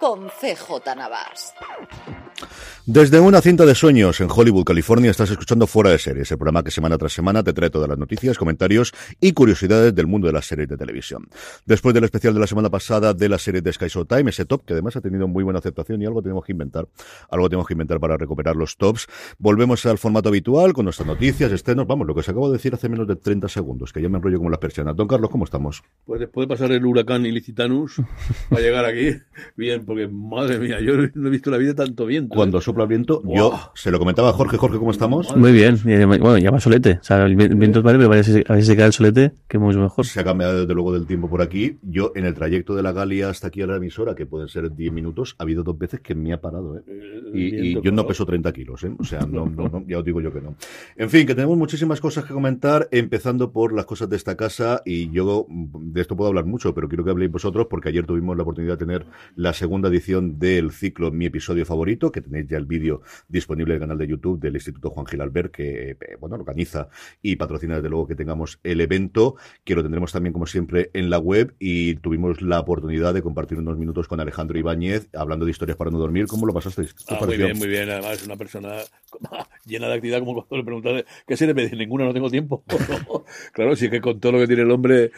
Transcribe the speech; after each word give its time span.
con 0.00 0.28
CJ 0.28 0.96
Navas. 0.96 1.54
Desde 2.84 3.18
una 3.18 3.40
cinta 3.40 3.66
de 3.66 3.74
sueños 3.74 4.20
en 4.20 4.28
Hollywood, 4.30 4.64
California, 4.64 5.10
estás 5.10 5.30
escuchando 5.30 5.66
Fuera 5.66 5.90
de 5.90 5.98
Series, 5.98 6.30
el 6.30 6.38
programa 6.38 6.62
que 6.62 6.70
semana 6.70 6.96
tras 6.96 7.12
semana 7.12 7.42
te 7.42 7.52
trae 7.52 7.70
todas 7.70 7.88
las 7.88 7.98
noticias, 7.98 8.38
comentarios 8.38 8.92
y 9.20 9.32
curiosidades 9.32 9.94
del 9.94 10.06
mundo 10.06 10.28
de 10.28 10.32
las 10.32 10.46
series 10.46 10.68
de 10.68 10.76
televisión. 10.76 11.26
Después 11.64 11.94
del 11.94 12.04
especial 12.04 12.34
de 12.34 12.40
la 12.40 12.46
semana 12.46 12.70
pasada 12.70 13.12
de 13.12 13.28
la 13.28 13.38
serie 13.38 13.60
de 13.60 13.72
Sky 13.72 13.86
Time, 14.06 14.30
ese 14.30 14.44
top 14.44 14.64
que 14.64 14.74
además 14.74 14.94
ha 14.96 15.00
tenido 15.00 15.26
muy 15.26 15.42
buena 15.42 15.58
aceptación 15.58 16.00
y 16.00 16.06
algo 16.06 16.22
tenemos 16.22 16.44
que 16.44 16.52
inventar, 16.52 16.86
algo 17.28 17.48
tenemos 17.48 17.66
que 17.66 17.74
inventar 17.74 17.98
para 17.98 18.16
recuperar 18.16 18.54
los 18.54 18.76
tops. 18.76 19.08
Volvemos 19.38 19.84
al 19.86 19.98
formato 19.98 20.28
habitual 20.28 20.72
con 20.72 20.84
nuestras 20.84 21.08
noticias, 21.08 21.50
estrenos, 21.50 21.86
vamos, 21.86 22.06
lo 22.06 22.14
que 22.14 22.20
os 22.20 22.28
acabo 22.28 22.48
de 22.48 22.58
decir 22.58 22.74
hace 22.74 22.88
menos 22.88 23.08
de 23.08 23.16
30 23.16 23.48
segundos, 23.48 23.92
que 23.92 24.00
ya 24.00 24.08
me 24.08 24.18
enrollo 24.18 24.38
como 24.38 24.50
las 24.50 24.60
persianas. 24.60 24.94
Don 24.94 25.08
Carlos, 25.08 25.30
¿cómo 25.30 25.44
estamos? 25.44 25.82
Pues 26.04 26.20
después 26.20 26.46
de 26.46 26.54
pasar 26.54 26.70
el 26.70 26.84
huracán 26.84 27.26
Ilicitanus, 27.26 27.96
para 28.50 28.62
llegar 28.62 28.84
aquí, 28.84 29.16
bien, 29.56 29.85
porque 29.86 30.08
madre 30.08 30.58
mía, 30.58 30.80
yo 30.80 30.94
no 31.14 31.28
he 31.28 31.30
visto 31.30 31.50
la 31.50 31.58
vida 31.58 31.74
tanto 31.74 32.06
viento. 32.06 32.34
¿eh? 32.34 32.36
Cuando 32.36 32.60
sopla 32.60 32.84
el 32.84 32.88
viento, 32.88 33.22
yo 33.24 33.58
se 33.74 33.90
lo 33.90 33.98
comentaba 33.98 34.30
a 34.30 34.32
Jorge. 34.32 34.56
Jorge, 34.56 34.78
¿cómo 34.78 34.90
estamos? 34.90 35.34
Muy 35.36 35.52
bien. 35.52 35.78
Bueno, 35.84 36.38
ya 36.38 36.50
va 36.50 36.60
solete. 36.60 36.98
O 37.00 37.04
sea, 37.04 37.24
el 37.24 37.36
viento 37.36 37.78
es 37.78 37.84
vale, 37.84 37.98
pero 37.98 38.12
a 38.12 38.22
si 38.22 38.62
se 38.62 38.76
cae 38.76 38.86
el 38.86 38.92
solete, 38.92 39.32
que 39.48 39.58
mucho 39.58 39.80
mejor. 39.80 40.04
Se 40.04 40.20
ha 40.20 40.24
cambiado 40.24 40.60
desde 40.60 40.74
luego 40.74 40.92
del 40.92 41.06
tiempo 41.06 41.28
por 41.28 41.42
aquí. 41.42 41.78
Yo, 41.82 42.12
en 42.14 42.24
el 42.26 42.34
trayecto 42.34 42.74
de 42.74 42.82
la 42.82 42.92
Galia 42.92 43.30
hasta 43.30 43.48
aquí 43.48 43.62
a 43.62 43.66
la 43.66 43.76
emisora, 43.76 44.14
que 44.14 44.26
pueden 44.26 44.48
ser 44.48 44.74
10 44.74 44.92
minutos, 44.92 45.36
ha 45.38 45.44
habido 45.44 45.62
dos 45.62 45.78
veces 45.78 46.00
que 46.00 46.14
me 46.14 46.32
ha 46.32 46.40
parado, 46.40 46.78
¿eh? 46.78 46.82
Y, 47.34 47.68
y 47.68 47.82
yo 47.82 47.92
no 47.92 48.06
peso 48.06 48.26
30 48.26 48.52
kilos, 48.52 48.82
¿eh? 48.84 48.92
O 48.98 49.04
sea, 49.04 49.20
no, 49.20 49.46
no, 49.46 49.68
no, 49.68 49.84
ya 49.86 49.98
os 49.98 50.04
digo 50.04 50.20
yo 50.20 50.32
que 50.32 50.40
no. 50.40 50.56
En 50.96 51.10
fin, 51.10 51.26
que 51.26 51.34
tenemos 51.34 51.56
muchísimas 51.56 52.00
cosas 52.00 52.24
que 52.24 52.32
comentar, 52.32 52.88
empezando 52.90 53.52
por 53.52 53.72
las 53.72 53.86
cosas 53.86 54.08
de 54.08 54.16
esta 54.16 54.36
casa, 54.36 54.82
y 54.84 55.10
yo 55.10 55.46
de 55.48 56.00
esto 56.00 56.16
puedo 56.16 56.28
hablar 56.28 56.46
mucho, 56.46 56.74
pero 56.74 56.88
quiero 56.88 57.04
que 57.04 57.10
habléis 57.10 57.30
vosotros, 57.30 57.66
porque 57.68 57.88
ayer 57.88 58.06
tuvimos 58.06 58.36
la 58.36 58.42
oportunidad 58.42 58.74
de 58.74 58.84
tener 58.84 59.06
la 59.34 59.52
segunda 59.52 59.75
edición 59.84 60.38
del 60.38 60.72
ciclo 60.72 61.10
Mi 61.10 61.26
Episodio 61.26 61.64
Favorito, 61.64 62.10
que 62.10 62.20
tenéis 62.20 62.46
ya 62.48 62.56
el 62.56 62.66
vídeo 62.66 63.02
disponible 63.28 63.74
en 63.74 63.76
el 63.76 63.80
canal 63.80 63.98
de 63.98 64.06
YouTube 64.06 64.40
del 64.40 64.54
Instituto 64.54 64.90
Juan 64.90 65.06
Gil 65.06 65.20
Albert, 65.20 65.52
que 65.52 65.90
eh, 65.90 66.16
bueno, 66.20 66.36
organiza 66.36 66.88
y 67.22 67.36
patrocina 67.36 67.76
desde 67.76 67.88
luego 67.88 68.06
que 68.06 68.14
tengamos 68.14 68.58
el 68.62 68.80
evento, 68.80 69.36
que 69.64 69.74
lo 69.74 69.82
tendremos 69.82 70.12
también 70.12 70.32
como 70.32 70.46
siempre 70.46 70.90
en 70.94 71.10
la 71.10 71.18
web 71.18 71.54
y 71.58 71.96
tuvimos 71.96 72.42
la 72.42 72.60
oportunidad 72.60 73.14
de 73.14 73.22
compartir 73.22 73.58
unos 73.58 73.76
minutos 73.76 74.08
con 74.08 74.20
Alejandro 74.20 74.58
Ibáñez 74.58 75.08
hablando 75.14 75.44
de 75.44 75.50
historias 75.50 75.76
para 75.76 75.90
no 75.90 75.98
dormir. 75.98 76.26
¿Cómo 76.26 76.46
lo 76.46 76.54
pasasteis? 76.54 76.94
Ah, 77.08 77.18
muy 77.24 77.36
bien, 77.36 77.58
muy 77.58 77.68
bien. 77.68 77.90
Además 77.90 78.20
es 78.20 78.26
una 78.26 78.36
persona 78.36 78.76
llena 79.66 79.88
de 79.88 79.94
actividad, 79.94 80.20
como 80.20 80.34
cuando 80.34 80.56
le 80.56 80.64
preguntas 80.64 81.04
¿qué 81.26 81.36
serie 81.36 81.54
me 81.54 81.62
dice? 81.62 81.76
Ninguna, 81.76 82.04
no 82.04 82.14
tengo 82.14 82.30
tiempo. 82.30 82.64
claro, 83.52 83.76
sí 83.76 83.90
que 83.90 84.00
con 84.00 84.20
todo 84.20 84.32
lo 84.32 84.38
que 84.38 84.46
tiene 84.46 84.62
el 84.62 84.70
hombre, 84.70 85.10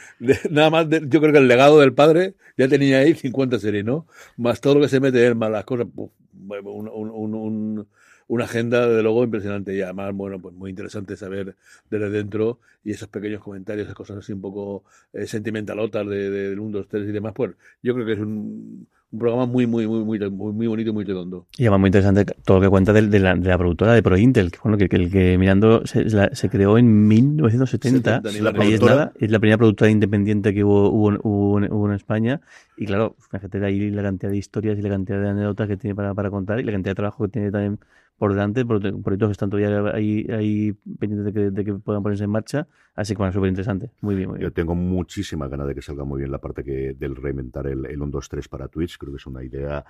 nada 0.51 0.71
más, 0.71 0.87
yo 0.89 1.21
creo 1.21 1.33
que 1.33 1.39
el 1.39 1.49
legado 1.49 1.79
del 1.81 1.95
padre 1.95 2.35
ya 2.57 2.69
tenía 2.69 2.99
ahí 2.99 3.15
50 3.15 3.59
series, 3.59 3.85
¿no? 3.85 4.07
Más 4.49 4.63
todo 4.63 4.77
lo 4.77 4.81
que 4.81 4.89
se 4.89 4.99
mete 4.99 5.27
él, 5.27 5.35
más 5.35 5.51
las 5.51 5.67
cosas, 5.67 5.87
un, 5.95 6.89
un, 6.89 7.35
un 7.35 7.87
una 8.29 8.45
agenda, 8.45 8.87
de 8.89 9.03
luego, 9.03 9.25
impresionante. 9.25 9.75
Y 9.75 9.83
además, 9.83 10.15
bueno, 10.15 10.41
pues 10.41 10.55
muy 10.55 10.71
interesante 10.71 11.17
saber 11.17 11.55
desde 11.91 12.09
dentro 12.09 12.61
y 12.83 12.93
esos 12.93 13.09
pequeños 13.09 13.43
comentarios, 13.43 13.85
esas 13.85 13.95
cosas 13.95 14.19
así 14.19 14.33
un 14.33 14.41
poco 14.41 14.85
eh, 15.13 15.27
sentimentalotas 15.27 16.07
de, 16.07 16.31
de, 16.31 16.49
del 16.51 16.61
1, 16.61 16.79
2, 16.79 16.89
3 16.89 17.09
y 17.09 17.13
demás. 17.13 17.35
Pues 17.35 17.53
yo 17.83 17.93
creo 17.93 18.07
que 18.07 18.13
es 18.13 18.19
un, 18.19 18.87
un 19.11 19.19
programa 19.19 19.47
muy, 19.47 19.67
muy, 19.67 19.87
muy, 19.87 20.05
muy, 20.05 20.19
muy, 20.53 20.67
bonito 20.67 20.91
y 20.91 20.93
muy 20.93 21.05
redondo. 21.05 21.47
Y 21.57 21.63
además 21.63 21.81
muy 21.81 21.89
interesante 21.89 22.27
todo 22.45 22.59
lo 22.59 22.63
que 22.63 22.69
cuenta 22.69 22.93
de, 22.93 23.07
de, 23.07 23.19
la, 23.19 23.35
de 23.35 23.49
la, 23.49 23.57
productora 23.57 23.95
de 23.95 24.03
ProIntel, 24.03 24.51
que, 24.51 24.59
bueno, 24.63 24.77
que, 24.77 24.89
que 24.89 24.97
el 24.97 25.11
que 25.11 25.39
mirando 25.39 25.87
se, 25.87 26.05
la, 26.05 26.29
se 26.35 26.51
creó 26.51 26.77
en 26.77 27.09
1970. 27.09 28.23
70, 28.23 28.61
ahí 28.61 28.75
es 28.75 28.83
nada, 28.83 29.13
es 29.19 29.31
la 29.31 29.39
primera 29.39 29.57
productora 29.57 29.91
independiente 29.91 30.53
que 30.53 30.63
hubo, 30.63 30.91
hubo, 30.91 31.19
hubo, 31.23 31.57
hubo 31.57 31.89
en 31.89 31.95
España. 31.95 32.41
Y 32.77 32.85
claro, 32.85 33.17
fíjate 33.19 33.59
de 33.59 33.67
ahí 33.67 33.91
la 33.91 34.03
cantidad 34.03 34.31
de 34.31 34.37
historias 34.37 34.79
y 34.79 34.83
la 34.83 34.91
cantidad 34.91 35.21
de 35.21 35.29
anécdotas 35.31 35.69
que 35.69 35.77
tiene 35.79 35.95
para, 35.95 36.13
para 36.13 36.31
contar 36.31 36.61
y 36.61 36.65
la 36.65 36.73
cantidad 36.73 36.91
de 36.91 36.97
trabajo 36.97 37.25
que 37.25 37.31
tiene 37.31 37.51
también 37.51 37.79
por 38.19 38.33
delante, 38.33 38.67
proyectos 38.67 39.29
que 39.29 39.33
están 39.33 39.49
todavía 39.49 39.93
ahí, 39.95 40.27
ahí 40.31 40.73
pendientes 40.99 41.25
de 41.25 41.33
que, 41.33 41.51
de 41.51 41.65
que, 41.65 41.75
puedan 41.75 42.03
ponerse 42.03 42.25
en 42.25 42.31
marcha. 42.31 42.67
Así 42.99 43.15
que 43.15 43.19
bueno, 43.19 43.33
súper 43.33 43.51
interesante. 43.51 43.93
Muy 44.01 44.17
bien, 44.17 44.29
muy 44.29 44.39
bien. 44.39 44.51
Yo 44.51 44.53
tengo 44.53 44.75
muchísimas 44.75 45.49
ganas 45.49 45.69
de 45.69 45.75
que 45.77 45.81
salga 45.81 46.03
muy 46.03 46.19
bien 46.19 46.33
la 46.33 46.39
parte 46.39 46.65
que 46.65 46.97
del 46.99 47.15
reinventar 47.15 47.69
el, 47.69 47.87
el 47.87 48.03
1, 48.03 48.11
2, 48.11 48.29
3 48.29 48.49
para 48.49 48.67
Twitch. 48.67 48.99
Creo 48.99 49.13
que 49.13 49.19
es 49.19 49.27
una 49.27 49.45
idea, 49.45 49.85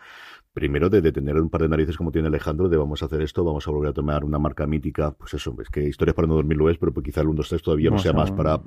primero, 0.53 0.91
de, 0.91 1.01
de, 1.01 1.11
tener 1.11 1.37
un 1.37 1.49
par 1.49 1.63
de 1.63 1.71
narices 1.71 1.97
como 1.97 2.13
tiene 2.13 2.29
Alejandro, 2.29 2.69
de 2.69 2.77
vamos 2.77 3.03
a 3.03 3.07
hacer 3.07 3.23
esto, 3.23 3.43
vamos 3.45 3.67
a 3.67 3.71
volver 3.71 3.89
a 3.89 3.93
tomar 3.95 4.27
una 4.27 4.39
marca 4.39 4.67
mítica. 4.67 5.13
Pues 5.13 5.33
eso, 5.33 5.57
es 5.59 5.71
que 5.71 5.89
Historias 5.89 6.15
para 6.15 6.29
no 6.29 6.35
dormir 6.35 6.59
lo 6.59 6.69
es, 6.69 6.77
pero 6.77 6.93
pues 6.93 7.03
quizá 7.03 7.23
el 7.23 7.29
1, 7.29 7.37
2, 7.39 7.49
3 7.49 7.63
todavía 7.63 7.89
no, 7.89 7.97
no 7.97 8.03
sea 8.03 8.13
más 8.13 8.31
para 8.31 8.61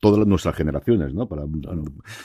todas 0.00 0.26
nuestras 0.26 0.56
generaciones, 0.56 1.12
¿no? 1.12 1.28
Para 1.28 1.42
claro. 1.44 1.82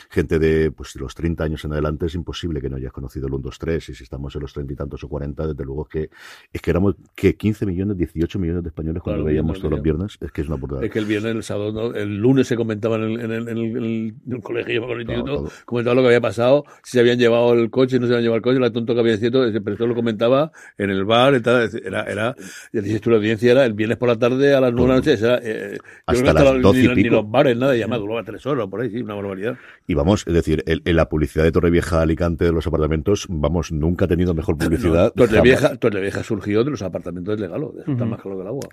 gente 0.09 0.39
de 0.39 0.71
pues 0.71 0.95
los 0.95 1.13
30 1.13 1.43
años 1.43 1.65
en 1.65 1.73
adelante 1.73 2.05
es 2.05 2.15
imposible 2.15 2.61
que 2.61 2.69
no 2.69 2.77
hayas 2.77 2.93
conocido 2.93 3.27
el 3.27 3.33
1, 3.33 3.43
2, 3.43 3.59
3. 3.59 3.89
Y 3.89 3.95
si 3.95 4.03
estamos 4.05 4.33
en 4.33 4.43
los 4.43 4.53
30 4.53 4.71
y 4.71 4.75
tantos 4.77 5.03
o 5.03 5.09
40, 5.09 5.47
desde 5.47 5.65
luego 5.65 5.81
es 5.83 5.89
que, 5.89 6.09
es 6.53 6.61
que 6.61 6.71
éramos 6.71 6.95
que 7.15 7.35
15 7.35 7.65
millones, 7.65 7.97
18 7.97 8.39
millones 8.39 8.63
de 8.63 8.69
españoles 8.69 9.03
cuando 9.03 9.23
claro, 9.23 9.25
veíamos 9.25 9.57
todos 9.57 9.71
los 9.71 9.81
viernes. 9.81 10.17
Es 10.21 10.31
que 10.31 10.39
es 10.39 10.47
una 10.47 10.55
burrada. 10.55 10.85
Es 10.85 10.91
que 10.91 10.99
el 10.99 11.05
viernes, 11.05 11.48
sábado, 11.49 11.71
¿no? 11.71 11.93
el 11.93 12.17
lunes 12.17 12.47
se 12.47 12.55
comentaba 12.55 12.95
en 12.95 13.03
el, 13.03 13.19
en 13.19 13.31
el, 13.31 13.49
en 13.49 13.57
el, 13.57 13.77
en 14.25 14.33
el 14.33 14.41
colegio, 14.41 14.83
en 14.85 14.91
el 14.91 15.01
instituto, 15.01 15.51
comentaba 15.65 15.95
lo 15.95 16.01
que 16.01 16.07
había 16.07 16.21
pasado, 16.21 16.63
si 16.83 16.91
se 16.91 16.99
habían 17.01 17.19
llevado 17.19 17.53
el 17.53 17.69
coche, 17.69 17.99
no 17.99 18.07
se 18.07 18.13
habían 18.13 18.23
llevado 18.23 18.37
el 18.37 18.41
coche, 18.41 18.59
la 18.59 18.71
tonto 18.71 18.93
que 18.93 19.01
había 19.01 19.17
sido, 19.17 19.41
pero 19.51 19.73
esto 19.73 19.87
lo 19.87 19.95
comentaba 19.95 20.51
en 20.77 20.89
el 20.89 21.03
bar, 21.05 21.35
y 21.35 21.41
tal, 21.41 21.69
era, 21.83 22.03
era, 22.03 22.35
ya 22.71 22.81
dices 22.81 23.01
tú, 23.01 23.09
la 23.09 23.17
audiencia 23.17 23.51
era 23.51 23.65
el 23.65 23.73
viernes 23.73 23.97
por 23.97 24.07
la 24.09 24.17
tarde 24.17 24.53
a 24.53 24.61
las 24.61 24.71
9 24.73 24.81
de 24.81 24.87
la 24.87 24.95
noche, 24.95 25.25
era, 25.25 25.39
eh, 25.43 25.77
hasta 26.05 26.33
las 26.33 26.61
12 26.61 26.87
ni, 26.95 27.03
ni 27.03 27.09
los 27.09 27.29
bares, 27.29 27.57
nada, 27.57 27.75
y 27.75 27.81
además 27.81 27.99
duraba 27.99 28.23
tres 28.23 28.45
horas 28.45 28.67
por 28.67 28.81
ahí, 28.81 28.89
sí, 28.89 29.01
una 29.01 29.15
barbaridad. 29.15 29.57
Y 29.87 29.93
vamos, 29.95 30.25
es 30.27 30.33
decir, 30.33 30.63
en, 30.65 30.81
en 30.85 30.95
la 30.95 31.09
publicidad 31.09 31.43
de 31.43 31.51
Torrevieja 31.51 32.01
Alicante 32.01 32.45
de 32.45 32.51
los 32.51 32.65
apartamentos, 32.65 33.25
vamos, 33.29 33.71
nunca 33.71 34.05
ha 34.05 34.07
tenido 34.07 34.33
mejor 34.33 34.57
publicidad. 34.57 35.11
No, 35.15 35.25
Torrevieja, 35.25 35.75
Torrevieja 35.75 36.23
surgió 36.23 36.63
de 36.63 36.71
los 36.71 36.81
apartamentos 36.81 37.37
de 37.37 37.45
eso 37.45 37.55
uh 37.55 37.73
-huh. 37.73 37.91
está 37.91 38.05
más 38.05 38.21
claro 38.21 38.37
que 38.37 38.41
el 38.41 38.47
agua. 38.47 38.69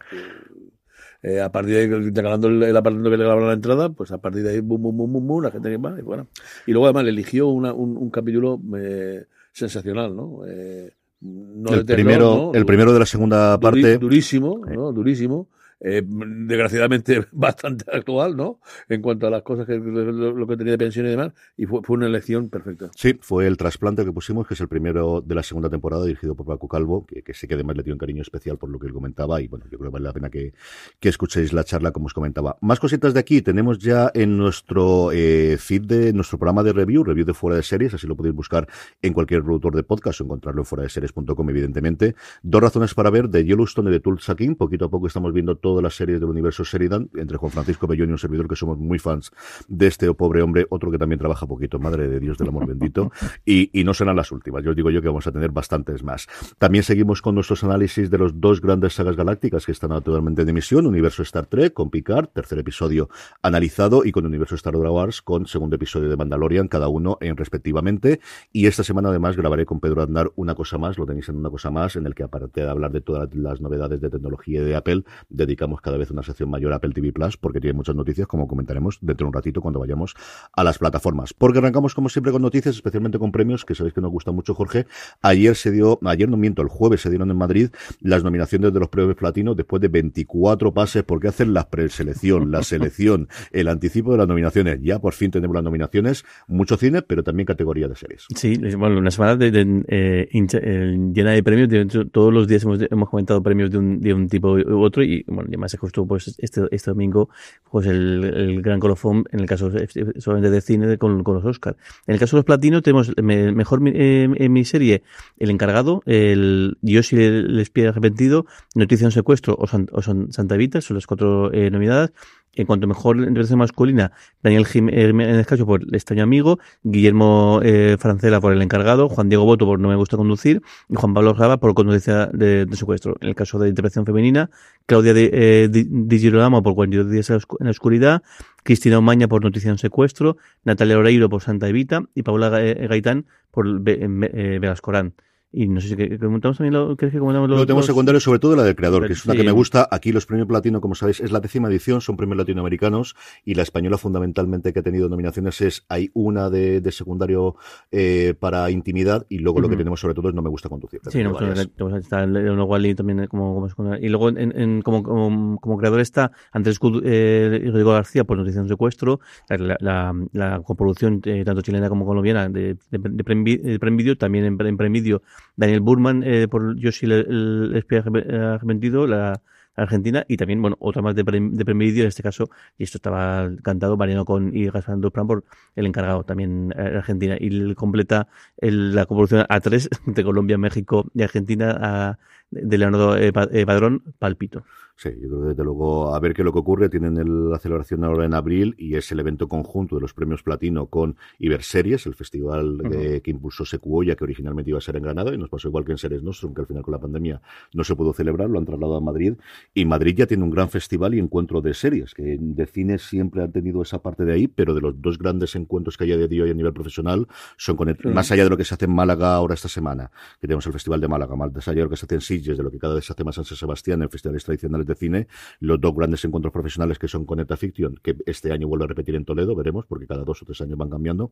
Eh, 1.22 1.40
a 1.40 1.50
partir 1.50 1.74
de 1.74 1.80
ahí, 1.80 1.86
el, 1.86 2.62
el 2.62 2.76
apartamento 2.76 3.10
que 3.10 3.16
le 3.16 3.24
la 3.24 3.52
entrada, 3.52 3.88
pues 3.88 4.12
a 4.12 4.18
partir 4.18 4.42
de 4.42 4.50
ahí, 4.50 4.60
bum, 4.60 4.80
bum, 4.80 4.96
bum, 4.96 5.12
bum, 5.12 5.26
bum 5.26 5.42
la 5.42 5.50
gente 5.50 5.70
que 5.70 5.76
va, 5.76 5.98
y 5.98 6.02
bueno. 6.02 6.28
Y 6.66 6.72
luego 6.72 6.86
además 6.86 7.04
le 7.04 7.10
eligió 7.10 7.48
una, 7.48 7.72
un, 7.72 7.96
un, 7.96 8.10
capítulo 8.10 8.60
eh, 8.76 9.24
sensacional, 9.52 10.14
¿no? 10.14 10.42
Eh, 10.46 10.92
no 11.20 11.72
el, 11.72 11.84
terror, 11.84 12.04
primero, 12.04 12.36
¿no? 12.36 12.54
el 12.54 12.66
primero 12.66 12.92
de 12.92 12.98
la 12.98 13.06
segunda 13.06 13.58
parte. 13.58 13.98
Durísimo, 13.98 14.60
¿no? 14.66 14.92
Durísimo. 14.92 15.48
Desgraciadamente 15.78 17.26
bastante 17.32 17.84
actual, 17.92 18.36
¿no? 18.36 18.60
En 18.88 19.02
cuanto 19.02 19.26
a 19.26 19.30
las 19.30 19.42
cosas 19.42 19.66
que 19.66 19.76
lo, 19.76 20.46
que 20.46 20.56
tenía 20.56 20.72
de 20.72 20.78
pensión 20.78 21.06
y 21.06 21.10
demás, 21.10 21.32
y 21.56 21.66
fue, 21.66 21.80
fue, 21.82 21.96
una 21.96 22.06
elección 22.06 22.48
perfecta. 22.48 22.90
Sí, 22.94 23.18
fue 23.20 23.46
el 23.46 23.56
trasplante 23.56 24.04
que 24.04 24.12
pusimos, 24.12 24.46
que 24.46 24.54
es 24.54 24.60
el 24.60 24.68
primero 24.68 25.20
de 25.20 25.34
la 25.34 25.42
segunda 25.42 25.68
temporada, 25.68 26.04
dirigido 26.04 26.34
por 26.34 26.46
Paco 26.46 26.68
Calvo, 26.68 27.06
que, 27.06 27.34
sé 27.34 27.46
que 27.46 27.54
además 27.54 27.76
le 27.76 27.82
dio 27.82 27.92
un 27.92 27.98
cariño 27.98 28.22
especial 28.22 28.56
por 28.56 28.70
lo 28.70 28.78
que 28.78 28.86
él 28.86 28.92
comentaba, 28.92 29.40
y 29.42 29.48
bueno, 29.48 29.66
yo 29.70 29.78
creo 29.78 29.90
que 29.90 29.94
vale 29.94 30.04
la 30.04 30.12
pena 30.12 30.30
que, 30.30 30.54
que 30.98 31.08
escuchéis 31.08 31.52
la 31.52 31.64
charla, 31.64 31.90
como 31.90 32.06
os 32.06 32.14
comentaba. 32.14 32.56
Más 32.62 32.80
cositas 32.80 33.12
de 33.12 33.20
aquí, 33.20 33.42
tenemos 33.42 33.78
ya 33.78 34.10
en 34.14 34.38
nuestro 34.38 35.12
eh, 35.12 35.58
feed 35.58 35.82
de 35.82 36.12
nuestro 36.12 36.38
programa 36.38 36.62
de 36.62 36.72
review, 36.72 37.04
review 37.04 37.26
de 37.26 37.34
fuera 37.34 37.56
de 37.56 37.62
series, 37.62 37.92
así 37.92 38.06
lo 38.06 38.16
podéis 38.16 38.34
buscar 38.34 38.66
en 39.02 39.12
cualquier 39.12 39.42
productor 39.42 39.76
de 39.76 39.82
podcast 39.82 40.22
o 40.22 40.24
encontrarlo 40.24 40.62
en 40.62 40.66
fuera 40.66 40.84
de 40.84 40.88
series.com, 40.88 41.50
evidentemente. 41.50 42.14
Dos 42.42 42.62
razones 42.62 42.94
para 42.94 43.10
ver 43.10 43.28
de 43.28 43.44
Yellowstone 43.44 43.90
y 43.90 43.92
de 43.92 44.00
Tulsa 44.00 44.34
poquito 44.58 44.86
a 44.86 44.90
poco 44.90 45.06
estamos 45.06 45.32
viendo 45.32 45.56
todas 45.66 45.82
las 45.82 45.96
series 45.96 46.20
del 46.20 46.28
universo 46.28 46.62
Sheridan, 46.62 47.10
entre 47.16 47.38
Juan 47.38 47.50
Francisco 47.50 47.88
Bellón 47.88 48.10
y 48.10 48.12
un 48.12 48.18
servidor 48.18 48.46
que 48.46 48.54
somos 48.54 48.78
muy 48.78 49.00
fans 49.00 49.32
de 49.66 49.88
este 49.88 50.14
pobre 50.14 50.40
hombre, 50.40 50.64
otro 50.70 50.92
que 50.92 50.96
también 50.96 51.18
trabaja 51.18 51.44
poquito, 51.44 51.80
madre 51.80 52.06
de 52.06 52.20
Dios 52.20 52.38
del 52.38 52.50
amor 52.50 52.66
bendito, 52.68 53.10
y, 53.44 53.68
y 53.72 53.82
no 53.82 53.92
serán 53.92 54.14
las 54.14 54.30
últimas. 54.30 54.62
Yo 54.62 54.70
os 54.70 54.76
digo 54.76 54.92
yo 54.92 55.02
que 55.02 55.08
vamos 55.08 55.26
a 55.26 55.32
tener 55.32 55.50
bastantes 55.50 56.04
más. 56.04 56.28
También 56.58 56.84
seguimos 56.84 57.20
con 57.20 57.34
nuestros 57.34 57.64
análisis 57.64 58.12
de 58.12 58.18
los 58.18 58.40
dos 58.40 58.60
grandes 58.60 58.94
sagas 58.94 59.16
galácticas 59.16 59.66
que 59.66 59.72
están 59.72 59.90
actualmente 59.90 60.42
en 60.42 60.50
emisión, 60.50 60.86
Universo 60.86 61.24
Star 61.24 61.46
Trek 61.46 61.72
con 61.72 61.90
Picard, 61.90 62.28
tercer 62.28 62.60
episodio 62.60 63.08
analizado, 63.42 64.04
y 64.04 64.12
con 64.12 64.24
Universo 64.24 64.54
Star 64.54 64.76
Wars 64.76 65.20
con 65.20 65.46
segundo 65.46 65.74
episodio 65.74 66.08
de 66.08 66.16
Mandalorian, 66.16 66.68
cada 66.68 66.86
uno 66.86 67.18
en 67.20 67.36
respectivamente. 67.36 68.20
Y 68.52 68.66
esta 68.66 68.84
semana 68.84 69.08
además 69.08 69.36
grabaré 69.36 69.66
con 69.66 69.80
Pedro 69.80 70.02
Andar 70.02 70.30
una 70.36 70.54
cosa 70.54 70.78
más, 70.78 70.96
lo 70.96 71.06
tenéis 71.06 71.28
en 71.28 71.36
una 71.38 71.50
cosa 71.50 71.72
más, 71.72 71.96
en 71.96 72.06
el 72.06 72.14
que 72.14 72.22
aparte 72.22 72.60
de 72.60 72.70
hablar 72.70 72.92
de 72.92 73.00
todas 73.00 73.34
las 73.34 73.60
novedades 73.60 74.00
de 74.00 74.10
tecnología 74.10 74.62
de 74.62 74.76
Apple, 74.76 75.02
dedicamos 75.28 75.55
cada 75.56 75.96
vez 75.96 76.10
una 76.10 76.22
sección 76.22 76.50
mayor 76.50 76.72
a 76.72 76.76
Apple 76.76 76.92
TV 76.92 77.12
Plus, 77.12 77.36
porque 77.36 77.60
tiene 77.60 77.76
muchas 77.76 77.94
noticias, 77.94 78.26
como 78.26 78.46
comentaremos 78.46 78.98
dentro 79.00 79.24
de 79.24 79.28
un 79.28 79.34
ratito 79.34 79.60
cuando 79.60 79.80
vayamos 79.80 80.14
a 80.52 80.64
las 80.64 80.78
plataformas. 80.78 81.34
Porque 81.34 81.58
arrancamos 81.58 81.94
como 81.94 82.08
siempre 82.08 82.32
con 82.32 82.42
noticias, 82.42 82.74
especialmente 82.74 83.18
con 83.18 83.32
premios, 83.32 83.64
que 83.64 83.74
sabéis 83.74 83.94
que 83.94 84.00
nos 84.00 84.10
gusta 84.10 84.32
mucho, 84.32 84.54
Jorge. 84.54 84.86
Ayer 85.22 85.56
se 85.56 85.70
dio, 85.70 85.98
ayer 86.04 86.28
no 86.28 86.36
miento, 86.36 86.62
el 86.62 86.68
jueves 86.68 87.00
se 87.00 87.10
dieron 87.10 87.30
en 87.30 87.36
Madrid 87.36 87.70
las 88.00 88.22
nominaciones 88.22 88.72
de 88.72 88.80
los 88.80 88.88
premios 88.88 89.16
platino 89.16 89.54
después 89.54 89.80
de 89.80 89.88
24 89.88 90.72
pases, 90.72 91.02
porque 91.02 91.28
hacen 91.28 91.54
la 91.54 91.68
preselección, 91.68 92.50
la 92.50 92.62
selección, 92.62 93.28
el 93.52 93.68
anticipo 93.68 94.12
de 94.12 94.18
las 94.18 94.28
nominaciones. 94.28 94.80
Ya 94.82 94.98
por 94.98 95.14
fin 95.14 95.30
tenemos 95.30 95.54
las 95.54 95.64
nominaciones, 95.64 96.24
mucho 96.46 96.76
cine, 96.76 97.02
pero 97.02 97.22
también 97.22 97.46
categoría 97.46 97.88
de 97.88 97.96
series. 97.96 98.26
Sí, 98.34 98.56
bueno, 98.76 98.98
una 98.98 99.10
semana 99.10 99.36
de, 99.36 99.48
eh, 99.88 100.28
eh, 100.32 101.10
llena 101.12 101.32
de 101.32 101.42
premios. 101.42 101.68
todos 102.12 102.32
los 102.32 102.46
días 102.48 102.64
hemos, 102.64 102.80
hemos 102.90 103.08
comentado 103.08 103.42
premios 103.42 103.70
de 103.70 103.78
un, 103.78 104.00
de 104.00 104.14
un 104.14 104.28
tipo 104.28 104.52
u 104.52 104.82
otro 104.82 105.02
y 105.02 105.24
bueno, 105.26 105.45
además 105.48 105.70
se 105.70 105.78
justo 105.78 106.06
pues 106.06 106.34
este, 106.38 106.62
este 106.70 106.90
domingo 106.90 107.28
pues 107.70 107.86
el, 107.86 108.24
el 108.24 108.62
gran 108.62 108.80
colofón 108.80 109.24
en 109.32 109.40
el 109.40 109.46
caso 109.46 109.70
solamente 110.18 110.50
de 110.50 110.60
cine 110.60 110.98
con, 110.98 111.22
con 111.22 111.34
los 111.34 111.44
Oscars. 111.44 111.76
En 112.06 112.14
el 112.14 112.20
caso 112.20 112.36
de 112.36 112.38
los 112.38 112.44
platinos 112.44 112.82
tenemos 112.82 113.12
mejor 113.16 113.80
eh, 113.86 114.28
en 114.34 114.52
mi 114.52 114.64
serie 114.64 115.02
El 115.38 115.50
Encargado, 115.50 116.02
el 116.06 116.78
Yoshi 116.82 117.16
el 117.16 117.58
espía 117.60 117.90
arrepentido, 117.90 118.46
Noticia 118.74 119.04
de 119.04 119.08
un 119.08 119.12
secuestro 119.12 119.54
o, 119.54 119.64
o 119.64 120.02
Santa 120.02 120.54
Evita, 120.54 120.80
son 120.80 120.96
las 120.96 121.06
cuatro 121.06 121.52
eh, 121.52 121.70
nominadas 121.70 122.12
en 122.56 122.66
cuanto 122.66 122.86
mejor 122.86 123.16
interpretación 123.18 123.58
masculina, 123.58 124.12
Daniel 124.42 124.66
Jiménez 124.66 125.46
Cacho 125.46 125.66
por 125.66 125.82
El 125.82 125.94
extraño 125.94 126.22
amigo, 126.22 126.58
Guillermo 126.82 127.60
eh, 127.62 127.96
Francela 127.98 128.40
por 128.40 128.52
El 128.52 128.62
encargado, 128.62 129.08
Juan 129.08 129.28
Diego 129.28 129.44
Boto 129.44 129.66
por 129.66 129.78
No 129.78 129.88
me 129.88 129.96
gusta 129.96 130.16
conducir 130.16 130.62
y 130.88 130.94
Juan 130.96 131.14
Pablo 131.14 131.34
Raba 131.34 131.58
por 131.58 131.74
Conducción 131.74 132.30
de, 132.32 132.66
secuestro. 132.72 133.16
En 133.20 133.28
el 133.28 133.34
caso 133.34 133.58
de 133.58 133.68
interpretación 133.68 134.06
femenina, 134.06 134.50
Claudia 134.86 135.14
Di, 135.14 135.28
eh, 135.32 135.68
Di, 135.70 136.18
Girolamo 136.18 136.62
por 136.62 136.74
42 136.74 137.10
días 137.10 137.30
en 137.30 137.40
la 137.60 137.70
oscuridad, 137.70 138.22
Cristina 138.62 138.98
Omaña 138.98 139.28
por 139.28 139.44
Noticia 139.44 139.70
de 139.70 139.78
secuestro, 139.78 140.38
Natalia 140.64 140.98
Oreiro 140.98 141.28
por 141.28 141.42
Santa 141.42 141.68
Evita 141.68 142.02
y 142.14 142.22
Paula 142.22 142.50
Gaitán 142.50 143.26
por 143.50 143.80
Velascorán. 143.80 145.14
Y 145.58 145.68
no 145.68 145.80
sé 145.80 145.88
si 145.88 146.18
comentamos 146.18 146.58
también 146.58 146.74
lo, 146.74 146.94
que 146.98 147.10
comentamos 147.10 147.48
Lo 147.48 147.64
tenemos 147.64 147.86
secundario, 147.86 148.20
sobre 148.20 148.38
todo 148.38 148.54
la 148.56 148.62
del 148.62 148.76
creador, 148.76 149.06
que 149.06 149.14
es 149.14 149.24
una 149.24 149.34
que 149.34 149.42
me 149.42 149.52
gusta. 149.52 149.88
Aquí 149.90 150.12
los 150.12 150.26
premios 150.26 150.46
platino, 150.46 150.82
como 150.82 150.94
sabéis, 150.94 151.20
es 151.20 151.32
la 151.32 151.40
décima 151.40 151.68
edición, 151.68 152.02
son 152.02 152.18
premios 152.18 152.36
latinoamericanos, 152.36 153.16
y 153.42 153.54
la 153.54 153.62
española 153.62 153.96
fundamentalmente 153.96 154.74
que 154.74 154.80
ha 154.80 154.82
tenido 154.82 155.08
nominaciones 155.08 155.62
es, 155.62 155.86
hay 155.88 156.10
una 156.12 156.50
de, 156.50 156.82
de 156.82 156.92
secundario 156.92 157.56
eh, 157.90 158.34
para 158.38 158.70
intimidad, 158.70 159.24
y 159.30 159.38
luego 159.38 159.62
lo 159.62 159.70
que 159.70 159.78
tenemos 159.78 159.98
sobre 159.98 160.12
todo 160.12 160.28
es 160.28 160.34
No 160.34 160.42
me 160.42 160.50
gusta 160.50 160.68
conducir. 160.68 161.00
Sí, 161.08 161.22
no, 161.22 161.96
está 161.96 162.26
Leonor 162.26 162.68
Wally 162.68 162.94
también 162.94 163.20
eh, 163.20 163.28
como, 163.28 163.54
como 163.54 163.68
secundario. 163.70 164.06
Y 164.06 164.10
luego 164.10 164.28
en, 164.28 164.52
en, 164.60 164.82
como, 164.82 165.02
como, 165.02 165.58
como, 165.58 165.78
creador 165.78 166.00
está 166.00 166.32
Andrés 166.52 166.78
eh, 167.02 167.62
y 167.64 167.70
Rodrigo 167.70 167.92
García 167.92 168.24
por 168.24 168.36
Noticia 168.36 168.60
de 168.60 168.68
Secuestro, 168.68 169.20
la, 169.48 169.78
la, 169.80 170.14
la 170.32 170.60
coproducción 170.60 171.22
eh, 171.24 171.44
tanto 171.46 171.62
chilena 171.62 171.88
como 171.88 172.04
colombiana 172.04 172.50
de, 172.50 172.76
de, 172.90 172.98
de, 172.98 173.24
Prem 173.24 173.96
Video, 173.96 174.18
también 174.18 174.44
en, 174.44 174.60
en 174.60 174.76
Prem 174.76 174.92
Video 174.92 175.22
Daniel 175.54 175.80
Burman 175.80 176.22
eh, 176.24 176.48
por 176.48 176.76
Yoshi 176.76 177.06
el, 177.06 177.12
el 177.12 177.76
espía 177.76 178.00
arrepentido, 178.00 179.06
la 179.06 179.40
Argentina, 179.76 180.24
y 180.26 180.36
también, 180.36 180.60
bueno, 180.62 180.76
otra 180.80 181.02
más 181.02 181.14
de, 181.14 181.22
de 181.22 181.74
Video, 181.74 182.04
en 182.04 182.08
este 182.08 182.22
caso, 182.22 182.48
y 182.78 182.84
esto 182.84 182.98
estaba 182.98 183.50
cantado, 183.62 183.96
Mariano 183.96 184.24
con 184.24 184.56
y 184.56 184.68
Gaspar 184.68 184.98
Dupran 184.98 185.26
por 185.26 185.44
el 185.74 185.86
encargado 185.86 186.24
también 186.24 186.72
eh, 186.76 186.96
Argentina, 186.96 187.36
y 187.38 187.74
completa 187.74 188.28
el, 188.56 188.94
la 188.94 189.06
coproducción 189.06 189.44
a 189.48 189.60
tres 189.60 189.90
de 190.06 190.24
Colombia, 190.24 190.56
México 190.58 191.06
y 191.14 191.22
Argentina 191.22 191.76
a, 191.78 192.18
de 192.50 192.78
Leonardo 192.78 193.16
eh, 193.16 193.32
eh, 193.52 193.66
Padrón, 193.66 194.02
Palpito. 194.18 194.64
Sí, 194.98 195.10
yo 195.20 195.28
creo 195.28 195.42
que 195.42 195.48
desde 195.48 195.62
luego 195.62 196.14
a 196.14 196.20
ver 196.20 196.32
qué 196.32 196.40
es 196.40 196.46
lo 196.46 196.54
que 196.54 196.58
ocurre. 196.58 196.88
Tienen 196.88 197.50
la 197.50 197.58
celebración 197.58 198.02
ahora 198.02 198.24
en 198.24 198.32
abril 198.32 198.74
y 198.78 198.94
es 198.94 199.12
el 199.12 199.20
evento 199.20 199.46
conjunto 199.46 199.96
de 199.96 200.00
los 200.00 200.14
premios 200.14 200.42
platino 200.42 200.86
con 200.86 201.16
Iberseries, 201.38 202.06
el 202.06 202.14
festival 202.14 202.78
de, 202.78 203.20
que 203.20 203.30
impulsó 203.30 203.66
Secuoya, 203.66 204.16
que 204.16 204.24
originalmente 204.24 204.70
iba 204.70 204.78
a 204.78 204.80
ser 204.80 204.96
en 204.96 205.02
Granada 205.02 205.34
y 205.34 205.36
nos 205.36 205.50
pasó 205.50 205.68
igual 205.68 205.84
que 205.84 205.92
en 205.92 205.98
Series 205.98 206.22
Nostrum, 206.22 206.54
que 206.54 206.62
al 206.62 206.66
final 206.66 206.82
con 206.82 206.92
la 206.92 206.98
pandemia 206.98 207.42
no 207.74 207.84
se 207.84 207.94
pudo 207.94 208.14
celebrar, 208.14 208.48
lo 208.48 208.58
han 208.58 208.64
trasladado 208.64 208.96
a 208.96 209.00
Madrid. 209.02 209.34
Y 209.74 209.84
Madrid 209.84 210.14
ya 210.16 210.26
tiene 210.26 210.44
un 210.44 210.50
gran 210.50 210.70
festival 210.70 211.14
y 211.14 211.18
encuentro 211.18 211.60
de 211.60 211.74
series, 211.74 212.14
que 212.14 212.38
de 212.40 212.66
cine 212.66 212.98
siempre 212.98 213.42
han 213.42 213.52
tenido 213.52 213.82
esa 213.82 214.00
parte 214.00 214.24
de 214.24 214.32
ahí, 214.32 214.48
pero 214.48 214.72
de 214.72 214.80
los 214.80 215.02
dos 215.02 215.18
grandes 215.18 215.54
encuentros 215.56 215.98
que 215.98 216.04
hay 216.04 216.16
de 216.16 216.26
día 216.26 216.44
hoy 216.44 216.50
a 216.50 216.54
nivel 216.54 216.72
profesional 216.72 217.26
son 217.58 217.76
con 217.76 217.94
más 218.14 218.32
allá 218.32 218.44
de 218.44 218.50
lo 218.50 218.56
que 218.56 218.64
se 218.64 218.72
hace 218.72 218.86
en 218.86 218.94
Málaga 218.94 219.34
ahora 219.34 219.52
esta 219.52 219.68
semana, 219.68 220.10
que 220.40 220.46
tenemos 220.46 220.66
el 220.66 220.72
Festival 220.72 221.02
de 221.02 221.08
Málaga, 221.08 221.36
más 221.36 221.68
allá 221.68 221.80
de 221.80 221.84
lo 221.84 221.90
que 221.90 221.96
se 221.96 222.06
hace 222.06 222.14
en 222.14 222.20
Sitges, 222.22 222.56
de 222.56 222.62
lo 222.62 222.70
que 222.70 222.78
cada 222.78 222.94
vez 222.94 223.04
se 223.04 223.12
hace 223.12 223.24
más 223.24 223.36
en 223.36 223.44
San 223.44 223.58
Sebastián, 223.58 224.00
en 224.00 224.08
festivales 224.08 224.42
tradicionales 224.42 224.85
de 224.86 224.94
cine, 224.94 225.26
los 225.60 225.80
dos 225.80 225.94
grandes 225.94 226.24
encuentros 226.24 226.52
profesionales 226.52 226.98
que 226.98 227.08
son 227.08 227.26
Conecta 227.26 227.56
Fiction, 227.56 227.98
que 228.02 228.16
este 228.26 228.52
año 228.52 228.68
vuelve 228.68 228.84
a 228.84 228.88
repetir 228.88 229.14
en 229.14 229.24
Toledo, 229.24 229.54
veremos, 229.54 229.86
porque 229.86 230.06
cada 230.06 230.24
dos 230.24 230.42
o 230.42 230.44
tres 230.44 230.60
años 230.60 230.78
van 230.78 230.90
cambiando, 230.90 231.30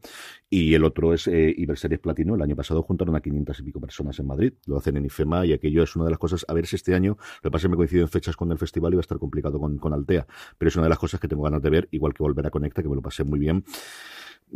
y 0.51 0.75
el 0.75 0.85
otro 0.85 1.15
es 1.15 1.27
eh, 1.27 1.55
Iberseries 1.57 2.01
Platino, 2.01 2.35
el 2.35 2.43
año 2.43 2.57
pasado 2.57 2.83
juntaron 2.83 3.17
a 3.17 3.21
500 3.21 3.61
y 3.61 3.63
pico 3.63 3.81
personas 3.81 4.19
en 4.19 4.27
Madrid, 4.27 4.53
lo 4.67 4.77
hacen 4.77 4.97
en 4.97 5.07
IFEMA, 5.07 5.47
y 5.47 5.53
aquello 5.53 5.83
es 5.83 5.97
una 5.97 6.05
de 6.05 6.11
las 6.11 6.19
cosas, 6.19 6.45
a 6.49 6.53
ver 6.55 6.67
si 6.67 6.77
este 6.77 6.95
año, 6.95 7.17
lo 7.43 7.51
que 7.51 7.51
pasa 7.51 7.59
es 7.59 7.63
que 7.65 7.69
me 7.71 7.77
coincide 7.77 8.01
en 8.03 8.09
fechas 8.09 8.37
con 8.37 8.51
el 8.53 8.59
festival 8.59 8.93
y 8.93 8.97
va 8.97 9.01
a 9.01 9.03
estar 9.03 9.19
complicado 9.19 9.59
con, 9.59 9.79
con 9.79 9.93
Altea, 9.93 10.27
pero 10.59 10.69
es 10.69 10.77
una 10.77 10.85
de 10.85 10.91
las 10.91 10.99
cosas 10.99 11.21
que 11.21 11.29
tengo 11.29 11.43
ganas 11.43 11.63
de 11.63 11.71
ver, 11.71 11.89
igual 11.93 12.13
que 12.15 12.23
volver 12.23 12.47
a 12.47 12.51
Conecta, 12.51 12.83
que 12.83 12.89
me 12.89 12.97
lo 12.97 13.03
pasé 13.03 13.25
muy 13.25 13.39
bien 13.39 13.65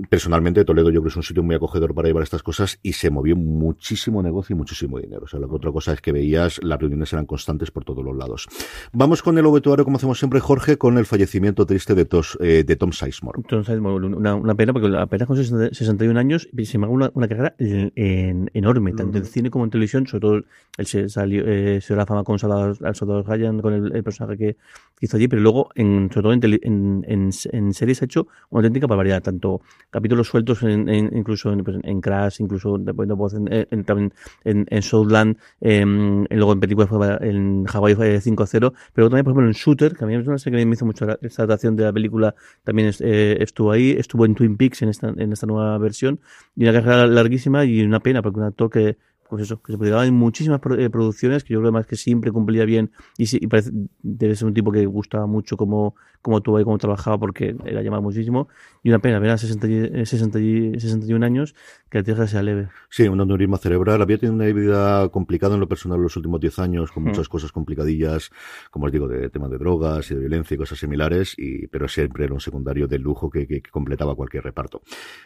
personalmente 0.09 0.65
Toledo 0.65 0.91
yo 0.91 1.01
creo 1.01 1.05
que 1.05 1.09
es 1.09 1.17
un 1.17 1.23
sitio 1.23 1.43
muy 1.43 1.55
acogedor 1.55 1.95
para 1.95 2.09
llevar 2.09 2.23
estas 2.23 2.43
cosas 2.43 2.79
y 2.83 2.93
se 2.93 3.11
movió 3.11 3.37
muchísimo 3.37 4.23
negocio 4.23 4.55
y 4.55 4.57
muchísimo 4.57 4.99
dinero. 4.99 5.23
O 5.25 5.27
sea, 5.27 5.41
la 5.41 5.47
otra 5.47 5.73
cosa 5.73 5.93
es 5.93 6.01
que 6.01 6.13
veías 6.13 6.61
las 6.63 6.79
reuniones 6.79 7.13
eran 7.13 7.27
constantes 7.27 7.71
por 7.71 7.85
todos 7.85 8.05
los 8.05 8.17
lados. 8.17 8.47
Vamos 8.93 9.23
con 9.23 9.39
el 9.39 9.47
obituario, 9.47 9.85
como 9.85 9.97
hacemos 9.97 10.19
siempre, 10.19 10.41
Jorge, 10.41 10.79
con 10.79 10.99
el 10.99 11.07
fallecimiento 11.07 11.67
triste 11.67 11.95
de, 11.95 12.07
eh, 12.41 12.65
de 12.65 12.77
Tom 12.77 12.93
Sizemore. 12.93 13.43
Tom 13.49 13.65
Sizemore, 13.65 14.07
una, 14.07 14.55
pena 14.55 14.73
porque 14.73 14.97
apenas 14.97 15.27
con 15.27 15.37
61 15.37 16.19
años 16.19 16.49
se 16.65 16.79
me 16.79 16.87
hago 16.87 16.95
una, 16.95 17.29
carrera 17.29 17.55
enorme, 17.59 18.93
tanto 18.93 19.19
en 19.19 19.25
cine 19.25 19.51
como 19.51 19.65
en 19.65 19.71
televisión, 19.71 20.07
sobre 20.07 20.21
todo 20.21 20.35
él 20.77 20.87
se 20.87 21.09
salió, 21.09 21.45
eh, 21.47 21.81
se 21.81 21.89
dio 21.89 21.97
la 21.97 22.07
fama 22.07 22.25
con 22.25 22.39
al 22.39 22.95
Soldado 22.95 23.23
Ryan, 23.23 23.61
con 23.61 23.73
el, 23.73 24.05
personaje 24.05 24.37
que, 24.39 24.57
hizo 25.01 25.17
allí, 25.17 25.29
pero 25.29 25.43
luego, 25.43 25.71
en, 25.75 26.11
sobre 26.13 26.23
todo 26.23 26.33
en, 26.33 27.05
en, 27.07 27.31
en, 27.53 27.73
series 27.73 28.03
ha 28.03 28.05
hecho 28.05 28.29
una 28.51 28.61
auténtica 28.61 28.87
barbaridad, 28.87 29.23
tanto 29.23 29.61
capítulos 29.91 30.29
sueltos 30.29 30.63
en, 30.63 30.89
incluso 30.89 31.55
pues, 31.65 31.79
en, 31.83 32.01
Crash, 32.01 32.41
incluso 32.41 32.79
después 32.79 33.09
voz 33.09 33.35
en, 33.35 33.49
en, 33.51 34.13
en, 34.45 34.67
en 34.69 34.83
Southland, 34.83 35.37
em, 35.61 36.27
luego 36.31 36.53
en 36.53 36.61
películas 36.61 36.91
en 37.21 37.67
Hawaii 37.73 37.95
5-0, 37.95 38.73
pero 38.93 39.09
también, 39.09 39.25
por 39.25 39.33
ejemplo, 39.33 39.47
en 39.47 39.53
Shooter, 39.53 39.97
que 39.97 40.05
a 40.05 40.07
mí 40.07 40.15
es 40.15 40.27
una 40.27 40.39
serie 40.39 40.59
que 40.59 40.67
me 40.67 40.75
hizo 40.75 40.87
mucho 40.87 41.07
esta 41.23 41.43
adaptación 41.43 41.77
de 41.77 41.85
la 41.85 41.93
película, 41.93 42.35
también 42.65 42.93
eh, 43.01 43.39
estuvo 43.41 43.73
ahí, 43.73 43.93
estuvo 43.93 44.25
en 44.25 44.35
Twin 44.35 44.57
Peaks 44.57 44.83
en 44.83 44.91
esta, 44.91 45.09
en 45.09 45.33
esta 45.33 45.47
nueva 45.47 45.79
versión, 45.79 46.21
y 46.55 46.65
una 46.65 46.73
carrera 46.73 47.07
larguísima 47.07 47.65
y 47.65 47.83
una 47.83 48.01
pena, 48.01 48.23
porque 48.23 48.41
un 48.41 48.47
actor 48.47 48.71
que 48.71 48.97
pues 49.29 49.43
eso, 49.43 49.61
que 49.63 49.73
se 49.73 49.79
publicaba 49.79 50.07
en 50.07 50.15
muchísimas 50.15 50.61
eh, 50.79 50.89
producciones, 50.91 51.45
que 51.45 51.53
yo 51.53 51.61
creo 51.61 51.69
además 51.69 51.87
que 51.87 51.97
siempre 51.97 52.33
cumplía 52.33 52.65
bien 52.65 52.91
y, 53.17 53.45
y 53.45 53.47
parece, 53.47 53.71
debe 54.03 54.35
ser 54.35 54.49
un 54.49 54.55
tipo 54.55 54.73
que 54.73 54.87
gustaba 54.87 55.27
mucho 55.27 55.57
cómo, 55.57 55.95
cómo 56.23 56.41
tuvo 56.41 56.61
y 56.61 56.65
cómo 56.65 56.79
trabajaba 56.79 57.19
porque 57.19 57.57
era 57.65 57.83
llamado 57.83 58.03
muchísimo. 58.03 58.49
Y 58.83 58.89
una 58.89 58.99
pena, 58.99 59.19
ver 59.19 59.31
a 59.31 59.39
60, 59.39 60.05
60, 60.05 60.39
61 60.79 61.25
años 61.25 61.55
que 61.91 61.99
la 61.99 62.05
tierra 62.05 62.27
sea 62.27 62.43
leve. 62.43 62.69
Sí, 62.89 63.07
un 63.09 63.21
aneurisma 63.21 63.59
cerebral. 63.59 64.01
Había 64.03 64.19
tenido 64.19 64.35
una 64.35 64.47
vida 64.47 65.09
complicada 65.11 65.55
en 65.55 65.61
lo 65.61 65.69
personal 65.69 65.99
en 65.99 66.05
los 66.05 66.17
últimos 66.17 66.41
10 66.41 66.59
años, 66.61 66.93
con 66.93 67.05
muchas 67.05 67.29
cosas 67.29 67.53
complicadillas, 67.53 68.31
como 68.71 68.87
os 68.87 68.93
digo, 68.93 69.09
de 69.09 69.31
temas 69.31 69.51
de 69.51 69.59
drogas 69.59 70.11
y 70.11 70.15
de 70.15 70.21
violencia 70.21 70.55
y 70.55 70.59
cosas 70.59 70.79
similares, 70.79 71.35
y, 71.37 71.67
pero 71.67 71.89
siempre 71.89 72.25
era 72.25 72.35
un 72.35 72.41
secundario 72.41 72.89
de 72.89 72.99
lujo 72.99 73.31
que, 73.31 73.47
que, 73.47 73.61
que 73.61 73.71
completaba 73.71 74.15
cualquier 74.15 74.45
reparto. 74.45 74.83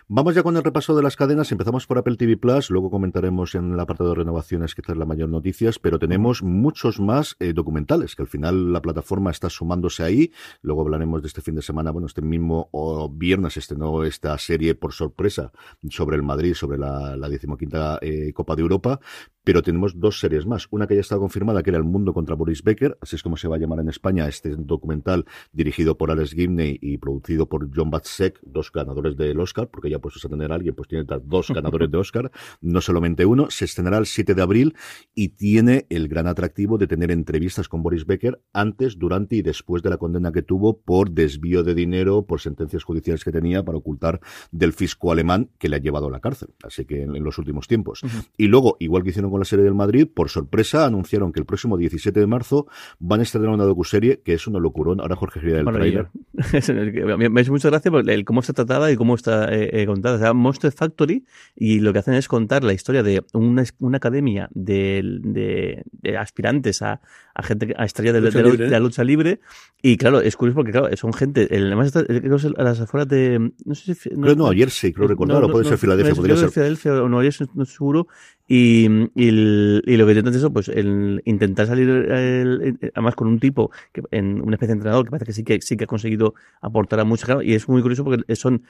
Vamos 0.09 0.35
ya 0.35 0.43
con 0.43 0.57
el 0.57 0.65
repaso 0.65 0.95
de 0.97 1.03
las 1.03 1.17
cadenas. 1.17 1.53
Empezamos 1.53 1.87
por 1.87 1.99
Apple 1.99 2.17
TV 2.17 2.37
Plus, 2.37 2.71
luego 2.71 2.91
comentaremos 2.91 3.55
en 3.55 3.77
la 3.77 3.87
de 3.99 4.15
renovaciones, 4.15 4.75
que 4.75 4.83
es 4.87 4.97
la 4.97 5.05
mayor 5.05 5.29
noticias, 5.29 5.79
pero 5.79 5.99
tenemos 5.99 6.43
muchos 6.43 7.01
más 7.01 7.37
eh, 7.41 7.53
documentales, 7.53 8.17
que 8.17 8.23
al 8.23 8.29
final 8.29 8.73
la 8.73 8.81
plataforma 8.81 9.31
está 9.31 9.51
sumándose 9.51 10.03
ahí. 10.03 10.33
Luego 10.63 10.82
hablaremos 10.83 11.23
de 11.23 11.29
este 11.29 11.41
fin 11.41 11.55
de 11.55 11.63
semana, 11.63 11.91
bueno, 11.91 12.07
este 12.07 12.23
mismo 12.23 12.69
viernes 13.13 13.57
estrenó 13.57 14.05
esta 14.05 14.37
serie 14.39 14.75
por 14.75 14.93
sorpresa 14.93 15.53
sobre 15.91 16.17
el 16.17 16.23
Madrid, 16.23 16.55
sobre 16.55 16.79
la, 16.79 17.17
la 17.17 17.29
decimoquinta 17.29 17.99
eh, 18.03 18.33
Copa 18.33 18.55
de 18.55 18.63
Europa, 18.63 19.01
pero 19.45 19.63
tenemos 19.63 19.99
dos 19.99 20.21
series 20.21 20.47
más. 20.47 20.69
Una 20.71 20.87
que 20.87 20.95
ya 20.95 21.01
estaba 21.01 21.21
confirmada, 21.21 21.63
que 21.63 21.71
era 21.71 21.79
El 21.79 21.85
Mundo 21.85 22.13
contra 22.13 22.35
Boris 22.35 22.63
Becker, 22.63 22.99
así 23.01 23.17
es 23.17 23.23
como 23.23 23.37
se 23.37 23.49
va 23.49 23.57
a 23.57 23.59
llamar 23.59 23.81
en 23.81 23.89
España 23.89 24.29
este 24.29 24.55
documental 24.57 25.27
dirigido 25.53 25.97
por 25.97 26.11
Alex 26.11 26.33
Gibney 26.33 26.79
y 26.81 26.99
producido 26.99 27.49
por 27.49 27.69
John 27.75 27.91
Batsek, 27.91 28.41
dos 28.43 28.71
ganadores 28.73 29.17
del 29.17 29.41
Oscar, 29.41 29.69
porque 29.69 29.91
ya 29.91 29.99
puestos 29.99 30.25
a 30.25 30.29
tener 30.29 30.53
a 30.53 30.55
alguien, 30.55 30.75
pues 30.75 30.89
tiene 30.89 31.05
dos 31.25 31.49
ganadores 31.49 31.91
de 31.91 31.99
Oscar, 31.99 32.31
no 32.61 32.81
solamente 32.81 33.27
uno. 33.27 33.51
Se 33.51 33.65
estrenará 33.65 33.99
el 33.99 34.07
7 34.07 34.35
de 34.35 34.43
abril 34.43 34.75
y 35.15 35.31
tiene 35.31 35.87
el 35.91 36.09
gran 36.09 36.27
atractivo 36.27 36.79
de 36.79 36.87
tener 36.87 37.11
entrevistas 37.11 37.69
con 37.69 37.83
Boris 37.83 38.07
Becker 38.07 38.41
antes, 38.53 38.99
durante 38.99 39.37
y 39.37 39.43
después 39.43 39.83
de 39.83 39.91
la 39.91 39.99
condena 39.99 40.33
que 40.33 40.43
tuvo 40.43 40.81
por 40.81 41.11
desvío 41.11 41.63
de 41.63 41.75
dinero, 41.75 42.27
por 42.27 42.41
sentencias 42.41 42.85
judiciales 42.85 43.25
que 43.25 43.33
tenía 43.33 43.63
para 43.65 43.79
ocultar 43.79 44.21
del 44.51 44.73
fisco 44.73 45.13
alemán 45.13 45.51
que 45.59 45.69
le 45.69 45.77
ha 45.77 45.81
llevado 45.81 46.07
a 46.07 46.11
la 46.11 46.21
cárcel. 46.21 46.51
Así 46.63 46.85
que 46.85 47.03
en, 47.03 47.23
los 47.23 47.39
últimos 47.39 47.69
tiempos. 47.69 48.03
Y 48.37 48.49
luego, 48.49 48.77
igual 48.81 49.03
que 49.03 49.11
hicieron 49.11 49.32
con 49.33 49.41
la 49.41 49.45
serie 49.45 49.65
del 49.65 49.75
Madrid, 49.75 50.07
por 50.13 50.29
sorpresa 50.29 50.87
anunciaron 50.87 51.33
que 51.33 51.41
el 51.41 51.47
próximo 51.47 51.77
17 51.77 52.19
de 52.19 52.27
marzo 52.27 52.67
van 52.99 53.21
a 53.21 53.23
estrenar 53.25 53.51
una 53.51 53.65
docuserie 53.65 54.21
que 54.25 54.35
es 54.35 54.47
una 54.47 54.61
locurón. 54.61 55.01
Ahora 55.01 55.17
Jorge 55.17 55.41
gira 55.41 55.61
el 55.61 55.67
trailer. 55.67 56.09
me 57.31 57.41
hace 57.41 57.51
mucha 57.51 57.71
gracia 57.71 57.91
por 57.91 58.09
el 58.09 58.25
cómo 58.25 58.41
está 58.41 58.53
tratada 58.53 58.93
y 58.93 58.97
cómo 58.97 59.15
está 59.15 59.53
eh, 59.53 59.83
eh, 59.83 59.87
contada. 59.87 60.19
Se 60.19 60.25
llama 60.25 60.41
Monster 60.41 60.73
Factory 60.73 61.25
y 61.57 61.81
lo 61.81 61.93
que 61.93 61.99
hacen 61.99 62.15
es 62.15 62.29
contar 62.29 62.63
la 62.63 62.73
historia 62.73 63.03
de 63.03 63.25
una, 63.33 63.65
una 63.79 63.97
academia 63.97 64.49
de, 64.53 65.03
de, 65.23 66.17
aspirantes 66.17 66.83
a, 66.83 67.01
a, 67.35 67.43
gente 67.43 67.75
a 67.77 67.85
estrella 67.85 68.13
de, 68.13 68.69
la 68.69 68.81
lucha 68.81 69.05
libre. 69.05 69.41
Y 69.81 69.97
claro, 69.97 70.21
es 70.21 70.37
curioso 70.37 70.57
porque 70.57 70.73
claro, 70.73 70.95
son 70.97 71.13
gente, 71.13 71.49
además 71.51 71.93
creo 71.93 72.39
que 72.39 72.47
a 72.57 72.63
las 72.63 72.81
afueras 72.81 73.09
de 73.09 73.53
no 73.65 73.75
sé 73.75 73.95
si 73.95 74.11
no, 74.11 74.23
creo 74.23 74.37
no, 74.37 74.49
ayer 74.49 74.71
sí, 74.71 74.93
creo 74.93 75.09
recordar, 75.09 75.43
o 75.45 75.51
puede 75.51 75.65
ser 75.65 75.79
Filadelfia, 75.79 76.15
podría 76.15 76.37
ser. 76.37 76.51
Filadelfia 76.51 77.03
o 77.03 77.09
Nueva 77.09 77.25
York, 77.25 77.51
no 77.55 77.63
estoy 77.63 77.75
seguro. 77.75 78.07
Y, 78.49 78.87
y, 79.15 79.29
y, 79.29 79.97
lo 79.97 80.07
que 80.07 80.13
intentan 80.13 80.33
es 80.33 80.37
eso, 80.37 80.53
pues 80.53 80.69
el 80.69 81.23
intentar 81.25 81.67
salir 81.67 81.89
el, 81.89 82.79
además 82.95 83.15
con 83.15 83.29
un 83.29 83.41
tipo 83.41 83.71
que 83.93 84.03
en 84.11 84.43
una 84.43 84.57
especie 84.57 84.75
de 84.75 84.75
entrenador 84.75 85.05
que 85.05 85.11
parece 85.11 85.27
que 85.27 85.33
sí 85.33 85.45
que 85.45 85.61
sí 85.63 85.77
que 85.77 85.85
ha 85.85 85.87
conseguido 85.87 86.35
aportar 86.61 87.01
a 87.01 87.05
mucha 87.05 87.43
y 87.43 87.55
es 87.55 87.69
muy 87.69 87.81
curioso 87.81 88.05
porque 88.05 88.37
son 88.37 88.65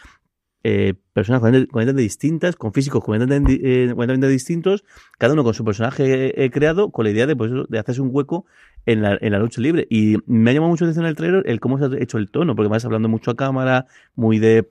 eh, 0.65 0.95
personas 1.13 1.41
completamente 1.41 2.03
distintas, 2.03 2.57
con 2.57 2.73
físicos 2.73 3.03
completamente, 3.03 3.61
eh, 3.63 4.29
distintos, 4.29 4.85
cada 5.19 5.35
uno 5.35 5.45
con 5.45 5.55
su 5.55 5.65
personaje 5.65 6.45
eh, 6.45 6.51
creado, 6.51 6.91
con 6.91 7.05
la 7.05 7.11
idea 7.11 7.27
de, 7.27 7.37
pues, 7.37 7.51
de 7.69 7.79
hacerse 7.79 8.01
un 8.01 8.11
hueco 8.13 8.47
en 8.87 9.03
la, 9.03 9.19
en 9.21 9.33
la 9.33 9.39
lucha 9.39 9.61
libre. 9.61 9.87
Y 9.91 10.17
me 10.27 10.51
ha 10.51 10.55
llamado 10.55 10.71
mucho 10.71 10.85
la 10.85 10.91
atención 10.91 11.07
el 11.07 11.17
trailer 11.17 11.43
el 11.47 11.61
cómo 11.61 11.79
se 11.79 11.85
ha 11.85 12.03
hecho 12.03 12.19
el 12.19 12.31
tono, 12.31 12.55
porque 12.55 12.69
vas 12.69 12.85
hablando 12.85 13.09
mucho 13.09 13.31
a 13.31 13.37
cámara, 13.37 13.87
muy 14.15 14.39
de 14.39 14.69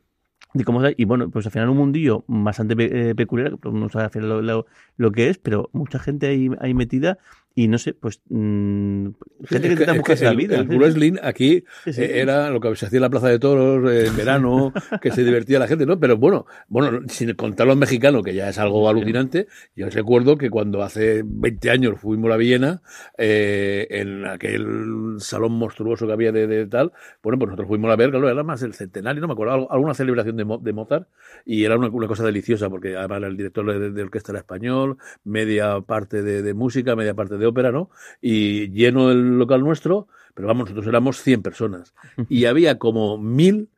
cómo 0.66 0.82
y 0.98 1.06
bueno, 1.06 1.30
pues 1.30 1.46
al 1.46 1.52
final 1.52 1.70
un 1.70 1.78
mundillo 1.78 2.26
bastante 2.28 2.76
eh, 2.78 3.16
peculiar, 3.16 3.58
no 3.64 3.90
sabe 3.90 4.20
lo, 4.22 4.42
lo, 4.42 4.66
lo, 4.98 5.12
que 5.12 5.30
es, 5.30 5.38
pero 5.38 5.70
mucha 5.72 5.98
gente 5.98 6.28
ahí, 6.28 6.50
ahí 6.60 6.74
metida 6.74 7.20
y 7.54 7.68
no 7.68 7.78
sé, 7.78 7.94
pues 7.94 8.22
mmm, 8.30 9.08
gente 9.46 9.68
que 9.68 9.74
intenta 9.74 9.94
buscarse 9.94 10.24
la 10.26 10.34
vida. 10.34 10.58
El, 10.58 10.68
wrestling 10.68 11.16
aquí 11.22 11.64
eh, 11.86 12.12
era 12.16 12.50
lo 12.50 12.62
que 12.62 12.74
se 12.76 12.86
hacía 12.86 12.98
en 12.98 13.02
la 13.02 13.10
Plaza 13.10 13.28
de 13.28 13.40
Toros 13.40 13.92
eh, 13.92 14.08
en 14.08 14.16
verano, 14.16 14.74
que 15.02 15.12
se 15.12 15.24
divertía 15.24 15.60
la 15.60 15.68
gente, 15.68 15.86
¿no? 15.86 16.00
Pero 16.00 16.18
bueno, 16.18 16.46
bueno, 16.70 17.02
sin 17.08 17.34
contar 17.34 17.68
los 17.68 17.76
mexicanos, 17.76 18.24
que 18.24 18.34
ya 18.34 18.50
es 18.50 18.58
algo 18.58 18.88
alucinante, 18.88 19.48
yo 19.76 19.90
recuerdo 19.90 20.38
que 20.38 20.50
cuando 20.50 20.82
hace 20.82 21.24
20 21.26 21.70
años 21.70 22.00
fuimos 22.00 22.32
a 22.32 22.38
Viena, 22.38 22.82
eh, 23.18 23.88
en 23.90 24.26
aquel 24.26 25.16
salón 25.20 25.52
monstruoso 25.54 26.08
que 26.08 26.14
había 26.14 26.32
de, 26.32 26.68
tal, 26.68 26.94
bueno, 27.22 27.38
pues 27.38 27.50
nosotros 27.50 27.68
fuimos 27.68 27.92
a 27.92 27.98
ver, 27.98 28.12
claro, 28.12 28.30
era 28.30 28.44
más 28.44 28.62
el 28.64 28.74
centenario, 28.74 29.20
no 29.20 29.28
me 29.28 29.34
acuerdo, 29.34 29.70
alguna 29.72 29.94
celebración 29.94 30.38
de, 30.38 30.46
de 30.62 30.74
Mozart, 30.74 31.08
y 31.46 31.66
era 31.66 31.78
una, 31.78 31.90
una, 31.90 32.08
cosa 32.08 32.24
deliciosa, 32.24 32.70
porque 32.70 32.96
además 32.96 33.24
el 33.24 33.36
director 33.36 33.66
de, 33.66 33.92
de 33.92 34.02
orquesta 34.02 34.32
era 34.32 34.40
español, 34.40 34.98
media 35.26 35.82
parte 35.82 36.22
de, 36.22 36.42
de 36.42 36.54
música, 36.54 36.96
media 36.96 37.14
parte 37.14 37.38
de 37.38 37.41
de 37.42 37.48
ópera, 37.48 37.72
¿no? 37.72 37.90
Y 38.22 38.70
lleno 38.70 39.12
el 39.12 39.38
local 39.38 39.62
nuestro, 39.62 40.08
pero 40.34 40.48
vamos, 40.48 40.66
nosotros 40.66 40.88
éramos 40.88 41.22
100 41.22 41.42
personas. 41.42 41.94
Y 42.30 42.46
había 42.46 42.78
como 42.78 43.18
mil 43.18 43.70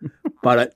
para 0.41 0.69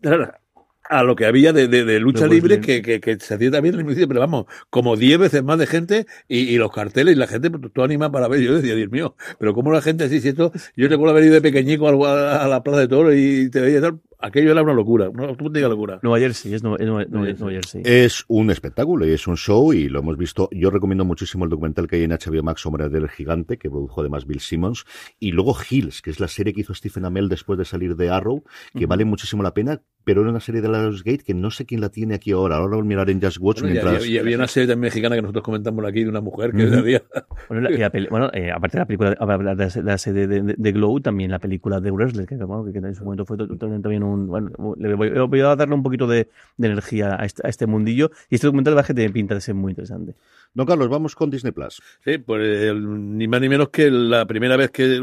a 0.89 1.03
lo 1.03 1.15
que 1.15 1.25
había 1.25 1.53
de, 1.53 1.67
de, 1.67 1.99
lucha 1.99 2.27
libre 2.27 2.61
que, 2.61 2.81
que, 2.81 3.01
que, 3.01 3.19
se 3.19 3.33
hacía 3.33 3.51
también 3.51 3.75
en 3.75 3.79
el 3.79 3.85
municipio, 3.85 4.07
pero 4.07 4.21
vamos, 4.21 4.45
como 4.69 4.95
10 4.95 5.19
veces 5.19 5.43
más 5.43 5.59
de 5.59 5.67
gente 5.67 6.05
y, 6.27 6.39
y, 6.39 6.57
los 6.57 6.71
carteles 6.71 7.15
y 7.15 7.17
la 7.17 7.27
gente 7.27 7.51
pues, 7.51 7.73
todo 7.73 7.85
anima 7.85 8.11
para 8.11 8.27
ver. 8.27 8.39
Yo 8.39 8.55
decía, 8.55 8.75
Dios 8.75 8.89
mío, 8.89 9.15
pero 9.39 9.53
como 9.53 9.71
la 9.71 9.81
gente 9.81 10.05
así, 10.05 10.21
si 10.21 10.29
esto, 10.29 10.51
yo 10.75 10.87
recuerdo 10.87 11.11
haber 11.11 11.25
ido 11.25 11.33
de 11.33 11.41
pequeñico 11.41 11.87
a, 12.07 12.43
a 12.43 12.47
la 12.47 12.63
plaza 12.63 12.79
de 12.79 12.87
toro 12.87 13.13
y 13.13 13.49
te 13.49 13.59
veía 13.59 13.81
tal, 13.81 13.99
aquello 14.27 14.51
era 14.51 14.61
una 14.61 14.73
locura, 14.73 15.09
una 15.09 15.25
auténtica 15.25 15.67
locura. 15.67 15.99
Nueva 16.01 16.19
Jersey, 16.19 16.53
es 16.53 16.63
Nueva, 16.63 16.77
es 16.77 17.09
Nueva, 17.09 17.51
Jersey. 17.51 17.81
Es 17.85 18.23
un 18.27 18.51
espectáculo 18.51 19.05
y 19.05 19.11
es 19.11 19.27
un 19.27 19.37
show 19.37 19.73
y 19.73 19.89
lo 19.89 19.99
hemos 19.99 20.17
visto. 20.17 20.49
Yo 20.51 20.69
recomiendo 20.69 21.05
muchísimo 21.05 21.45
el 21.45 21.49
documental 21.49 21.87
que 21.87 21.97
hay 21.97 22.03
en 22.03 22.11
HBO 22.11 22.43
Max 22.43 22.61
sobre 22.61 22.89
del 22.89 23.09
gigante, 23.09 23.57
que 23.57 23.69
produjo 23.69 24.01
además 24.01 24.25
Bill 24.25 24.39
Simmons, 24.39 24.85
y 25.19 25.31
luego 25.31 25.55
Hills, 25.69 26.01
que 26.01 26.09
es 26.09 26.19
la 26.19 26.27
serie 26.27 26.53
que 26.53 26.61
hizo 26.61 26.73
Stephen 26.73 27.05
Amell 27.05 27.29
después 27.29 27.57
de 27.57 27.65
salir 27.65 27.95
de 27.95 28.09
Arrow, 28.09 28.43
que 28.73 28.85
vale 28.85 29.05
muchísimo 29.05 29.43
la 29.43 29.53
pena, 29.53 29.81
pero 30.03 30.21
era 30.21 30.29
una 30.29 30.39
serie 30.39 30.61
de 30.61 30.69
la 30.69 30.89
Gate 30.89 31.23
que 31.25 31.33
no 31.33 31.51
sé 31.51 31.65
quién 31.65 31.81
la 31.81 31.89
tiene 31.89 32.15
aquí 32.15 32.31
ahora. 32.31 32.57
Ahora 32.57 32.77
voy 32.77 32.85
a 32.85 32.87
mirar 32.87 33.09
en 33.09 33.21
Just 33.21 33.39
Watch 33.41 33.61
mientras... 33.61 34.07
Y, 34.07 34.17
había 34.17 34.37
una 34.37 34.47
serie 34.47 34.67
también 34.67 34.87
mexicana 34.87 35.15
que 35.15 35.21
nosotros 35.21 35.43
comentamos 35.43 35.83
aquí 35.85 36.03
de 36.03 36.09
una 36.09 36.21
mujer 36.21 36.51
que 36.51 37.01
Bueno, 37.49 37.69
bueno 38.09 38.29
eh, 38.33 38.51
aparte 38.51 38.77
de 38.77 38.81
la 38.81 38.85
película 38.85 39.09
de 39.55 39.83
la 39.83 39.97
serie 39.97 40.27
de, 40.27 40.71
Glow, 40.71 41.01
también 41.01 41.31
la 41.31 41.39
película 41.39 41.81
de 41.81 41.91
Wrestler, 41.91 42.25
que, 42.25 42.37
que, 42.37 42.77
en 42.77 42.95
su 42.95 43.03
momento 43.03 43.25
fue 43.25 43.37
también 43.37 44.03
un... 44.03 44.16
Bueno, 44.25 44.51
voy, 44.57 45.41
a 45.41 45.55
darle 45.55 45.75
un 45.75 45.83
poquito 45.83 46.07
de, 46.07 46.29
energía 46.57 47.15
este, 47.23 47.45
a 47.45 47.49
este, 47.49 47.67
mundillo. 47.67 48.09
Y 48.29 48.35
este 48.35 48.47
documental 48.47 48.75
va 48.75 48.81
a 48.81 48.93
de 48.93 49.09
pinta 49.09 49.35
de 49.35 49.41
ser 49.41 49.53
muy 49.53 49.71
interesante. 49.71 50.15
Don 50.53 50.65
Carlos, 50.65 50.89
vamos 50.89 51.13
con 51.13 51.29
Disney 51.29 51.51
Plus. 51.51 51.81
Sí, 52.03 52.17
pues 52.17 52.73
ni 52.75 53.27
más 53.27 53.41
ni 53.41 53.49
menos 53.49 53.69
que 53.69 53.91
la 53.91 54.25
primera 54.25 54.57
vez 54.57 54.71
que 54.71 54.99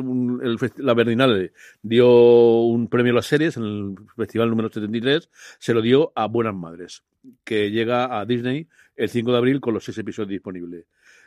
la 0.78 0.94
Berlinale 0.94 1.52
dio 1.82 2.62
un 2.62 2.88
premio 2.88 3.12
a 3.12 3.16
las 3.16 3.26
series, 3.26 3.56
en 3.56 3.64
el 3.64 3.94
festival 4.16 4.50
número 4.50 4.70
73, 4.70 5.28
se 5.58 5.74
lo 5.74 5.80
dio 5.80 6.12
a 6.16 6.26
Buenas 6.26 6.54
Madres, 6.54 7.04
que 7.44 7.70
llega 7.70 8.18
a 8.18 8.24
Disney 8.24 8.66
el 8.96 9.08
5 9.08 9.30
de 9.30 9.38
abril 9.38 9.60
con 9.60 9.74
los 9.74 9.84
seis 9.84 9.98
episodios 9.98 10.30
disponibles. 10.30 10.86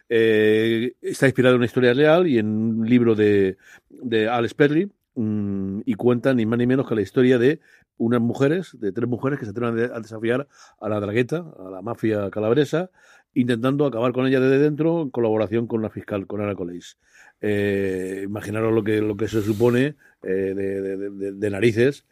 Eh, 0.10 0.94
está 1.02 1.26
inspirado 1.26 1.56
en 1.56 1.60
una 1.60 1.66
historia 1.66 1.94
real 1.94 2.28
y 2.28 2.38
en 2.38 2.48
un 2.48 2.90
libro 2.90 3.14
de, 3.14 3.58
de 3.90 4.30
Alex 4.30 4.54
Perry, 4.54 4.90
mm, 5.18 5.82
y 5.86 5.94
cuenta 5.96 6.34
ni 6.34 6.46
más 6.46 6.60
ni 6.60 6.68
menos 6.68 6.88
que 6.88 6.96
la 6.96 7.02
historia 7.02 7.38
de 7.38 7.60
unas 7.98 8.22
mujeres, 8.22 8.78
de 8.80 8.92
tres 8.92 9.10
mujeres 9.10 9.40
que 9.40 9.46
se 9.46 9.52
atreven 9.52 9.92
a 9.92 10.00
desafiar 10.00 10.48
a 10.80 10.90
la 10.90 11.00
dragueta, 11.00 11.46
a 11.60 11.70
la 11.70 11.82
mafia 11.82 12.30
calabresa, 12.30 12.92
intentando 13.34 13.86
acabar 13.86 14.14
con 14.14 14.26
ella 14.28 14.40
desde 14.40 14.60
dentro 14.60 15.02
en 15.02 15.10
colaboración 15.10 15.68
con 15.68 15.82
la 15.82 15.90
fiscal, 15.90 16.28
con 16.28 16.42
Ana 16.42 16.56
Coleix. 16.56 16.98
Eh, 17.42 18.22
imaginaros 18.24 18.74
lo 18.74 18.84
que, 18.84 19.02
lo 19.02 19.16
que 19.16 19.28
se 19.28 19.42
supone 19.42 19.96
eh, 20.24 20.54
de, 20.56 21.50
narices 21.50 22.06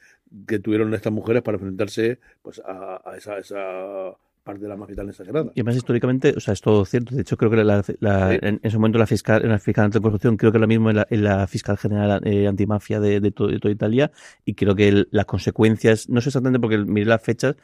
que 0.48 0.60
tuvieron 0.60 0.94
estas 0.94 1.14
mujeres 1.14 1.42
para 1.42 1.56
enfrentarse 1.56 2.20
pues, 2.42 2.62
a, 2.66 3.02
esa 3.18 4.16
parte 4.46 4.62
de 4.62 4.70
la 4.70 4.78
mafia 4.78 4.96
tan 4.96 5.10
exagerada. 5.10 5.52
Y 5.56 5.62
además 5.62 5.76
históricamente, 5.76 6.34
o 6.38 6.40
sea, 6.40 6.54
es 6.54 6.62
todo 6.62 6.86
cierto. 6.86 7.16
De 7.16 7.22
hecho, 7.24 7.36
creo 7.36 7.50
que 7.50 7.64
la, 7.64 7.84
en, 8.42 8.60
ese 8.62 8.78
momento 8.78 9.00
la 9.00 9.08
fiscal, 9.08 9.44
en 9.44 9.50
la 9.50 9.58
fiscal 9.58 9.86
anticorrupción, 9.86 10.38
creo 10.38 10.52
que 10.52 10.60
lo 10.60 10.68
mismo 10.68 10.92
en 10.92 11.24
la, 11.24 11.48
fiscal 11.48 11.78
general 11.78 12.22
eh, 12.24 12.48
antimafia 12.48 13.00
de, 13.00 13.20
de, 13.20 13.32
toda 13.32 13.72
Italia, 13.72 14.12
y 14.46 14.54
creo 14.54 14.76
que 14.76 15.06
las 15.10 15.26
consecuencias, 15.26 16.08
no 16.10 16.22
sé 16.22 16.30
exactamente 16.30 16.60
porque 16.60 16.78
miré 16.78 17.08
las 17.08 17.24
fechas, 17.24 17.56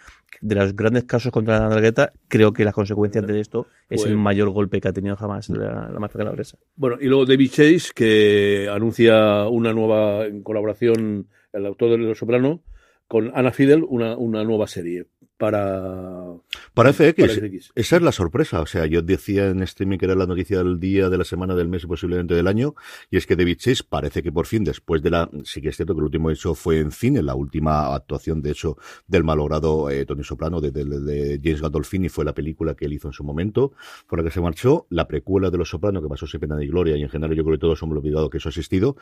de 0.41 0.55
los 0.55 0.75
grandes 0.75 1.03
casos 1.03 1.31
contra 1.31 1.59
la 1.59 1.65
Andalgueta, 1.65 2.11
creo 2.27 2.51
que 2.51 2.65
las 2.65 2.73
consecuencias 2.73 3.27
de 3.27 3.39
esto 3.39 3.67
es 3.87 4.03
el 4.05 4.17
mayor 4.17 4.49
golpe 4.49 4.81
que 4.81 4.87
ha 4.87 4.93
tenido 4.93 5.15
jamás 5.15 5.49
la, 5.49 5.87
la 5.87 5.99
mafia 5.99 6.17
calabresa. 6.17 6.57
Bueno, 6.75 6.97
y 6.99 7.05
luego 7.05 7.25
David 7.25 7.51
Chase, 7.51 7.91
que 7.93 8.67
anuncia 8.73 9.47
una 9.47 9.71
nueva 9.71 10.25
colaboración, 10.41 11.27
el 11.53 11.65
autor 11.67 11.91
de 11.91 11.97
Los 11.99 12.17
Soprano, 12.17 12.63
con 13.07 13.31
Ana 13.35 13.51
Fidel, 13.51 13.85
una, 13.87 14.17
una 14.17 14.43
nueva 14.43 14.65
serie 14.65 15.05
para, 15.41 16.35
para 16.75 16.93
FX. 16.93 17.71
Esa 17.73 17.95
es 17.95 18.01
la 18.03 18.11
sorpresa. 18.11 18.61
O 18.61 18.67
sea, 18.67 18.85
yo 18.85 19.01
decía 19.01 19.47
en 19.47 19.63
streaming 19.63 19.97
que 19.97 20.05
era 20.05 20.13
la 20.13 20.27
noticia 20.27 20.59
del 20.59 20.79
día, 20.79 21.09
de 21.09 21.17
la 21.17 21.23
semana, 21.23 21.55
del 21.55 21.67
mes 21.67 21.83
y 21.83 21.87
posiblemente 21.87 22.35
del 22.35 22.45
año. 22.45 22.75
Y 23.09 23.17
es 23.17 23.25
que 23.25 23.35
David 23.35 23.57
Chase 23.57 23.83
parece 23.89 24.21
que 24.21 24.31
por 24.31 24.45
fin, 24.45 24.63
después 24.63 25.01
de 25.01 25.09
la. 25.09 25.31
Sí 25.43 25.59
que 25.59 25.69
es 25.69 25.75
cierto 25.75 25.95
que 25.95 25.99
el 25.99 26.05
último 26.05 26.29
hecho 26.29 26.53
fue 26.53 26.77
en 26.77 26.91
cine, 26.91 27.23
la 27.23 27.33
última 27.33 27.95
actuación, 27.95 28.43
de 28.43 28.51
hecho, 28.51 28.77
del 29.07 29.23
malogrado 29.23 29.89
eh, 29.89 30.05
Tony 30.05 30.23
Soprano, 30.23 30.61
de, 30.61 30.69
de, 30.69 31.39
James 31.43 31.61
Gandolfini, 31.61 32.07
fue 32.07 32.23
la 32.23 32.35
película 32.35 32.75
que 32.75 32.85
él 32.85 32.93
hizo 32.93 33.07
en 33.07 33.13
su 33.13 33.23
momento, 33.23 33.73
por 34.07 34.19
la 34.19 34.23
que 34.23 34.29
se 34.29 34.41
marchó. 34.41 34.85
La 34.91 35.07
precuela 35.07 35.49
de 35.49 35.57
Los 35.57 35.69
Soprano, 35.69 36.03
que 36.03 36.07
pasó 36.07 36.27
sin 36.27 36.39
pena 36.39 36.55
ni 36.55 36.67
gloria, 36.67 36.95
y 36.97 37.01
en 37.01 37.09
general 37.09 37.35
yo 37.35 37.43
creo 37.43 37.55
que 37.55 37.61
todos 37.61 37.81
hemos 37.81 37.97
olvidado 37.97 38.29
que 38.29 38.37
eso 38.37 38.49
ha 38.49 38.51
existido. 38.51 38.95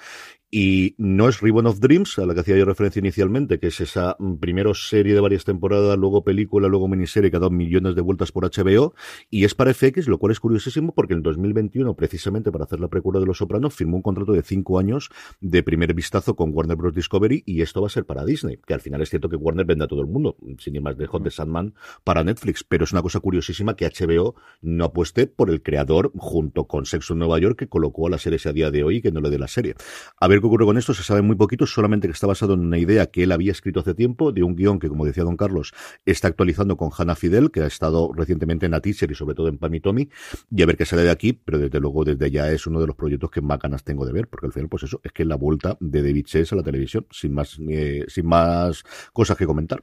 Y 0.50 0.96
no 0.98 1.28
es 1.28 1.42
Ribbon 1.42 1.68
of 1.68 1.82
Dreams, 1.82 2.18
a 2.20 2.26
la 2.26 2.34
que 2.34 2.40
hacía 2.40 2.56
yo 2.56 2.64
referencia 2.64 3.02
inicialmente, 3.02 3.60
que 3.60 3.68
es 3.68 3.82
esa 3.82 4.16
mm, 4.20 4.36
primero 4.36 4.74
serie 4.74 5.14
de 5.14 5.20
varias 5.20 5.44
temporadas, 5.44 5.98
luego 5.98 6.24
película, 6.30 6.68
luego 6.68 6.88
miniserie 6.88 7.10
serie 7.10 7.32
que 7.32 7.38
ha 7.38 7.40
dado 7.40 7.50
millones 7.50 7.96
de 7.96 8.02
vueltas 8.02 8.32
por 8.32 8.44
HBO 8.46 8.94
y 9.32 9.46
es 9.46 9.56
para 9.56 9.74
FX, 9.74 10.08
lo 10.08 10.20
cual 10.20 10.32
es 10.32 10.40
curiosísimo 10.40 10.94
porque 10.94 11.16
en 11.16 11.24
2021, 11.24 11.96
precisamente 11.96 12.52
para 12.52 12.66
hacer 12.66 12.80
la 12.80 12.88
precuela 12.88 13.20
de 13.20 13.26
Los 13.26 13.40
Sopranos, 13.40 13.74
firmó 13.74 13.98
un 13.98 14.04
contrato 14.04 14.34
de 14.34 14.44
cinco 14.44 14.78
años 14.78 15.10
de 15.42 15.64
primer 15.64 15.96
vistazo 15.96 16.36
con 16.36 16.52
Warner 16.54 16.78
Bros. 16.78 16.94
Discovery 16.94 17.42
y 17.48 17.62
esto 17.62 17.82
va 17.82 17.88
a 17.88 17.90
ser 17.90 18.06
para 18.06 18.26
Disney, 18.26 18.60
que 18.64 18.76
al 18.76 18.82
final 18.82 19.02
es 19.02 19.10
cierto 19.10 19.28
que 19.28 19.38
Warner 19.38 19.66
vende 19.66 19.86
a 19.86 19.88
todo 19.88 20.02
el 20.02 20.08
mundo, 20.08 20.38
sin 20.60 20.76
ir 20.76 20.84
más 20.84 21.00
lejos 21.00 21.24
de 21.24 21.32
Sandman 21.32 21.74
para 22.04 22.24
Netflix, 22.24 22.64
pero 22.64 22.84
es 22.84 22.92
una 22.92 23.02
cosa 23.02 23.20
curiosísima 23.20 23.76
que 23.76 23.90
HBO 23.90 24.36
no 24.62 24.86
apueste 24.86 25.26
por 25.26 25.50
el 25.50 25.64
creador 25.64 26.12
junto 26.16 26.66
con 26.66 26.86
Sexo 26.86 27.14
en 27.14 27.20
Nueva 27.20 27.40
York 27.40 27.58
que 27.58 27.68
colocó 27.68 28.06
a 28.06 28.12
la 28.12 28.20
serie 28.20 28.40
a 28.46 28.54
día 28.54 28.70
de 28.70 28.84
hoy 28.84 28.98
y 28.98 29.02
que 29.02 29.12
no 29.12 29.20
le 29.20 29.32
dé 29.32 29.40
la 29.40 29.48
serie. 29.48 29.74
A 30.20 30.28
ver 30.28 30.42
qué 30.42 30.46
ocurre 30.46 30.66
con 30.66 30.78
esto, 30.78 30.94
se 30.94 31.02
sabe 31.02 31.24
muy 31.24 31.36
poquito, 31.36 31.66
solamente 31.66 32.08
que 32.08 32.14
está 32.14 32.28
basado 32.28 32.54
en 32.54 32.60
una 32.60 32.78
idea 32.78 33.08
que 33.08 33.24
él 33.24 33.32
había 33.32 33.52
escrito 33.52 33.80
hace 33.80 33.96
tiempo, 33.96 34.32
de 34.32 34.44
un 34.44 34.56
guion 34.56 34.78
que, 34.78 34.88
como 34.88 35.06
decía 35.06 35.24
don 35.24 35.36
Carlos, 35.36 35.74
está 36.20 36.28
actualizando 36.28 36.78
con 36.78 36.90
Hannah 36.96 37.16
Fidel, 37.16 37.50
que 37.50 37.62
ha 37.62 37.66
estado 37.66 38.12
recientemente 38.14 38.66
en 38.66 38.74
la 38.74 38.82
teaser 38.82 39.10
y 39.12 39.16
sobre 39.16 39.36
todo 39.36 39.48
en 39.48 39.58
Pam 39.58 39.74
y 39.74 40.62
a 40.62 40.66
ver 40.66 40.76
qué 40.76 40.86
sale 40.86 41.04
de 41.04 41.12
aquí, 41.12 41.34
pero 41.34 41.58
desde 41.58 41.80
luego 41.80 42.04
desde 42.04 42.30
ya 42.30 42.52
es 42.52 42.68
uno 42.68 42.82
de 42.82 42.88
los 42.88 42.96
proyectos 42.96 43.32
que 43.32 43.42
más 43.42 43.60
ganas 43.60 43.84
tengo 43.84 44.06
de 44.06 44.12
ver, 44.12 44.28
porque 44.28 44.48
al 44.48 44.54
final, 44.54 44.68
pues 44.68 44.84
eso, 44.84 45.00
es 45.04 45.12
que 45.12 45.24
es 45.24 45.30
la 45.30 45.36
vuelta 45.36 45.78
de 45.80 46.02
David 46.02 46.26
Chase 46.26 46.54
a 46.54 46.58
la 46.58 46.64
televisión, 46.64 47.06
sin 47.12 47.34
más, 47.34 47.58
eh, 47.70 48.04
sin 48.08 48.26
más 48.26 48.84
cosas 49.14 49.38
que 49.38 49.46
comentar. 49.46 49.82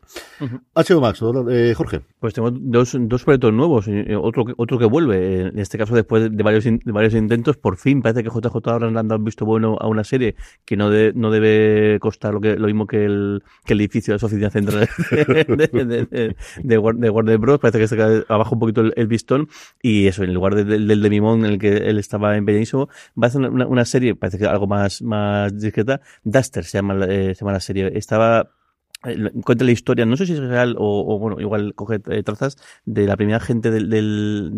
HBO 0.74 1.00
Max, 1.00 1.22
eh, 1.50 1.74
Jorge. 1.74 2.02
Pues 2.20 2.34
tengo 2.34 2.50
dos, 2.50 2.96
dos 2.98 3.24
proyectos 3.24 3.52
nuevos, 3.52 3.86
otro, 4.20 4.44
otro 4.56 4.78
que 4.78 4.84
vuelve, 4.84 5.48
en 5.48 5.58
este 5.58 5.78
caso 5.78 5.94
después 5.94 6.30
de 6.30 6.42
varios, 6.42 6.64
de 6.64 6.92
varios 6.92 7.14
intentos, 7.14 7.56
por 7.56 7.76
fin 7.76 8.02
parece 8.02 8.22
que 8.22 8.30
JJ 8.30 8.56
ahora 8.70 8.90
le 8.90 8.98
han 8.98 9.08
dado 9.08 9.22
visto 9.22 9.44
bueno 9.44 9.76
a 9.80 9.88
una 9.88 10.04
serie 10.04 10.34
que 10.64 10.76
no, 10.76 10.90
no 11.14 11.30
debe 11.30 11.98
costar 12.00 12.34
lo 12.34 12.40
que 12.40 12.56
lo 12.56 12.66
mismo 12.66 12.86
que 12.86 13.04
el, 13.04 13.42
que 13.64 13.72
el 13.72 13.80
edificio 13.80 14.14
de 14.14 14.20
la 14.20 14.26
oficina 14.26 14.50
central 14.50 14.88
de, 15.10 16.06
de, 16.10 16.25
Warner 16.64 17.38
Bros. 17.38 17.60
Parece 17.60 17.78
que 17.78 17.88
se 17.88 18.24
abajo 18.28 18.54
un 18.54 18.60
poquito 18.60 18.82
el, 18.94 19.06
bistón 19.06 19.48
y 19.82 20.06
eso, 20.06 20.24
en 20.24 20.34
lugar 20.34 20.54
del 20.54 20.86
de, 21.02 21.10
Mimón 21.10 21.44
en 21.44 21.52
el 21.52 21.58
que 21.58 21.76
él 21.76 21.98
estaba 21.98 22.36
empeñadísimo, 22.36 22.88
va 23.20 23.26
a 23.26 23.28
hacer 23.28 23.40
una, 23.42 23.66
una, 23.66 23.84
serie, 23.84 24.14
parece 24.14 24.38
que 24.38 24.46
algo 24.46 24.66
más, 24.66 25.02
más 25.02 25.58
discreta, 25.58 26.00
Duster 26.24 26.64
se 26.64 26.78
llama, 26.78 27.04
eh, 27.06 27.34
se 27.34 27.40
llama 27.40 27.52
la 27.52 27.60
serie. 27.60 27.90
Estaba 27.94 28.50
eh, 29.04 29.30
cuenta 29.44 29.64
la 29.64 29.70
historia, 29.72 30.06
no 30.06 30.16
sé 30.16 30.26
si 30.26 30.32
es 30.32 30.40
real 30.40 30.74
o, 30.78 31.18
bueno, 31.18 31.38
igual 31.40 31.74
coge 31.74 32.00
eh, 32.08 32.22
trazas 32.22 32.56
de 32.86 33.06
la 33.06 33.16
primera 33.16 33.40
gente 33.40 33.70
del, 33.70 33.90
del, 33.90 34.50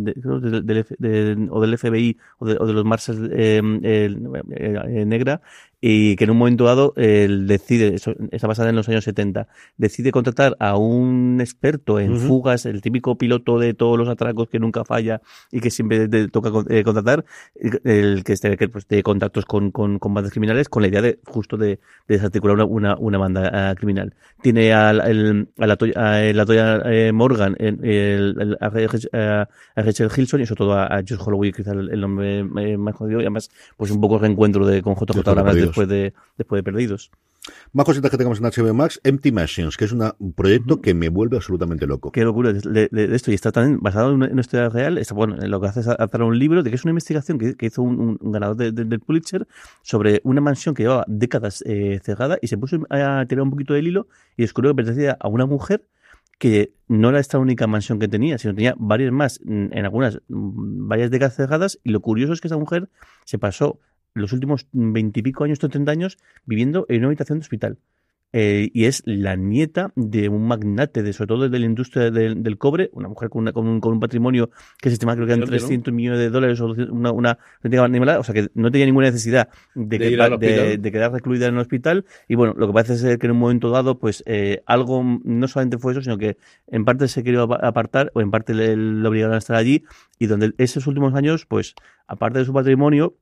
del, 0.96 1.48
o 1.50 1.60
del 1.60 1.76
FBI 1.76 2.16
o 2.38 2.46
de, 2.46 2.56
o 2.58 2.66
de 2.66 2.72
los 2.72 2.84
Marshals 2.84 3.30
eh, 3.32 3.60
eh, 3.82 5.04
negra 5.06 5.42
y 5.80 6.16
que 6.16 6.24
en 6.24 6.30
un 6.30 6.38
momento 6.38 6.64
dado 6.64 6.92
él 6.96 7.46
decide, 7.46 7.94
eso, 7.94 8.14
está 8.32 8.48
basada 8.48 8.70
en 8.70 8.76
los 8.76 8.88
años 8.88 9.04
70, 9.04 9.46
decide 9.76 10.10
contratar 10.10 10.56
a 10.58 10.76
un 10.76 11.38
experto 11.40 12.00
en 12.00 12.18
fugas, 12.18 12.66
el 12.66 12.82
típico 12.82 13.16
piloto 13.16 13.58
de 13.58 13.74
todos 13.74 13.96
los 13.96 14.08
atracos 14.08 14.48
que 14.48 14.58
nunca 14.58 14.84
falla 14.84 15.20
y 15.52 15.60
que 15.60 15.70
siempre 15.70 16.08
te 16.08 16.28
toca 16.28 16.50
eh, 16.68 16.82
contratar, 16.82 17.24
el 17.84 18.24
que 18.24 18.32
esté 18.32 18.56
que 18.56 18.68
pues, 18.68 18.88
de 18.88 19.02
contactos 19.02 19.44
con, 19.44 19.70
con, 19.70 19.98
con, 19.98 20.14
bandas 20.14 20.32
criminales 20.32 20.68
con 20.68 20.82
la 20.82 20.88
idea 20.88 21.02
de 21.02 21.20
justo 21.24 21.56
de, 21.56 21.78
de 22.08 22.14
desarticular 22.14 22.56
una, 22.56 22.64
una, 22.64 22.96
una 22.96 23.18
banda 23.18 23.72
uh, 23.72 23.74
criminal. 23.76 24.14
Tiene 24.42 24.72
al, 24.72 25.00
el, 25.00 25.48
a 25.58 25.66
la, 25.66 25.78
a 25.94 26.32
la 26.32 26.46
Toya 26.46 26.82
eh, 26.86 27.12
Morgan, 27.12 27.54
el, 27.58 27.84
el, 27.84 28.56
a, 28.60 28.66
a, 28.66 29.82
Rachel 29.82 30.10
Hilson 30.16 30.40
y 30.40 30.46
sobre 30.46 30.58
todo 30.58 30.72
a, 30.74 30.86
a 30.86 31.02
Josh 31.08 31.18
Holloway, 31.24 31.52
quizá 31.52 31.72
el, 31.72 31.90
el 31.90 32.00
nombre 32.00 32.40
eh, 32.40 32.76
más 32.76 32.96
jodido 32.96 33.20
y 33.20 33.24
además 33.24 33.48
pues 33.76 33.92
un 33.92 34.00
poco 34.00 34.18
reencuentro 34.18 34.66
de 34.66 34.82
con 34.82 34.94
JJ 34.94 35.28
Abrams 35.28 35.67
después 35.68 35.88
de, 35.88 36.14
después 36.36 36.58
de 36.58 36.62
Perdidos. 36.62 37.10
Más 37.72 37.86
cositas 37.86 38.10
que 38.10 38.16
tengamos 38.16 38.40
en 38.40 38.46
HBO 38.46 38.74
Max, 38.74 39.00
Empty 39.04 39.32
Machines, 39.32 39.76
que 39.76 39.84
es 39.84 39.92
un 39.92 40.32
proyecto 40.34 40.80
que 40.80 40.94
me 40.94 41.08
vuelve 41.08 41.36
absolutamente 41.36 41.86
loco. 41.86 42.12
Qué 42.12 42.24
locura 42.24 42.52
de, 42.52 42.88
esto. 43.14 43.30
Y 43.30 43.34
está 43.34 43.52
también 43.52 43.80
basado 43.80 44.10
en 44.10 44.22
una, 44.22 44.40
historia 44.40 44.68
real. 44.68 44.98
Está, 44.98 45.14
bueno, 45.14 45.36
lo 45.36 45.60
que 45.60 45.66
hace 45.66 45.80
es 45.80 45.88
adaptar 45.88 46.22
un 46.22 46.38
libro 46.38 46.62
de 46.62 46.70
que 46.70 46.76
es 46.76 46.84
una 46.84 46.90
investigación 46.90 47.38
que, 47.38 47.66
hizo 47.66 47.82
un, 47.82 48.18
ganador 48.20 48.56
del 48.56 49.00
Pulitzer 49.00 49.46
sobre 49.82 50.20
una 50.24 50.40
mansión 50.40 50.74
que 50.74 50.82
llevaba 50.82 51.04
décadas 51.08 51.62
eh, 51.66 52.00
cerrada 52.02 52.38
y 52.42 52.48
se 52.48 52.58
puso 52.58 52.78
a 52.90 53.24
tirar 53.28 53.42
un 53.42 53.50
poquito 53.50 53.74
del 53.74 53.86
hilo 53.86 54.08
y 54.36 54.42
descubrió 54.42 54.72
que 54.72 54.76
pertenecía 54.76 55.16
a 55.18 55.28
una 55.28 55.46
mujer 55.46 55.84
que 56.38 56.72
no 56.86 57.08
era 57.10 57.18
esta 57.18 57.38
única 57.38 57.66
mansión 57.66 57.98
que 57.98 58.06
tenía, 58.06 58.38
sino 58.38 58.54
tenía 58.54 58.74
varias 58.78 59.10
más, 59.10 59.40
en 59.44 59.84
algunas, 59.84 60.20
varias 60.28 61.10
décadas 61.10 61.34
cerradas, 61.34 61.80
y 61.82 61.90
lo 61.90 62.00
curioso 62.00 62.32
es 62.32 62.40
que 62.40 62.46
esa 62.46 62.56
mujer 62.56 62.88
se 63.24 63.38
pasó 63.38 63.80
los 64.14 64.32
últimos 64.32 64.66
veintipico 64.72 65.44
años, 65.44 65.58
treinta 65.58 65.92
años, 65.92 66.18
viviendo 66.44 66.86
en 66.88 66.98
una 66.98 67.08
habitación 67.08 67.38
de 67.38 67.42
hospital. 67.42 67.78
Eh, 68.34 68.68
y 68.74 68.84
es 68.84 69.02
la 69.06 69.36
nieta 69.36 69.90
de 69.96 70.28
un 70.28 70.46
magnate, 70.46 71.02
de, 71.02 71.14
sobre 71.14 71.28
todo 71.28 71.48
de 71.48 71.58
la 71.58 71.64
industria 71.64 72.10
del, 72.10 72.58
cobre, 72.58 72.90
una 72.92 73.08
mujer 73.08 73.30
con, 73.30 73.50
con, 73.52 73.66
un, 73.66 73.80
con, 73.80 73.94
un, 73.94 74.00
patrimonio 74.00 74.50
que 74.82 74.90
se 74.90 74.94
estima 74.94 75.14
creo 75.14 75.26
que 75.26 75.32
eran 75.32 75.48
300 75.48 75.94
millones 75.94 76.20
de 76.20 76.28
dólares 76.28 76.60
o 76.60 76.66
una, 76.66 77.10
una, 77.10 77.38
o 78.18 78.24
sea 78.24 78.34
que 78.34 78.48
no 78.52 78.70
tenía 78.70 78.84
ninguna 78.84 79.06
necesidad 79.06 79.48
de, 79.74 79.98
de, 80.78 80.92
quedar 80.92 81.12
recluida 81.12 81.46
en 81.46 81.54
el 81.54 81.60
hospital. 81.60 82.04
Y 82.28 82.34
bueno, 82.34 82.52
lo 82.54 82.66
que 82.66 82.74
parece 82.74 82.98
ser 82.98 83.18
que 83.18 83.28
en 83.28 83.32
un 83.32 83.38
momento 83.38 83.70
dado, 83.70 83.98
pues 83.98 84.22
eh, 84.26 84.62
algo 84.66 85.02
no 85.24 85.48
solamente 85.48 85.78
fue 85.78 85.92
eso, 85.92 86.02
sino 86.02 86.18
que 86.18 86.36
en 86.66 86.84
parte 86.84 87.08
se 87.08 87.24
quería 87.24 87.40
apartar 87.40 88.10
o 88.12 88.20
en 88.20 88.30
parte 88.30 88.52
le, 88.52 88.76
le 88.76 89.08
obligaron 89.08 89.36
a 89.36 89.38
estar 89.38 89.56
allí 89.56 89.84
y 90.18 90.26
donde 90.26 90.52
esos 90.58 90.86
últimos 90.86 91.14
años, 91.14 91.46
pues 91.46 91.74
aparte 92.06 92.40
de 92.40 92.44
su 92.44 92.52
patrimonio, 92.52 93.14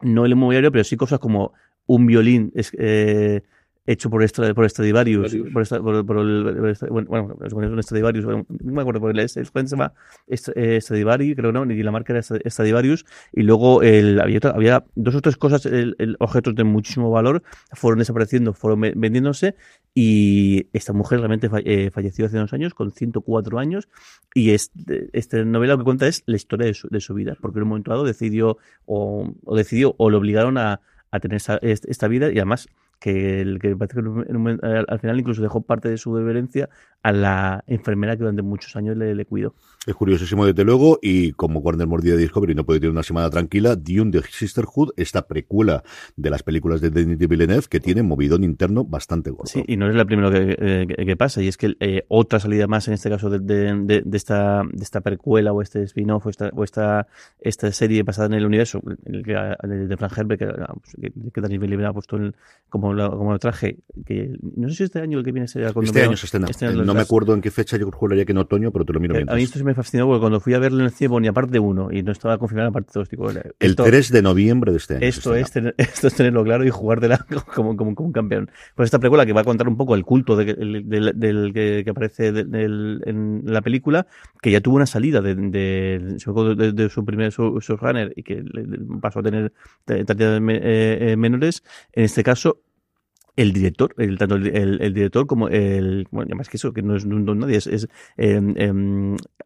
no 0.00 0.24
el 0.24 0.32
inmobiliario, 0.32 0.72
pero 0.72 0.84
sí 0.84 0.96
cosas 0.96 1.18
como 1.18 1.52
un 1.86 2.06
violín 2.06 2.52
eh, 2.54 3.42
hecho 3.88 4.10
por, 4.10 4.22
extra, 4.22 4.52
por 4.52 4.68
Stradivarius, 4.68 5.34
por, 5.50 5.66
por, 5.66 6.06
por, 6.06 6.18
el, 6.18 6.76
bueno, 6.90 7.36
es 7.42 7.52
un 7.54 7.82
Stradivarius, 7.82 8.26
no 8.26 8.44
me 8.60 8.82
acuerdo 8.82 9.00
por 9.00 9.10
el, 9.10 9.18
el, 9.18 9.28
se 9.30 9.44
llama 9.44 9.94
eh, 10.26 10.80
Stradivarius, 10.80 11.36
creo 11.36 11.52
no, 11.52 11.64
y 11.64 11.82
la 11.82 11.90
marca 11.90 12.12
era 12.12 12.22
Stradivarius, 12.22 13.06
y 13.32 13.42
luego 13.44 13.82
el, 13.82 14.20
había, 14.20 14.40
había 14.54 14.84
dos 14.94 15.14
o 15.14 15.22
tres 15.22 15.38
cosas, 15.38 15.64
el, 15.64 16.16
objetos 16.18 16.54
de 16.54 16.64
muchísimo 16.64 17.10
valor, 17.10 17.42
fueron 17.72 18.00
desapareciendo, 18.00 18.52
fueron 18.52 18.82
vendiéndose, 18.94 19.54
y 19.94 20.66
esta 20.74 20.92
mujer 20.92 21.20
realmente 21.20 21.48
eh, 21.64 21.90
falleció 21.90 22.26
hace 22.26 22.36
unos 22.36 22.52
años, 22.52 22.74
con 22.74 22.92
104 22.92 23.58
años, 23.58 23.88
y 24.34 24.50
este, 24.50 25.08
esta 25.14 25.42
novela 25.44 25.72
lo 25.72 25.78
que 25.78 25.84
cuenta 25.84 26.06
es 26.06 26.24
la 26.26 26.36
historia 26.36 26.66
de 26.66 26.74
su, 26.74 26.88
de 26.88 27.00
su 27.00 27.14
vida, 27.14 27.38
porque 27.40 27.58
en 27.58 27.62
un 27.62 27.68
momento 27.70 27.90
dado 27.90 28.04
decidió, 28.04 28.58
o, 28.84 29.32
o 29.42 29.56
decidió, 29.56 29.94
o 29.96 30.10
lo 30.10 30.18
obligaron 30.18 30.58
a, 30.58 30.82
a 31.10 31.20
tener 31.20 31.36
esta, 31.36 31.58
esta 31.62 32.06
vida, 32.06 32.30
y 32.30 32.36
además 32.36 32.68
que, 32.98 33.40
el, 33.40 33.58
que 33.58 33.76
parece 33.76 34.00
que 34.00 34.58
al 34.88 35.00
final 35.00 35.20
incluso 35.20 35.42
dejó 35.42 35.60
parte 35.62 35.88
de 35.88 35.98
su 35.98 36.16
deberencia 36.16 36.68
a 37.02 37.12
la 37.12 37.64
enfermera 37.66 38.14
que 38.16 38.20
durante 38.20 38.42
muchos 38.42 38.76
años 38.76 38.96
le 38.96 39.24
cuidó. 39.24 39.54
Es 39.88 39.94
curiosísimo 39.94 40.44
desde 40.44 40.64
luego 40.64 40.98
y 41.00 41.32
como 41.32 41.60
Warner 41.60 41.86
mordía 41.86 42.12
de 42.12 42.18
Discovery 42.18 42.54
no 42.54 42.64
puede 42.64 42.78
tener 42.78 42.90
una 42.90 43.02
semana 43.02 43.30
tranquila, 43.30 43.74
Dune 43.74 44.10
de 44.10 44.22
Sisterhood, 44.22 44.90
esta 44.98 45.26
precuela 45.26 45.82
de 46.14 46.28
las 46.28 46.42
películas 46.42 46.82
de 46.82 46.90
Denis 46.90 47.16
Villeneuve 47.16 47.64
que 47.70 47.80
tiene 47.80 48.02
movidón 48.02 48.44
interno 48.44 48.84
bastante 48.84 49.30
gordo. 49.30 49.46
Sí, 49.46 49.64
y 49.66 49.78
no 49.78 49.88
es 49.88 49.94
la 49.94 50.04
primera 50.04 50.30
que, 50.30 50.56
eh, 50.58 50.86
que, 50.86 51.16
pasa 51.16 51.42
y 51.42 51.48
es 51.48 51.56
que 51.56 51.74
eh, 51.80 52.04
otra 52.08 52.38
salida 52.38 52.66
más 52.66 52.86
en 52.88 52.94
este 52.94 53.08
caso 53.08 53.30
de, 53.30 53.38
de, 53.38 54.02
de, 54.04 54.16
esta, 54.16 54.62
de 54.70 54.84
esta 54.84 55.00
precuela 55.00 55.54
o 55.54 55.62
este 55.62 55.82
spin-off 55.84 56.26
o 56.26 56.28
esta, 56.30 56.50
o 56.52 56.64
esta, 56.64 57.06
esta 57.40 57.72
serie 57.72 58.02
basada 58.02 58.26
en 58.26 58.34
el 58.34 58.44
universo 58.44 58.82
el 59.06 59.24
que, 59.24 59.32
de 59.32 59.96
Frank 59.96 60.18
Herbert 60.18 60.38
que, 60.38 61.12
que, 61.32 61.40
Denis 61.40 61.60
Villeneuve 61.60 61.86
ha 61.86 61.92
puesto 61.94 62.16
en, 62.16 62.36
como, 62.68 62.92
lo, 62.92 63.16
como 63.16 63.32
lo 63.32 63.38
traje 63.38 63.78
que 64.04 64.36
no 64.54 64.68
sé 64.68 64.74
si 64.74 64.84
este 64.84 65.00
año 65.00 65.18
el 65.18 65.24
que 65.24 65.32
viene 65.32 65.48
cuando 65.72 65.82
este 65.82 66.02
año 66.02 66.16
se 66.16 66.26
estrena. 66.26 66.46
Este 66.50 66.66
año 66.66 66.84
no 66.84 66.94
me 66.94 67.00
acuerdo 67.00 67.32
en 67.32 67.40
qué 67.40 67.50
fecha, 67.50 67.76
yo 67.76 67.90
creo 67.90 68.26
que 68.26 68.32
en 68.32 68.38
otoño, 68.38 68.70
pero 68.70 68.84
te 68.84 68.92
lo 68.92 69.00
miro 69.00 69.14
bien. 69.14 69.30
A 69.30 69.34
mí 69.34 69.42
esto 69.42 69.58
se 69.58 69.64
me 69.64 69.74
fascinó 69.78 70.06
porque 70.06 70.20
cuando 70.20 70.40
fui 70.40 70.54
a 70.54 70.58
verlo 70.58 70.80
en 70.80 70.86
el 70.86 70.90
cine 70.90 71.08
ponía 71.08 71.32
parte 71.32 71.58
1 71.58 71.92
y 71.92 72.02
no 72.02 72.12
estaba 72.12 72.36
confirmada 72.38 72.68
la 72.68 72.72
parte 72.72 72.90
2. 72.94 73.08
Digo, 73.08 73.30
el 73.58 73.76
3 73.76 74.12
de 74.12 74.22
noviembre 74.22 74.72
de 74.72 74.78
este 74.78 74.96
año. 74.96 75.06
Esto 75.06 75.34
es, 75.34 75.50
tener, 75.50 75.74
esto 75.78 76.08
es 76.08 76.14
tenerlo 76.14 76.44
claro 76.44 76.64
y 76.64 76.70
jugar 76.70 77.00
de 77.00 77.08
la, 77.08 77.18
como, 77.54 77.76
como, 77.76 77.94
como 77.94 78.08
un 78.08 78.12
campeón. 78.12 78.50
Pues 78.74 78.88
esta 78.88 78.98
precuela 78.98 79.24
que 79.24 79.32
va 79.32 79.42
a 79.42 79.44
contar 79.44 79.68
un 79.68 79.76
poco 79.76 79.94
el 79.94 80.04
culto 80.04 80.36
de, 80.36 80.54
del, 80.54 81.12
del, 81.14 81.52
que, 81.54 81.82
que, 81.84 81.90
aparece 81.90 82.28
en 82.28 83.42
la 83.44 83.62
película, 83.62 84.06
que 84.42 84.50
ya 84.50 84.60
tuvo 84.60 84.76
una 84.76 84.86
salida 84.86 85.20
de, 85.20 85.34
de, 85.34 86.18
de 86.72 86.88
su 86.90 87.04
primer 87.04 87.32
runner 87.34 88.12
y 88.16 88.22
que 88.22 88.44
pasó 89.00 89.20
a 89.20 89.22
tener 89.22 89.52
cantidades 89.86 90.42
eh, 90.46 91.16
menores. 91.16 91.62
En 91.92 92.04
este 92.04 92.22
caso, 92.22 92.60
el 93.38 93.52
director, 93.52 93.94
el, 93.98 94.18
tanto 94.18 94.34
el, 94.34 94.82
el, 94.82 94.92
director 94.92 95.26
como 95.26 95.48
el, 95.48 96.08
bueno, 96.10 96.34
más 96.34 96.48
que 96.48 96.56
eso, 96.56 96.72
que 96.72 96.82
no 96.82 96.96
es 96.96 97.06
no, 97.06 97.34
nadie, 97.36 97.56
es, 97.56 97.68
es 97.68 97.88
eh, 98.16 98.40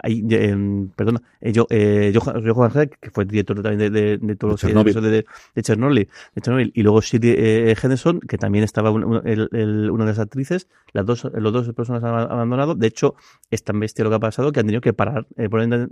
eh, 0.02 0.88
perdona, 0.96 1.22
eh, 1.42 1.52
yo, 1.52 1.66
eh, 1.68 2.10
Johan 2.14 2.72
Heck, 2.74 2.98
que 2.98 3.10
fue 3.10 3.26
director 3.26 3.62
también 3.62 3.78
de, 3.78 3.90
de, 3.90 4.18
de 4.18 4.36
todos 4.36 4.62
los 4.62 4.62
de, 4.62 5.00
de, 5.10 5.26
de, 5.54 5.62
Chernobyl, 5.62 6.08
de 6.34 6.40
Chernobyl, 6.40 6.72
y 6.74 6.82
luego 6.82 7.02
Shirley 7.02 7.34
eh, 7.36 7.76
Henderson, 7.80 8.20
que 8.20 8.38
también 8.38 8.64
estaba 8.64 8.90
un, 8.90 9.20
el, 9.26 9.50
el, 9.52 9.90
una 9.90 10.06
de 10.06 10.12
las 10.12 10.18
actrices, 10.18 10.68
las 10.94 11.04
dos, 11.04 11.28
los 11.34 11.52
dos 11.52 11.70
personas 11.74 12.02
han 12.02 12.14
abandonado, 12.14 12.74
de 12.74 12.86
hecho, 12.86 13.14
es 13.50 13.62
tan 13.62 13.78
bestia 13.78 14.04
lo 14.04 14.10
que 14.10 14.16
ha 14.16 14.20
pasado 14.20 14.52
que 14.52 14.60
han 14.60 14.66
tenido 14.66 14.80
que 14.80 14.94
parar, 14.94 15.26
eh, 15.36 15.50
por 15.50 15.60
entender, 15.60 15.90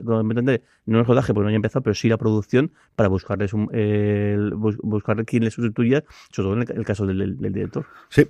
no 0.86 0.98
el 1.00 1.04
rodaje 1.04 1.34
porque 1.34 1.44
no 1.44 1.48
haya 1.48 1.56
empezado, 1.56 1.82
pero 1.82 1.92
sí 1.94 2.08
la 2.08 2.16
producción 2.16 2.72
para 2.96 3.10
buscarles 3.10 3.52
un, 3.52 3.68
eh, 3.74 4.38
buscar 4.54 5.22
quién 5.26 5.44
les 5.44 5.52
sustituya, 5.52 6.02
sobre 6.32 6.46
todo 6.46 6.54
en 6.54 6.62
el, 6.62 6.78
el 6.78 6.86
caso 6.86 7.04
del, 7.06 7.38
del 7.38 7.52
director. 7.52 7.89
Sí. 8.10 8.28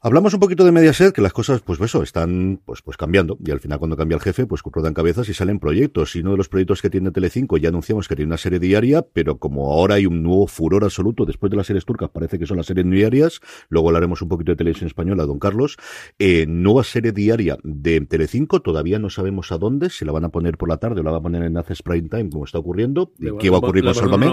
Hablamos 0.00 0.32
un 0.32 0.38
poquito 0.38 0.64
de 0.64 0.70
Mediaset, 0.70 1.12
que 1.12 1.20
las 1.20 1.32
cosas, 1.32 1.60
pues 1.60 1.80
eso, 1.80 2.04
están 2.04 2.60
pues, 2.64 2.82
pues 2.82 2.96
cambiando. 2.96 3.36
Y 3.44 3.50
al 3.50 3.58
final, 3.58 3.80
cuando 3.80 3.96
cambia 3.96 4.14
el 4.14 4.20
jefe, 4.20 4.46
pues 4.46 4.62
rodan 4.64 4.94
cabezas 4.94 5.28
y 5.28 5.34
salen 5.34 5.58
proyectos. 5.58 6.14
Y 6.14 6.20
uno 6.20 6.30
de 6.30 6.36
los 6.36 6.48
proyectos 6.48 6.80
que 6.80 6.88
tiene 6.88 7.10
Telecinco, 7.10 7.56
ya 7.56 7.70
anunciamos 7.70 8.06
que 8.06 8.14
tiene 8.14 8.28
una 8.28 8.36
serie 8.36 8.60
diaria, 8.60 9.02
pero 9.02 9.38
como 9.38 9.72
ahora 9.72 9.96
hay 9.96 10.06
un 10.06 10.22
nuevo 10.22 10.46
furor 10.46 10.84
absoluto 10.84 11.24
después 11.24 11.50
de 11.50 11.56
las 11.56 11.66
series 11.66 11.84
turcas, 11.84 12.10
parece 12.10 12.38
que 12.38 12.46
son 12.46 12.58
las 12.58 12.66
series 12.66 12.88
diarias. 12.88 13.40
Luego 13.70 13.88
hablaremos 13.88 14.22
un 14.22 14.28
poquito 14.28 14.52
de 14.52 14.56
televisión 14.56 14.86
española, 14.86 15.26
don 15.26 15.40
Carlos. 15.40 15.76
Eh, 16.20 16.46
nueva 16.46 16.84
serie 16.84 17.10
diaria 17.10 17.58
de 17.64 18.00
Telecinco, 18.02 18.62
todavía 18.62 19.00
no 19.00 19.10
sabemos 19.10 19.50
a 19.50 19.58
dónde, 19.58 19.90
si 19.90 20.04
la 20.04 20.12
van 20.12 20.26
a 20.26 20.28
poner 20.28 20.58
por 20.58 20.68
la 20.68 20.76
tarde 20.76 21.00
o 21.00 21.02
la 21.02 21.10
van 21.10 21.18
a 21.18 21.22
poner 21.22 21.42
en 21.42 21.56
Access 21.56 21.82
Prime 21.82 22.08
Time, 22.08 22.30
como 22.30 22.44
está 22.44 22.58
ocurriendo. 22.58 23.14
y 23.18 23.36
¿Qué 23.38 23.50
va 23.50 23.56
a 23.56 23.58
ocurrir 23.58 23.82
con 23.82 23.96
Sálvame? 23.96 24.26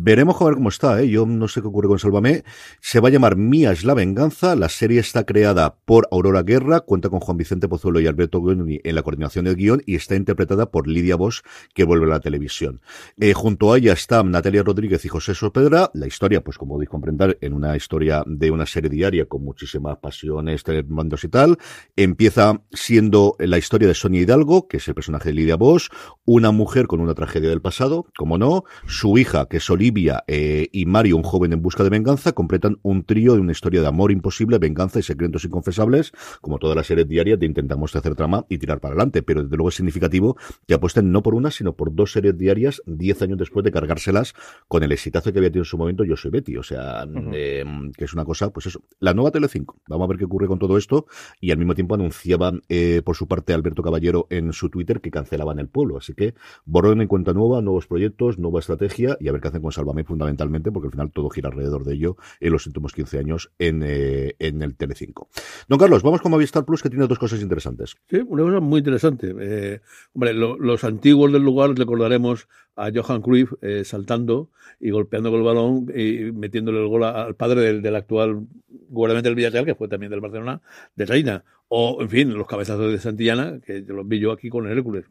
Veremos 0.00 0.42
a 0.42 0.44
ver 0.46 0.54
cómo 0.54 0.70
está, 0.70 1.00
¿eh? 1.00 1.08
Yo 1.08 1.24
no 1.24 1.46
sé 1.46 1.60
qué 1.60 1.68
ocurre 1.68 1.86
con 1.86 2.00
Sálvame. 2.00 2.42
Se 2.80 2.98
va 2.98 3.10
a 3.10 3.12
llamar 3.12 3.36
Mía 3.36 3.70
es 3.70 3.84
la 3.84 3.94
venganza. 3.94 4.23
La 4.24 4.70
serie 4.70 5.00
está 5.00 5.24
creada 5.24 5.76
por 5.84 6.08
Aurora 6.10 6.42
Guerra, 6.42 6.80
cuenta 6.80 7.10
con 7.10 7.20
Juan 7.20 7.36
Vicente 7.36 7.68
Pozuelo 7.68 8.00
y 8.00 8.06
Alberto 8.06 8.40
Guini 8.40 8.80
en 8.82 8.94
la 8.94 9.02
coordinación 9.02 9.44
del 9.44 9.56
guion 9.56 9.82
y 9.84 9.96
está 9.96 10.16
interpretada 10.16 10.70
por 10.70 10.88
Lidia 10.88 11.16
Bosch, 11.16 11.42
que 11.74 11.84
vuelve 11.84 12.06
a 12.06 12.08
la 12.08 12.20
televisión. 12.20 12.80
Eh, 13.20 13.34
junto 13.34 13.70
a 13.70 13.76
ella 13.76 13.92
está 13.92 14.22
Natalia 14.22 14.62
Rodríguez 14.62 15.04
y 15.04 15.08
José 15.08 15.34
Sopedra. 15.34 15.90
La 15.92 16.06
historia, 16.06 16.42
pues 16.42 16.56
como 16.56 16.74
podéis 16.74 16.88
comprender, 16.88 17.36
en 17.42 17.52
una 17.52 17.76
historia 17.76 18.22
de 18.26 18.50
una 18.50 18.64
serie 18.64 18.88
diaria 18.88 19.26
con 19.26 19.44
muchísimas 19.44 19.98
pasiones, 19.98 20.64
mandos 20.88 21.22
y 21.24 21.28
tal. 21.28 21.58
Empieza 21.94 22.62
siendo 22.72 23.36
la 23.38 23.58
historia 23.58 23.88
de 23.88 23.94
Sonia 23.94 24.22
Hidalgo, 24.22 24.68
que 24.68 24.78
es 24.78 24.88
el 24.88 24.94
personaje 24.94 25.28
de 25.28 25.34
Lidia 25.34 25.56
Bosch, 25.56 25.90
una 26.24 26.50
mujer 26.50 26.86
con 26.86 27.00
una 27.00 27.12
tragedia 27.12 27.50
del 27.50 27.60
pasado, 27.60 28.06
como 28.16 28.38
no, 28.38 28.64
su 28.86 29.18
hija, 29.18 29.48
que 29.50 29.58
es 29.58 29.68
Olivia, 29.68 30.24
eh, 30.28 30.68
y 30.72 30.86
Mario, 30.86 31.18
un 31.18 31.24
joven 31.24 31.52
en 31.52 31.60
busca 31.60 31.84
de 31.84 31.90
venganza, 31.90 32.32
completan 32.32 32.78
un 32.80 33.04
trío 33.04 33.34
de 33.34 33.40
una 33.40 33.52
historia 33.52 33.82
de 33.82 33.88
amor 33.88 34.13
imposible, 34.14 34.58
venganza 34.58 34.98
y 34.98 35.02
secretos 35.02 35.44
inconfesables, 35.44 36.12
como 36.40 36.58
todas 36.58 36.76
las 36.76 36.86
series 36.86 37.08
diarias 37.08 37.38
de 37.38 37.46
intentamos 37.46 37.94
hacer 37.94 38.14
trama 38.14 38.46
y 38.48 38.58
tirar 38.58 38.80
para 38.80 38.94
adelante, 38.94 39.22
pero 39.22 39.42
desde 39.42 39.56
luego 39.56 39.68
es 39.68 39.76
significativo 39.76 40.36
que 40.66 40.74
apuesten 40.74 41.12
no 41.12 41.22
por 41.22 41.34
una, 41.34 41.50
sino 41.50 41.74
por 41.74 41.94
dos 41.94 42.12
series 42.12 42.36
diarias, 42.36 42.82
diez 42.86 43.20
años 43.22 43.38
después 43.38 43.64
de 43.64 43.72
cargárselas 43.72 44.34
con 44.68 44.82
el 44.82 44.92
exitazo 44.92 45.32
que 45.32 45.38
había 45.38 45.50
tenido 45.50 45.62
en 45.62 45.66
su 45.66 45.78
momento 45.78 46.04
Yo 46.04 46.16
soy 46.16 46.30
Betty, 46.30 46.56
o 46.56 46.62
sea, 46.62 47.02
em, 47.02 47.92
que 47.92 48.04
es 48.04 48.14
una 48.14 48.24
cosa, 48.24 48.50
pues 48.50 48.66
eso, 48.66 48.82
la 49.00 49.14
nueva 49.14 49.30
Telecinco, 49.30 49.80
vamos 49.88 50.06
a 50.06 50.08
ver 50.08 50.18
qué 50.18 50.24
ocurre 50.24 50.46
con 50.46 50.58
todo 50.58 50.78
esto, 50.78 51.06
y 51.40 51.50
al 51.50 51.58
mismo 51.58 51.74
tiempo 51.74 51.94
anunciaban 51.94 52.62
eh, 52.68 53.02
por 53.04 53.16
su 53.16 53.26
parte 53.26 53.52
Alberto 53.52 53.82
Caballero 53.82 54.26
en 54.30 54.52
su 54.52 54.70
Twitter 54.70 55.00
que 55.00 55.10
cancelaban 55.10 55.58
el 55.58 55.68
pueblo, 55.68 55.96
así 55.96 56.14
que 56.14 56.34
borrón 56.64 57.00
en 57.00 57.08
cuenta 57.08 57.32
nueva, 57.32 57.62
nuevos 57.62 57.86
proyectos, 57.86 58.38
nueva 58.38 58.60
estrategia, 58.60 59.16
y 59.20 59.28
a 59.28 59.32
ver 59.32 59.40
qué 59.40 59.48
hacen 59.48 59.62
con 59.62 59.72
Salvame 59.72 60.04
fundamentalmente, 60.04 60.70
porque 60.70 60.86
al 60.88 60.92
final 60.92 61.10
todo 61.12 61.30
gira 61.30 61.48
alrededor 61.48 61.84
de 61.84 61.94
ello 61.94 62.16
en 62.40 62.52
los 62.52 62.66
últimos 62.66 62.92
15 62.92 63.18
años 63.18 63.50
en, 63.58 63.82
eh, 63.82 64.03
en 64.38 64.62
el 64.62 64.76
Telecinco. 64.76 65.28
Don 65.68 65.78
Carlos, 65.78 66.02
vamos 66.02 66.20
con 66.20 66.30
Movistar 66.30 66.64
Plus, 66.64 66.82
que 66.82 66.90
tiene 66.90 67.06
dos 67.06 67.18
cosas 67.18 67.40
interesantes. 67.40 67.96
Sí, 68.08 68.18
una 68.26 68.42
cosa 68.42 68.60
muy 68.60 68.78
interesante. 68.78 69.34
Eh, 69.38 69.80
hombre, 70.12 70.34
los 70.34 70.84
antiguos 70.84 71.32
del 71.32 71.42
lugar 71.42 71.70
recordaremos 71.74 72.48
a 72.76 72.90
Johan 72.94 73.22
Cruyff 73.22 73.52
eh, 73.62 73.84
saltando 73.84 74.50
y 74.80 74.90
golpeando 74.90 75.30
con 75.30 75.40
el 75.40 75.46
balón 75.46 75.86
y 75.94 76.32
metiéndole 76.32 76.80
el 76.80 76.88
gol 76.88 77.04
al 77.04 77.36
padre 77.36 77.80
del, 77.80 77.96
actual 77.96 78.46
guardameta 78.88 79.28
del 79.28 79.36
Villarreal, 79.36 79.64
que 79.64 79.74
fue 79.74 79.88
también 79.88 80.10
del 80.10 80.20
Barcelona, 80.20 80.60
de 80.94 81.06
Reina. 81.06 81.44
O, 81.68 81.98
en 82.00 82.08
fin, 82.08 82.34
los 82.34 82.46
cabezazos 82.46 82.92
de 82.92 82.98
Santillana, 82.98 83.60
que 83.60 83.80
los 83.80 84.06
vi 84.06 84.18
yo 84.18 84.32
aquí 84.32 84.48
con 84.48 84.66
el 84.66 84.76
Hércules. 84.76 85.06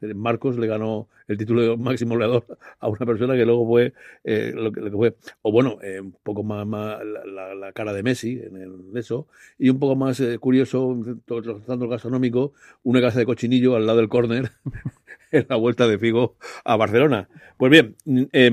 Marcos 0.00 0.58
le 0.58 0.66
ganó 0.66 1.08
el 1.28 1.38
título 1.38 1.62
de 1.62 1.76
máximo 1.76 2.14
goleador 2.14 2.44
a 2.80 2.88
una 2.88 3.06
persona 3.06 3.34
que 3.34 3.44
luego 3.44 3.66
fue 3.66 3.92
eh, 4.24 4.52
lo, 4.54 4.72
que, 4.72 4.90
fue, 4.90 5.16
o 5.42 5.52
bueno, 5.52 5.78
eh, 5.82 6.00
un 6.00 6.14
poco 6.22 6.42
más, 6.42 6.66
la, 6.66 7.72
cara 7.72 7.92
de 7.92 8.02
Messi 8.02 8.40
en 8.42 8.96
eso, 8.96 9.26
y 9.58 9.68
un 9.70 9.78
poco 9.78 9.96
más 9.96 10.20
eh, 10.20 10.38
curioso, 10.38 10.96
tratando 11.24 11.86
el 11.86 11.90
gastronómico, 11.90 12.52
una 12.82 13.00
casa 13.00 13.18
de 13.18 13.26
cochinillo 13.26 13.76
al 13.76 13.86
lado 13.86 13.98
del 13.98 14.08
córner 14.08 14.52
en 15.32 15.46
la 15.48 15.56
vuelta 15.56 15.86
de 15.86 15.98
Figo 15.98 16.36
a 16.64 16.76
Barcelona. 16.76 17.28
Pues 17.56 17.70
bien, 17.70 17.96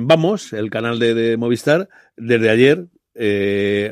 vamos, 0.05 0.53
el 0.53 0.69
canal 0.69 0.97
de, 0.99 1.35
Movistar, 1.37 1.89
desde 2.15 2.49
ayer 2.49 2.87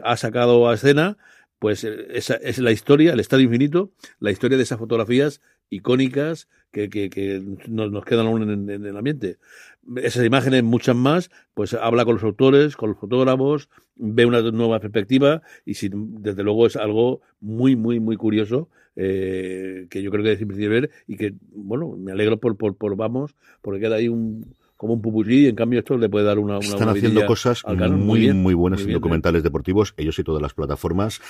ha 0.04 0.18
sacado 0.18 0.70
a 0.70 0.74
escena 0.74 1.18
pues 1.60 1.84
esa 1.84 2.38
es 2.38 2.58
la 2.58 2.72
historia, 2.72 3.14
el 3.14 3.20
estado 3.20 3.44
infinito, 3.44 3.92
la 4.20 4.32
historia 4.32 4.58
de 4.58 4.64
esas 4.64 4.80
fotografías 4.80 5.42
icónicas 5.71 6.47
que, 6.71 6.89
que, 6.89 7.41
nos, 7.67 7.91
nos, 7.91 8.05
quedan 8.05 8.27
aún 8.27 8.69
en, 8.69 8.86
el 8.86 8.95
ambiente. 8.95 9.38
Esas 9.97 10.25
imágenes, 10.25 10.63
muchas 10.63 10.95
más, 10.95 11.31
pues 11.53 11.73
habla 11.73 12.05
con 12.05 12.15
los 12.15 12.23
autores, 12.23 12.75
con 12.75 12.91
los 12.91 12.99
fotógrafos, 12.99 13.69
ve 13.95 14.25
una 14.25 14.41
nueva 14.41 14.79
perspectiva 14.79 15.41
y 15.65 15.73
desde 15.91 16.43
luego 16.43 16.67
es 16.67 16.75
algo 16.75 17.21
muy, 17.39 17.75
muy, 17.75 17.99
muy 17.99 18.15
curioso 18.15 18.69
eh, 18.95 19.88
que 19.89 20.01
yo 20.01 20.12
creo 20.12 20.23
que 20.23 20.34
es 20.34 20.41
imprescindible 20.41 20.81
ver 20.81 20.91
y 21.07 21.17
que, 21.17 21.34
bueno, 21.53 21.95
me 21.97 22.12
alegro 22.12 22.38
por, 22.38 22.57
por, 22.57 22.75
por 22.75 22.95
vamos, 22.95 23.36
porque 23.62 23.79
queda 23.79 23.95
ahí 23.95 24.07
un, 24.07 24.53
como 24.82 24.96
un 24.96 25.02
pupusí, 25.04 25.41
y 25.41 25.48
en 25.48 25.54
cambio 25.54 25.78
esto 25.78 25.96
le 25.96 26.10
puede 26.10 26.26
dar 26.26 26.39
una, 26.39 26.58
una 26.58 26.65
Están 26.65 26.89
haciendo 26.89 27.24
cosas 27.28 27.63
muy, 27.67 28.34
muy, 28.34 28.56
buenas 28.56 28.82
en 28.82 28.94
documentales 28.94 29.44
deportivos, 29.44 29.94
ellos 29.96 30.17
y 30.17 30.24
todas 30.24 30.41
las 30.41 30.56
plataformas, 30.56 31.22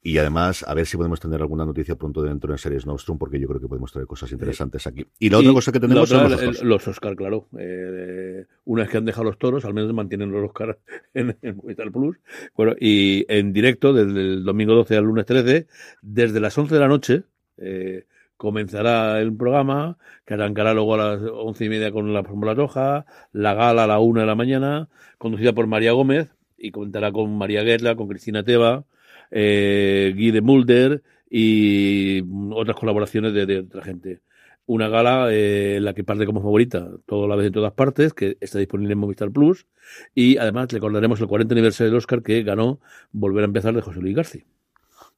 y 0.00 0.18
además 0.18 0.62
a 0.62 0.74
ver 0.74 0.86
si 0.86 0.96
podemos 0.96 1.18
tener 1.18 1.40
alguna 1.40 1.64
noticia 1.64 1.96
pronto 1.96 2.22
dentro 2.22 2.52
en 2.52 2.58
Series 2.58 2.86
Nostrum, 2.86 3.18
porque 3.18 3.40
yo 3.40 3.48
creo 3.48 3.60
que 3.60 3.66
podemos 3.66 3.90
traer 3.90 4.06
cosas 4.06 4.30
interesantes 4.30 4.86
aquí. 4.86 5.04
Y 5.18 5.28
la 5.28 5.38
otra 5.38 5.52
cosa 5.52 5.72
que 5.72 5.80
tenemos 5.80 6.08
son 6.08 6.22
los 6.22 6.34
Oscars. 6.34 6.62
Los 6.62 6.86
Oscar, 6.86 7.16
claro. 7.16 7.48
Eh, 7.58 8.46
una 8.66 8.82
vez 8.82 8.92
que 8.92 8.98
han 8.98 9.04
dejado 9.04 9.24
los 9.24 9.38
toros, 9.38 9.64
al 9.64 9.74
menos 9.74 9.92
mantienen 9.92 10.30
los 10.30 10.44
Oscar 10.44 10.78
en, 11.14 11.36
el 11.42 11.56
Movistar 11.56 11.90
Plus. 11.90 12.16
Bueno, 12.54 12.76
y 12.78 13.26
en 13.26 13.52
directo, 13.52 13.92
desde 13.92 14.20
el 14.20 14.44
domingo 14.44 14.76
12 14.76 14.96
al 14.96 15.02
lunes 15.02 15.26
13, 15.26 15.66
desde 16.00 16.38
las 16.38 16.56
11 16.56 16.72
de 16.72 16.80
la 16.80 16.86
noche, 16.86 17.22
eh, 17.56 18.04
comenzará 18.40 19.20
el 19.20 19.36
programa, 19.36 19.98
que 20.24 20.32
arrancará 20.32 20.72
luego 20.72 20.94
a 20.94 20.96
las 20.96 21.20
once 21.30 21.66
y 21.66 21.68
media 21.68 21.92
con 21.92 22.14
la 22.14 22.24
Fórmula 22.24 22.54
Roja, 22.54 23.04
la 23.32 23.52
gala 23.52 23.84
a 23.84 23.86
la 23.86 23.98
una 23.98 24.22
de 24.22 24.26
la 24.26 24.34
mañana, 24.34 24.88
conducida 25.18 25.52
por 25.52 25.66
María 25.66 25.92
Gómez, 25.92 26.30
y 26.56 26.70
comentará 26.70 27.12
con 27.12 27.36
María 27.36 27.62
Guerra, 27.62 27.96
con 27.96 28.08
Cristina 28.08 28.42
Teba, 28.42 28.84
eh, 29.30 30.14
Guy 30.16 30.30
de 30.30 30.40
Mulder 30.40 31.02
y 31.28 32.22
otras 32.52 32.78
colaboraciones 32.78 33.34
de, 33.34 33.58
otra 33.58 33.82
gente. 33.82 34.20
Una 34.64 34.88
gala 34.88 35.30
eh, 35.30 35.76
en 35.76 35.84
la 35.84 35.92
que 35.92 36.02
parte 36.02 36.24
como 36.24 36.40
favorita 36.40 36.88
toda 37.04 37.28
la 37.28 37.36
vez 37.36 37.48
en 37.48 37.52
todas 37.52 37.74
partes, 37.74 38.14
que 38.14 38.38
está 38.40 38.58
disponible 38.58 38.94
en 38.94 39.00
Movistar 39.00 39.30
Plus, 39.30 39.66
y 40.14 40.38
además 40.38 40.72
recordaremos 40.72 41.20
el 41.20 41.26
40 41.26 41.52
aniversario 41.52 41.90
del 41.90 41.98
Oscar 41.98 42.22
que 42.22 42.42
ganó 42.42 42.80
Volver 43.12 43.42
a 43.42 43.48
empezar 43.48 43.74
de 43.74 43.82
José 43.82 44.00
Luis 44.00 44.16
García. 44.16 44.44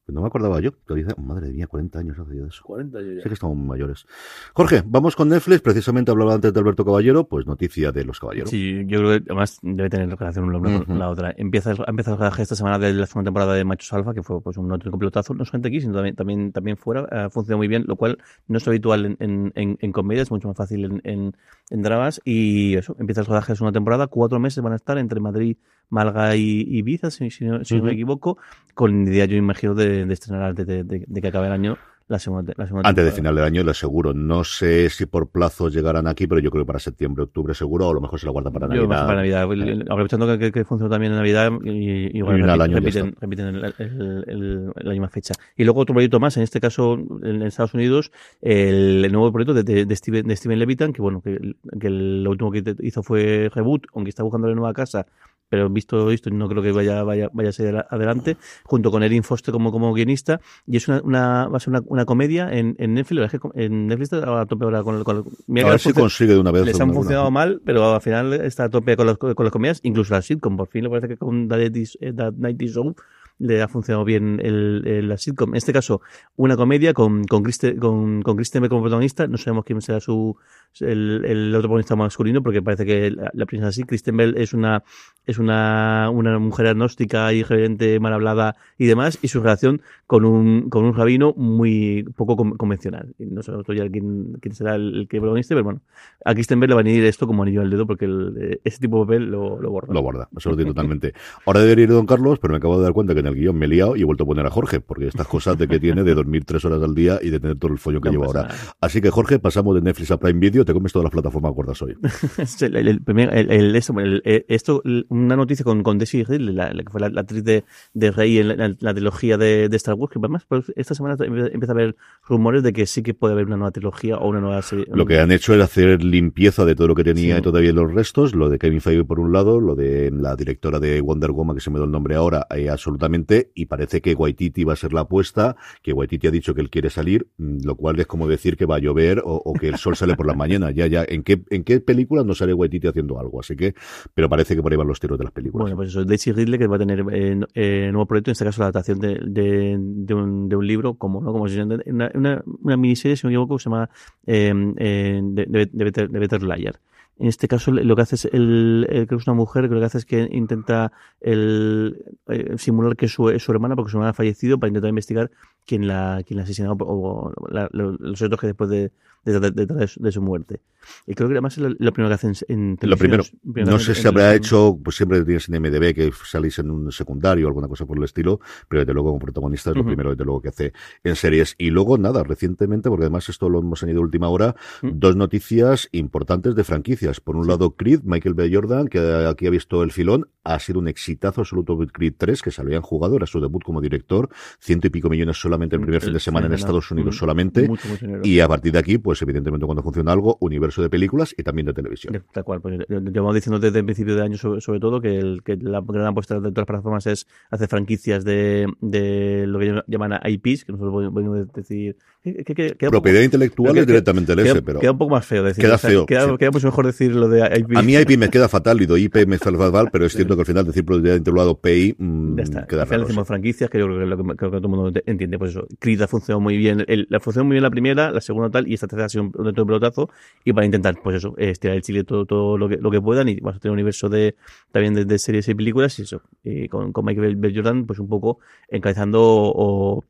No 0.07 0.21
me 0.21 0.27
acordaba 0.27 0.59
yo. 0.59 0.71
Madre 1.17 1.53
mía, 1.53 1.65
40 1.65 1.99
años 1.99 2.19
hace 2.19 2.37
eso. 2.45 2.61
40 2.65 2.97
años 2.97 3.15
ya. 3.15 3.23
Sé 3.23 3.29
que 3.29 3.35
estamos 3.35 3.57
mayores. 3.57 4.05
Jorge, 4.53 4.83
vamos 4.85 5.15
con 5.15 5.29
Netflix. 5.29 5.61
Precisamente 5.61 6.11
hablaba 6.11 6.33
antes 6.33 6.53
de 6.53 6.59
Alberto 6.59 6.83
Caballero, 6.83 7.25
pues 7.25 7.47
noticia 7.47 7.93
de 7.93 8.03
los 8.03 8.19
caballeros. 8.19 8.49
Sí, 8.49 8.83
yo 8.85 8.99
creo 8.99 9.09
que 9.11 9.25
además 9.29 9.59
debe 9.61 9.89
tener 9.89 10.09
relación 10.09 10.43
una 10.43 10.83
con 10.85 10.99
la 10.99 11.09
otra. 11.09 11.33
Empieza, 11.37 11.71
ha 11.71 11.89
empezado 11.89 12.15
el 12.15 12.19
rodaje 12.19 12.41
esta 12.41 12.55
semana 12.55 12.77
de 12.79 12.93
la 12.93 13.05
segunda 13.05 13.27
temporada 13.29 13.53
de 13.53 13.63
Machos 13.63 13.93
Alfa, 13.93 14.13
que 14.13 14.23
fue 14.23 14.41
pues 14.41 14.57
un 14.57 14.69
auténtico 14.69 14.99
pelotazo, 14.99 15.33
no 15.33 15.45
solamente 15.45 15.69
aquí, 15.69 15.79
sino 15.79 15.93
también, 15.93 16.15
también, 16.15 16.51
también 16.51 16.75
fuera. 16.75 17.07
Ha 17.09 17.29
funcionado 17.29 17.59
muy 17.59 17.69
bien, 17.69 17.85
lo 17.87 17.95
cual 17.95 18.17
no 18.47 18.57
es 18.57 18.67
habitual 18.67 19.05
en, 19.05 19.51
en, 19.55 19.77
en, 19.79 19.91
comedia, 19.93 20.23
es 20.23 20.31
mucho 20.31 20.49
más 20.49 20.57
fácil 20.57 20.83
en, 20.83 21.01
en, 21.05 21.37
en 21.69 21.81
dramas. 21.81 22.19
Y 22.25 22.75
eso, 22.75 22.93
empieza 22.99 23.21
el 23.21 23.27
rodaje 23.27 23.47
de 23.47 23.51
la 23.53 23.55
segunda 23.55 23.77
temporada. 23.77 24.07
Cuatro 24.07 24.37
meses 24.37 24.61
van 24.61 24.73
a 24.73 24.75
estar 24.75 24.97
entre 24.97 25.21
Madrid 25.21 25.55
Malga 25.93 26.35
y 26.35 26.65
Ibiza, 26.77 27.11
si, 27.11 27.29
si, 27.29 27.45
no, 27.45 27.61
me 27.83 27.93
equivoco, 27.93 28.37
con 28.73 29.07
idea, 29.07 29.25
yo 29.25 29.37
imagino, 29.37 29.75
de, 29.75 30.05
de 30.05 30.13
estrenar 30.13 30.43
antes 30.43 30.65
de, 30.65 30.83
de, 30.83 31.21
que 31.21 31.27
acabe 31.27 31.47
el 31.47 31.53
año 31.53 31.77
la 32.07 32.19
segunda, 32.19 32.53
la 32.57 32.67
segunda 32.67 32.89
Antes 32.89 33.05
de 33.05 33.11
final 33.11 33.33
del 33.33 33.45
año, 33.45 33.63
lo 33.63 33.71
aseguro. 33.71 34.13
No 34.13 34.43
sé 34.43 34.89
si 34.89 35.05
por 35.05 35.29
plazo 35.29 35.69
llegarán 35.69 36.05
aquí, 36.07 36.27
pero 36.27 36.41
yo 36.41 36.51
creo 36.51 36.63
que 36.63 36.67
para 36.67 36.79
septiembre, 36.79 37.23
octubre 37.23 37.53
seguro, 37.53 37.87
o 37.87 37.91
a 37.91 37.93
lo 37.93 38.01
mejor 38.01 38.19
se 38.19 38.25
lo 38.25 38.33
guardan 38.33 38.51
para 38.51 38.67
Navidad. 38.67 38.89
para 38.89 39.15
Navidad. 39.15 39.43
Aprovechando 39.89 40.37
que, 40.37 40.51
que, 40.51 40.65
funciona 40.65 40.91
también 40.91 41.13
en 41.13 41.19
Navidad, 41.19 41.51
y, 41.63 42.17
igual 42.17 42.41
repiten, 42.71 43.15
repiten, 43.21 43.47
el, 43.55 44.25
el, 44.27 44.71
la 44.75 44.91
misma 44.91 45.07
fecha. 45.07 45.33
Y 45.55 45.63
luego 45.63 45.79
otro 45.79 45.93
proyecto 45.93 46.19
más, 46.19 46.35
en 46.35 46.43
este 46.43 46.59
caso 46.59 46.99
en 47.23 47.41
Estados 47.43 47.73
Unidos, 47.73 48.11
el, 48.41 49.09
nuevo 49.11 49.31
proyecto 49.31 49.53
de, 49.53 49.85
de, 49.85 49.95
Steven, 49.95 50.27
de 50.27 50.35
Steven 50.35 50.59
Levitan, 50.59 50.91
que 50.91 51.01
bueno, 51.01 51.21
que, 51.21 51.55
que 51.79 51.89
lo 51.89 52.31
último 52.31 52.51
que 52.51 52.75
hizo 52.81 53.01
fue 53.01 53.49
Reboot, 53.53 53.85
aunque 53.93 54.09
está 54.09 54.23
buscando 54.23 54.49
la 54.49 54.55
nueva 54.55 54.73
casa, 54.73 55.05
pero 55.49 55.69
visto 55.69 56.09
esto 56.11 56.29
no 56.29 56.47
creo 56.49 56.63
que 56.63 56.71
vaya, 56.71 57.03
vaya, 57.03 57.29
vaya 57.33 57.49
a 57.49 57.53
ser 57.53 57.85
adelante, 57.89 58.37
junto 58.63 58.91
con 58.91 59.03
Erin 59.03 59.23
Foster 59.23 59.51
como, 59.51 59.71
como 59.71 59.93
guionista, 59.93 60.39
y 60.65 60.77
es 60.77 60.87
una, 60.87 61.01
una 61.03 61.47
va 61.47 61.57
a 61.57 61.59
ser 61.59 61.69
una, 61.69 61.81
una 61.85 62.05
comedia 62.05 62.51
en, 62.51 62.75
en 62.79 62.93
Netflix, 62.93 63.39
en 63.55 63.87
Netflix 63.87 64.13
está 64.13 64.41
a 64.41 64.45
tope 64.45 64.65
ahora 64.65 64.83
con, 64.83 65.03
con 65.03 65.17
a 65.17 65.69
ver 65.69 65.79
si 65.79 65.93
consigue 65.93 66.33
de 66.33 66.39
una 66.39 66.51
vez. 66.51 66.65
Les 66.65 66.79
han 66.79 66.93
funcionado 66.93 67.29
mal, 67.31 67.61
pero 67.65 67.93
al 67.93 68.01
final 68.01 68.33
está 68.33 68.65
a 68.65 68.69
tope 68.69 68.95
con, 68.95 69.07
las, 69.07 69.17
con 69.17 69.35
las 69.37 69.51
comedias, 69.51 69.79
incluso 69.83 70.13
la 70.13 70.21
sitcom, 70.21 70.57
por 70.57 70.67
fin 70.67 70.83
le 70.83 70.89
parece 70.89 71.07
que 71.07 71.17
con 71.17 71.47
That, 71.47 71.59
90 71.59 72.65
Show 72.65 72.95
le 73.39 73.61
ha 73.61 73.67
funcionado 73.67 74.05
bien 74.05 74.39
el, 74.41 75.07
la 75.07 75.17
sitcom. 75.17 75.49
En 75.51 75.57
este 75.57 75.73
caso, 75.73 76.01
una 76.35 76.55
comedia 76.55 76.93
con, 76.93 77.23
con, 77.25 77.43
Kristen, 77.43 77.77
con, 77.77 78.21
con 78.21 78.35
Kristen 78.35 78.67
como 78.67 78.81
protagonista. 78.81 79.27
No 79.27 79.37
sabemos 79.37 79.65
quién 79.65 79.81
será 79.81 79.99
su 79.99 80.35
el, 80.79 81.23
el 81.25 81.49
otro 81.55 81.69
protagonista 81.69 81.95
masculino, 81.95 82.41
porque 82.41 82.61
parece 82.61 82.85
que 82.85 83.11
la, 83.11 83.31
la 83.33 83.45
princesa 83.45 83.69
así. 83.69 83.83
Kristen 83.83 84.17
Bell 84.17 84.35
es 84.37 84.53
una 84.53 84.83
es 85.25 85.37
una, 85.37 86.09
una 86.09 86.37
mujer 86.37 86.67
agnóstica 86.67 87.31
y 87.33 87.43
gerente 87.43 87.99
mal 87.99 88.13
hablada 88.13 88.55
y 88.77 88.87
demás, 88.87 89.19
y 89.21 89.29
su 89.29 89.39
relación 89.41 89.81
con 90.05 90.25
un, 90.25 90.69
con 90.69 90.83
un 90.83 90.95
rabino 90.95 91.33
muy 91.35 92.03
poco 92.15 92.35
convencional. 92.35 93.13
No 93.19 93.41
sé 93.41 93.51
ya 93.75 93.89
quién, 93.89 94.33
quién 94.41 94.53
será 94.53 94.75
el, 94.75 95.07
que 95.09 95.19
protagonista, 95.19 95.55
pero 95.55 95.63
bueno, 95.63 95.81
a 96.25 96.33
Kristen 96.33 96.59
Bell 96.59 96.69
le 96.69 96.75
va 96.75 96.81
a 96.81 96.83
venir 96.83 97.05
esto 97.05 97.25
como 97.25 97.43
anillo 97.43 97.61
al 97.61 97.69
dedo 97.69 97.87
porque 97.87 98.05
el, 98.05 98.59
ese 98.63 98.79
tipo 98.79 98.99
de 98.99 99.05
papel 99.05 99.31
lo, 99.31 99.61
lo 99.61 99.71
borda. 99.71 99.93
Lo 99.93 100.01
borda, 100.01 100.29
totalmente. 100.65 101.13
Ahora 101.45 101.61
debería 101.61 101.83
ir 101.83 101.89
Don 101.89 102.05
Carlos, 102.05 102.39
pero 102.39 102.51
me 102.51 102.57
acabo 102.57 102.77
de 102.77 102.83
dar 102.83 102.93
cuenta 102.93 103.15
que 103.15 103.22
en 103.23 103.33
el 103.33 103.35
guion 103.39 103.57
me 103.57 103.65
he 103.65 103.69
liado 103.69 103.95
y 103.95 104.01
he 104.01 104.05
vuelto 104.05 104.23
a 104.23 104.27
poner 104.27 104.45
a 104.45 104.49
Jorge, 104.49 104.81
porque 104.81 105.07
estas 105.07 105.27
cosas 105.27 105.57
de 105.57 105.67
que 105.67 105.79
tiene 105.79 106.03
de 106.03 106.13
dormir 106.13 106.45
tres 106.45 106.63
horas 106.65 106.81
al 106.83 106.93
día 106.93 107.19
y 107.21 107.29
de 107.29 107.39
tener 107.39 107.57
todo 107.57 107.71
el 107.71 107.79
follón 107.79 108.01
que 108.01 108.09
lleva 108.09 108.25
ahora. 108.25 108.47
Así 108.81 109.01
que 109.01 109.09
Jorge, 109.09 109.39
pasamos 109.39 109.75
de 109.75 109.81
Netflix 109.81 110.11
a 110.11 110.17
Prime 110.17 110.39
Video, 110.39 110.65
te 110.65 110.73
comes 110.73 110.91
todas 110.91 111.05
las 111.05 111.11
plataformas 111.11 111.53
gordas 111.53 111.81
hoy. 111.81 111.95
el, 112.61 113.75
esto, 113.75 113.93
esto, 114.23 114.81
una 115.09 115.35
noticia 115.35 115.63
con, 115.63 115.83
con 115.83 115.97
Daisy 115.97 116.23
Ridley, 116.23 116.53
la, 116.53 116.71
que 116.71 116.89
fue 116.89 117.01
la, 117.01 117.07
actriz 117.19 117.43
de, 117.43 117.63
de, 117.93 118.11
Rey 118.11 118.39
en 118.39 118.57
la, 118.57 118.75
la 118.79 118.93
trilogía 118.93 119.37
de, 119.37 119.69
de, 119.69 119.77
Star 119.77 119.95
Wars, 119.95 120.11
que 120.11 120.19
además 120.19 120.45
pues, 120.47 120.71
esta 120.75 120.95
semana 120.95 121.15
empieza 121.19 121.71
a 121.71 121.75
haber 121.75 121.95
rumores 122.27 122.63
de 122.63 122.73
que 122.73 122.85
sí 122.85 123.03
que 123.03 123.13
puede 123.13 123.33
haber 123.33 123.45
una 123.45 123.57
nueva 123.57 123.71
trilogía 123.71 124.17
o 124.17 124.27
una 124.29 124.41
nueva 124.41 124.61
serie. 124.61 124.85
Lo 124.93 125.05
que 125.05 125.19
han 125.19 125.31
hecho 125.31 125.53
es 125.53 125.61
hacer 125.61 126.03
limpieza 126.03 126.65
de 126.65 126.75
todo 126.75 126.87
lo 126.87 126.95
que 126.95 127.03
tenía 127.03 127.37
sí. 127.37 127.41
todavía 127.41 127.71
los 127.73 127.93
restos, 127.93 128.35
lo 128.35 128.49
de 128.49 128.59
Kevin 128.59 128.81
Feige 128.81 129.03
por 129.03 129.19
un 129.19 129.31
lado, 129.31 129.59
lo 129.59 129.75
de 129.75 130.11
la 130.11 130.35
directora 130.35 130.79
de 130.79 131.01
Wonder 131.01 131.31
Woman, 131.31 131.55
que 131.55 131.61
se 131.61 131.69
me 131.69 131.79
da 131.79 131.85
el 131.85 131.91
nombre 131.91 132.15
ahora, 132.15 132.47
eh, 132.55 132.69
absolutamente, 132.69 133.12
y 133.55 133.65
parece 133.65 134.01
que 134.01 134.13
Waititi 134.13 134.63
va 134.63 134.73
a 134.73 134.75
ser 134.75 134.93
la 134.93 135.01
apuesta, 135.01 135.55
que 135.81 135.93
Waititi 135.93 136.27
ha 136.27 136.31
dicho 136.31 136.53
que 136.53 136.61
él 136.61 136.69
quiere 136.69 136.89
salir, 136.89 137.27
mm, 137.37 137.65
lo 137.65 137.75
cual 137.75 137.99
es 137.99 138.07
como 138.07 138.27
decir 138.27 138.57
que 138.57 138.65
va 138.65 138.77
a 138.77 138.79
llover 138.79 139.21
o, 139.23 139.53
que 139.53 139.67
el 139.69 139.77
sol 139.77 139.95
sale 139.95 140.15
por 140.15 140.25
la 140.25 140.33
mañana. 140.33 140.71
Ya, 140.71 140.87
ya, 140.87 141.05
¿en 141.07 141.23
qué, 141.23 141.41
en 141.49 141.63
qué 141.63 141.79
película 141.79 142.23
no 142.23 142.33
sale 142.33 142.53
Waititi 142.53 142.87
haciendo 142.87 143.19
algo? 143.19 143.39
Así 143.39 143.55
que, 143.55 143.75
pero 144.13 144.29
parece 144.29 144.55
que 144.55 144.61
por 144.61 144.71
ahí 144.71 144.77
van 144.77 144.87
los 144.87 144.99
tiros 144.99 145.17
de 145.17 145.25
las 145.25 145.33
películas. 145.33 145.63
Bueno, 145.63 145.75
pues 145.75 145.89
eso, 145.89 146.03
Daisy 146.03 146.31
Ridley 146.31 146.59
que 146.59 146.67
va 146.67 146.77
a 146.77 146.79
tener 146.79 147.05
eh, 147.11 147.39
eh, 147.53 147.89
nuevo 147.91 148.05
proyecto, 148.05 148.31
en 148.31 148.33
este 148.33 148.45
caso 148.45 148.61
la 148.61 148.67
adaptación 148.67 148.99
de, 148.99 150.15
un, 150.15 150.67
libro, 150.67 150.95
como 150.95 151.21
no 151.21 151.31
como 151.31 151.47
si 151.47 151.59
una, 151.59 152.11
una, 152.13 152.77
miniserie, 152.77 153.15
si 153.15 153.25
no 153.25 153.29
me 153.29 153.33
equivoco, 153.33 153.59
se 153.59 153.69
llama 153.69 153.89
eh, 154.25 154.53
eh, 154.77 155.21
de, 155.23 155.45
Better, 155.71 156.09
Better 156.09 156.43
Liar. 156.43 156.79
En 157.19 157.27
este 157.27 157.47
caso, 157.47 157.71
lo 157.71 157.95
que 157.95 158.01
hace 158.01 158.15
es, 158.15 158.25
el, 158.25 158.87
el, 158.89 159.07
que 159.07 159.15
es 159.15 159.27
una 159.27 159.35
mujer, 159.35 159.67
que 159.67 159.75
lo 159.75 159.79
que 159.79 159.85
hace 159.85 159.99
es 159.99 160.05
que 160.05 160.27
intenta 160.31 160.91
el, 161.21 162.03
eh, 162.27 162.55
simular 162.57 162.95
que 162.95 163.05
es 163.05 163.11
su, 163.11 163.29
es 163.29 163.43
su 163.43 163.51
hermana, 163.51 163.75
porque 163.75 163.91
su 163.91 163.97
hermana 163.97 164.11
ha 164.11 164.13
fallecido, 164.13 164.59
para 164.59 164.69
intentar 164.69 164.89
investigar 164.89 165.31
quién 165.65 165.87
la, 165.87 166.23
quién 166.25 166.37
la 166.37 166.41
ha 166.41 166.45
asesinado 166.45 166.75
o, 166.79 167.31
o 167.35 167.49
la, 167.49 167.69
los 167.71 168.21
hechos 168.21 168.39
que 168.39 168.47
después 168.47 168.69
de, 168.69 168.91
de, 169.25 169.39
de, 169.39 169.51
de, 169.51 169.89
de, 169.95 170.11
su 170.11 170.21
muerte. 170.21 170.59
Y 171.07 171.15
creo 171.15 171.29
que 171.29 171.35
además 171.35 171.57
es 171.57 171.63
lo, 171.63 171.69
lo 171.69 171.93
primero 171.93 172.09
que 172.09 172.15
hacen 172.15 172.33
en 172.47 172.77
Lo 172.81 172.97
primero, 172.97 173.23
no 173.43 173.79
sé 173.79 173.95
si 173.95 174.07
habrá 174.07 174.35
hecho, 174.35 174.77
pues 174.83 174.97
siempre 174.97 175.23
tienes 175.23 175.47
en 175.47 175.61
MDB 175.61 175.93
que 175.93 176.11
salís 176.25 176.59
en 176.59 176.71
un 176.71 176.91
secundario 176.91 177.45
o 177.45 177.49
alguna 177.49 177.67
cosa 177.67 177.85
por 177.85 177.97
el 177.97 178.03
estilo, 178.03 178.39
pero 178.67 178.81
desde 178.81 178.93
luego 178.93 179.09
como 179.09 179.19
protagonista 179.19 179.69
es 179.69 179.75
lo 179.75 179.81
uh 179.81 179.85
-huh. 179.85 179.87
primero 179.87 180.09
desde 180.11 180.25
luego 180.25 180.41
que 180.41 180.49
hace 180.49 180.73
en 181.03 181.15
series. 181.15 181.55
Y 181.57 181.69
luego 181.69 181.97
nada, 181.97 182.23
recientemente, 182.23 182.89
porque 182.89 183.05
además 183.05 183.29
esto 183.29 183.49
lo 183.49 183.59
hemos 183.59 183.81
añadido 183.83 184.01
última 184.01 184.29
hora, 184.29 184.55
uh 184.81 184.87
-huh. 184.87 184.91
dos 184.93 185.15
noticias 185.15 185.87
importantes 185.91 186.55
de 186.55 186.63
franquicias. 186.63 187.21
Por 187.21 187.37
un 187.37 187.47
lado, 187.47 187.75
Creed, 187.75 188.01
Michael 188.03 188.35
B. 188.35 188.49
Jordan, 188.53 188.87
que 188.87 188.99
aquí 188.99 189.47
ha 189.47 189.51
visto 189.51 189.83
el 189.83 189.91
filón, 189.91 190.27
ha 190.43 190.59
sido 190.59 190.79
un 190.79 190.87
exitazo 190.87 191.41
absoluto 191.41 191.77
Creed 191.77 192.15
3, 192.17 192.41
que 192.41 192.51
se 192.51 192.61
lo 192.61 192.67
habían 192.67 192.81
jugado, 192.81 193.15
era 193.15 193.25
su 193.25 193.39
debut 193.39 193.63
como 193.63 193.79
director, 193.79 194.29
ciento 194.59 194.87
y 194.87 194.89
pico 194.89 195.09
millones 195.09 195.37
solamente 195.37 195.75
el 195.75 195.81
primer 195.81 196.01
el, 196.01 196.05
fin 196.05 196.13
de 196.13 196.19
semana 196.19 196.47
en 196.47 196.53
Estados 196.53 196.91
Unidos 196.91 197.17
solamente. 197.17 197.67
Mucho, 197.67 197.87
mucho 197.87 198.05
y 198.23 198.39
a 198.39 198.47
partir 198.47 198.73
de 198.73 198.79
aquí, 198.79 198.97
pues 198.97 199.12
evidentemente 199.21 199.65
cuando 199.65 199.83
funciona 199.83 200.11
algo, 200.11 200.37
universo 200.39 200.81
de 200.81 200.89
películas 200.89 201.33
y 201.37 201.43
también 201.43 201.67
de 201.67 201.73
televisión. 201.73 202.23
Tal 202.31 202.43
cual, 202.43 202.61
pues 202.61 202.79
llevamos 202.89 203.35
diciendo 203.35 203.59
desde 203.59 203.79
el 203.79 203.85
principio 203.85 204.15
de 204.15 204.23
año 204.23 204.37
sobre, 204.37 204.61
sobre 204.61 204.79
todo 204.79 204.99
que, 205.01 205.17
el, 205.17 205.43
que 205.43 205.57
la 205.57 205.81
gran 205.81 206.07
apuesta 206.07 206.35
de 206.35 206.41
todas 206.41 206.57
las 206.57 206.65
plataformas 206.65 207.07
es 207.07 207.27
hacer 207.49 207.67
franquicias 207.67 208.23
de, 208.25 208.67
de 208.81 209.45
lo 209.47 209.59
que 209.59 209.81
llaman 209.87 210.19
IPs, 210.23 210.65
que 210.65 210.71
nosotros 210.71 211.11
podemos 211.11 211.53
decir... 211.53 211.95
Que, 212.23 212.43
que, 212.43 212.53
que 212.53 212.89
Propiedad 212.89 213.19
poco, 213.19 213.25
intelectual 213.25 213.77
es 213.77 213.87
directamente 213.87 214.31
el 214.31 214.39
S, 214.39 214.61
pero... 214.61 214.79
Queda 214.79 214.91
un 214.91 214.97
poco 214.97 215.11
más 215.11 215.25
feo 215.25 215.43
decir. 215.43 215.63
Queda 215.63 215.77
feo. 215.77 216.05
Queda, 216.05 216.25
sí. 216.25 216.37
queda 216.37 216.51
mucho 216.51 216.67
mejor 216.67 216.85
decir 216.85 217.13
lo 217.13 217.27
de 217.27 217.59
IP. 217.59 217.75
A 217.75 217.81
mí 217.81 217.95
IP 217.95 218.17
me 218.17 218.29
queda 218.29 218.47
fatal 218.47 218.81
y 218.81 218.85
do 218.85 218.95
IP 218.97 219.27
me 219.27 219.37
queda 219.37 219.57
fatal, 219.57 219.89
pero 219.91 220.05
es 220.05 220.13
cierto 220.13 220.35
que 220.35 220.41
al 220.41 220.45
final 220.45 220.65
decir 220.65 220.85
propiedad 220.85 221.17
intelectual 221.17 221.57
PI 221.61 221.95
mmm, 221.97 222.37
ya 222.37 222.43
está. 222.43 222.65
queda 222.65 222.83
Al 222.83 222.87
final 222.87 223.01
decimos 223.01 223.27
franquicias, 223.27 223.69
que 223.69 223.79
yo 223.79 223.85
creo 223.87 223.99
que, 223.99 224.05
lo 224.05 224.17
que 224.17 224.35
todo 224.35 224.57
el 224.57 224.67
mundo 224.67 225.01
entiende, 225.05 225.37
pues 225.37 225.51
eso. 225.51 225.67
Creed 225.79 226.01
ha 226.01 226.07
funcionado 226.07 226.39
muy 226.39 226.57
bien, 226.57 226.83
el, 226.87 227.07
la 227.09 227.19
funcionó 227.19 227.45
muy 227.45 227.55
bien 227.55 227.63
la 227.63 227.69
primera, 227.69 228.11
la 228.11 228.21
segunda 228.21 228.49
tal, 228.49 228.67
y 228.67 228.73
esta 228.73 228.87
tercera 228.87 229.02
sido 229.09 229.23
un, 229.23 229.33
un, 229.35 229.53
pelotazo, 229.53 230.09
y 230.43 230.53
para 230.53 230.65
intentar, 230.65 230.95
pues 231.01 231.17
eso, 231.17 231.33
estirar 231.37 231.77
el 231.77 231.83
chile 231.83 232.03
todo, 232.03 232.25
todo 232.25 232.57
lo 232.57 232.69
que, 232.69 232.77
lo 232.77 232.91
que 232.91 233.01
puedan, 233.01 233.29
y 233.29 233.39
vas 233.39 233.55
a 233.57 233.59
tener 233.59 233.71
un 233.71 233.77
universo 233.77 234.09
de, 234.09 234.35
también 234.71 234.93
de, 234.93 235.05
de 235.05 235.19
series 235.19 235.47
y 235.47 235.55
películas, 235.55 235.97
y 235.99 236.03
eso, 236.03 236.21
y 236.43 236.67
con, 236.67 236.91
con 236.91 237.05
Michael 237.05 237.35
B. 237.35 237.51
Jordan, 237.55 237.85
pues 237.85 237.99
un 237.99 238.07
poco 238.07 238.39
encabezando 238.69 239.21
o, 239.23 240.03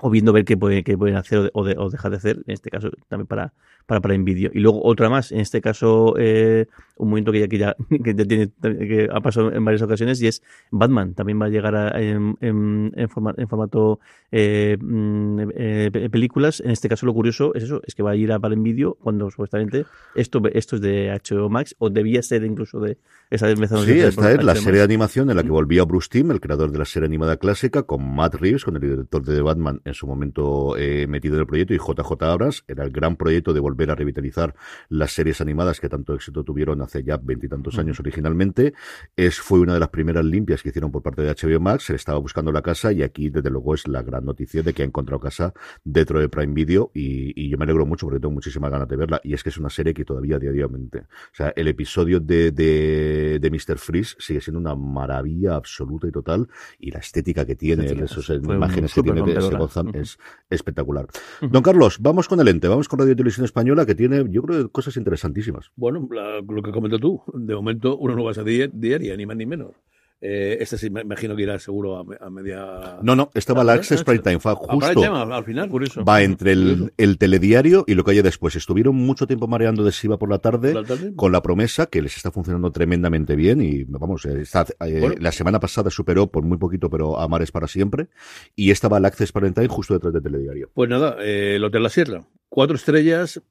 o 0.00 0.10
viendo 0.10 0.32
ver 0.32 0.44
qué, 0.44 0.56
puede, 0.56 0.84
qué 0.84 0.96
pueden 0.96 1.16
hacer 1.16 1.50
o, 1.52 1.64
de, 1.64 1.74
o, 1.76 1.90
dejar 1.90 2.10
de 2.12 2.16
hacer, 2.16 2.36
en 2.46 2.54
este 2.54 2.70
caso 2.70 2.90
también 3.08 3.26
para, 3.26 3.52
para, 3.88 4.02
para 4.02 4.16
Nvidia. 4.16 4.50
Y 4.52 4.60
luego 4.60 4.84
otra 4.84 5.08
más, 5.08 5.32
en 5.32 5.40
este 5.40 5.62
caso 5.62 6.14
eh, 6.18 6.66
un 6.98 7.08
momento 7.08 7.32
que 7.32 7.40
ya, 7.40 7.48
que 7.48 7.58
ya, 7.58 7.74
que 8.04 8.14
ya 8.14 8.24
tiene, 8.26 8.50
que 8.60 9.08
ha 9.10 9.20
pasado 9.20 9.50
en 9.50 9.64
varias 9.64 9.80
ocasiones 9.80 10.20
y 10.20 10.26
es 10.26 10.42
Batman, 10.70 11.14
también 11.14 11.40
va 11.40 11.46
a 11.46 11.48
llegar 11.48 11.74
a, 11.74 12.00
en, 12.00 12.36
en, 12.42 12.92
en, 12.94 13.08
forma, 13.08 13.34
en, 13.38 13.48
formato 13.48 13.98
eh, 14.30 14.76
mm, 14.78 15.40
eh, 15.56 16.08
películas, 16.12 16.60
en 16.60 16.70
este 16.70 16.88
caso 16.88 17.06
lo 17.06 17.14
curioso 17.14 17.54
es 17.54 17.64
eso, 17.64 17.80
es 17.86 17.94
que 17.94 18.02
va 18.02 18.10
a 18.10 18.16
ir 18.16 18.30
a 18.30 18.38
para 18.38 18.54
Nvidia 18.54 18.90
cuando 19.00 19.30
supuestamente 19.30 19.86
esto, 20.14 20.42
esto 20.52 20.76
es 20.76 20.82
de 20.82 21.18
HBO 21.24 21.48
Max 21.48 21.74
o 21.78 21.88
debía 21.88 22.22
ser 22.22 22.44
incluso 22.44 22.80
de 22.80 22.98
esa 23.30 23.46
vez 23.46 23.58
Sí, 23.84 24.00
esta 24.00 24.32
es 24.32 24.44
la 24.44 24.54
serie 24.54 24.78
de 24.78 24.84
animación 24.84 25.30
en 25.30 25.36
la 25.36 25.42
que 25.42 25.50
volvía 25.50 25.84
Bruce 25.84 26.08
Timm, 26.10 26.30
el 26.30 26.40
creador 26.40 26.70
de 26.70 26.78
la 26.78 26.84
serie 26.84 27.06
animada 27.06 27.36
clásica, 27.36 27.82
con 27.82 28.14
Matt 28.14 28.34
Reeves, 28.36 28.64
con 28.64 28.76
el 28.76 28.80
director 28.80 29.22
de 29.22 29.34
The 29.34 29.42
Batman 29.42 29.80
en 29.84 29.94
su 29.94 30.06
momento 30.06 30.76
eh, 30.76 31.06
metido 31.06 31.34
en 31.34 31.40
el 31.40 31.46
proyecto, 31.46 31.74
y 31.74 31.78
JJ 31.78 32.22
Abrams, 32.22 32.64
era 32.68 32.84
el 32.84 32.90
gran 32.90 33.16
proyecto 33.16 33.52
de 33.52 33.60
volver 33.60 33.77
a 33.86 33.94
revitalizar 33.94 34.54
las 34.88 35.12
series 35.12 35.40
animadas 35.40 35.80
que 35.80 35.88
tanto 35.88 36.14
éxito 36.14 36.44
tuvieron 36.44 36.82
hace 36.82 37.02
ya 37.02 37.16
veintitantos 37.16 37.78
años 37.78 38.00
originalmente. 38.00 38.74
Es, 39.16 39.40
fue 39.40 39.60
una 39.60 39.74
de 39.74 39.80
las 39.80 39.88
primeras 39.88 40.24
limpias 40.24 40.62
que 40.62 40.70
hicieron 40.70 40.90
por 40.90 41.02
parte 41.02 41.22
de 41.22 41.34
HBO 41.34 41.60
Max, 41.60 41.84
se 41.84 41.92
le 41.92 41.96
estaba 41.96 42.18
buscando 42.18 42.52
la 42.52 42.62
casa 42.62 42.92
y 42.92 43.02
aquí 43.02 43.30
desde 43.30 43.50
luego 43.50 43.74
es 43.74 43.86
la 43.86 44.02
gran 44.02 44.24
noticia 44.24 44.62
de 44.62 44.72
que 44.72 44.82
ha 44.82 44.86
encontrado 44.86 45.20
casa 45.20 45.52
dentro 45.84 46.20
de 46.20 46.28
Prime 46.28 46.54
Video 46.54 46.90
y, 46.94 47.40
y 47.40 47.48
yo 47.48 47.58
me 47.58 47.64
alegro 47.64 47.86
mucho 47.86 48.06
porque 48.06 48.20
tengo 48.20 48.34
muchísimas 48.34 48.70
ganas 48.70 48.88
de 48.88 48.96
verla. 48.96 49.20
Y 49.22 49.34
es 49.34 49.42
que 49.42 49.50
es 49.50 49.58
una 49.58 49.70
serie 49.70 49.94
que 49.94 50.04
todavía 50.04 50.38
diariamente, 50.38 51.00
o 51.00 51.34
sea, 51.34 51.52
el 51.56 51.68
episodio 51.68 52.20
de, 52.20 52.52
de, 52.52 53.38
de 53.40 53.50
Mr. 53.50 53.78
Freeze 53.78 54.16
sigue 54.18 54.40
siendo 54.40 54.60
una 54.60 54.74
maravilla 54.74 55.56
absoluta 55.56 56.06
y 56.08 56.12
total. 56.12 56.48
Y 56.78 56.90
la 56.90 56.98
estética 56.98 57.44
que 57.44 57.56
tiene, 57.56 57.88
sí, 57.88 57.98
esas 58.00 58.28
imágenes 58.30 58.92
que 58.94 59.02
tiene 59.02 59.40
se 59.40 59.56
gozan, 59.56 59.94
es 59.94 60.18
espectacular. 60.50 61.06
Don 61.40 61.62
Carlos, 61.62 61.98
vamos 62.00 62.28
con 62.28 62.40
el 62.40 62.48
ente, 62.48 62.68
vamos 62.68 62.88
con 62.88 62.98
Radio 62.98 63.14
Televisión 63.14 63.44
Española 63.44 63.67
que 63.86 63.94
tiene, 63.94 64.24
yo 64.30 64.42
creo, 64.42 64.70
cosas 64.70 64.96
interesantísimas. 64.96 65.70
Bueno, 65.76 66.08
la, 66.10 66.40
lo 66.40 66.62
que 66.62 66.70
comentó 66.70 66.98
tú, 66.98 67.22
de 67.34 67.54
momento 67.54 67.96
una 67.96 68.14
nueva 68.14 68.34
serie 68.34 68.70
diaria, 68.72 69.16
ni 69.16 69.26
más 69.26 69.36
ni 69.36 69.46
menos. 69.46 69.72
Eh, 70.20 70.58
este 70.60 70.76
sí, 70.78 70.90
me 70.90 71.02
imagino 71.02 71.36
que 71.36 71.42
irá 71.42 71.58
seguro 71.60 71.96
a, 71.96 72.26
a 72.26 72.30
media. 72.30 72.98
No, 73.02 73.14
no, 73.14 73.30
este 73.34 73.52
va 73.52 73.62
la 73.62 73.74
Access 73.74 74.02
Prime 74.02 74.20
Time. 74.20 74.40
Fue 74.40 74.52
justo. 74.54 75.00
Time, 75.00 75.16
al 75.16 75.44
final, 75.44 75.68
curioso. 75.68 76.04
Va 76.04 76.22
entre 76.22 76.52
el, 76.52 76.92
el, 76.96 77.18
telediario 77.18 77.84
y 77.86 77.94
lo 77.94 78.02
que 78.02 78.12
haya 78.12 78.22
después. 78.22 78.56
Estuvieron 78.56 78.96
mucho 78.96 79.28
tiempo 79.28 79.46
mareando 79.46 79.84
de 79.84 79.92
Siva 79.92 80.18
por 80.18 80.28
la 80.28 80.38
tarde, 80.38 80.74
¿La 80.74 80.82
tarde? 80.82 81.14
con 81.14 81.30
la 81.30 81.40
promesa 81.40 81.86
que 81.86 82.02
les 82.02 82.16
está 82.16 82.32
funcionando 82.32 82.72
tremendamente 82.72 83.36
bien. 83.36 83.60
Y 83.62 83.84
vamos, 83.84 84.24
está, 84.24 84.66
eh, 84.80 84.98
bueno. 84.98 85.14
la 85.20 85.30
semana 85.30 85.60
pasada 85.60 85.90
superó 85.90 86.26
por 86.26 86.42
muy 86.42 86.58
poquito, 86.58 86.90
pero 86.90 87.20
a 87.20 87.28
mares 87.28 87.52
para 87.52 87.68
siempre. 87.68 88.08
Y 88.56 88.72
esta 88.72 88.88
va 88.88 88.98
la 88.98 89.08
Access 89.08 89.30
Prime 89.30 89.52
Time 89.52 89.68
justo 89.68 89.94
detrás 89.94 90.12
del 90.12 90.22
telediario. 90.22 90.70
Pues 90.74 90.90
nada, 90.90 91.16
eh, 91.20 91.54
el 91.56 91.64
Hotel 91.64 91.82
La 91.84 91.90
Sierra 91.90 92.24
cuatro 92.48 92.76
estrellas 92.76 93.42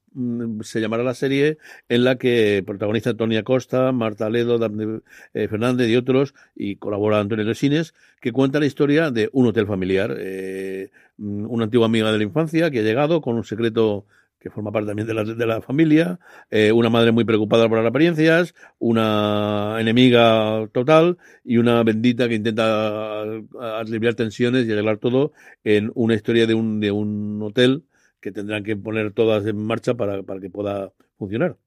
se 0.62 0.82
llamará 0.82 1.03
la 1.03 1.13
serie 1.13 1.58
en 1.89 2.03
la 2.03 2.17
que 2.17 2.63
protagoniza 2.65 3.13
Tony 3.13 3.38
Acosta, 3.38 3.91
Marta 3.91 4.30
Ledo, 4.30 4.58
Daphne 4.58 5.01
eh, 5.34 5.47
Fernández 5.47 5.89
y 5.89 5.95
otros, 5.95 6.34
y 6.56 6.77
colabora 6.77 7.19
Antonio 7.19 7.45
Resines, 7.45 7.93
que 8.19 8.32
cuenta 8.32 8.60
la 8.60 8.65
historia 8.65 9.12
de 9.12 9.30
un 9.34 9.47
hotel 9.47 9.67
familiar. 9.67 10.15
Eh, 10.17 10.89
mm, 11.17 11.45
una 11.49 11.65
antigua 11.65 11.86
amiga 11.86 12.12
de 12.12 12.17
la 12.17 12.23
infancia 12.23 12.71
que 12.71 12.80
ha 12.80 12.84
llegado 12.84 13.21
con 13.21 13.36
un 13.36 13.43
secreto 13.43 14.06
que 14.39 14.51
forma 14.51 14.71
parte 14.71 14.88
también 14.88 15.08
de 15.08 15.13
la, 15.15 15.23
de 15.23 15.45
la 15.47 15.62
familia, 15.62 16.19
eh, 16.51 16.71
una 16.71 16.89
madre 16.91 17.12
muy 17.12 17.25
preocupada 17.25 17.67
por 17.67 17.80
las 17.80 17.88
apariencias, 17.88 18.53
una 18.77 19.77
enemiga 19.80 20.67
total 20.71 21.17
y 21.43 21.58
una 21.58 21.82
bendita 21.84 22.30
que 22.30 22.36
intenta 22.36 23.23
aliviar 23.60 24.13
tensiones 24.13 24.67
y 24.67 24.71
arreglar 24.71 24.97
todo 24.99 25.32
en 25.63 25.91
una 25.95 26.13
historia 26.13 26.45
de 26.45 26.53
un, 26.53 26.80
de 26.80 26.91
un 26.91 27.41
hotel 27.41 27.84
que 28.21 28.32
tendrán 28.32 28.63
que 28.63 28.75
poner 28.77 29.13
todas 29.13 29.45
en 29.45 29.58
marcha 29.58 29.95
para, 29.95 30.23
para 30.23 30.39
que 30.39 30.49
pueda 30.49 30.93
funcionar. 31.17 31.58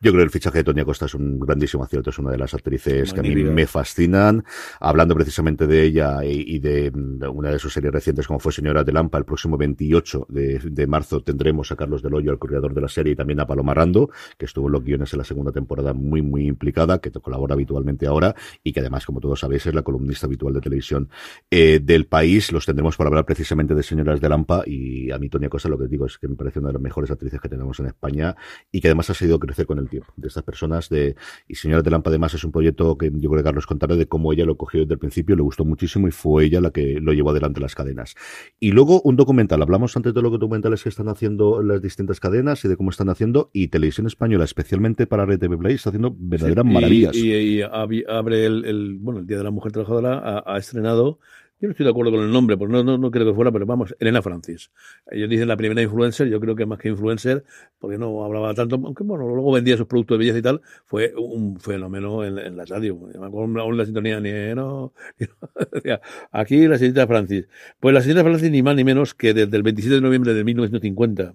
Yo 0.00 0.12
creo 0.12 0.20
que 0.20 0.24
el 0.24 0.30
fichaje 0.30 0.58
de 0.58 0.64
Tonia 0.64 0.84
Costa 0.84 1.06
es 1.06 1.14
un 1.14 1.40
grandísimo 1.40 1.84
acierto, 1.84 2.10
es 2.10 2.18
una 2.18 2.30
de 2.30 2.38
las 2.38 2.54
actrices 2.54 3.12
que 3.12 3.20
a 3.20 3.22
mí 3.22 3.34
me 3.34 3.66
fascinan. 3.66 4.44
Hablando 4.80 5.14
precisamente 5.14 5.66
de 5.66 5.82
ella 5.82 6.24
y, 6.24 6.58
de, 6.58 6.92
una 7.28 7.50
de 7.50 7.58
sus 7.58 7.72
series 7.72 7.92
recientes 7.92 8.26
como 8.26 8.38
fue 8.38 8.52
Señora 8.52 8.84
de 8.84 8.92
Lampa, 8.92 9.18
el 9.18 9.24
próximo 9.24 9.56
28 9.56 10.26
de, 10.28 10.86
marzo 10.86 11.22
tendremos 11.22 11.72
a 11.72 11.76
Carlos 11.76 12.02
Del 12.02 12.14
Hoyo, 12.14 12.32
el 12.32 12.38
creador 12.38 12.74
de 12.74 12.80
la 12.80 12.88
serie, 12.88 13.14
y 13.14 13.16
también 13.16 13.40
a 13.40 13.46
Paloma 13.46 13.74
Rando, 13.74 14.10
que 14.36 14.44
estuvo 14.44 14.66
en 14.66 14.72
los 14.72 14.84
guiones 14.84 15.12
en 15.12 15.18
la 15.18 15.24
segunda 15.24 15.50
temporada 15.50 15.92
muy, 15.92 16.22
muy 16.22 16.46
implicada, 16.46 17.00
que 17.00 17.10
colabora 17.10 17.54
habitualmente 17.54 18.06
ahora 18.06 18.34
y 18.62 18.72
que 18.72 18.80
además, 18.80 19.06
como 19.06 19.20
todos 19.20 19.40
sabéis, 19.40 19.66
es 19.66 19.74
la 19.74 19.82
columnista 19.82 20.26
habitual 20.26 20.54
de 20.54 20.60
televisión 20.60 21.08
eh, 21.50 21.80
del 21.82 22.06
país. 22.06 22.52
Los 22.52 22.66
tendremos 22.66 22.96
para 22.96 23.08
hablar 23.08 23.24
precisamente 23.24 23.74
de 23.74 23.82
Señoras 23.82 24.20
de 24.20 24.28
Lampa 24.28 24.62
y 24.66 25.10
a 25.10 25.18
mí 25.18 25.28
Tonia 25.28 25.48
Cosa 25.48 25.68
lo 25.68 25.78
que 25.78 25.86
digo 25.86 26.06
es 26.06 26.18
que 26.18 26.28
me 26.28 26.36
parece 26.36 26.58
una 26.58 26.68
de 26.68 26.74
las 26.74 26.82
mejores 26.82 27.10
actrices 27.10 27.40
que 27.40 27.48
tenemos 27.48 27.78
en 27.80 27.86
España 27.86 28.36
y 28.70 28.80
que 28.80 28.88
además 28.88 29.10
ha 29.10 29.14
seguido 29.14 29.38
crecer 29.38 29.63
con 29.66 29.78
el 29.78 29.88
tiempo. 29.88 30.12
De 30.16 30.28
estas 30.28 30.42
personas 30.42 30.88
de 30.88 31.16
y 31.48 31.54
Señoras 31.54 31.84
de 31.84 31.90
Lampa 31.90 32.10
además 32.10 32.34
es 32.34 32.44
un 32.44 32.52
proyecto 32.52 32.96
que 32.96 33.10
yo 33.12 33.30
creo 33.30 33.42
que 33.42 33.44
Carlos 33.44 33.66
contará 33.66 33.96
de 33.96 34.06
cómo 34.06 34.32
ella 34.32 34.44
lo 34.44 34.56
cogió 34.56 34.80
desde 34.80 34.94
el 34.94 34.98
principio, 34.98 35.36
le 35.36 35.42
gustó 35.42 35.64
muchísimo 35.64 36.08
y 36.08 36.10
fue 36.10 36.44
ella 36.44 36.60
la 36.60 36.70
que 36.70 37.00
lo 37.00 37.12
llevó 37.12 37.30
adelante 37.30 37.60
las 37.60 37.74
cadenas. 37.74 38.14
Y 38.60 38.72
luego 38.72 39.00
un 39.02 39.16
documental, 39.16 39.62
hablamos 39.62 39.96
antes 39.96 40.14
de 40.14 40.22
los 40.22 40.32
documentales 40.32 40.82
que 40.82 40.88
están 40.88 41.08
haciendo 41.08 41.62
las 41.62 41.82
distintas 41.82 42.20
cadenas 42.20 42.64
y 42.64 42.68
de 42.68 42.76
cómo 42.76 42.90
están 42.90 43.08
haciendo 43.08 43.50
y 43.52 43.68
Televisión 43.68 44.06
Española, 44.06 44.44
especialmente 44.44 45.06
para 45.06 45.26
Red 45.26 45.40
TV 45.40 45.56
Play, 45.56 45.74
está 45.74 45.90
haciendo 45.90 46.14
verdaderas 46.18 46.64
maravillas. 46.64 47.14
Y, 47.16 47.62
abre 47.62 48.46
el, 48.46 48.98
bueno, 49.00 49.20
el 49.20 49.26
Día 49.26 49.38
de 49.38 49.44
la 49.44 49.50
Mujer 49.50 49.72
Trabajadora, 49.72 50.42
ha 50.46 50.58
estrenado 50.58 51.18
yo 51.60 51.68
no 51.68 51.70
estoy 51.70 51.84
de 51.84 51.90
acuerdo 51.90 52.12
con 52.12 52.20
el 52.22 52.30
nombre, 52.30 52.56
pues 52.56 52.70
no, 52.70 52.82
no, 52.82 52.98
no 52.98 53.10
creo 53.10 53.26
que 53.26 53.34
fuera, 53.34 53.52
pero 53.52 53.64
vamos, 53.64 53.94
Elena 53.98 54.20
Francis. 54.22 54.70
Ellos 55.10 55.30
dicen 55.30 55.48
la 55.48 55.56
primera 55.56 55.80
influencer, 55.80 56.28
yo 56.28 56.40
creo 56.40 56.56
que 56.56 56.66
más 56.66 56.78
que 56.78 56.88
influencer, 56.88 57.44
porque 57.78 57.96
no 57.96 58.24
hablaba 58.24 58.52
tanto, 58.54 58.74
aunque 58.76 59.04
bueno, 59.04 59.26
luego 59.28 59.52
vendía 59.52 59.76
sus 59.76 59.86
productos 59.86 60.16
de 60.16 60.18
belleza 60.18 60.38
y 60.38 60.42
tal, 60.42 60.60
fue 60.84 61.14
un 61.16 61.58
fenómeno 61.60 62.24
en, 62.24 62.56
la 62.56 62.64
radio. 62.64 62.98
Aún 63.20 63.76
la 63.76 63.84
sintonía, 63.84 64.20
ni, 64.20 64.30
no, 64.54 64.92
aquí 66.32 66.66
la 66.66 66.76
señorita 66.76 67.06
Francis. 67.06 67.48
Pues 67.80 67.94
la 67.94 68.02
señorita 68.02 68.24
Francis 68.24 68.50
ni 68.50 68.62
más 68.62 68.76
ni 68.76 68.84
menos 68.84 69.14
que 69.14 69.32
desde 69.32 69.56
el 69.56 69.62
27 69.62 69.96
de 69.96 70.00
noviembre 70.00 70.34
de 70.34 70.44
1950 70.44 71.34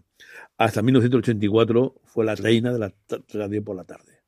hasta 0.58 0.82
1984 0.82 1.96
fue 2.04 2.26
la 2.26 2.36
reina 2.36 2.74
de 2.74 2.80
la 2.80 2.94
radio 3.34 3.64
por 3.64 3.78
la 3.78 3.86
tarde 3.86 4.19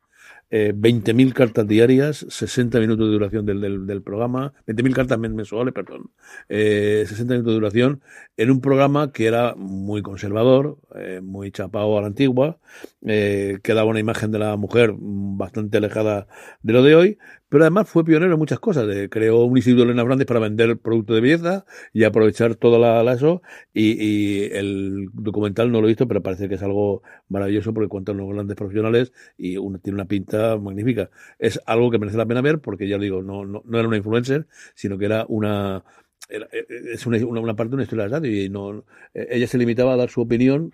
eh, 0.51 0.73
20.000 0.75 1.33
cartas 1.33 1.67
diarias, 1.67 2.25
60 2.29 2.79
minutos 2.79 3.07
de 3.07 3.13
duración 3.13 3.45
del, 3.45 3.61
del, 3.61 3.87
del 3.87 4.01
programa, 4.03 4.53
20.000 4.67 4.93
cartas 4.93 5.17
mensuales, 5.17 5.73
perdón, 5.73 6.11
eh, 6.49 7.05
60 7.07 7.33
minutos 7.33 7.53
de 7.53 7.59
duración, 7.59 8.01
en 8.35 8.51
un 8.51 8.59
programa 8.59 9.13
que 9.13 9.25
era 9.27 9.55
muy 9.55 10.01
conservador, 10.01 10.77
eh, 10.95 11.21
muy 11.23 11.51
chapado 11.51 11.97
a 11.97 12.01
la 12.01 12.07
antigua, 12.07 12.59
eh, 13.05 13.59
que 13.63 13.73
daba 13.73 13.89
una 13.89 14.01
imagen 14.01 14.31
de 14.31 14.39
la 14.39 14.57
mujer 14.57 14.93
bastante 14.97 15.77
alejada 15.77 16.27
de 16.61 16.73
lo 16.73 16.83
de 16.83 16.95
hoy, 16.95 17.17
pero 17.51 17.65
además 17.65 17.89
fue 17.89 18.05
pionero 18.05 18.31
en 18.31 18.39
muchas 18.39 18.61
cosas. 18.61 18.87
creó 19.09 19.43
un 19.43 19.57
instituto 19.57 19.83
Elena 19.83 20.03
Fernández 20.03 20.25
para 20.25 20.39
vender 20.39 20.77
productos 20.77 21.15
de 21.15 21.21
belleza 21.21 21.65
y 21.91 22.05
aprovechar 22.05 22.55
toda 22.55 22.79
la, 22.79 23.03
la 23.03 23.11
eso. 23.11 23.41
Y, 23.73 24.01
y, 24.01 24.43
el 24.53 25.09
documental 25.11 25.69
no 25.69 25.81
lo 25.81 25.87
he 25.87 25.89
visto, 25.89 26.07
pero 26.07 26.23
parece 26.23 26.47
que 26.47 26.55
es 26.55 26.63
algo 26.63 27.03
maravilloso 27.27 27.73
porque 27.73 27.89
cuenta 27.89 28.13
unos 28.13 28.29
grandes 28.29 28.55
profesionales 28.55 29.11
y 29.37 29.57
tiene 29.79 29.95
una 29.95 30.05
pinta 30.05 30.57
magnífica. 30.57 31.09
Es 31.39 31.59
algo 31.65 31.91
que 31.91 31.99
merece 31.99 32.17
la 32.17 32.25
pena 32.25 32.39
ver 32.39 32.59
porque 32.61 32.87
ya 32.87 32.97
digo, 32.97 33.21
no, 33.21 33.45
no, 33.45 33.63
era 33.77 33.85
una 33.85 33.97
influencer, 33.97 34.47
sino 34.73 34.97
que 34.97 35.05
era 35.05 35.25
una 35.27 35.83
e, 36.29 36.37
e, 36.37 36.93
es 36.93 37.05
una, 37.05 37.53
parte 37.53 37.71
de 37.71 37.75
una 37.75 37.83
historia 37.83 38.05
de 38.05 38.11
radio 38.11 38.45
y 38.45 38.47
no, 38.47 38.85
ella 39.13 39.47
se 39.47 39.57
limitaba 39.57 39.91
a 39.93 39.97
dar 39.97 40.09
su 40.09 40.21
opinión 40.21 40.71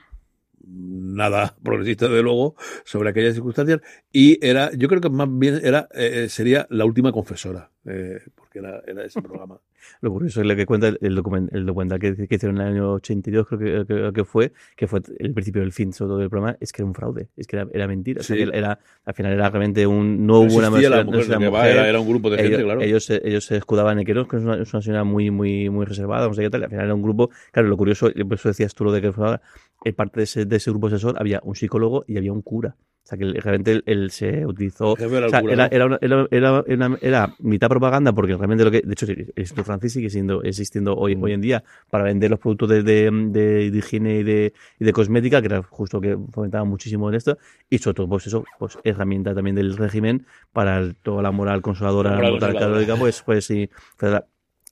nada 0.67 1.55
progresista 1.63 2.07
de 2.07 2.21
luego 2.21 2.55
sobre 2.85 3.09
aquellas 3.09 3.33
circunstancias. 3.33 3.81
Y 4.11 4.45
era 4.45 4.71
yo 4.75 4.87
creo 4.87 5.01
que 5.01 5.09
más 5.09 5.27
bien 5.31 5.59
era 5.63 5.87
eh, 5.93 6.23
eh, 6.25 6.29
sería 6.29 6.67
la 6.69 6.85
última 6.85 7.11
confesora 7.11 7.71
eh, 7.85 8.19
era, 8.57 8.81
era, 8.85 9.03
ese 9.03 9.21
programa. 9.21 9.59
Lo 10.01 10.11
curioso 10.11 10.41
es 10.41 10.47
lo 10.47 10.55
que 10.55 10.65
cuenta 10.65 10.87
el, 10.87 11.15
documental, 11.15 11.57
el 11.57 11.65
documental 11.65 11.99
que, 11.99 12.27
que, 12.27 12.35
hicieron 12.35 12.59
en 12.61 12.67
el 12.67 12.73
año 12.73 12.93
82 12.93 13.47
creo 13.47 13.85
que, 13.85 14.11
que, 14.13 14.23
fue 14.25 14.51
que 14.75 14.87
fue 14.87 15.01
el 15.19 15.33
principio 15.33 15.61
del 15.61 15.71
fin 15.71 15.93
sobre 15.93 16.09
todo 16.09 16.17
del 16.19 16.29
programa 16.29 16.57
es 16.59 16.71
que 16.71 16.81
era 16.81 16.87
un 16.87 16.93
fraude 16.93 17.29
es 17.37 17.47
que 17.47 17.57
era, 17.57 17.67
era 17.73 17.87
mentira. 17.87 18.21
Era 18.29 18.79
al 19.05 19.13
final 19.13 19.33
era 19.33 19.49
realmente 19.49 19.85
un 19.87 20.25
no, 20.25 20.39
hubo 20.39 20.55
una 20.55 20.69
mujer, 20.69 20.85
era, 20.85 21.99
un 21.99 22.07
grupo 22.07 22.29
de 22.29 22.37
gente 22.37 22.55
ellos, 22.55 22.63
claro. 22.63 22.81
ellos, 22.81 23.09
ellos 23.09 23.45
se 23.45 23.57
escudaban 23.57 23.99
en 23.99 24.05
que 24.05 24.13
no, 24.13 24.27
que 24.27 24.37
es 24.37 24.43
una, 24.43 24.61
es 24.61 24.73
una 24.73 24.81
señora 24.81 25.03
muy 25.03 25.31
muy 25.31 25.69
muy 25.69 25.85
reservada 25.85 26.27
no 26.27 26.33
sé 26.33 26.43
qué 26.43 26.49
tal 26.49 26.63
al 26.63 26.69
final 26.69 26.85
era 26.85 26.95
un 26.95 27.01
grupo 27.01 27.29
claro 27.51 27.67
lo 27.67 27.77
curioso 27.77 28.09
por 28.11 28.33
eso 28.33 28.49
decías 28.49 28.73
tú 28.73 28.83
lo 28.83 28.91
de 28.91 29.01
que 29.01 29.11
fue 29.11 29.39
en 29.83 29.95
parte 29.95 30.19
de 30.19 30.23
ese, 30.23 30.45
de 30.45 30.55
ese 30.55 30.71
grupo 30.71 30.87
asesor 30.87 31.15
había 31.19 31.39
un 31.43 31.55
psicólogo 31.55 32.03
y 32.07 32.17
había 32.17 32.33
un 32.33 32.41
cura. 32.41 32.75
O 33.07 33.09
sea, 33.09 33.17
que 33.17 33.39
realmente 33.39 33.81
él, 33.85 34.11
se 34.11 34.45
utilizó. 34.45 34.91
O 34.91 34.97
sea, 34.97 35.39
era, 35.39 35.67
era, 35.67 35.97
era, 36.01 36.27
era, 36.29 36.97
era, 36.99 37.33
mitad 37.39 37.69
propaganda, 37.69 38.11
porque 38.11 38.35
realmente 38.35 38.65
lo 38.65 38.71
que. 38.71 38.81
De 38.81 38.91
hecho, 38.91 39.05
el 39.05 39.31
Instituto 39.33 39.63
Francis 39.63 39.93
sigue 39.93 40.09
siendo, 40.09 40.43
existiendo 40.43 40.93
hoy, 40.93 41.15
mm. 41.15 41.23
hoy 41.23 41.31
en 41.31 41.39
día 41.39 41.63
para 41.89 42.03
vender 42.03 42.31
los 42.31 42.39
productos 42.41 42.67
de, 42.67 42.83
de, 42.83 43.09
de, 43.09 43.77
higiene 43.77 44.17
y 44.17 44.23
de, 44.23 44.53
y 44.77 44.83
de 44.83 44.91
cosmética, 44.91 45.39
que 45.39 45.45
era 45.45 45.63
justo 45.63 46.01
que 46.01 46.17
fomentaba 46.33 46.65
muchísimo 46.65 47.07
en 47.07 47.15
esto. 47.15 47.37
Y 47.69 47.77
sobre 47.77 47.95
todo, 47.95 48.09
pues 48.09 48.27
eso, 48.27 48.43
pues 48.59 48.77
herramienta 48.83 49.33
también 49.33 49.55
del 49.55 49.77
régimen 49.77 50.25
para 50.51 50.91
toda 51.01 51.21
la 51.21 51.31
moral 51.31 51.61
conservadora, 51.61 52.19
católica, 52.41 52.97
pues, 52.97 53.23
pues 53.25 53.45
sí. 53.45 53.69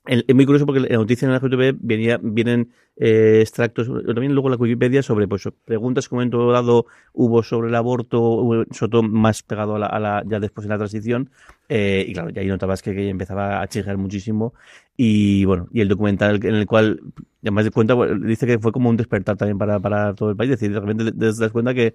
Es 0.04 0.34
muy 0.34 0.44
curioso 0.44 0.66
porque 0.66 0.80
en 0.80 0.88
la 0.90 0.98
noticia 0.98 1.24
en 1.24 1.32
la 1.32 1.38
GTV 1.38 1.78
venía, 1.80 2.20
vienen 2.22 2.70
eh, 2.98 3.40
extractos, 3.42 3.88
también 4.06 4.32
luego 4.32 4.48
la 4.48 4.56
Wikipedia 4.56 5.02
sobre 5.02 5.28
pues, 5.28 5.46
preguntas 5.64 6.08
que 6.08 6.14
en 6.14 6.16
un 6.16 6.30
momento 6.30 6.50
dado 6.50 6.86
hubo 7.12 7.42
sobre 7.42 7.68
el 7.68 7.74
aborto, 7.74 8.64
sobre 8.70 8.90
todo 8.90 9.02
más 9.02 9.42
pegado 9.42 9.76
a 9.76 9.78
la, 9.78 9.86
a 9.86 10.00
la 10.00 10.22
ya 10.26 10.40
después 10.40 10.64
en 10.64 10.70
la 10.70 10.78
transición, 10.78 11.30
eh, 11.68 12.06
y 12.08 12.14
claro, 12.14 12.30
ya 12.30 12.40
ahí 12.40 12.48
notabas 12.48 12.80
que, 12.80 12.94
que 12.94 13.08
empezaba 13.08 13.60
a 13.60 13.68
chijar 13.68 13.98
muchísimo, 13.98 14.54
y 14.96 15.44
bueno, 15.44 15.68
y 15.72 15.82
el 15.82 15.88
documental 15.88 16.42
en 16.42 16.54
el 16.54 16.66
cual, 16.66 17.00
además 17.42 17.64
de 17.66 17.70
cuenta, 17.70 17.94
dice 18.22 18.46
que 18.46 18.58
fue 18.58 18.72
como 18.72 18.88
un 18.88 18.96
despertar 18.96 19.36
también 19.36 19.58
para, 19.58 19.78
para 19.78 20.14
todo 20.14 20.30
el 20.30 20.36
país, 20.36 20.52
es 20.52 20.60
decir, 20.60 20.72
de 20.72 20.80
repente 20.80 21.12
te 21.12 21.26
das 21.38 21.52
cuenta 21.52 21.74
que 21.74 21.94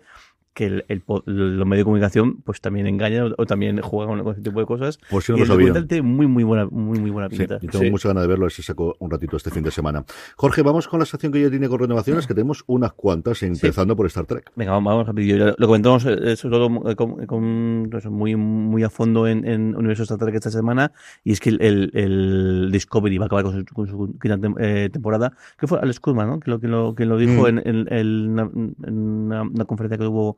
que 0.53 0.65
el, 0.65 0.85
el, 0.89 1.03
los 1.07 1.65
medios 1.65 1.81
de 1.81 1.83
comunicación 1.85 2.41
pues 2.41 2.59
también 2.59 2.85
engañan 2.87 3.33
o, 3.37 3.45
también 3.45 3.79
juegan 3.81 4.21
con 4.21 4.33
ese 4.33 4.41
tipo 4.41 4.59
de 4.59 4.65
cosas. 4.65 4.99
Pues 5.09 5.25
si 5.25 5.31
no 5.31 5.37
y 5.37 5.45
lo 5.45 5.57
el 5.57 5.87
tiene 5.87 6.01
muy 6.01 6.27
muy 6.27 6.43
buena 6.43 6.65
muy 6.65 6.99
muy 6.99 7.09
buena 7.09 7.29
pinta. 7.29 7.59
Sí, 7.59 7.67
y 7.67 7.69
tengo 7.69 7.91
mucha 7.91 8.09
ganas 8.09 8.23
de 8.23 8.27
verlo, 8.27 8.49
si 8.49 8.61
saco 8.61 8.95
un 8.99 9.09
ratito 9.09 9.37
este 9.37 9.49
fin 9.49 9.63
de 9.63 9.71
semana. 9.71 10.03
Jorge, 10.35 10.61
vamos 10.61 10.87
con 10.87 10.99
la 10.99 11.05
sección 11.05 11.31
que 11.31 11.41
ya 11.41 11.49
tiene 11.49 11.69
con 11.69 11.79
renovaciones, 11.79 12.27
que 12.27 12.33
tenemos 12.33 12.63
unas 12.67 12.93
cuantas, 12.93 13.43
empezando 13.43 13.95
por 13.95 14.05
Star 14.07 14.25
Trek. 14.25 14.51
Venga, 14.55 14.73
vamos 14.73 15.07
rápido. 15.07 15.55
Lo 15.57 15.67
comentamos 15.67 16.05
eh, 16.05 16.35
sobre 16.35 16.57
todo 16.57 16.89
eh, 16.89 16.95
con, 16.95 17.25
con, 17.25 17.87
pues, 17.89 18.05
muy 18.07 18.35
muy 18.35 18.83
a 18.83 18.89
fondo 18.89 19.27
en, 19.27 19.47
en 19.47 19.75
Universo 19.75 20.03
Star 20.03 20.17
Trek 20.17 20.35
esta 20.35 20.51
semana, 20.51 20.91
y 21.23 21.31
es 21.31 21.39
que 21.39 21.49
el, 21.49 21.91
el, 21.93 22.69
Discovery 22.71 23.17
va 23.17 23.25
a 23.25 23.27
acabar 23.27 23.45
con 23.45 23.53
su, 23.53 23.73
con 23.73 23.87
su 23.87 24.19
quinta 24.19 24.37
eh, 24.59 24.89
temporada, 24.91 25.33
que 25.57 25.67
fue 25.67 25.79
Alex 25.79 25.99
Kurman, 25.99 26.27
¿no? 26.27 26.39
Que 26.39 26.51
lo, 26.51 26.59
que 26.59 26.67
lo, 26.67 26.93
que 26.93 27.05
lo 27.05 27.17
dijo 27.17 27.43
mm. 27.43 27.47
en, 27.47 27.61
en, 27.65 27.87
en 27.89 28.97
una, 28.97 29.43
una 29.43 29.65
conferencia 29.65 29.97
que 29.97 30.03
tuvo 30.03 30.37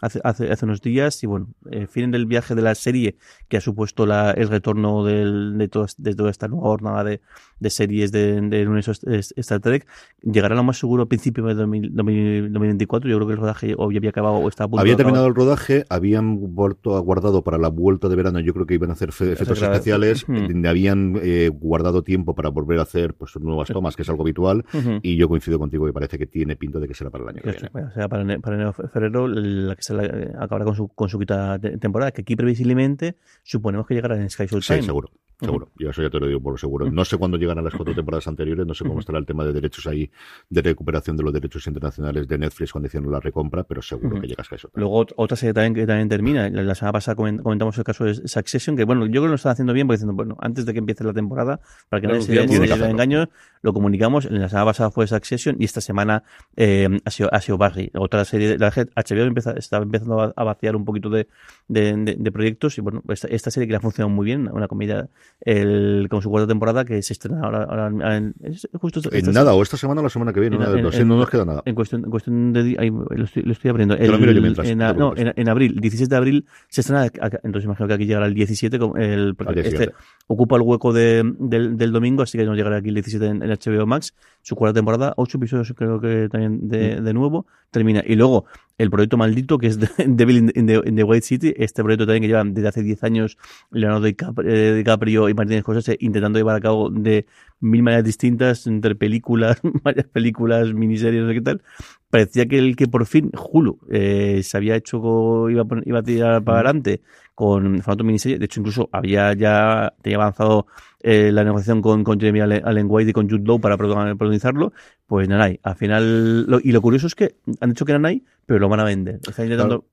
hace, 0.00 0.20
hace, 0.24 0.50
hace 0.50 0.64
unos 0.64 0.80
días. 0.80 1.22
Y 1.22 1.26
bueno, 1.26 1.48
eh, 1.70 1.86
fin 1.86 2.10
del 2.10 2.26
viaje 2.26 2.54
de 2.54 2.62
la 2.62 2.74
serie 2.74 3.16
que 3.48 3.56
ha 3.56 3.60
supuesto 3.60 4.06
la, 4.06 4.30
el 4.30 4.48
retorno 4.48 5.04
del, 5.04 5.58
de, 5.58 5.68
todo, 5.68 5.86
de 5.96 6.14
toda 6.14 6.30
esta 6.30 6.48
nueva 6.48 6.68
jornada 6.68 7.04
de, 7.04 7.20
de 7.60 7.70
series 7.70 8.12
del 8.12 8.50
de, 8.50 8.66
universo 8.66 8.92
Star 8.92 9.60
Trek. 9.60 9.86
Llegará 10.22 10.54
lo 10.54 10.62
más 10.62 10.78
seguro 10.78 11.04
a 11.04 11.06
principios 11.06 11.46
de 11.48 11.54
2024. 11.54 13.10
Yo 13.10 13.16
creo 13.16 13.26
que 13.26 13.34
el 13.34 13.40
rodaje 13.40 13.74
o 13.76 13.84
había 13.84 14.10
acabado 14.10 14.36
o 14.36 14.48
estaba 14.48 14.66
a 14.66 14.68
punto 14.70 14.80
Había 14.80 14.96
terminado 14.96 15.26
el 15.26 15.34
rodaje, 15.34 15.84
habían 15.88 16.54
vuelto 16.54 16.96
a 16.96 17.00
guardado 17.00 17.42
para 17.42 17.58
la 17.58 17.68
vuelta 17.68 18.08
de 18.08 18.16
verano. 18.16 18.40
Yo 18.40 18.54
creo 18.54 18.66
que 18.66 18.74
iban 18.74 18.90
a 18.90 18.92
hacer 18.92 19.10
efectos 19.10 19.62
especiales. 19.62 20.26
Habían 20.68 21.18
eh, 21.22 21.50
guardado 21.52 22.02
tiempo 22.02 22.34
para 22.34 22.50
volver 22.50 22.78
a 22.78 22.82
hacer 22.82 23.14
pues 23.14 23.36
nuevas 23.40 23.68
tomas, 23.68 23.96
que 23.96 24.02
es 24.02 24.08
algo 24.08 24.22
habitual. 24.22 24.64
Y 25.02 25.16
yo 25.16 25.28
coincido 25.28 25.58
contigo 25.58 25.88
y 25.88 25.92
parece 25.92 26.18
que 26.18 26.26
tiene 26.26 26.56
pinta 26.56 26.78
de 26.78 26.88
que 26.88 26.94
será 26.94 27.10
para 27.10 27.24
el 27.24 27.30
año 27.30 27.42
que 27.42 27.50
viene. 27.50 27.86
O 27.88 27.90
sea, 27.90 28.08
para, 28.08 28.38
para 28.38 28.72
febrero, 28.72 29.28
la 29.28 29.74
que 29.74 29.82
se 29.88 29.94
la, 29.94 30.02
acabará 30.42 30.64
con 30.64 30.74
su, 30.74 30.88
con 30.88 31.08
su 31.08 31.18
quita 31.18 31.58
temporada, 31.58 32.12
que 32.12 32.22
aquí 32.22 32.36
previsiblemente 32.36 33.16
suponemos 33.42 33.86
que 33.86 33.94
llegará 33.94 34.16
en 34.16 34.28
Sky 34.28 34.46
Showtime. 34.46 34.80
Sí, 34.80 34.86
seguro. 34.86 35.10
Seguro, 35.40 35.68
yo 35.78 35.90
eso 35.90 36.02
ya 36.02 36.10
te 36.10 36.18
lo 36.18 36.26
digo 36.26 36.40
por 36.40 36.58
seguro. 36.58 36.90
No 36.90 37.04
sé 37.04 37.16
cuándo 37.16 37.36
llegan 37.36 37.58
a 37.58 37.62
las 37.62 37.72
cuatro 37.72 37.94
temporadas 37.94 38.26
anteriores, 38.26 38.66
no 38.66 38.74
sé 38.74 38.84
cómo 38.84 38.98
estará 38.98 39.18
el 39.18 39.26
tema 39.26 39.44
de 39.44 39.52
derechos 39.52 39.86
ahí, 39.86 40.10
de 40.50 40.62
recuperación 40.62 41.16
de 41.16 41.22
los 41.22 41.32
derechos 41.32 41.64
internacionales 41.68 42.26
de 42.26 42.38
Netflix 42.38 42.72
cuando 42.72 42.88
hicieron 42.88 43.12
la 43.12 43.20
recompra, 43.20 43.62
pero 43.62 43.80
seguro 43.80 44.20
que 44.20 44.26
llegas 44.26 44.50
a 44.50 44.56
eso. 44.56 44.68
Luego 44.74 45.06
otra 45.14 45.36
serie 45.36 45.54
también 45.54 45.74
que 45.74 45.86
también 45.86 46.08
termina, 46.08 46.48
la, 46.50 46.74
semana 46.74 46.94
pasada 46.94 47.14
comentamos 47.14 47.78
el 47.78 47.84
caso 47.84 48.04
de 48.04 48.14
Succession, 48.14 48.76
que 48.76 48.82
bueno, 48.82 49.06
yo 49.06 49.12
creo 49.12 49.22
que 49.22 49.28
lo 49.28 49.34
están 49.36 49.52
haciendo 49.52 49.72
bien, 49.72 49.86
porque 49.86 49.98
diciendo, 49.98 50.14
bueno, 50.14 50.36
antes 50.40 50.66
de 50.66 50.72
que 50.72 50.80
empiece 50.80 51.04
la 51.04 51.12
temporada, 51.12 51.60
para 51.88 52.00
que 52.00 52.08
nadie 52.08 52.22
se 52.22 52.32
de 52.32 52.90
engaños, 52.90 53.28
lo 53.62 53.72
comunicamos, 53.72 54.24
en 54.24 54.40
la 54.40 54.48
semana 54.48 54.66
pasada 54.66 54.90
fue 54.90 55.06
Succession 55.06 55.54
y 55.60 55.66
esta 55.66 55.80
semana 55.80 56.24
eh, 56.56 56.88
ha, 57.04 57.10
sido, 57.12 57.32
ha 57.32 57.40
sido 57.40 57.58
Barry, 57.58 57.92
otra 57.94 58.24
serie, 58.24 58.58
la 58.58 58.70
HBO 58.70 59.22
empieza, 59.22 59.52
estaba 59.52 59.84
empezando 59.84 60.32
a, 60.34 60.44
vaciar 60.48 60.74
un 60.74 60.84
poquito 60.84 61.10
de, 61.10 61.28
de, 61.68 62.16
de, 62.18 62.32
proyectos 62.32 62.78
y 62.78 62.80
bueno, 62.80 63.02
esta, 63.08 63.28
esta, 63.28 63.50
serie 63.50 63.66
que 63.66 63.72
le 63.72 63.76
ha 63.76 63.80
funcionado 63.80 64.08
muy 64.08 64.24
bien, 64.24 64.48
una 64.50 64.66
comedia 64.66 65.08
el, 65.40 66.08
con 66.10 66.20
su 66.20 66.30
cuarta 66.30 66.48
temporada 66.48 66.84
que 66.84 67.00
se 67.02 67.12
estrena 67.12 67.42
ahora, 67.42 67.64
ahora 67.64 68.16
en, 68.16 68.34
justo 68.74 69.00
en 69.12 69.32
nada, 69.32 69.54
o 69.54 69.62
esta 69.62 69.76
semana 69.76 70.00
o 70.00 70.04
la 70.04 70.10
semana 70.10 70.32
que 70.32 70.40
viene, 70.40 70.56
una 70.56 70.68
de 70.70 70.82
dos, 70.82 70.98
no 71.04 71.16
nos 71.16 71.30
queda 71.30 71.44
nada. 71.44 71.62
En 71.64 71.74
cuestión, 71.74 72.04
en 72.04 72.10
cuestión 72.10 72.52
de, 72.52 72.76
ahí, 72.78 72.90
lo, 72.90 73.24
estoy, 73.24 73.42
lo 73.44 73.52
estoy 73.52 73.70
abriendo. 73.70 73.94
El, 73.94 74.10
lo 74.10 74.18
miro 74.18 74.32
yo 74.32 74.42
mientras, 74.42 74.68
en, 74.68 74.78
no, 74.78 75.14
en, 75.16 75.32
en, 75.36 75.48
abril, 75.48 75.78
17 75.80 76.10
de 76.10 76.16
abril 76.16 76.46
se 76.68 76.80
estrena, 76.80 77.06
entonces 77.06 77.64
imagino 77.64 77.86
que 77.86 77.94
aquí 77.94 78.06
llegará 78.06 78.26
el 78.26 78.34
17, 78.34 78.78
el, 78.96 79.34
porque 79.36 79.60
este 79.60 79.92
ocupa 80.26 80.56
el 80.56 80.62
hueco 80.62 80.92
de, 80.92 81.22
del, 81.38 81.76
del, 81.76 81.92
domingo, 81.92 82.22
así 82.22 82.36
que 82.36 82.44
nos 82.44 82.56
llegará 82.56 82.76
aquí 82.76 82.88
el 82.88 82.94
17 82.94 83.26
en, 83.26 83.42
en 83.42 83.50
HBO 83.50 83.86
Max, 83.86 84.14
su 84.42 84.56
cuarta 84.56 84.74
temporada, 84.74 85.14
ocho 85.16 85.38
episodios 85.38 85.72
creo 85.76 86.00
que 86.00 86.28
también 86.30 86.68
de, 86.68 87.00
mm. 87.00 87.04
de 87.04 87.14
nuevo, 87.14 87.46
termina. 87.70 88.02
Y 88.06 88.16
luego 88.16 88.46
el 88.78 88.90
proyecto 88.90 89.16
maldito 89.16 89.58
que 89.58 89.66
es 89.66 89.78
Devil 90.06 90.52
in 90.54 90.66
the, 90.66 91.04
White 91.04 91.26
City, 91.26 91.54
este 91.56 91.82
proyecto 91.82 92.06
también 92.06 92.22
que 92.22 92.28
lleva 92.28 92.44
desde 92.44 92.68
hace 92.68 92.82
10 92.82 93.04
años 93.04 93.38
Leonardo 93.70 94.06
eh, 94.06 94.82
Y 95.26 95.34
Martínez 95.34 95.64
José 95.64 95.96
intentando 96.00 96.38
llevar 96.38 96.56
a 96.56 96.60
cabo 96.60 96.90
de 96.90 97.26
mil 97.60 97.82
maneras 97.82 98.04
distintas 98.04 98.66
entre 98.66 98.94
películas, 98.94 99.58
varias 99.82 100.06
películas, 100.06 100.72
miniseries, 100.74 101.22
no 101.22 101.28
sé 101.28 101.34
qué 101.34 101.40
tal. 101.40 101.62
Parecía 102.10 102.46
que 102.46 102.58
el 102.58 102.76
que 102.76 102.86
por 102.86 103.06
fin 103.06 103.30
Hulu 103.32 103.80
eh, 103.90 104.42
se 104.42 104.56
había 104.56 104.76
hecho, 104.76 105.50
iba 105.50 105.62
a, 105.62 105.66
iba 105.84 105.98
a 105.98 106.02
tirar 106.02 106.44
para 106.44 106.58
adelante 106.58 107.00
con 107.34 107.80
formato 107.82 108.04
miniserie. 108.04 108.38
De 108.38 108.44
hecho, 108.46 108.60
incluso 108.60 108.88
había 108.92 109.32
ya 109.32 109.94
tenía 110.02 110.16
avanzado 110.18 110.66
eh, 111.00 111.30
la 111.30 111.44
negociación 111.44 111.80
con, 111.80 112.02
con 112.02 112.18
Jeremy 112.18 112.40
Allen 112.40 112.86
White 112.88 113.10
y 113.10 113.12
con 113.12 113.30
Jude 113.30 113.44
Law 113.44 113.60
para 113.60 113.76
protagonizarlo. 113.76 114.72
Pues 115.06 115.28
Nanai, 115.28 115.60
al 115.62 115.76
final, 115.76 116.60
y 116.64 116.72
lo 116.72 116.82
curioso 116.82 117.06
es 117.06 117.14
que 117.14 117.36
han 117.60 117.70
dicho 117.70 117.84
que 117.84 117.92
Nanai, 117.92 118.24
pero 118.44 118.58
lo 118.58 118.68
van 118.68 118.80
a 118.80 118.84
vender. 118.84 119.20
Están 119.28 119.44
intentando, 119.44 119.84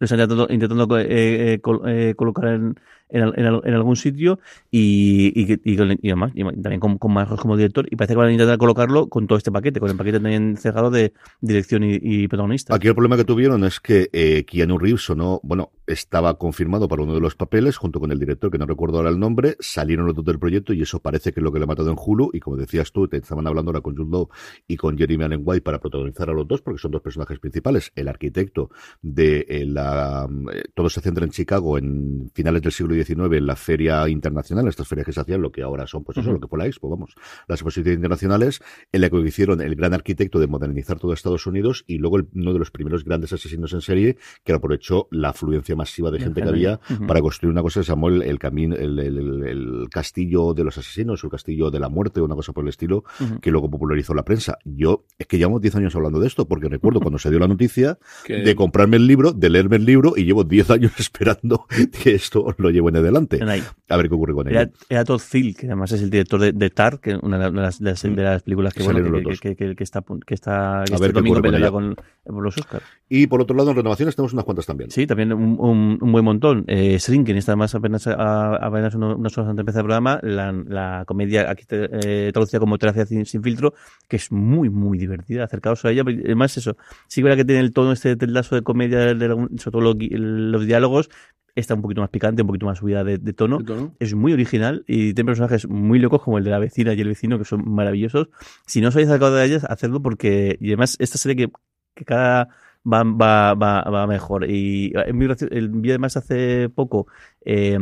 están 0.00 0.18
intentando, 0.18 0.52
intentando 0.52 0.98
eh, 0.98 1.60
eh, 1.86 2.14
colocar 2.16 2.48
en, 2.48 2.74
en, 3.10 3.74
algún 3.74 3.96
sitio 3.96 4.40
y, 4.70 5.32
y, 5.34 5.52
y, 5.64 5.98
y 6.02 6.08
además, 6.10 6.32
también 6.34 6.80
con, 6.80 6.98
con 6.98 7.14
como 7.36 7.56
director 7.56 7.86
y 7.90 7.96
parece 7.96 8.14
que 8.14 8.18
van 8.18 8.28
a 8.28 8.32
intentar 8.32 8.58
colocarlo 8.58 9.08
con 9.08 9.26
todo 9.26 9.38
este 9.38 9.52
paquete, 9.52 9.80
con 9.80 9.90
el 9.90 9.96
paquete 9.96 10.18
también 10.18 10.56
cerrado 10.56 10.90
de 10.90 11.12
dirección 11.40 11.82
y, 11.84 12.26
protagonista. 12.28 12.74
Aquí 12.74 12.88
el 12.88 12.94
problema 12.94 13.16
que 13.16 13.24
tuvieron 13.24 13.64
es 13.64 13.80
que 13.80 14.08
eh, 14.12 14.44
Keanu 14.44 14.78
Reeves 14.78 15.10
no, 15.10 15.40
bueno, 15.42 15.70
estaba 15.86 16.38
confirmado 16.38 16.88
para 16.88 17.02
uno 17.02 17.14
de 17.14 17.20
los 17.20 17.34
papeles 17.34 17.76
junto 17.76 18.00
con 18.00 18.10
el 18.10 18.18
director, 18.18 18.50
que 18.50 18.58
no 18.58 18.66
recuerdo 18.66 18.98
ahora 18.98 19.10
el 19.10 19.18
nombre, 19.18 19.56
salieron 19.60 20.06
los 20.06 20.14
dos 20.14 20.24
del 20.24 20.38
proyecto 20.38 20.72
y 20.72 20.82
eso 20.82 21.00
parece 21.00 21.32
que 21.32 21.40
es 21.40 21.44
lo 21.44 21.52
que 21.52 21.58
le 21.58 21.64
ha 21.64 21.68
matado 21.68 21.90
en 21.90 21.96
Hulu 21.98 22.30
y 22.32 22.40
como 22.40 22.56
decías 22.56 22.90
tú, 22.92 23.06
te 23.06 23.18
estaban 23.18 23.46
hablando 23.46 23.70
ahora 23.70 23.80
con 23.80 23.96
Jude 23.96 24.10
Law 24.10 24.28
y 24.66 24.76
con 24.76 24.96
Jeremy 24.96 25.24
Allen 25.24 25.42
White 25.44 25.62
para 25.62 25.78
protagonizar 25.78 26.30
a 26.30 26.32
los 26.32 26.48
dos 26.48 26.62
porque 26.62 26.80
son 26.80 26.90
dos 26.90 27.02
personajes 27.02 27.38
principales, 27.38 27.92
el 27.94 28.08
arquitecto 28.08 28.70
de 29.02 29.46
eh, 29.48 29.66
la... 29.66 30.28
Eh, 30.52 30.62
todo 30.74 30.88
se 30.88 31.00
centra 31.00 31.24
en 31.24 31.30
Chicago 31.30 31.78
en 31.78 32.30
finales 32.34 32.62
del 32.62 32.72
siglo 32.72 32.93
en 32.94 33.46
la 33.46 33.56
feria 33.56 34.08
internacional, 34.08 34.68
estas 34.68 34.88
ferias 34.88 35.06
que 35.06 35.12
se 35.12 35.20
hacían, 35.20 35.42
lo 35.42 35.52
que 35.52 35.62
ahora 35.62 35.86
son, 35.86 36.04
pues 36.04 36.18
eso, 36.18 36.32
lo 36.32 36.40
que 36.40 36.48
fue 36.48 36.58
la 36.58 36.66
Expo, 36.66 36.88
vamos, 36.88 37.14
las 37.48 37.60
exposiciones 37.60 37.96
internacionales, 37.96 38.60
en 38.92 39.00
la 39.00 39.10
que 39.10 39.18
hicieron 39.20 39.60
el 39.60 39.74
gran 39.74 39.94
arquitecto 39.94 40.38
de 40.38 40.46
modernizar 40.46 40.98
todo 40.98 41.12
Estados 41.12 41.46
Unidos 41.46 41.84
y 41.86 41.98
luego 41.98 42.18
uno 42.34 42.52
de 42.52 42.58
los 42.58 42.70
primeros 42.70 43.04
grandes 43.04 43.32
asesinos 43.32 43.72
en 43.72 43.80
serie 43.80 44.16
que 44.44 44.52
aprovechó 44.52 45.08
la 45.10 45.30
afluencia 45.30 45.76
masiva 45.76 46.10
de 46.10 46.20
gente 46.20 46.42
que 46.42 46.48
había 46.48 46.80
para 47.06 47.20
construir 47.20 47.52
una 47.52 47.62
cosa 47.62 47.80
que 47.80 47.84
se 47.84 47.92
llamó 47.92 48.08
el, 48.08 48.38
camino, 48.38 48.76
el, 48.76 49.86
castillo 49.90 50.54
de 50.54 50.64
los 50.64 50.76
asesinos, 50.78 51.22
o 51.22 51.26
el 51.26 51.30
castillo 51.30 51.70
de 51.70 51.80
la 51.80 51.88
muerte, 51.88 52.20
una 52.20 52.34
cosa 52.34 52.52
por 52.52 52.64
el 52.64 52.68
estilo, 52.68 53.04
que 53.40 53.50
luego 53.50 53.70
popularizó 53.70 54.14
la 54.14 54.24
prensa. 54.24 54.58
Yo, 54.64 55.04
es 55.18 55.26
que 55.26 55.38
llevamos 55.38 55.60
10 55.60 55.76
años 55.76 55.96
hablando 55.96 56.20
de 56.20 56.26
esto, 56.26 56.46
porque 56.46 56.68
recuerdo 56.68 57.00
cuando 57.00 57.18
se 57.18 57.30
dio 57.30 57.38
la 57.38 57.48
noticia 57.48 57.98
de 58.28 58.54
comprarme 58.54 58.96
el 58.96 59.06
libro, 59.06 59.32
de 59.32 59.50
leerme 59.50 59.76
el 59.76 59.84
libro, 59.84 60.14
y 60.16 60.24
llevo 60.24 60.44
10 60.44 60.70
años 60.70 60.92
esperando 60.98 61.66
que 62.02 62.14
esto 62.14 62.54
lo 62.58 62.70
llevo 62.70 62.83
en 62.88 62.96
adelante. 62.96 63.40
A 63.88 63.96
ver 63.96 64.08
qué 64.08 64.14
ocurre 64.14 64.34
con 64.34 64.48
él. 64.48 64.70
Era, 64.88 65.04
Todd 65.04 65.20
Field, 65.20 65.56
que 65.56 65.66
además 65.66 65.92
es 65.92 66.02
el 66.02 66.10
director 66.10 66.40
de, 66.40 66.70
Tar, 66.70 67.00
que 67.00 67.16
una 67.16 67.38
de 67.38 67.50
las, 67.52 67.78
de 67.78 67.90
las, 67.90 68.04
mm. 68.04 68.44
películas 68.44 68.74
que, 68.74 68.82
bueno, 68.82 69.30
que, 69.40 69.56
que, 69.56 69.74
que, 69.74 69.84
está, 69.84 70.02
que 70.26 70.34
está 70.34 70.80
ver 70.80 70.92
este 70.92 71.12
domingo 71.12 71.40
con, 71.72 71.96
con, 72.24 72.44
los 72.44 72.56
Oscars. 72.58 72.84
Y 73.08 73.26
por 73.26 73.40
otro 73.40 73.56
lado, 73.56 73.70
en 73.70 73.76
renovaciones 73.76 74.16
tenemos 74.16 74.32
unas 74.32 74.44
cuantas 74.44 74.66
también. 74.66 74.90
Sí, 74.90 75.06
también 75.06 75.32
un, 75.32 75.56
un, 75.58 75.98
un 76.00 76.12
buen 76.12 76.24
montón. 76.24 76.64
Eh, 76.66 76.98
Shrinking 76.98 77.36
está 77.36 77.56
más 77.56 77.74
apenas, 77.74 78.06
a, 78.06 78.56
apenas 78.56 78.94
unas 78.94 79.36
horas 79.38 79.50
antes 79.50 79.56
de 79.56 79.60
empezar 79.60 79.80
el 79.80 79.86
programa. 79.86 80.20
La, 80.22 80.52
la 80.52 81.04
comedia 81.06 81.50
aquí 81.50 81.64
eh, 81.70 82.30
traducida 82.32 82.60
como 82.60 82.78
Terapia 82.78 83.06
sin, 83.06 83.26
sin, 83.26 83.42
filtro, 83.42 83.74
que 84.08 84.16
es 84.16 84.32
muy, 84.32 84.70
muy 84.70 84.98
divertida. 84.98 85.44
Acercaos 85.44 85.84
a 85.84 85.90
ella. 85.90 86.02
Además, 86.02 86.56
eso, 86.56 86.76
sí 87.06 87.22
que 87.22 87.34
que 87.36 87.44
tiene 87.44 87.60
el 87.60 87.72
tono 87.72 87.92
este 87.92 88.16
lazo 88.26 88.54
de 88.54 88.62
comedia, 88.62 89.14
de, 89.14 89.28
sobre 89.28 89.70
todo 89.70 89.80
los, 89.80 89.96
los 90.00 90.66
diálogos, 90.66 91.10
está 91.54 91.74
un 91.74 91.82
poquito 91.82 92.00
más 92.00 92.10
picante, 92.10 92.42
un 92.42 92.48
poquito 92.48 92.66
más 92.66 92.78
subida 92.78 93.04
de, 93.04 93.18
tono. 93.32 93.58
Es 93.98 94.14
muy 94.14 94.32
original 94.32 94.84
y 94.86 95.14
tiene 95.14 95.28
personajes 95.28 95.68
muy 95.68 95.98
locos 95.98 96.22
como 96.22 96.38
el 96.38 96.44
de 96.44 96.50
la 96.50 96.58
vecina 96.58 96.94
y 96.94 97.00
el 97.00 97.08
vecino 97.08 97.38
que 97.38 97.44
son 97.44 97.68
maravillosos. 97.68 98.28
Si 98.66 98.80
no 98.80 98.88
os 98.88 98.96
habéis 98.96 99.08
sacado 99.08 99.34
de 99.34 99.44
ellas, 99.44 99.64
hacedlo 99.68 100.02
porque, 100.02 100.56
y 100.60 100.68
además, 100.68 100.96
esta 100.98 101.18
serie 101.18 101.36
que, 101.36 101.52
que 101.94 102.04
cada 102.04 102.48
va, 102.84 103.02
va, 103.04 103.54
va, 103.54 103.82
va 103.82 104.06
mejor. 104.06 104.50
Y 104.50 104.92
el 104.94 105.68
vi 105.70 105.90
además 105.90 106.16
hace 106.16 106.68
poco, 106.68 107.06
eh, 107.44 107.78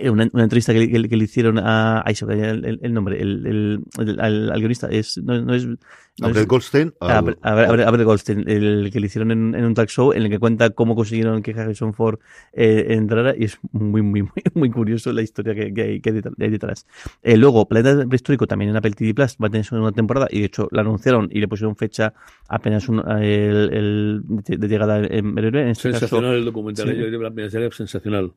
una, 0.00 0.28
una, 0.32 0.42
entrevista 0.44 0.72
que, 0.72 0.90
que, 0.90 1.08
que, 1.08 1.16
le 1.16 1.24
hicieron 1.24 1.58
a. 1.58 2.02
Ay, 2.04 2.14
se 2.14 2.24
el, 2.24 2.80
el, 2.82 2.94
nombre. 2.94 3.20
El, 3.20 3.46
el, 3.46 4.20
al, 4.20 4.50
al, 4.50 4.58
guionista 4.58 4.88
es. 4.88 5.18
No, 5.18 5.40
no 5.42 5.54
es. 5.54 5.66
No 5.66 6.28
¿A 6.28 6.44
Goldstein? 6.44 6.92
A, 7.00 7.18
a, 7.18 8.04
Goldstein, 8.04 8.48
el 8.48 8.90
que 8.92 9.00
le 9.00 9.06
hicieron 9.06 9.30
en, 9.30 9.54
en, 9.54 9.64
un 9.64 9.74
talk 9.74 9.88
show 9.88 10.12
en 10.12 10.22
el 10.22 10.30
que 10.30 10.38
cuenta 10.38 10.70
cómo 10.70 10.94
consiguieron 10.94 11.42
que 11.42 11.52
Harrison 11.52 11.94
Ford 11.94 12.18
eh, 12.52 12.86
entrara 12.90 13.34
y 13.36 13.44
es 13.44 13.58
muy, 13.72 14.02
muy, 14.02 14.22
muy, 14.22 14.30
muy 14.54 14.70
curioso 14.70 15.12
la 15.12 15.22
historia 15.22 15.54
que, 15.54 15.72
que, 15.72 15.82
hay, 15.82 16.00
que 16.00 16.10
hay 16.10 16.50
detrás. 16.50 16.86
Eh, 17.22 17.36
luego, 17.36 17.66
Planeta 17.66 18.06
Prehistórico 18.06 18.46
también 18.46 18.70
en 18.70 18.76
Apple 18.76 18.92
TV 18.92 19.14
Plus 19.14 19.36
va 19.42 19.46
a 19.46 19.50
tener 19.50 19.66
una 19.72 19.92
temporada 19.92 20.28
y 20.30 20.40
de 20.40 20.46
hecho 20.46 20.68
la 20.70 20.82
anunciaron 20.82 21.28
y 21.32 21.40
le 21.40 21.48
pusieron 21.48 21.76
fecha 21.76 22.12
apenas 22.46 22.88
un, 22.90 23.00
el, 23.22 23.72
el 23.72 24.22
de, 24.44 24.68
llegada 24.68 25.02
en 25.06 25.34
breve. 25.34 25.62
En 25.62 25.68
este 25.68 25.92
sensacional 25.92 26.30
caso, 26.30 26.38
el 26.38 26.44
documental, 26.44 26.88
sí. 26.88 26.96
yo, 26.96 27.08
yo, 27.08 27.70
sensacional 27.70 28.34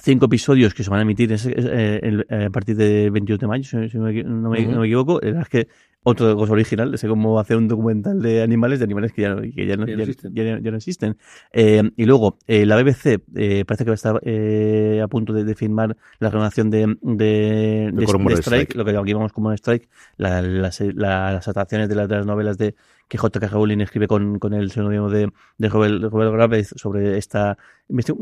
cinco 0.00 0.26
episodios 0.26 0.74
que 0.74 0.82
se 0.82 0.90
van 0.90 1.00
a 1.00 1.02
emitir 1.02 1.32
eh, 1.32 2.46
a 2.46 2.50
partir 2.50 2.76
del 2.76 3.10
22 3.10 3.40
de 3.40 3.46
mayo, 3.46 3.88
si, 3.88 3.98
no, 3.98 4.04
me, 4.04 4.22
no, 4.22 4.50
me, 4.50 4.86
equivoco. 4.86 5.20
Es 5.22 5.48
que 5.48 5.68
otra 6.04 6.34
cosa 6.34 6.52
original, 6.52 6.96
sé 6.96 7.08
cómo 7.08 7.38
hacer 7.38 7.56
un 7.56 7.68
documental 7.68 8.22
de 8.22 8.42
animales, 8.42 8.78
de 8.78 8.84
animales 8.84 9.12
que 9.12 9.22
ya, 9.22 9.36
que 9.36 9.66
ya, 9.66 9.76
no, 9.76 9.86
ya, 9.86 10.70
no 10.70 10.76
existen. 10.76 11.18
Eh, 11.52 11.82
y 11.96 12.04
luego, 12.04 12.38
eh, 12.46 12.64
la 12.64 12.80
BBC 12.80 13.20
eh, 13.34 13.64
parece 13.66 13.84
que 13.84 13.90
va 13.90 13.92
a 13.92 13.94
estar 13.94 14.20
eh, 14.22 15.00
a 15.02 15.08
punto 15.08 15.32
de, 15.32 15.44
de 15.44 15.54
firmar 15.54 15.96
la 16.18 16.30
renovación 16.30 16.70
de, 16.70 16.96
de, 17.02 17.90
de, 17.92 18.06
de 18.06 18.34
Strike, 18.36 18.74
lo 18.74 18.84
que 18.84 18.92
llamamos 18.92 19.32
como 19.32 19.52
Strike, 19.52 19.88
la, 20.16 20.40
las, 20.40 20.80
las 20.80 21.46
adaptaciones 21.46 21.88
de, 21.88 21.94
de 21.94 22.16
las 22.16 22.26
novelas 22.26 22.56
de, 22.56 22.74
que 23.08 23.18
J.K. 23.18 23.48
Rowling 23.48 23.80
escribe 23.80 24.06
con, 24.06 24.38
con 24.38 24.54
el 24.54 24.70
seudónimo 24.70 25.08
de, 25.08 25.32
de 25.56 25.68
Robert, 25.68 26.02
Robert 26.12 26.32
Graves 26.32 26.74
sobre 26.76 27.18
esta 27.18 27.58
yo, 27.88 28.14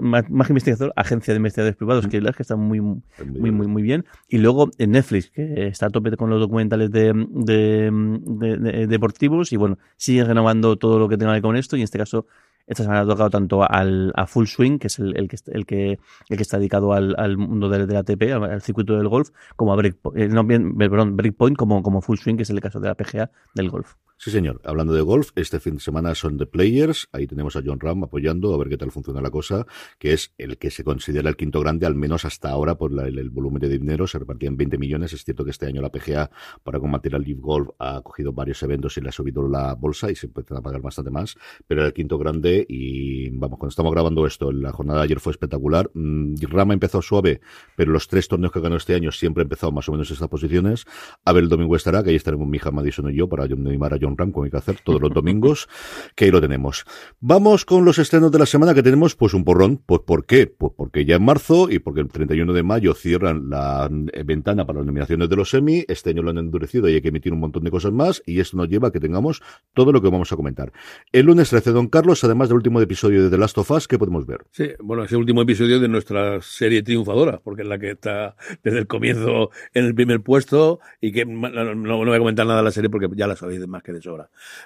más, 0.00 0.24
que 0.26 0.52
investigador, 0.52 0.92
agencia 0.96 1.32
de 1.32 1.38
investigadores 1.38 1.76
privados, 1.76 2.06
que 2.08 2.16
es 2.16 2.36
que 2.36 2.42
está 2.42 2.56
muy, 2.56 2.80
muy, 2.80 3.50
muy, 3.50 3.66
muy 3.68 3.82
bien. 3.82 4.04
Y 4.28 4.38
luego 4.38 4.70
en 4.78 4.92
Netflix, 4.92 5.30
que 5.30 5.68
está 5.68 5.86
a 5.86 5.90
tope 5.90 6.16
con 6.16 6.28
los 6.28 6.40
documentales 6.40 6.90
de, 6.90 7.12
de, 7.30 7.90
de, 7.92 8.56
de 8.56 8.86
deportivos 8.86 9.52
y 9.52 9.56
bueno, 9.56 9.78
sigue 9.96 10.24
renovando 10.24 10.76
todo 10.76 10.98
lo 10.98 11.08
que 11.08 11.16
tenga 11.16 11.32
que 11.32 11.36
ver 11.36 11.42
con 11.42 11.56
esto 11.56 11.76
y 11.76 11.80
en 11.80 11.84
este 11.84 11.98
caso 11.98 12.26
esta 12.70 12.84
semana 12.84 13.00
ha 13.00 13.06
tocado 13.06 13.30
tanto 13.30 13.68
al, 13.68 14.12
a 14.14 14.28
Full 14.28 14.46
Swing, 14.46 14.78
que 14.78 14.86
es 14.86 15.00
el, 15.00 15.28
que, 15.28 15.36
el, 15.46 15.66
que, 15.66 15.98
el 16.28 16.36
que 16.36 16.42
está 16.42 16.56
dedicado 16.56 16.92
al, 16.92 17.16
al 17.18 17.36
mundo 17.36 17.68
de, 17.68 17.84
de 17.84 17.96
ATP, 17.96 18.22
al, 18.32 18.44
al, 18.44 18.62
circuito 18.62 18.96
del 18.96 19.08
golf, 19.08 19.30
como 19.56 19.72
a 19.72 19.76
Breakpoint, 19.76 20.16
eh, 20.16 21.06
Breakpoint 21.10 21.56
como, 21.56 21.82
como 21.82 22.00
Full 22.00 22.18
Swing, 22.18 22.36
que 22.36 22.44
es 22.44 22.50
el 22.50 22.60
caso 22.60 22.78
de 22.78 22.86
la 22.86 22.94
PGA 22.94 23.28
del 23.56 23.70
golf. 23.70 23.96
Sí, 24.22 24.30
señor. 24.30 24.60
Hablando 24.64 24.92
de 24.92 25.00
golf, 25.00 25.30
este 25.34 25.60
fin 25.60 25.76
de 25.76 25.80
semana 25.80 26.14
son 26.14 26.36
The 26.36 26.44
Players. 26.44 27.08
Ahí 27.10 27.26
tenemos 27.26 27.56
a 27.56 27.62
John 27.64 27.80
Ram 27.80 28.04
apoyando, 28.04 28.52
a 28.52 28.58
ver 28.58 28.68
qué 28.68 28.76
tal 28.76 28.90
funciona 28.90 29.22
la 29.22 29.30
cosa, 29.30 29.66
que 29.98 30.12
es 30.12 30.34
el 30.36 30.58
que 30.58 30.70
se 30.70 30.84
considera 30.84 31.30
el 31.30 31.36
quinto 31.36 31.58
grande, 31.58 31.86
al 31.86 31.94
menos 31.94 32.26
hasta 32.26 32.50
ahora, 32.50 32.76
por 32.76 32.92
el, 32.92 33.30
volumen 33.30 33.62
de 33.62 33.70
dinero. 33.70 34.06
Se 34.06 34.18
repartían 34.18 34.58
20 34.58 34.76
millones. 34.76 35.14
Es 35.14 35.24
cierto 35.24 35.42
que 35.42 35.52
este 35.52 35.64
año 35.64 35.80
la 35.80 35.88
PGA, 35.88 36.30
para 36.62 36.78
combatir 36.78 37.14
al 37.14 37.22
Live 37.22 37.40
Golf, 37.40 37.70
ha 37.78 38.02
cogido 38.02 38.34
varios 38.34 38.62
eventos 38.62 38.94
y 38.98 39.00
le 39.00 39.08
ha 39.08 39.12
subido 39.12 39.48
la 39.48 39.74
bolsa 39.74 40.10
y 40.10 40.14
se 40.14 40.28
puede 40.28 40.48
pagar 40.60 40.82
bastante 40.82 41.10
más. 41.10 41.38
Pero 41.66 41.80
era 41.80 41.88
el 41.88 41.94
quinto 41.94 42.18
grande 42.18 42.66
y, 42.68 43.30
vamos, 43.30 43.58
cuando 43.58 43.70
estamos 43.70 43.90
grabando 43.90 44.26
esto, 44.26 44.52
la 44.52 44.70
jornada 44.72 44.98
de 44.98 45.04
ayer 45.04 45.20
fue 45.20 45.30
espectacular. 45.30 45.90
Mm, 45.94 46.34
Rama 46.42 46.74
empezó 46.74 47.00
suave, 47.00 47.40
pero 47.74 47.90
los 47.90 48.06
tres 48.06 48.28
torneos 48.28 48.52
que 48.52 48.60
ganó 48.60 48.76
este 48.76 48.94
año 48.94 49.12
siempre 49.12 49.44
empezado 49.44 49.72
más 49.72 49.88
o 49.88 49.92
menos 49.92 50.10
en 50.10 50.12
estas 50.12 50.28
posiciones. 50.28 50.84
A 51.24 51.32
ver, 51.32 51.44
el 51.44 51.48
domingo 51.48 51.74
estará, 51.74 52.02
que 52.02 52.10
ahí 52.10 52.16
estaremos 52.16 52.46
mi 52.46 52.58
hija 52.58 52.70
Madison 52.70 53.10
y 53.10 53.16
yo 53.16 53.26
para 53.26 53.44
animar 53.44 53.94
a 53.94 53.98
John 53.98 54.09
John 54.10 54.18
Ram, 54.18 54.32
como 54.32 54.44
hay 54.44 54.50
que 54.50 54.56
hacer 54.56 54.76
todos 54.82 55.00
los 55.00 55.12
domingos, 55.12 55.68
que 56.14 56.26
ahí 56.26 56.30
lo 56.30 56.40
tenemos. 56.40 56.84
Vamos 57.20 57.64
con 57.64 57.84
los 57.84 57.98
estrenos 57.98 58.32
de 58.32 58.38
la 58.38 58.46
semana 58.46 58.74
que 58.74 58.82
tenemos, 58.82 59.14
pues 59.14 59.34
un 59.34 59.44
porrón. 59.44 59.80
Pues 59.84 60.02
¿por 60.02 60.26
qué? 60.26 60.46
Pues 60.46 60.72
porque 60.76 61.04
ya 61.04 61.16
en 61.16 61.24
marzo 61.24 61.70
y 61.70 61.78
porque 61.78 62.00
el 62.00 62.08
31 62.08 62.52
de 62.52 62.62
mayo 62.62 62.94
cierran 62.94 63.50
la 63.50 63.90
eh, 64.12 64.22
ventana 64.24 64.66
para 64.66 64.80
las 64.80 64.86
nominaciones 64.86 65.28
de 65.28 65.36
los 65.36 65.54
Emmy. 65.54 65.84
Este 65.88 66.10
año 66.10 66.22
lo 66.22 66.30
han 66.30 66.38
endurecido 66.38 66.88
y 66.88 66.94
hay 66.94 67.02
que 67.02 67.08
emitir 67.08 67.32
un 67.32 67.40
montón 67.40 67.64
de 67.64 67.70
cosas 67.70 67.92
más 67.92 68.22
y 68.26 68.40
esto 68.40 68.56
nos 68.56 68.68
lleva 68.68 68.88
a 68.88 68.90
que 68.90 69.00
tengamos 69.00 69.42
todo 69.74 69.92
lo 69.92 70.02
que 70.02 70.08
vamos 70.08 70.32
a 70.32 70.36
comentar. 70.36 70.72
El 71.12 71.26
lunes 71.26 71.50
13, 71.50 71.70
Don 71.70 71.88
Carlos, 71.88 72.22
además 72.24 72.48
del 72.48 72.56
último 72.56 72.80
episodio 72.80 73.22
de 73.22 73.30
The 73.30 73.38
Last 73.38 73.58
of 73.58 73.70
Us, 73.70 73.88
¿qué 73.88 73.98
podemos 73.98 74.26
ver? 74.26 74.44
Sí, 74.50 74.70
bueno, 74.80 75.04
es 75.04 75.12
el 75.12 75.18
último 75.18 75.42
episodio 75.42 75.80
de 75.80 75.88
nuestra 75.88 76.40
serie 76.40 76.82
triunfadora, 76.82 77.40
porque 77.42 77.62
es 77.62 77.68
la 77.68 77.78
que 77.78 77.90
está 77.90 78.36
desde 78.62 78.78
el 78.78 78.86
comienzo 78.86 79.50
en 79.74 79.84
el 79.84 79.94
primer 79.94 80.22
puesto 80.22 80.80
y 81.00 81.12
que 81.12 81.24
no, 81.24 81.74
no 81.74 81.96
voy 81.98 82.14
a 82.14 82.18
comentar 82.18 82.46
nada 82.46 82.58
de 82.58 82.64
la 82.64 82.70
serie 82.70 82.90
porque 82.90 83.08
ya 83.14 83.26
la 83.26 83.36
sabéis 83.36 83.66
más 83.66 83.82
que 83.82 83.92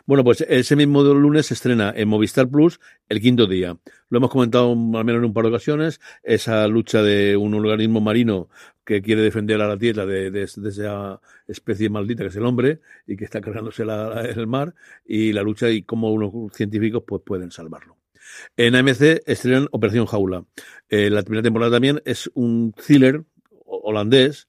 Bueno, 0.07 0.25
pues 0.25 0.41
ese 0.43 0.77
mismo 0.77 1.03
lunes 1.03 1.47
se 1.47 1.55
estrena 1.55 1.93
en 1.95 2.09
Movistar 2.09 2.49
Plus 2.49 2.81
el 3.09 3.21
quinto 3.21 3.47
día. 3.47 3.77
Lo 4.09 4.19
hemos 4.19 4.31
comentado 4.31 4.71
al 4.71 5.05
menos 5.05 5.19
en 5.21 5.25
un 5.25 5.33
par 5.33 5.45
de 5.45 5.51
ocasiones, 5.51 6.01
esa 6.23 6.67
lucha 6.69 7.03
de 7.03 7.37
un 7.37 7.55
organismo 7.55 8.01
marino 8.01 8.49
que 8.85 9.03
quiere 9.03 9.23
defender 9.23 9.61
a 9.61 9.69
la 9.69 9.79
tierra 9.79 10.07
de, 10.07 10.43
esa 10.43 11.21
especie 11.49 11.89
maldita 11.89 12.23
que 12.23 12.29
es 12.29 12.37
el 12.37 12.45
hombre 12.45 12.81
y 13.07 13.17
que 13.17 13.25
está 13.25 13.41
cargándose 13.41 13.83
en 13.83 14.39
el 14.39 14.47
mar 14.47 14.75
y 15.05 15.33
la 15.33 15.43
lucha 15.43 15.71
y 15.71 15.83
cómo 15.83 16.13
unos 16.13 16.53
científicos 16.55 17.03
pues 17.07 17.23
pueden 17.25 17.51
salvarlo. 17.51 17.97
En 18.57 18.75
AMC 18.75 19.23
estrenan 19.27 19.69
Operación 19.71 20.07
Jaula. 20.07 20.45
Eh, 20.89 21.11
la 21.11 21.23
primera 21.23 21.43
temporada 21.43 21.73
también 21.73 22.03
es 22.05 22.31
un 22.35 22.73
thriller 22.73 23.25
holandés 23.65 24.49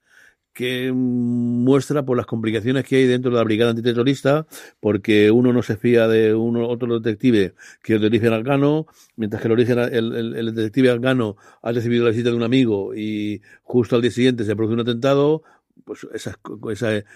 que 0.55 0.93
muestra 0.93 2.05
por 2.05 2.15
las 2.15 2.25
complicaciones 2.25 2.85
que 2.85 2.95
hay 2.95 3.05
dentro 3.05 3.29
de 3.29 3.37
la 3.37 3.43
brigada 3.43 3.71
antiterrorista, 3.71 4.47
porque 4.79 5.29
uno 5.29 5.51
no 5.51 5.61
se 5.61 5.75
fía 5.75 6.07
de 6.07 6.33
uno 6.33 6.69
otro 6.69 6.97
detective 6.97 7.53
que 7.83 7.99
de 7.99 8.07
origen 8.07 8.31
afgano, 8.31 8.87
mientras 9.17 9.41
que 9.41 9.49
el, 9.49 9.51
origen, 9.51 9.79
el, 9.79 10.55
detective 10.55 10.91
afgano 10.91 11.35
ha 11.61 11.73
recibido 11.73 12.05
la 12.05 12.11
visita 12.11 12.29
de 12.29 12.37
un 12.37 12.43
amigo 12.43 12.95
y 12.95 13.41
justo 13.63 13.97
al 13.97 14.01
día 14.01 14.11
siguiente 14.11 14.45
se 14.45 14.55
produce 14.55 14.75
un 14.75 14.79
atentado, 14.79 15.43
pues 15.83 16.07
esa, 16.13 16.39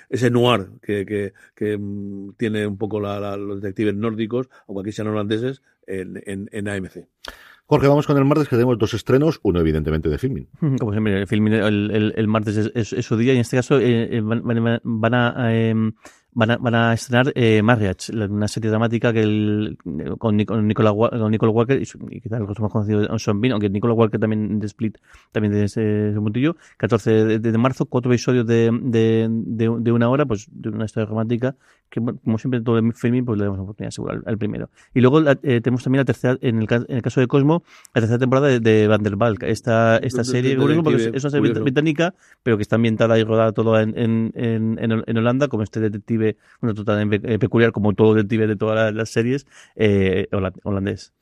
ese 0.10 0.30
noir 0.30 0.72
que, 0.82 1.06
que, 1.06 1.32
que, 1.56 1.78
mm, 1.78 2.34
tiene 2.34 2.68
un 2.68 2.78
poco 2.78 3.00
la, 3.00 3.38
los 3.38 3.62
detectives 3.62 3.96
nórdicos, 3.96 4.50
aunque 4.68 4.82
aquí 4.82 4.92
sean 4.92 5.08
holandeses, 5.08 5.62
en, 5.88 6.50
en 6.52 6.68
AMC. 6.68 7.08
Jorge, 7.70 7.88
vamos 7.88 8.08
con 8.08 8.18
el 8.18 8.26
martes 8.26 8.50
que 8.50 8.56
tenemos 8.56 8.80
dos 8.80 8.96
estrenos, 8.96 9.40
uno 9.44 9.60
evidentemente 9.60 10.10
de 10.10 10.18
filming. 10.18 10.48
Como 10.80 10.92
siempre, 10.92 11.22
el 11.22 11.28
filming 11.28 11.54
el, 11.54 12.28
martes 12.28 12.72
es, 12.74 13.06
su 13.06 13.16
día 13.16 13.34
y 13.34 13.36
en 13.36 13.42
este 13.42 13.58
caso 13.58 13.80
eh, 13.80 14.18
eh, 14.18 14.22
van, 14.24 15.14
a 15.14 15.54
em, 15.56 15.94
van 16.32 16.52
a, 16.52 16.58
van 16.58 16.76
a 16.76 16.94
estrenar 16.94 17.32
eh, 17.36 17.62
Marriage, 17.62 18.14
una 18.14 18.48
serie 18.48 18.70
dramática 18.70 19.12
que 19.12 19.22
el, 19.22 19.78
con, 20.18 20.38
Nicola, 20.38 20.94
con 20.94 21.32
Nicole 21.32 21.52
Walker 21.52 21.82
y, 21.82 21.86
quizás 22.22 22.40
los 22.40 22.60
más 22.60 22.72
conocidos 22.72 23.22
Son 23.22 23.42
Bean, 23.42 23.54
aunque 23.54 23.70
Nicola 23.70 23.94
Walker 23.94 24.20
también 24.20 24.60
de 24.60 24.68
Split, 24.68 24.98
también 25.32 25.54
de 25.54 25.64
ese, 25.66 26.14
puntillo. 26.16 26.56
14 26.78 27.40
de, 27.40 27.58
marzo, 27.58 27.86
cuatro 27.86 28.12
episodios 28.12 28.46
de, 28.46 28.70
de, 28.84 29.28
de, 29.30 29.92
una 29.92 30.10
hora, 30.10 30.26
pues 30.26 30.48
de 30.52 30.70
una 30.70 30.86
historia 30.86 31.08
romántica 31.08 31.56
que, 31.90 32.00
como 32.00 32.38
siempre, 32.38 32.62
todo 32.62 32.78
el 32.78 32.94
filming, 32.94 33.26
pues 33.26 33.40
le 33.40 33.46
damos 33.46 33.60
oportunidad 33.60 33.94
al, 34.26 34.38
primero. 34.38 34.70
Y 34.94 35.02
luego 35.02 35.22
eh, 35.28 35.62
tenemos 35.62 35.84
también 35.84 36.02
la 36.02 36.06
tercera, 36.06 36.38
en 36.42 36.62
el, 36.62 36.68
en 36.70 36.96
el 36.96 37.02
caso 37.02 37.20
de 37.20 37.28
Cosmo, 37.28 37.64
la 37.96 38.02
tercera 38.02 38.20
temporada 38.20 38.48
de, 38.48 38.60
de 38.60 38.88
Van 38.88 39.02
der 39.02 39.16
Valk, 39.16 39.44
esta, 39.44 39.98
esta 39.98 40.24
serie, 40.24 40.56
porque 40.56 41.12
es, 41.14 41.24
una 41.24 41.32
serie 41.32 41.54
británica, 41.54 42.14
pero 42.44 42.58
que 42.58 42.62
está 42.62 42.76
ambientada 42.76 43.18
y 43.18 43.24
rodada 43.24 43.52
todo 43.52 43.80
en, 43.80 43.98
en, 43.98 44.32
en, 44.36 45.04
en 45.06 45.18
Holanda, 45.18 45.48
como 45.48 45.64
este 45.64 45.80
detective 45.80 46.19
una 46.62 46.74
totalmente 46.74 47.34
eh, 47.34 47.40
peculiar, 47.40 47.72
como 47.72 47.94
todo 47.94 48.14
detective 48.14 48.48
de 48.48 48.56
todas 48.56 48.94
las 48.94 49.10
series, 49.10 49.48
eh, 49.76 50.28
holandés. 50.64 51.14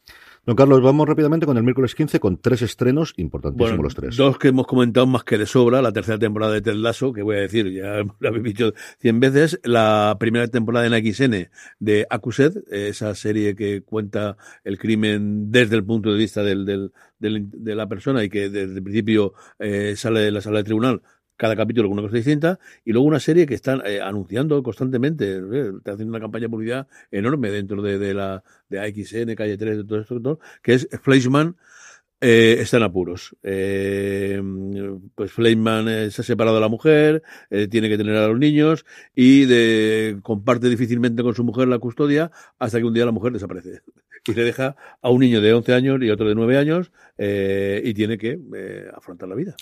Don 0.47 0.55
Carlos, 0.55 0.81
vamos 0.81 1.05
rápidamente 1.05 1.45
con 1.45 1.57
el 1.57 1.63
miércoles 1.63 1.93
15 1.93 2.21
con 2.21 2.37
tres 2.37 2.61
estrenos 2.61 3.13
importantísimos 3.17 3.83
los 3.83 3.95
tres. 3.95 4.15
Dos 4.15 4.37
que 4.37 4.47
hemos 4.47 4.65
comentado 4.65 5.05
más 5.05 5.25
que 5.25 5.37
de 5.37 5.45
sobra, 5.45 5.81
la 5.81 5.91
tercera 5.91 6.17
temporada 6.17 6.53
de 6.53 6.61
Ted 6.61 6.75
Lasso, 6.75 7.11
que 7.11 7.21
voy 7.21 7.35
a 7.35 7.39
decir, 7.41 7.69
ya 7.69 7.97
lo 8.19 8.29
habéis 8.29 8.45
dicho 8.45 8.73
cien 8.97 9.19
veces, 9.19 9.59
la 9.65 10.15
primera 10.17 10.47
temporada 10.47 10.87
en 10.87 11.13
XN 11.13 11.49
de 11.79 12.07
Accused, 12.09 12.63
esa 12.71 13.13
serie 13.13 13.57
que 13.57 13.81
cuenta 13.81 14.37
el 14.63 14.77
crimen 14.77 15.51
desde 15.51 15.75
el 15.75 15.83
punto 15.83 16.13
de 16.13 16.17
vista 16.17 16.41
del, 16.43 16.65
del, 16.65 16.91
de 17.19 17.75
la 17.75 17.89
persona 17.89 18.23
y 18.23 18.29
que 18.29 18.49
desde 18.49 18.75
el 18.75 18.83
principio 18.83 19.33
eh, 19.59 19.95
sale 19.97 20.21
de 20.21 20.31
la 20.31 20.39
sala 20.39 20.59
de 20.59 20.63
tribunal 20.63 21.01
cada 21.37 21.55
capítulo 21.55 21.87
con 21.87 21.99
una 21.99 22.07
cosa 22.07 22.17
distinta, 22.17 22.59
y 22.83 22.91
luego 22.91 23.07
una 23.07 23.19
serie 23.19 23.45
que 23.45 23.53
están 23.53 23.81
eh, 23.85 24.01
anunciando 24.01 24.61
constantemente, 24.63 25.37
eh, 25.37 25.71
está 25.77 25.93
haciendo 25.93 26.11
una 26.11 26.19
campaña 26.19 26.43
de 26.43 26.49
publicidad 26.49 26.87
enorme 27.11 27.51
dentro 27.51 27.81
de, 27.81 27.99
de 27.99 28.13
la 28.13 28.43
de 28.69 28.79
AXN, 28.79 29.35
Calle 29.35 29.57
3, 29.57 29.77
de 29.77 29.83
todo 29.83 29.99
esto, 29.99 30.39
que 30.61 30.73
es 30.73 30.87
Fleischman 31.01 31.55
eh, 32.21 32.57
está 32.59 32.77
en 32.77 32.83
apuros. 32.83 33.35
Eh, 33.43 34.41
pues 35.15 35.31
Fleischman 35.31 36.11
se 36.11 36.21
ha 36.21 36.25
separado 36.25 36.57
de 36.57 36.61
la 36.61 36.69
mujer, 36.69 37.23
tiene 37.69 37.89
que 37.89 37.97
tener 37.97 38.15
a 38.15 38.27
los 38.27 38.39
niños 38.39 38.85
y 39.15 39.45
de, 39.45 40.19
comparte 40.23 40.69
difícilmente 40.69 41.23
con 41.23 41.35
su 41.35 41.43
mujer 41.43 41.67
la 41.67 41.79
custodia 41.79 42.31
hasta 42.59 42.79
que 42.79 42.85
un 42.85 42.93
día 42.93 43.05
la 43.05 43.11
mujer 43.11 43.33
desaparece 43.33 43.81
y 44.27 44.33
le 44.33 44.43
deja 44.43 44.75
a 45.01 45.09
un 45.09 45.21
niño 45.21 45.41
de 45.41 45.53
11 45.53 45.73
años 45.73 46.01
y 46.01 46.09
otro 46.09 46.27
de 46.27 46.35
9 46.35 46.57
años 46.57 46.91
eh, 47.17 47.81
y 47.83 47.93
tiene 47.93 48.17
que 48.17 48.39
eh, 48.55 48.87
afrontar 48.95 49.27
la 49.27 49.35
vida. 49.35 49.55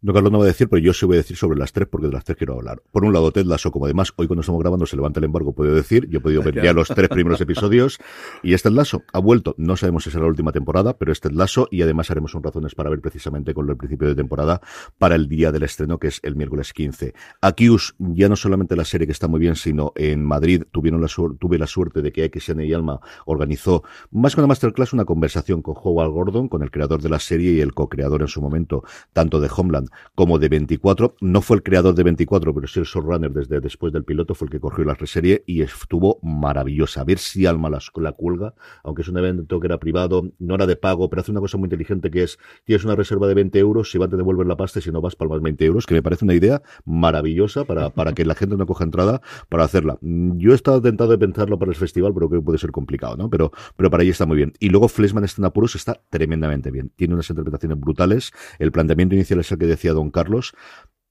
No, 0.00 0.12
Carlos 0.14 0.32
no 0.32 0.38
va 0.38 0.44
a 0.44 0.48
decir, 0.48 0.68
pero 0.68 0.80
yo 0.80 0.94
sí 0.94 1.04
voy 1.04 1.16
a 1.16 1.18
decir 1.18 1.36
sobre 1.36 1.58
las 1.58 1.72
tres 1.72 1.86
porque 1.88 2.06
de 2.06 2.12
las 2.12 2.24
tres 2.24 2.38
quiero 2.38 2.54
hablar. 2.54 2.82
Por 2.90 3.04
un 3.04 3.12
lado, 3.12 3.30
Ted 3.32 3.44
Lasso, 3.44 3.70
como 3.70 3.84
además 3.84 4.12
hoy 4.16 4.26
cuando 4.26 4.40
estamos 4.40 4.60
grabando 4.60 4.86
se 4.86 4.96
levanta 4.96 5.20
el 5.20 5.24
embargo, 5.24 5.52
puedo 5.52 5.74
decir, 5.74 6.08
yo 6.08 6.18
he 6.18 6.20
podido 6.22 6.42
ver 6.42 6.62
ya 6.62 6.72
los 6.72 6.88
tres 6.88 7.08
primeros 7.10 7.40
episodios 7.40 7.98
y 8.42 8.54
este 8.54 8.70
Lasso 8.70 9.02
ha 9.12 9.18
vuelto, 9.18 9.54
no 9.58 9.76
sabemos 9.76 10.04
si 10.04 10.10
será 10.10 10.22
la 10.22 10.30
última 10.30 10.52
temporada, 10.52 10.96
pero 10.96 11.12
este 11.12 11.30
Lasso 11.30 11.68
y 11.70 11.82
además 11.82 12.01
haremos 12.10 12.34
un 12.34 12.42
razones 12.42 12.74
para 12.74 12.90
ver 12.90 13.00
precisamente 13.00 13.54
con 13.54 13.68
el 13.68 13.76
principio 13.76 14.08
de 14.08 14.14
temporada 14.14 14.60
para 14.98 15.14
el 15.14 15.28
día 15.28 15.52
del 15.52 15.62
estreno 15.62 15.98
que 15.98 16.08
es 16.08 16.20
el 16.22 16.36
miércoles 16.36 16.72
15. 16.72 17.14
Akius, 17.40 17.94
ya 17.98 18.28
no 18.28 18.36
solamente 18.36 18.76
la 18.76 18.84
serie 18.84 19.06
que 19.06 19.12
está 19.12 19.28
muy 19.28 19.40
bien, 19.40 19.56
sino 19.56 19.92
en 19.96 20.24
Madrid 20.24 20.64
tuvieron 20.70 21.00
la 21.00 21.08
tuve 21.38 21.58
la 21.58 21.66
suerte 21.66 22.02
de 22.02 22.12
que 22.12 22.30
XN 22.32 22.60
y 22.62 22.72
Alma 22.72 23.00
organizó 23.26 23.82
más 24.10 24.34
que 24.34 24.40
una 24.40 24.48
masterclass, 24.48 24.92
una 24.92 25.04
conversación 25.04 25.62
con 25.62 25.74
Howard 25.76 26.10
Gordon, 26.10 26.48
con 26.48 26.62
el 26.62 26.70
creador 26.70 27.02
de 27.02 27.08
la 27.08 27.18
serie 27.18 27.52
y 27.52 27.60
el 27.60 27.74
co-creador 27.74 28.22
en 28.22 28.28
su 28.28 28.40
momento, 28.40 28.84
tanto 29.12 29.40
de 29.40 29.50
Homeland 29.54 29.88
como 30.14 30.38
de 30.38 30.48
24. 30.48 31.16
No 31.20 31.42
fue 31.42 31.56
el 31.56 31.62
creador 31.62 31.94
de 31.94 32.02
24, 32.02 32.54
pero 32.54 32.66
sí 32.66 32.80
el 32.80 32.86
showrunner 32.86 33.32
desde 33.32 33.60
después 33.60 33.92
del 33.92 34.04
piloto, 34.04 34.34
fue 34.34 34.46
el 34.46 34.52
que 34.52 34.60
cogió 34.60 34.84
la 34.84 34.96
serie 35.06 35.42
y 35.46 35.62
estuvo 35.62 36.18
maravillosa. 36.22 37.00
A 37.00 37.04
ver 37.04 37.18
si 37.18 37.46
Alma 37.46 37.70
la, 37.70 37.80
la 37.96 38.12
cuelga, 38.12 38.54
aunque 38.84 39.02
es 39.02 39.08
un 39.08 39.18
evento 39.18 39.60
que 39.60 39.66
era 39.66 39.78
privado, 39.78 40.30
no 40.38 40.54
era 40.54 40.66
de 40.66 40.76
pago, 40.76 41.08
pero 41.10 41.20
hace 41.20 41.30
una 41.30 41.40
cosa 41.40 41.58
muy 41.58 41.66
inteligente 41.66 41.91
que 42.00 42.22
es, 42.24 42.38
tienes 42.64 42.84
una 42.84 42.96
reserva 42.96 43.26
de 43.26 43.34
20 43.34 43.58
euros, 43.58 43.90
si 43.90 43.98
va 43.98 44.08
te 44.08 44.16
devolver 44.16 44.46
la 44.46 44.56
pasta 44.56 44.80
si 44.80 44.90
no 44.90 45.00
vas, 45.00 45.16
palmas 45.16 45.40
20 45.40 45.64
euros, 45.64 45.86
que 45.86 45.94
me 45.94 46.02
parece 46.02 46.24
una 46.24 46.34
idea 46.34 46.62
maravillosa 46.84 47.64
para, 47.64 47.90
para 47.90 48.12
que 48.12 48.24
la 48.24 48.34
gente 48.34 48.56
no 48.56 48.66
coja 48.66 48.84
entrada 48.84 49.20
para 49.48 49.64
hacerla. 49.64 49.98
Yo 50.00 50.52
he 50.52 50.54
estado 50.54 50.80
tentado 50.80 51.10
de 51.10 51.18
pensarlo 51.18 51.58
para 51.58 51.70
el 51.70 51.76
festival, 51.76 52.12
pero 52.14 52.28
creo 52.28 52.40
que 52.40 52.44
puede 52.44 52.58
ser 52.58 52.72
complicado, 52.72 53.16
¿no? 53.16 53.30
Pero, 53.30 53.52
pero 53.76 53.90
para 53.90 54.02
ahí 54.02 54.10
está 54.10 54.26
muy 54.26 54.36
bien. 54.36 54.52
Y 54.58 54.68
luego 54.68 54.88
Fleshman 54.88 55.24
está 55.24 55.40
en 55.40 55.46
apuros, 55.46 55.74
está 55.74 56.00
tremendamente 56.10 56.70
bien. 56.70 56.90
Tiene 56.96 57.14
unas 57.14 57.28
interpretaciones 57.30 57.78
brutales. 57.78 58.32
El 58.58 58.72
planteamiento 58.72 59.14
inicial 59.14 59.40
es 59.40 59.50
el 59.52 59.58
que 59.58 59.66
decía 59.66 59.92
Don 59.92 60.10
Carlos, 60.10 60.54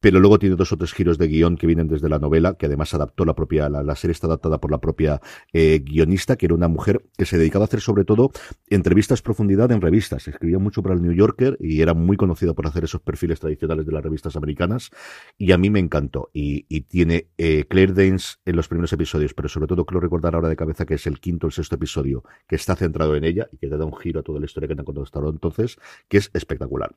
pero 0.02 0.20
luego 0.20 0.40
tiene 0.40 0.56
dos 0.56 0.72
o 0.74 0.78
tres 0.78 0.94
giros 0.94 1.18
de 1.18 1.28
guion 1.28 1.56
que 1.56 1.68
vienen 1.68 1.88
desde 1.88 2.10
la 2.10 2.20
novela, 2.20 2.56
que 2.56 2.66
además 2.66 2.94
adaptó 2.94 3.24
la 3.24 3.36
propia, 3.36 3.70
la, 3.70 3.96
serie 3.96 4.12
está 4.12 4.28
adaptada 4.28 4.60
por 4.60 4.72
la 4.72 4.80
propia 4.80 5.22
eh, 5.54 5.80
guionista, 5.84 6.36
que 6.36 6.48
era 6.48 6.56
una 6.56 6.68
mujer 6.68 7.06
que 7.18 7.26
se 7.26 7.38
dedicaba 7.38 7.66
a 7.66 7.68
hacer 7.68 7.82
sobre 7.82 8.04
todo 8.04 8.32
entrevistas 8.70 9.22
profundidad 9.22 9.72
en 9.72 9.80
revistas. 9.80 10.28
Escribía 10.28 10.58
mucho 10.58 10.82
para 10.82 10.96
el 10.96 11.02
New 11.02 11.14
Yorker 11.14 11.56
y 11.60 11.82
era 11.82 11.94
muy 11.94 12.18
conocida 12.18 12.54
por 12.54 12.66
hacer 12.66 12.84
esos 12.84 13.02
perfiles 13.02 13.40
tradicionales 13.40 13.86
de 13.86 13.92
las 13.92 14.04
revistas 14.04 14.36
americanas. 14.36 14.90
Y 15.38 15.52
a 15.52 15.58
mí 15.58 15.70
me 15.70 15.80
encantó. 15.80 16.30
Y, 16.34 16.62
tiene 16.82 17.28
eh, 17.38 17.66
Claire 17.70 17.94
Danes 17.94 18.40
en 18.44 18.56
los 18.56 18.68
primeros 18.68 18.92
episodios, 18.92 19.36
pero 19.36 19.48
sobre 19.48 19.68
todo 19.68 19.86
quiero 19.86 20.00
recordar 20.00 20.34
ahora 20.34 20.50
de 20.50 20.56
cabeza 20.56 20.86
que 20.86 20.96
es 20.96 21.06
el 21.06 21.20
quinto 21.20 21.46
o 21.46 21.50
el 21.50 21.54
sexto 21.54 21.76
episodio, 21.76 22.24
que 22.48 22.56
está 22.56 22.76
centrado 22.76 23.16
en 23.16 23.24
ella 23.24 23.48
y 23.52 23.58
que 23.58 23.68
da 23.68 23.86
un 23.86 23.96
giro 23.96 24.22
a 24.22 24.24
toda 24.24 24.40
la 24.40 24.46
historia 24.46 24.68
que 24.68 24.76
te 24.76 24.82
han 24.82 24.86
contado 24.86 25.04
hasta 25.04 25.20
ahora 25.20 25.32
entonces, 25.32 25.78
que 26.10 26.18
es 26.18 26.32
espectacular. 26.34 26.94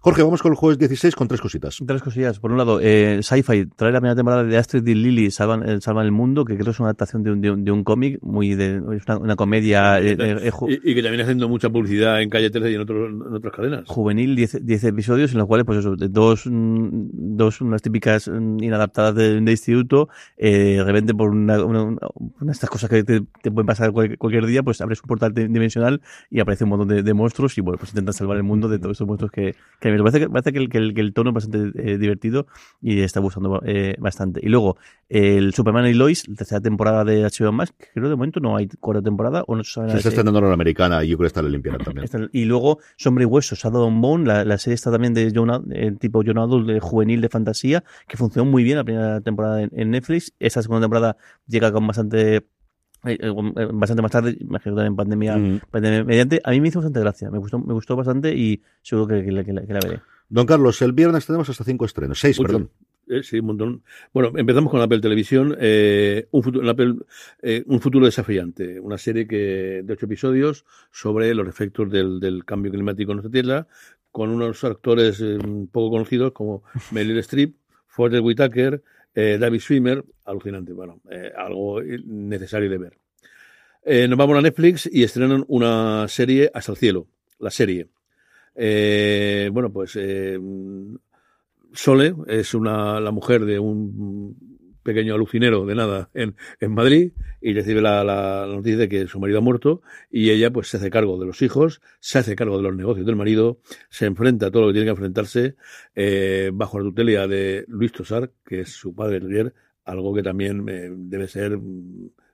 Jorge, 0.00 0.22
vamos 0.22 0.42
con 0.42 0.52
el 0.52 0.56
jueves 0.56 0.78
16 0.78 1.14
con 1.14 1.28
tres 1.28 1.40
cositas. 1.40 1.78
Tres 1.86 2.02
cosillas 2.02 2.40
por 2.46 2.52
un 2.52 2.58
lado, 2.58 2.78
eh, 2.80 3.24
Sci-Fi 3.24 3.66
trae 3.74 3.90
la 3.90 3.98
primera 3.98 4.14
temporada 4.14 4.44
de 4.44 4.56
Astrid 4.56 4.86
y 4.86 4.94
Lily 4.94 5.32
Salvan, 5.32 5.68
eh, 5.68 5.80
Salvan 5.80 6.06
el 6.06 6.12
Mundo, 6.12 6.44
que 6.44 6.54
creo 6.54 6.66
que 6.66 6.70
es 6.70 6.78
una 6.78 6.90
adaptación 6.90 7.24
de 7.24 7.32
un, 7.32 7.64
de 7.64 7.72
un, 7.72 7.82
cómic, 7.82 8.22
muy 8.22 8.54
de 8.54 8.80
una, 8.80 9.34
comedia. 9.34 9.98
Eh, 9.98 10.16
eh, 10.16 10.52
y, 10.84 10.94
que 10.94 11.02
también 11.02 11.22
haciendo 11.22 11.48
mucha 11.48 11.70
publicidad 11.70 12.22
en 12.22 12.30
Calle 12.30 12.48
13 12.50 12.70
y 12.70 12.74
en, 12.76 12.82
otros, 12.82 13.10
en 13.10 13.34
otras 13.34 13.52
cadenas. 13.52 13.82
Juvenil, 13.88 14.36
10 14.36 14.84
episodios 14.84 15.32
en 15.32 15.38
los 15.38 15.48
cuales, 15.48 15.66
pues 15.66 15.80
eso, 15.80 15.96
dos, 15.96 16.44
dos 16.46 17.60
unas 17.60 17.82
típicas 17.82 18.28
mm, 18.28 18.62
inadaptadas 18.62 19.16
de, 19.16 19.38
instituto, 19.38 20.08
de 20.38 20.84
repente 20.84 21.14
por 21.14 21.30
una, 21.30 21.64
una, 21.64 21.96
de 22.42 22.52
estas 22.52 22.70
cosas 22.70 22.88
que 22.88 23.02
te, 23.02 23.22
pueden 23.50 23.66
pasar 23.66 23.90
cualquier, 23.90 24.46
día, 24.46 24.62
pues 24.62 24.80
abres 24.80 25.02
un 25.02 25.08
portal 25.08 25.34
dimensional 25.34 26.00
y 26.30 26.38
aparece 26.38 26.62
un 26.62 26.70
montón 26.70 27.04
de, 27.04 27.14
monstruos 27.14 27.58
y 27.58 27.60
bueno, 27.60 27.76
pues 27.76 27.90
intentan 27.90 28.14
salvar 28.14 28.36
el 28.36 28.44
mundo 28.44 28.68
de 28.68 28.78
todos 28.78 28.98
esos 28.98 29.08
monstruos 29.08 29.32
que, 29.32 29.56
que 29.80 29.90
me 29.90 29.98
parece 29.98 30.20
que, 30.20 30.28
parece 30.28 30.52
que, 30.52 30.58
el, 30.60 30.94
que, 30.94 31.00
el, 31.00 31.12
tono 31.12 31.30
es 31.30 31.34
bastante 31.34 31.98
divertido 31.98 32.35
y 32.82 33.00
está 33.00 33.20
gustando 33.20 33.62
eh, 33.64 33.94
bastante. 33.98 34.40
Y 34.42 34.48
luego, 34.48 34.76
el 35.08 35.54
Superman 35.54 35.86
y 35.86 35.94
Lois, 35.94 36.28
la 36.28 36.34
tercera 36.34 36.60
temporada 36.60 37.04
de 37.04 37.22
HBO 37.22 37.52
Max, 37.52 37.72
que 37.78 37.86
creo 37.94 38.08
de 38.08 38.16
momento 38.16 38.40
no 38.40 38.56
hay 38.56 38.68
cuarta 38.68 39.02
temporada, 39.02 39.44
o 39.46 39.56
no 39.56 39.64
se 39.64 39.72
sabe 39.72 39.90
Se 39.92 39.98
está 39.98 40.08
estrenando 40.10 40.40
en 40.40 40.46
la 40.46 40.52
americana 40.52 41.04
y 41.04 41.08
yo 41.08 41.16
creo 41.16 41.26
que 41.26 41.28
está 41.28 41.42
la 41.42 41.48
limpieza 41.48 41.78
también. 41.78 42.08
Y 42.32 42.44
luego, 42.44 42.78
Sombra 42.96 43.22
y 43.22 43.26
Hueso, 43.26 43.54
Shadow 43.54 43.86
and 43.86 44.02
Bone, 44.02 44.26
la, 44.26 44.44
la 44.44 44.58
serie 44.58 44.74
está 44.74 44.90
también 44.90 45.14
de 45.14 45.32
John, 45.34 45.72
el 45.72 45.98
tipo 45.98 46.22
John 46.26 46.38
Adult, 46.38 46.66
de 46.66 46.80
juvenil 46.80 47.20
de 47.20 47.28
fantasía, 47.28 47.84
que 48.08 48.16
funcionó 48.16 48.50
muy 48.50 48.64
bien 48.64 48.76
la 48.76 48.84
primera 48.84 49.20
temporada 49.20 49.62
en, 49.62 49.90
Netflix. 49.90 50.32
Esta 50.40 50.62
segunda 50.62 50.84
temporada 50.84 51.16
llega 51.46 51.72
con 51.72 51.86
bastante 51.86 52.36
eh, 53.04 53.18
eh, 53.20 53.68
bastante 53.72 54.02
más 54.02 54.10
tarde, 54.10 54.36
imagino 54.40 54.74
también 54.74 54.96
pandemia, 54.96 55.60
pandemia, 55.70 56.04
mediante, 56.04 56.40
a 56.42 56.50
mí 56.50 56.60
me 56.60 56.68
hizo 56.68 56.80
bastante 56.80 57.00
gracia, 57.00 57.30
me 57.30 57.38
gustó, 57.38 57.58
me 57.58 57.72
gustó 57.72 57.94
bastante 57.94 58.34
y 58.34 58.62
seguro 58.82 59.06
que, 59.06 59.24
que, 59.24 59.32
la, 59.32 59.44
que 59.44 59.52
la 59.52 59.80
veré. 59.80 60.00
Don 60.28 60.46
Carlos, 60.46 60.82
el 60.82 60.92
viernes 60.92 61.26
tenemos 61.26 61.48
hasta 61.48 61.64
cinco 61.64 61.84
estrenos, 61.84 62.18
seis, 62.18 62.38
perdón. 62.38 62.70
Eh, 63.08 63.22
sí, 63.22 63.38
un 63.38 63.46
montón. 63.46 63.82
Bueno, 64.12 64.32
empezamos 64.36 64.70
con 64.70 64.80
Apple 64.80 65.00
Televisión, 65.00 65.56
eh, 65.60 66.26
un, 66.32 66.42
futuro, 66.42 66.68
Apple, 66.68 66.94
eh, 67.40 67.62
un 67.66 67.80
futuro 67.80 68.06
desafiante, 68.06 68.80
una 68.80 68.98
serie 68.98 69.28
que 69.28 69.82
de 69.84 69.92
ocho 69.92 70.06
episodios 70.06 70.64
sobre 70.90 71.32
los 71.34 71.48
efectos 71.48 71.90
del, 71.90 72.18
del 72.18 72.44
cambio 72.44 72.72
climático 72.72 73.12
en 73.12 73.18
nuestra 73.18 73.30
Tierra, 73.30 73.66
con 74.10 74.30
unos 74.30 74.64
actores 74.64 75.20
eh, 75.20 75.38
poco 75.70 75.90
conocidos 75.90 76.32
como 76.32 76.64
Meryl 76.90 77.18
Streep, 77.18 77.54
Forrest 77.86 78.24
Whitaker, 78.24 78.82
eh, 79.14 79.38
David 79.38 79.60
Swimmer, 79.60 80.04
alucinante, 80.24 80.72
bueno, 80.72 81.00
algo 81.36 81.80
necesario 81.82 82.68
de 82.68 82.78
ver. 82.78 84.08
nos 84.08 84.18
vamos 84.18 84.36
a 84.36 84.42
Netflix 84.42 84.90
y 84.92 85.04
estrenan 85.04 85.44
una 85.48 86.06
serie 86.08 86.50
Hasta 86.52 86.72
el 86.72 86.78
cielo, 86.78 87.06
la 87.38 87.50
serie. 87.50 87.88
Bueno, 88.56 89.72
pues 89.72 89.98
Sole 91.72 92.14
es 92.26 92.54
una, 92.54 93.00
la 93.00 93.10
mujer 93.10 93.44
de 93.44 93.58
un 93.58 94.36
pequeño 94.86 95.16
alucinero 95.16 95.66
de 95.66 95.74
nada 95.74 96.10
en, 96.14 96.36
en 96.60 96.72
Madrid 96.72 97.12
y 97.40 97.52
recibe 97.52 97.82
la, 97.82 98.04
la, 98.04 98.46
noticia 98.46 98.78
de 98.78 98.88
que 98.88 99.08
su 99.08 99.18
marido 99.18 99.40
ha 99.40 99.42
muerto 99.42 99.82
y 100.10 100.30
ella 100.30 100.52
pues 100.52 100.68
se 100.68 100.76
hace 100.76 100.90
cargo 100.90 101.18
de 101.18 101.26
los 101.26 101.42
hijos, 101.42 101.82
se 101.98 102.20
hace 102.20 102.36
cargo 102.36 102.56
de 102.56 102.62
los 102.62 102.76
negocios 102.76 103.04
del 103.04 103.16
marido, 103.16 103.58
se 103.90 104.06
enfrenta 104.06 104.46
a 104.46 104.50
todo 104.52 104.62
lo 104.62 104.68
que 104.68 104.74
tiene 104.74 104.86
que 104.86 104.92
enfrentarse 104.92 105.56
eh, 105.96 106.50
bajo 106.54 106.78
la 106.78 106.84
tutela 106.84 107.26
de 107.26 107.64
Luis 107.66 107.92
Tosar, 107.92 108.30
que 108.44 108.60
es 108.60 108.70
su 108.70 108.94
padre 108.94 109.52
algo 109.84 110.14
que 110.14 110.22
también 110.22 110.68
eh, 110.68 110.88
debe 110.92 111.26
ser 111.26 111.58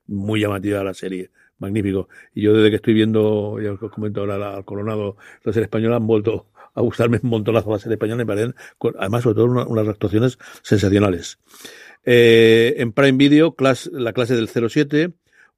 muy 0.07 0.41
llamativa 0.41 0.81
a 0.81 0.85
la 0.85 0.95
serie. 0.95 1.31
Magnífico. 1.59 2.09
Y 2.34 2.42
yo 2.42 2.55
desde 2.55 2.70
que 2.70 2.76
estoy 2.76 2.94
viendo, 2.94 3.61
ya 3.61 3.72
os 3.72 3.90
comento 3.90 4.20
ahora, 4.20 4.55
al 4.55 4.64
Coronado, 4.64 5.16
la 5.44 5.53
serie 5.53 5.64
española, 5.64 5.96
han 5.96 6.07
vuelto 6.07 6.46
a 6.74 6.80
gustarme 6.80 7.20
un 7.22 7.30
montonazo 7.30 7.70
la 7.70 7.78
serie 7.78 7.94
española, 7.94 8.18
me 8.18 8.26
parecen, 8.26 8.55
además, 8.98 9.22
sobre 9.22 9.36
todo, 9.36 9.66
unas 9.66 9.88
actuaciones 9.88 10.38
sensacionales. 10.62 11.38
Eh, 12.05 12.74
en 12.78 12.92
Prime 12.92 13.18
Video, 13.18 13.55
la 13.92 14.12
clase 14.12 14.34
del 14.34 14.48
07, 14.48 15.12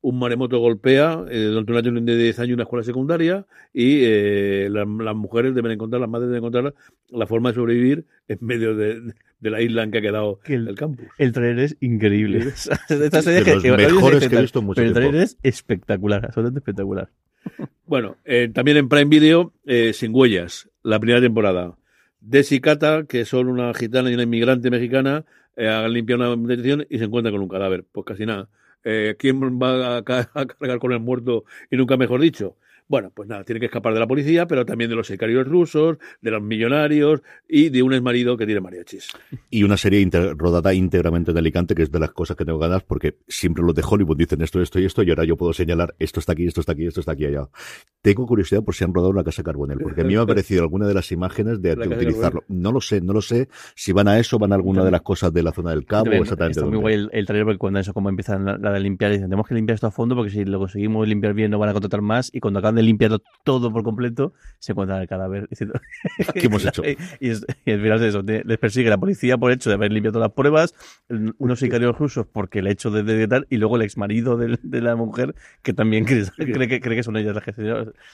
un 0.04 0.18
maremoto 0.18 0.58
golpea 0.58 1.24
eh, 1.30 1.44
durante 1.44 1.72
una 1.72 1.80
niño 1.80 2.12
de 2.12 2.24
10 2.24 2.38
años 2.40 2.54
una 2.54 2.64
escuela 2.64 2.84
secundaria 2.84 3.46
y 3.72 4.00
eh, 4.02 4.68
las 4.70 5.16
mujeres 5.16 5.54
deben 5.54 5.72
encontrar, 5.72 5.98
las 6.02 6.10
madres 6.10 6.28
deben 6.28 6.44
encontrar 6.44 6.74
la 7.08 7.26
forma 7.26 7.48
de 7.48 7.54
sobrevivir 7.54 8.04
en 8.28 8.38
medio 8.42 8.76
de, 8.76 9.14
la 9.50 9.60
isla 9.60 9.82
en 9.82 9.90
que 9.90 9.98
ha 9.98 10.02
quedado 10.02 10.40
el, 10.44 10.74
campus. 10.74 11.06
El 11.18 11.32
trailer 11.32 11.64
es 11.64 11.76
increíble. 11.80 12.38
Esta 12.88 13.22
serie 13.22 13.60
que, 13.60 13.72
mejores 13.72 14.28
que 14.28 14.36
he 14.36 14.40
visto 14.40 14.62
mucho 14.62 14.82
El 14.82 14.92
trailer 14.92 15.22
es 15.22 15.38
espectacular, 15.42 16.24
absolutamente 16.26 16.60
espectacular. 16.60 17.10
Bueno, 17.86 18.16
eh, 18.24 18.50
también 18.52 18.78
en 18.78 18.88
Prime 18.88 19.10
Video, 19.10 19.52
eh, 19.66 19.92
Sin 19.92 20.14
Huellas, 20.14 20.70
la 20.82 20.98
primera 20.98 21.20
temporada. 21.20 21.76
Desi 22.18 22.54
y 22.54 22.60
Cata, 22.60 23.04
que 23.06 23.26
son 23.26 23.48
una 23.48 23.74
gitana 23.74 24.10
y 24.10 24.14
una 24.14 24.22
inmigrante 24.22 24.70
mexicana, 24.70 25.26
eh, 25.56 25.68
han 25.68 25.92
limpiado 25.92 26.32
una 26.32 26.48
detención 26.48 26.86
y 26.88 26.98
se 26.98 27.04
encuentran 27.04 27.34
con 27.34 27.42
un 27.42 27.48
cadáver. 27.48 27.84
Pues 27.92 28.06
casi 28.06 28.24
nada. 28.24 28.48
Eh, 28.84 29.16
¿Quién 29.18 29.40
va 29.60 29.96
a, 29.96 29.98
a, 29.98 30.02
cargar 30.02 30.78
con 30.78 30.92
el 30.92 31.00
muerto 31.00 31.44
y 31.70 31.76
nunca 31.76 31.96
mejor 31.96 32.20
dicho? 32.20 32.56
Bueno, 32.86 33.10
pues 33.14 33.28
nada, 33.28 33.44
tiene 33.44 33.60
que 33.60 33.66
escapar 33.66 33.94
de 33.94 34.00
la 34.00 34.06
policía, 34.06 34.46
pero 34.46 34.66
también 34.66 34.90
de 34.90 34.96
los 34.96 35.06
sicarios 35.06 35.46
rusos, 35.46 35.96
de 36.20 36.30
los 36.30 36.42
millonarios 36.42 37.22
y 37.48 37.70
de 37.70 37.82
un 37.82 37.94
exmarido 37.94 38.36
que 38.36 38.44
tiene 38.44 38.60
mariachis. 38.60 39.08
Y 39.48 39.62
una 39.62 39.76
serie 39.76 40.06
rodada 40.36 40.74
íntegramente 40.74 41.30
en 41.30 41.38
Alicante, 41.38 41.74
que 41.74 41.82
es 41.82 41.90
de 41.90 41.98
las 41.98 42.12
cosas 42.12 42.36
que 42.36 42.44
tengo 42.44 42.58
ganas, 42.58 42.82
porque 42.82 43.16
siempre 43.26 43.64
los 43.64 43.74
de 43.74 43.82
Hollywood 43.88 44.16
dicen 44.16 44.42
esto, 44.42 44.60
esto 44.60 44.78
y 44.80 44.84
esto, 44.84 45.02
y 45.02 45.10
ahora 45.10 45.24
yo 45.24 45.36
puedo 45.36 45.52
señalar 45.52 45.94
esto 45.98 46.20
está 46.20 46.32
aquí, 46.32 46.46
esto 46.46 46.60
está 46.60 46.72
aquí, 46.72 46.86
esto 46.86 47.00
está 47.00 47.12
aquí, 47.12 47.24
allá. 47.24 47.48
Tengo 48.02 48.26
curiosidad 48.26 48.62
por 48.62 48.74
si 48.74 48.84
han 48.84 48.92
rodado 48.92 49.10
una 49.10 49.24
casa 49.24 49.42
Carbonel, 49.42 49.78
porque 49.78 50.02
a 50.02 50.04
mí 50.04 50.14
me 50.14 50.20
ha 50.20 50.26
parecido 50.26 50.62
alguna 50.62 50.86
de 50.86 50.94
las 50.94 51.10
imágenes 51.10 51.62
de, 51.62 51.72
utilizarlo. 51.88 52.44
No 52.48 52.70
lo 52.70 52.80
sé, 52.80 53.00
no 53.00 53.12
lo 53.12 53.22
sé 53.22 53.48
si 53.74 53.92
van 53.92 54.08
a 54.08 54.18
eso, 54.18 54.38
van 54.38 54.52
a 54.52 54.56
alguna 54.56 54.84
de 54.84 54.90
las 54.90 55.02
cosas 55.02 55.32
de 55.32 55.42
la 55.42 55.52
zona 55.52 55.70
del 55.70 55.86
cabo, 55.86 56.12
exactamente. 56.12 56.60
Está 56.60 56.70
muy 56.70 56.78
guay 56.78 56.94
el, 56.94 57.10
el, 57.12 57.26
trailer 57.26 57.46
porque 57.46 57.58
cuando 57.58 57.80
eso, 57.80 57.94
como 57.94 58.10
empiezan 58.10 58.44
la, 58.44 58.72
de 58.72 58.80
limpiar, 58.80 59.10
dicen, 59.10 59.26
tenemos 59.26 59.48
que 59.48 59.54
limpiar 59.54 59.74
esto 59.74 59.86
a 59.86 59.90
fondo 59.90 60.14
porque 60.14 60.30
si 60.30 60.44
lo 60.44 60.58
conseguimos 60.58 61.08
limpiar 61.08 61.32
bien 61.32 61.50
no 61.50 61.58
van 61.58 61.70
a 61.70 61.72
contratar 61.72 62.02
más, 62.02 62.30
y 62.32 62.40
cuando 62.40 62.58
acaban 62.58 62.73
de 62.74 62.82
limpiarlo 62.82 63.20
todo 63.44 63.72
por 63.72 63.82
completo, 63.82 64.32
se 64.58 64.72
encuentran 64.72 65.00
el 65.00 65.08
cadáver. 65.08 65.48
Diciendo, 65.50 65.80
¿Qué 66.34 66.46
hemos 66.46 66.64
hecho? 66.66 66.82
y, 66.84 67.28
es, 67.28 67.46
y 67.64 67.72
al 67.72 67.80
final 67.80 68.02
es 68.02 68.08
eso, 68.08 68.22
les 68.22 68.58
persigue 68.58 68.90
la 68.90 68.98
policía 68.98 69.38
por 69.38 69.52
hecho 69.52 69.70
de 69.70 69.74
haber 69.74 69.92
limpiado 69.92 70.20
las 70.20 70.32
pruebas, 70.32 70.74
unos 71.38 71.58
sicarios 71.58 71.96
rusos 71.98 72.26
porque 72.26 72.60
el 72.60 72.66
hecho 72.66 72.90
de, 72.90 73.02
de, 73.02 73.28
tal, 73.28 73.46
y 73.50 73.56
luego 73.56 73.76
el 73.76 73.82
ex 73.82 73.96
marido 73.96 74.36
de, 74.36 74.58
de 74.62 74.80
la 74.80 74.96
mujer 74.96 75.34
que 75.62 75.72
también 75.72 76.04
cree, 76.06 76.24
cree, 76.36 76.68
que, 76.68 76.80
cree 76.80 76.96
que 76.96 77.02
son 77.02 77.16
ellas 77.16 77.34
las 77.34 77.44
que 77.44 77.52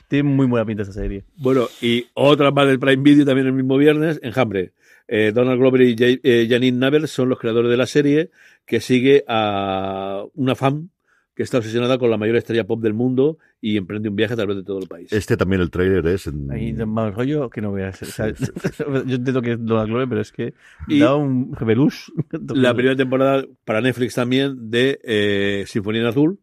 Tiene 0.09 0.29
muy 0.29 0.47
buena 0.47 0.67
pinta 0.67 0.83
esa 0.83 0.93
serie. 0.93 1.25
Bueno, 1.37 1.69
y 1.81 2.07
otra 2.15 2.51
más 2.51 2.67
del 2.67 2.79
Prime 2.79 3.03
Video 3.03 3.25
también 3.25 3.47
el 3.47 3.53
mismo 3.53 3.77
viernes, 3.77 4.21
Enjambre. 4.23 4.73
Eh, 5.13 5.33
Donald 5.35 5.59
Glover 5.59 5.81
y 5.81 5.97
eh, 5.99 6.47
Janine 6.49 6.79
Navel 6.79 7.09
son 7.09 7.29
los 7.29 7.39
creadores 7.41 7.69
de 7.69 7.77
la 7.77 7.87
serie 7.87 8.31
que 8.65 8.81
sigue 8.81 9.25
a 9.27 10.23
una 10.35 10.55
fan 10.55 10.91
que 11.35 11.43
está 11.43 11.59
obsesionada 11.59 11.99
con 11.99 12.11
la 12.11 12.17
mayor 12.17 12.37
estrella 12.37 12.65
pop 12.65 12.81
del 12.81 12.95
mundo 12.95 13.39
y 13.61 13.77
emprende 13.77 14.09
un 14.09 14.17
viaje 14.17 14.33
a 14.35 14.37
través 14.37 14.57
de 14.57 14.63
todo 14.63 14.79
el 14.79 14.89
país. 14.89 15.13
Este 15.13 15.37
también 15.37 15.61
el 15.61 15.71
trailer 15.71 16.07
es... 16.07 16.27
En... 16.27 16.51
Ahí 16.51 16.73
más 16.73 17.15
rollo 17.15 17.51
que 17.51 17.61
no 17.61 17.73
veas. 17.73 18.01
O 18.03 18.07
yo 19.05 19.17
entiendo 19.17 19.43
que 19.43 19.53
es 19.53 19.65
Donald 19.65 19.89
Glover, 19.89 20.09
pero 20.09 20.21
es 20.21 20.33
que 20.33 20.55
y 20.89 21.01
da 21.01 21.15
un 21.15 21.55
jeberús. 21.55 22.13
La 22.55 22.75
primera 22.75 22.97
temporada 22.97 23.45
para 23.65 23.81
Netflix 23.81 24.15
también 24.15 24.71
de 24.71 24.99
eh, 25.05 25.65
Sinfonía 25.67 26.01
en 26.01 26.07
Azul, 26.07 26.41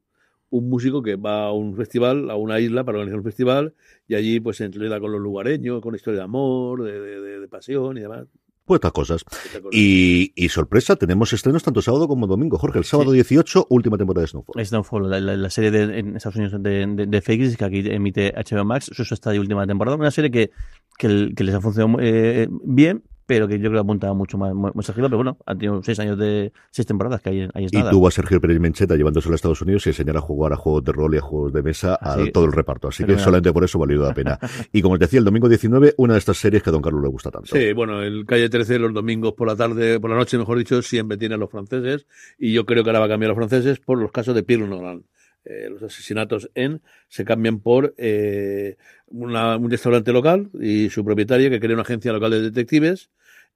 un 0.50 0.70
músico 0.70 1.02
que 1.02 1.16
va 1.16 1.46
a 1.46 1.52
un 1.52 1.76
festival, 1.76 2.30
a 2.30 2.36
una 2.36 2.60
isla 2.60 2.84
para 2.84 3.00
organizar 3.00 3.20
un 3.20 3.26
festival, 3.26 3.74
y 4.08 4.16
allí 4.16 4.40
pues 4.40 4.58
se 4.58 4.66
entrena 4.66 5.00
con 5.00 5.12
los 5.12 5.20
lugareños, 5.20 5.82
con 5.82 5.96
historia 5.96 6.20
de 6.20 6.24
amor, 6.26 6.84
de, 6.84 7.00
de, 7.00 7.40
de 7.40 7.48
pasión 7.48 7.98
y 7.98 8.02
demás. 8.02 8.28
Pues 8.68 8.80
estas 8.80 8.92
cosas. 8.92 9.24
Y, 9.72 10.34
y, 10.36 10.50
sorpresa, 10.50 10.98
tenemos 10.98 11.32
estrenos 11.32 11.64
tanto 11.64 11.82
sábado 11.82 12.06
como 12.06 12.28
domingo. 12.28 12.58
Jorge, 12.58 12.80
el 12.80 12.84
sábado 12.84 13.14
18, 13.14 13.68
última 13.70 13.98
temporada 13.98 14.24
de 14.24 14.28
Snowfall. 14.28 14.66
Snowfall, 14.66 15.10
la, 15.10 15.22
la, 15.22 15.38
la 15.38 15.50
serie 15.50 15.72
de, 15.72 16.00
en 16.00 16.18
Estados 16.18 16.36
Unidos 16.36 16.62
de, 16.62 16.86
de, 16.86 17.06
de 17.06 17.22
Fakes, 17.22 17.56
que 17.56 17.64
aquí 17.64 17.80
emite 17.86 18.34
HBO 18.36 18.66
Max, 18.66 18.92
eso 18.92 19.14
está 19.14 19.32
de 19.32 19.40
última 19.40 19.66
temporada. 19.66 19.96
Una 19.96 20.12
serie 20.12 20.30
que, 20.30 20.52
que, 20.98 21.34
que 21.34 21.44
les 21.46 21.56
ha 21.56 21.62
funcionado 21.62 21.98
eh, 22.02 22.50
bien, 22.52 23.04
pero 23.28 23.48
que 23.48 23.60
yo 23.60 23.70
creo 23.70 23.74
que 23.74 23.80
apunta 23.80 24.12
mucho 24.14 24.38
más, 24.38 24.54
más 24.56 24.86
Sergio, 24.86 25.04
pero 25.04 25.18
bueno, 25.18 25.38
han 25.46 25.58
tenido 25.58 25.84
seis 25.84 26.00
años 26.00 26.18
de 26.18 26.54
seis 26.72 26.86
temporadas, 26.86 27.22
que 27.22 27.30
ahí, 27.30 27.48
ahí 27.54 27.66
es 27.66 27.74
y 27.74 27.78
nada. 27.78 27.92
Y 27.92 27.94
tuvo 27.94 28.08
a 28.08 28.12
Sergio 28.12 28.40
Pérez 28.40 28.60
Mencheta 28.60 28.96
llevándose 28.96 29.28
a 29.28 29.32
los 29.32 29.40
Estados 29.40 29.62
Unidos 29.62 29.86
y 29.86 29.90
enseñar 29.90 30.16
a 30.16 30.22
jugar 30.22 30.54
a 30.54 30.56
juegos 30.56 30.86
de 30.86 30.94
rol 30.94 31.14
y 31.14 31.18
a 31.18 31.22
juegos 31.22 31.52
de 31.52 31.62
mesa 31.62 32.00
a 32.02 32.18
todo 32.32 32.46
el 32.46 32.54
reparto. 32.54 32.88
Así 32.88 33.04
que 33.04 33.20
solamente 33.20 33.52
por 33.52 33.66
eso 33.66 33.78
valió 33.78 34.02
la 34.02 34.14
pena. 34.14 34.40
y 34.72 34.82
como 34.82 34.94
os 34.94 35.00
decía, 35.00 35.20
el 35.20 35.26
domingo 35.26 35.50
19, 35.50 35.96
una 35.98 36.14
de 36.14 36.20
estas 36.20 36.38
series 36.38 36.64
que 36.64 36.70
a 36.70 36.74
Don 36.74 36.82
Carlos 36.82 37.04
le 37.04 37.10
gusta 37.10 37.30
tanto. 37.30 37.54
Sí, 37.54 37.74
bueno, 37.74 38.02
el 38.02 38.26
Calle 38.26 38.50
13 38.50 38.80
los 38.80 38.94
domingos 38.94 39.34
por 39.34 39.48
la 39.48 39.58
tarde, 39.58 40.00
por 40.00 40.10
la 40.10 40.16
noche, 40.16 40.38
mejor 40.38 40.58
dicho, 40.58 40.82
siempre 40.82 41.18
tiene 41.18 41.36
a 41.36 41.38
los 41.38 41.52
franceses 41.52 42.08
y 42.40 42.54
yo 42.54 42.66
creo 42.66 42.84
que 42.84 42.90
ahora 42.92 43.00
va 43.00 43.06
a 43.06 43.10
cambiar 43.10 43.32
a 43.32 43.34
los 43.34 43.38
franceses 43.38 43.80
por 43.80 43.98
los 43.98 44.12
casos 44.12 44.34
de 44.36 44.44
Pierre 44.44 44.68
Nolan. 44.68 45.04
Eh, 45.50 45.70
los 45.70 45.82
asesinatos 45.82 46.50
en 46.56 46.82
se 47.08 47.24
cambian 47.24 47.60
por 47.60 47.94
eh, 47.98 48.76
una, 49.08 49.56
un 49.56 49.72
restaurante 49.72 50.12
local 50.12 50.50
y 50.60 50.90
su 50.90 51.06
propietaria 51.06 51.50
que 51.50 51.62
crea 51.62 51.74
una 51.74 51.84
agencia 51.84 52.12
local 52.12 52.32
de 52.32 52.42
detectives 52.42 53.10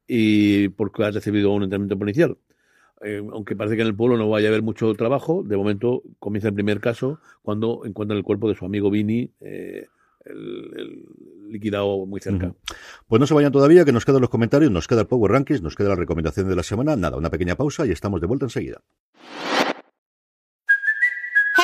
y 0.08 0.70
porque 0.70 1.04
ha 1.04 1.12
recibido 1.12 1.52
un 1.52 1.64
entrenamiento 1.64 1.97
policial. 1.97 2.38
Eh, 3.04 3.22
aunque 3.32 3.56
parece 3.56 3.76
que 3.76 3.82
en 3.82 3.88
el 3.88 3.95
pueblo 3.95 4.18
no 4.18 4.30
vaya 4.30 4.47
a 4.47 4.49
haber 4.49 4.62
mucho 4.62 4.93
trabajo, 4.93 5.43
de 5.43 5.58
momento 5.58 6.04
comienza 6.20 6.49
el 6.49 6.54
primer 6.54 6.80
caso 6.80 7.20
cuando 7.41 7.82
encuentran 7.84 8.18
el 8.18 8.24
cuerpo 8.24 8.47
de 8.47 8.56
su 8.56 8.66
amigo 8.66 8.91
Vini, 8.91 9.32
eh, 9.41 9.88
el, 10.26 10.72
el, 10.78 11.06
liquidado 11.52 12.06
muy 12.06 12.20
cerca. 12.22 12.54
Pues 13.08 13.20
no 13.20 13.26
se 13.26 13.34
vayan 13.34 13.52
todavía, 13.52 13.84
que 13.84 13.91
nos 13.91 14.06
quedan 14.06 14.22
los 14.22 14.30
comentarios, 14.30 14.72
nos 14.72 14.88
queda 14.88 15.02
el 15.02 15.08
Power 15.08 15.32
Rankings, 15.32 15.62
nos 15.62 15.76
queda 15.76 15.89
la 15.89 15.95
recomendación 15.95 16.47
de 16.47 16.56
la 16.56 16.64
semana. 16.64 16.95
Nada, 16.95 17.18
una 17.18 17.30
pequeña 17.30 17.56
pausa 17.56 17.86
y 17.86 17.91
estamos 17.91 18.22
de 18.22 18.28
vuelta 18.28 18.45
enseguida. 18.45 18.82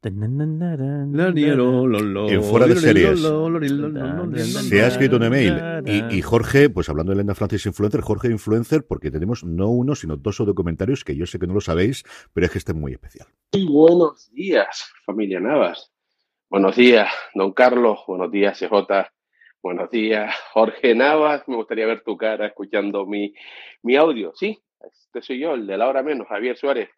En 0.00 0.14
fuera 2.44 2.68
de 2.68 2.76
series. 2.76 3.20
Se 4.68 4.82
ha 4.82 4.86
escrito 4.86 5.16
un 5.16 5.24
email. 5.24 5.82
Y, 5.86 6.18
y, 6.18 6.22
Jorge, 6.22 6.70
pues 6.70 6.88
hablando 6.88 7.10
de 7.10 7.16
Lenda 7.16 7.34
Francis 7.34 7.66
Influencer, 7.66 8.00
Jorge 8.02 8.28
Influencer, 8.28 8.86
porque 8.86 9.10
tenemos 9.10 9.42
no 9.42 9.68
uno, 9.68 9.96
sino 9.96 10.16
dos 10.16 10.38
documentarios 10.38 11.02
que 11.02 11.16
yo 11.16 11.26
sé 11.26 11.40
que 11.40 11.48
no 11.48 11.54
lo 11.54 11.60
sabéis, 11.60 12.04
pero 12.32 12.46
es 12.46 12.52
que 12.52 12.58
este 12.58 12.70
es 12.70 12.78
muy 12.78 12.92
especial. 12.92 13.26
Muy 13.52 13.66
buenos 13.66 14.30
días, 14.32 14.88
familia 15.04 15.40
Navas. 15.40 15.92
Buenos 16.48 16.76
días, 16.76 17.10
don 17.34 17.52
Carlos. 17.52 17.98
Buenos 18.06 18.30
días, 18.30 18.56
CJ. 18.56 19.10
Buenos 19.60 19.90
días, 19.90 20.32
Jorge 20.52 20.94
Navas. 20.94 21.42
Me 21.48 21.56
gustaría 21.56 21.86
ver 21.86 22.04
tu 22.04 22.16
cara 22.16 22.46
escuchando 22.46 23.04
mi, 23.04 23.34
mi 23.82 23.96
audio. 23.96 24.32
Sí, 24.36 24.62
este 24.80 25.22
soy 25.22 25.40
yo, 25.40 25.54
el 25.54 25.66
de 25.66 25.76
la 25.76 25.88
hora 25.88 26.04
menos, 26.04 26.28
Javier 26.28 26.56
Suárez. 26.56 26.88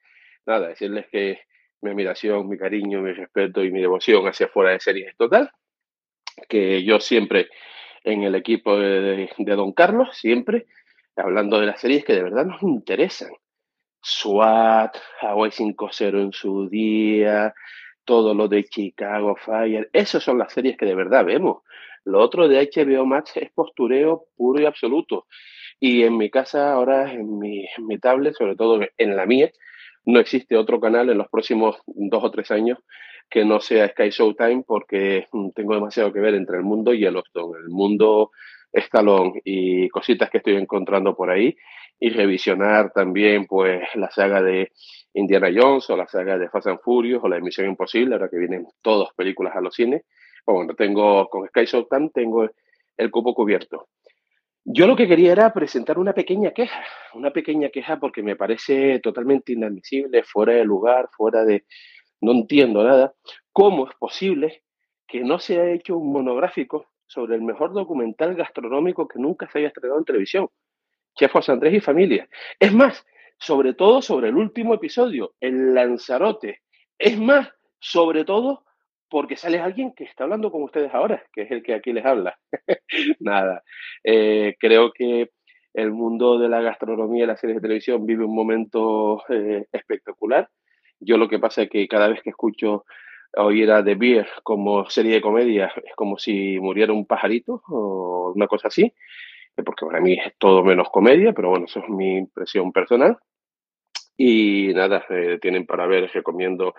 Nada, 0.44 0.68
decirles 0.68 1.06
que 1.10 1.38
mi 1.82 1.90
admiración, 1.90 2.48
mi 2.48 2.58
cariño, 2.58 3.00
mi 3.00 3.12
respeto 3.12 3.64
y 3.64 3.70
mi 3.70 3.80
devoción 3.80 4.26
hacia 4.26 4.48
fuera 4.48 4.72
de 4.72 4.80
series 4.80 5.08
es 5.08 5.16
total. 5.16 5.50
Que 6.48 6.84
yo 6.84 7.00
siempre 7.00 7.48
en 8.04 8.22
el 8.22 8.34
equipo 8.34 8.78
de, 8.78 9.28
Don 9.38 9.72
Carlos, 9.72 10.16
siempre 10.16 10.66
hablando 11.16 11.60
de 11.60 11.66
las 11.66 11.80
series 11.80 12.04
que 12.04 12.14
de 12.14 12.22
verdad 12.22 12.46
nos 12.46 12.62
interesan. 12.62 13.30
SWAT, 14.02 14.96
Hawaii 15.20 15.50
5-0 15.50 16.22
en 16.22 16.32
su 16.32 16.68
día, 16.70 17.52
todo 18.04 18.34
lo 18.34 18.48
de 18.48 18.64
Chicago 18.64 19.36
Fire, 19.36 19.90
esas 19.92 20.22
son 20.22 20.38
las 20.38 20.52
series 20.52 20.78
que 20.78 20.86
de 20.86 20.94
verdad 20.94 21.24
vemos. 21.24 21.62
Lo 22.04 22.20
otro 22.20 22.48
de 22.48 22.70
HBO 22.74 23.04
Max 23.04 23.32
es 23.36 23.50
postureo 23.52 24.24
puro 24.36 24.62
y 24.62 24.64
absoluto. 24.64 25.26
Y 25.78 26.04
en 26.04 26.16
mi 26.16 26.30
casa, 26.30 26.72
ahora 26.72 27.12
en 27.12 27.38
mi, 27.38 27.66
en 27.76 27.86
mi 27.86 27.98
tablet, 27.98 28.34
sobre 28.34 28.56
todo 28.56 28.80
en 28.96 29.16
la 29.16 29.26
mía, 29.26 29.50
no 30.06 30.20
existe 30.20 30.56
otro 30.56 30.80
canal 30.80 31.10
en 31.10 31.18
los 31.18 31.28
próximos 31.28 31.76
dos 31.86 32.24
o 32.24 32.30
tres 32.30 32.50
años 32.50 32.78
que 33.28 33.44
no 33.44 33.60
sea 33.60 33.88
Sky 33.88 34.10
Showtime 34.10 34.64
porque 34.66 35.26
mm, 35.32 35.50
tengo 35.50 35.74
demasiado 35.74 36.12
que 36.12 36.20
ver 36.20 36.34
entre 36.34 36.56
el 36.56 36.64
mundo 36.64 36.92
y 36.92 37.04
el 37.04 37.16
mundo 37.68 38.30
Stallone 38.72 39.40
y 39.44 39.88
cositas 39.88 40.30
que 40.30 40.38
estoy 40.38 40.56
encontrando 40.56 41.14
por 41.14 41.30
ahí 41.30 41.56
y 41.98 42.10
revisionar 42.10 42.92
también 42.92 43.46
pues 43.46 43.82
la 43.94 44.10
saga 44.10 44.42
de 44.42 44.72
Indiana 45.12 45.48
Jones 45.54 45.88
o 45.90 45.96
la 45.96 46.06
saga 46.06 46.38
de 46.38 46.48
Fast 46.48 46.68
and 46.68 46.80
Furious 46.80 47.22
o 47.22 47.28
la 47.28 47.36
Emisión 47.36 47.66
Imposible, 47.66 48.14
ahora 48.14 48.28
que 48.28 48.38
vienen 48.38 48.66
todas 48.80 49.12
películas 49.14 49.54
a 49.54 49.60
los 49.60 49.74
cines. 49.74 50.04
Bueno, 50.46 50.74
tengo 50.74 51.28
con 51.28 51.46
Sky 51.48 51.64
Showtime 51.66 52.10
tengo 52.14 52.48
el 52.96 53.10
cupo 53.10 53.34
cubierto. 53.34 53.88
Yo 54.64 54.86
lo 54.86 54.94
que 54.94 55.08
quería 55.08 55.32
era 55.32 55.52
presentar 55.52 55.98
una 55.98 56.12
pequeña 56.12 56.52
queja, 56.52 56.84
una 57.14 57.32
pequeña 57.32 57.70
queja 57.70 57.98
porque 57.98 58.22
me 58.22 58.36
parece 58.36 59.00
totalmente 59.00 59.52
inadmisible, 59.52 60.22
fuera 60.22 60.52
de 60.54 60.64
lugar, 60.64 61.08
fuera 61.16 61.44
de... 61.44 61.64
No 62.20 62.32
entiendo 62.32 62.84
nada. 62.84 63.14
¿Cómo 63.52 63.88
es 63.88 63.94
posible 63.96 64.62
que 65.06 65.20
no 65.20 65.38
se 65.38 65.58
haya 65.58 65.72
hecho 65.72 65.96
un 65.96 66.12
monográfico 66.12 66.90
sobre 67.06 67.36
el 67.36 67.42
mejor 67.42 67.72
documental 67.72 68.34
gastronómico 68.34 69.08
que 69.08 69.18
nunca 69.18 69.48
se 69.50 69.58
haya 69.58 69.68
estrenado 69.68 69.98
en 69.98 70.04
televisión? 70.04 70.48
Chef 71.16 71.32
José 71.32 71.52
Andrés 71.52 71.74
y 71.74 71.80
familia. 71.80 72.28
Es 72.58 72.72
más, 72.72 73.04
sobre 73.38 73.72
todo 73.72 74.02
sobre 74.02 74.28
el 74.28 74.36
último 74.36 74.74
episodio, 74.74 75.32
el 75.40 75.74
Lanzarote. 75.74 76.60
Es 76.98 77.18
más, 77.18 77.48
sobre 77.78 78.26
todo 78.26 78.64
porque 79.10 79.36
sale 79.36 79.58
alguien 79.58 79.92
que 79.92 80.04
está 80.04 80.24
hablando 80.24 80.52
con 80.52 80.62
ustedes 80.62 80.94
ahora, 80.94 81.22
que 81.32 81.42
es 81.42 81.50
el 81.50 81.62
que 81.62 81.74
aquí 81.74 81.92
les 81.92 82.06
habla. 82.06 82.38
Nada, 83.18 83.62
eh, 84.04 84.54
creo 84.58 84.92
que 84.92 85.30
el 85.74 85.90
mundo 85.90 86.38
de 86.38 86.48
la 86.48 86.62
gastronomía 86.62 87.24
y 87.24 87.26
las 87.26 87.40
series 87.40 87.56
de 87.56 87.62
televisión 87.62 88.06
vive 88.06 88.24
un 88.24 88.34
momento 88.34 89.22
eh, 89.28 89.66
espectacular. 89.72 90.48
Yo 91.00 91.16
lo 91.16 91.28
que 91.28 91.40
pasa 91.40 91.62
es 91.62 91.70
que 91.70 91.88
cada 91.88 92.08
vez 92.08 92.22
que 92.22 92.30
escucho 92.30 92.84
oír 93.36 93.70
a 93.72 93.84
The 93.84 93.96
Beer 93.96 94.28
como 94.44 94.88
serie 94.88 95.14
de 95.14 95.20
comedia, 95.20 95.72
es 95.84 95.94
como 95.96 96.16
si 96.16 96.58
muriera 96.60 96.92
un 96.92 97.06
pajarito 97.06 97.62
o 97.68 98.32
una 98.34 98.46
cosa 98.46 98.68
así, 98.68 98.82
eh, 99.56 99.62
porque 99.64 99.86
para 99.86 100.00
mí 100.00 100.14
es 100.14 100.34
todo 100.38 100.62
menos 100.62 100.88
comedia, 100.90 101.32
pero 101.32 101.50
bueno, 101.50 101.64
eso 101.64 101.80
es 101.80 101.88
mi 101.88 102.16
impresión 102.16 102.72
personal. 102.72 103.18
Y 104.16 104.72
nada, 104.74 105.04
tienen 105.40 105.64
para 105.64 105.86
ver, 105.86 106.10
recomiendo 106.12 106.74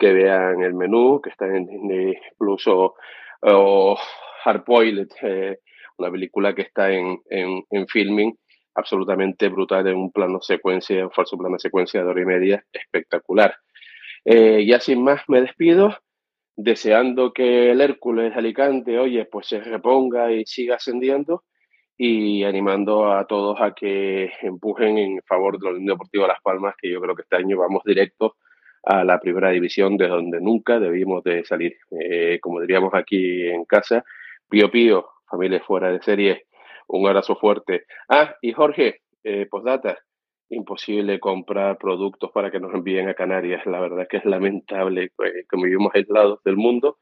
que 0.00 0.12
vean 0.12 0.62
el 0.62 0.74
menú, 0.74 1.20
que 1.20 1.30
está 1.30 1.46
en 1.46 1.66
Disney 1.66 2.14
Plus 2.38 2.66
o, 2.66 3.98
Hardboiled, 4.42 5.08
eh, 5.22 5.58
una 5.98 6.10
película 6.10 6.54
que 6.54 6.62
está 6.62 6.90
en, 6.90 7.20
en, 7.28 7.86
filming 7.86 8.34
absolutamente 8.74 9.48
brutal 9.48 9.86
en 9.86 9.96
un 9.96 10.10
plano 10.10 10.40
secuencia, 10.40 11.04
un 11.04 11.12
falso 11.12 11.36
plano 11.36 11.58
secuencia 11.58 12.02
de 12.02 12.08
hora 12.08 12.22
y 12.22 12.24
media, 12.24 12.64
espectacular. 12.72 13.54
Eh, 14.24 14.64
ya 14.66 14.80
sin 14.80 15.04
más 15.04 15.22
me 15.28 15.42
despido, 15.42 15.94
deseando 16.56 17.32
que 17.32 17.70
el 17.70 17.82
Hércules 17.82 18.34
Alicante, 18.34 18.98
oye, 18.98 19.26
pues 19.26 19.48
se 19.48 19.60
reponga 19.60 20.32
y 20.32 20.46
siga 20.46 20.76
ascendiendo 20.76 21.44
y 21.98 22.44
animando 22.44 23.12
a 23.12 23.26
todos 23.26 23.60
a 23.60 23.74
que 23.74 24.32
empujen 24.40 24.96
en 24.96 25.20
favor 25.26 25.58
del 25.58 25.84
Deportivo 25.84 26.26
Las 26.26 26.40
Palmas, 26.40 26.74
que 26.80 26.90
yo 26.90 27.00
creo 27.00 27.14
que 27.14 27.22
este 27.22 27.36
año 27.36 27.58
vamos 27.58 27.82
directo 27.84 28.36
a 28.82 29.04
la 29.04 29.20
primera 29.20 29.50
división 29.50 29.96
de 29.96 30.08
donde 30.08 30.40
nunca 30.40 30.78
debimos 30.78 31.22
de 31.24 31.44
salir. 31.44 31.76
Eh, 31.90 32.38
como 32.40 32.60
diríamos 32.60 32.94
aquí 32.94 33.46
en 33.48 33.64
casa, 33.64 34.04
pío 34.48 34.70
pío, 34.70 35.06
familia 35.28 35.60
fuera 35.60 35.92
de 35.92 36.02
serie, 36.02 36.46
un 36.88 37.06
abrazo 37.06 37.36
fuerte. 37.36 37.84
Ah, 38.08 38.34
y 38.40 38.52
Jorge, 38.52 39.02
eh, 39.22 39.46
postdata, 39.50 39.98
imposible 40.48 41.20
comprar 41.20 41.78
productos 41.78 42.30
para 42.32 42.50
que 42.50 42.58
nos 42.58 42.74
envíen 42.74 43.08
a 43.08 43.14
Canarias. 43.14 43.64
La 43.66 43.80
verdad 43.80 44.06
que 44.08 44.18
es 44.18 44.24
lamentable, 44.24 45.10
pues, 45.16 45.46
como 45.48 45.64
vivimos 45.64 45.94
aislados 45.94 46.42
del 46.44 46.56
mundo, 46.56 46.98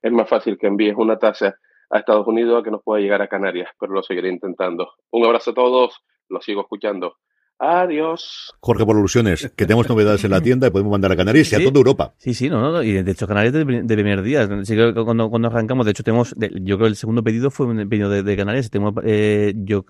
es 0.00 0.12
más 0.12 0.28
fácil 0.28 0.58
que 0.58 0.66
envíes 0.66 0.94
una 0.96 1.18
taza 1.18 1.56
a 1.90 1.98
Estados 1.98 2.26
Unidos 2.26 2.60
a 2.60 2.64
que 2.64 2.70
nos 2.70 2.82
pueda 2.82 3.02
llegar 3.02 3.20
a 3.22 3.28
Canarias, 3.28 3.70
pero 3.78 3.92
lo 3.92 4.02
seguiré 4.02 4.28
intentando. 4.28 4.92
Un 5.10 5.26
abrazo 5.26 5.50
a 5.50 5.54
todos, 5.54 6.00
lo 6.28 6.40
sigo 6.40 6.62
escuchando. 6.62 7.16
Adiós. 7.64 8.52
Jorge 8.58 8.84
por 8.84 8.96
alusiones, 8.96 9.52
que 9.54 9.66
tenemos 9.66 9.88
novedades 9.88 10.24
en 10.24 10.32
la 10.32 10.40
tienda 10.42 10.66
y 10.66 10.70
podemos 10.70 10.90
mandar 10.90 11.12
a 11.12 11.16
Canarias 11.16 11.52
y 11.52 11.54
a 11.54 11.62
toda 11.62 11.78
Europa. 11.78 12.12
Sí, 12.18 12.34
sí, 12.34 12.48
no, 12.50 12.60
no, 12.60 12.82
y 12.82 13.00
de 13.00 13.12
hecho 13.12 13.28
Canarias 13.28 13.52
de, 13.52 13.64
primer 13.64 14.22
día. 14.22 14.48
Sí, 14.64 14.76
cuando, 15.04 15.30
cuando 15.30 15.46
arrancamos, 15.46 15.86
de 15.86 15.92
hecho 15.92 16.02
tenemos, 16.02 16.34
yo 16.36 16.76
creo 16.76 16.78
que 16.78 16.86
el 16.86 16.96
segundo 16.96 17.22
pedido 17.22 17.52
fue 17.52 17.66
un 17.66 17.88
pedido 17.88 18.10
de, 18.10 18.36
Canarias. 18.36 18.68
Tenemos, 18.68 18.94
eh, 19.04 19.54
yo 19.58 19.84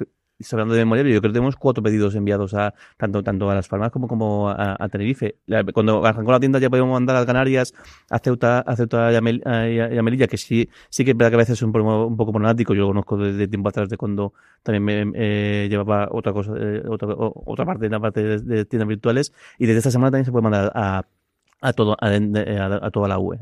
hablando 0.50 0.74
de 0.74 0.80
memoria, 0.80 1.02
yo 1.04 1.20
creo 1.20 1.30
que 1.30 1.34
tenemos 1.34 1.56
cuatro 1.56 1.82
pedidos 1.82 2.14
enviados 2.14 2.54
a 2.54 2.74
tanto, 2.96 3.22
tanto 3.22 3.50
a 3.50 3.54
Las 3.54 3.68
Palmas 3.68 3.90
como, 3.90 4.08
como 4.08 4.48
a, 4.48 4.88
Tenerife. 4.90 5.36
Cuando 5.72 6.04
arrancó 6.04 6.32
la 6.32 6.40
tienda 6.40 6.58
ya 6.58 6.68
podíamos 6.68 6.92
mandar 6.92 7.16
a 7.16 7.26
Canarias, 7.26 7.72
a 8.10 8.18
Ceuta, 8.18 8.60
a 8.60 8.76
Ceuta 8.76 9.12
y 9.12 9.16
a, 9.16 9.20
Melilla, 9.20 10.26
que 10.26 10.36
sí, 10.36 10.68
sí 10.90 11.04
que, 11.04 11.16
que 11.16 11.24
a 11.24 11.30
veces 11.30 11.58
es 11.58 11.62
un, 11.62 11.74
un 11.74 12.16
poco 12.16 12.32
problemático. 12.32 12.74
Yo 12.74 12.82
lo 12.82 12.88
conozco 12.88 13.16
desde 13.16 13.46
tiempo 13.48 13.68
atrás 13.68 13.88
de 13.88 13.96
cuando 13.96 14.32
también 14.62 15.10
me 15.10 15.12
eh, 15.14 15.68
llevaba 15.68 16.08
otra 16.10 16.32
cosa, 16.32 16.52
eh, 16.56 16.82
otra, 16.88 17.08
otra 17.16 17.64
parte, 17.64 17.88
la 17.88 18.00
parte 18.00 18.38
de, 18.38 18.64
tiendas 18.64 18.88
virtuales. 18.88 19.32
Y 19.58 19.66
desde 19.66 19.78
esta 19.78 19.90
semana 19.90 20.10
también 20.10 20.24
se 20.24 20.32
puede 20.32 20.42
mandar 20.42 20.72
a 20.74 21.04
a 21.62 21.72
todo 21.72 21.96
a, 22.00 22.06
a, 22.06 22.90
toda 22.90 23.08
la 23.08 23.18
UE. 23.18 23.38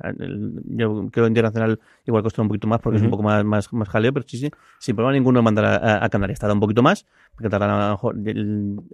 Yo 0.67 1.09
creo 1.11 1.25
que 1.25 1.29
internacional 1.29 1.81
igual 2.07 2.23
costó 2.23 2.43
un 2.43 2.49
poquito 2.49 2.69
más 2.69 2.81
porque 2.81 2.99
es 2.99 3.03
un 3.03 3.11
poco 3.11 3.23
más, 3.23 3.45
más, 3.45 3.73
más 3.73 3.89
jaleo, 3.89 4.13
pero 4.13 4.27
sí, 4.29 4.37
sí, 4.37 4.51
sin 4.79 4.95
problema 4.95 5.15
ninguno 5.15 5.43
mandar 5.43 5.65
a, 5.65 6.05
a 6.05 6.09
Canarias. 6.11 6.39
Tarda 6.39 6.53
un 6.53 6.61
poquito 6.61 6.83
más, 6.83 7.07
porque 7.35 7.49
tardan 7.49 7.71
a 7.71 7.87
lo 7.87 7.91
mejor, 7.93 8.17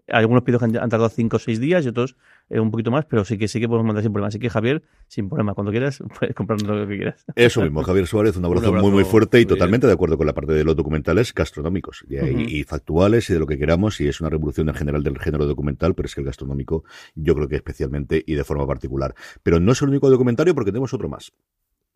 algunos 0.08 0.42
pedidos 0.44 0.62
han, 0.62 0.76
han 0.76 0.88
tardado 0.88 1.08
5 1.08 1.36
o 1.36 1.38
6 1.40 1.60
días 1.60 1.84
y 1.84 1.88
otros 1.88 2.16
eh, 2.48 2.60
un 2.60 2.70
poquito 2.70 2.90
más, 2.90 3.04
pero 3.06 3.24
sí 3.24 3.38
que 3.38 3.48
sí 3.48 3.60
que 3.60 3.66
podemos 3.66 3.86
mandar 3.86 4.02
sin 4.02 4.12
problema. 4.12 4.28
Así 4.28 4.38
que 4.38 4.48
Javier, 4.50 4.82
sin 5.08 5.28
problema, 5.28 5.54
cuando 5.54 5.72
quieras, 5.72 6.02
puedes 6.18 6.34
comprar 6.34 6.60
lo 6.62 6.86
que 6.86 6.96
quieras. 6.96 7.24
Eso 7.34 7.62
mismo, 7.62 7.82
Javier 7.82 8.06
Suárez, 8.06 8.36
un 8.36 8.44
abrazo, 8.44 8.72
muy 8.72 8.90
muy 8.90 9.04
fuerte 9.04 9.40
y 9.40 9.46
totalmente 9.46 9.86
de 9.86 9.92
acuerdo 9.92 10.16
con 10.16 10.26
la 10.26 10.34
parte 10.34 10.52
de 10.52 10.64
los 10.64 10.76
documentales 10.76 11.34
gastronómicos 11.34 12.04
y, 12.08 12.16
y, 12.58 12.64
factuales 12.64 13.28
y 13.30 13.32
de 13.32 13.38
lo 13.38 13.46
que 13.46 13.58
queramos, 13.58 14.00
y 14.00 14.08
es 14.08 14.20
una 14.20 14.30
revolución 14.30 14.68
en 14.68 14.74
general 14.74 15.02
del 15.02 15.18
género 15.18 15.46
documental, 15.46 15.94
pero 15.94 16.06
es 16.06 16.14
que 16.14 16.20
el 16.20 16.26
gastronómico 16.26 16.84
yo 17.14 17.34
creo 17.34 17.48
que 17.48 17.56
especialmente 17.56 18.22
y 18.26 18.34
de 18.34 18.44
forma 18.44 18.66
particular. 18.66 19.14
Pero 19.42 19.60
no 19.60 19.72
es 19.72 19.82
el 19.82 19.88
único 19.88 20.10
documentario 20.10 20.54
porque 20.54 20.70
tenemos 20.70 20.94
otro 20.94 21.08
más. 21.08 21.32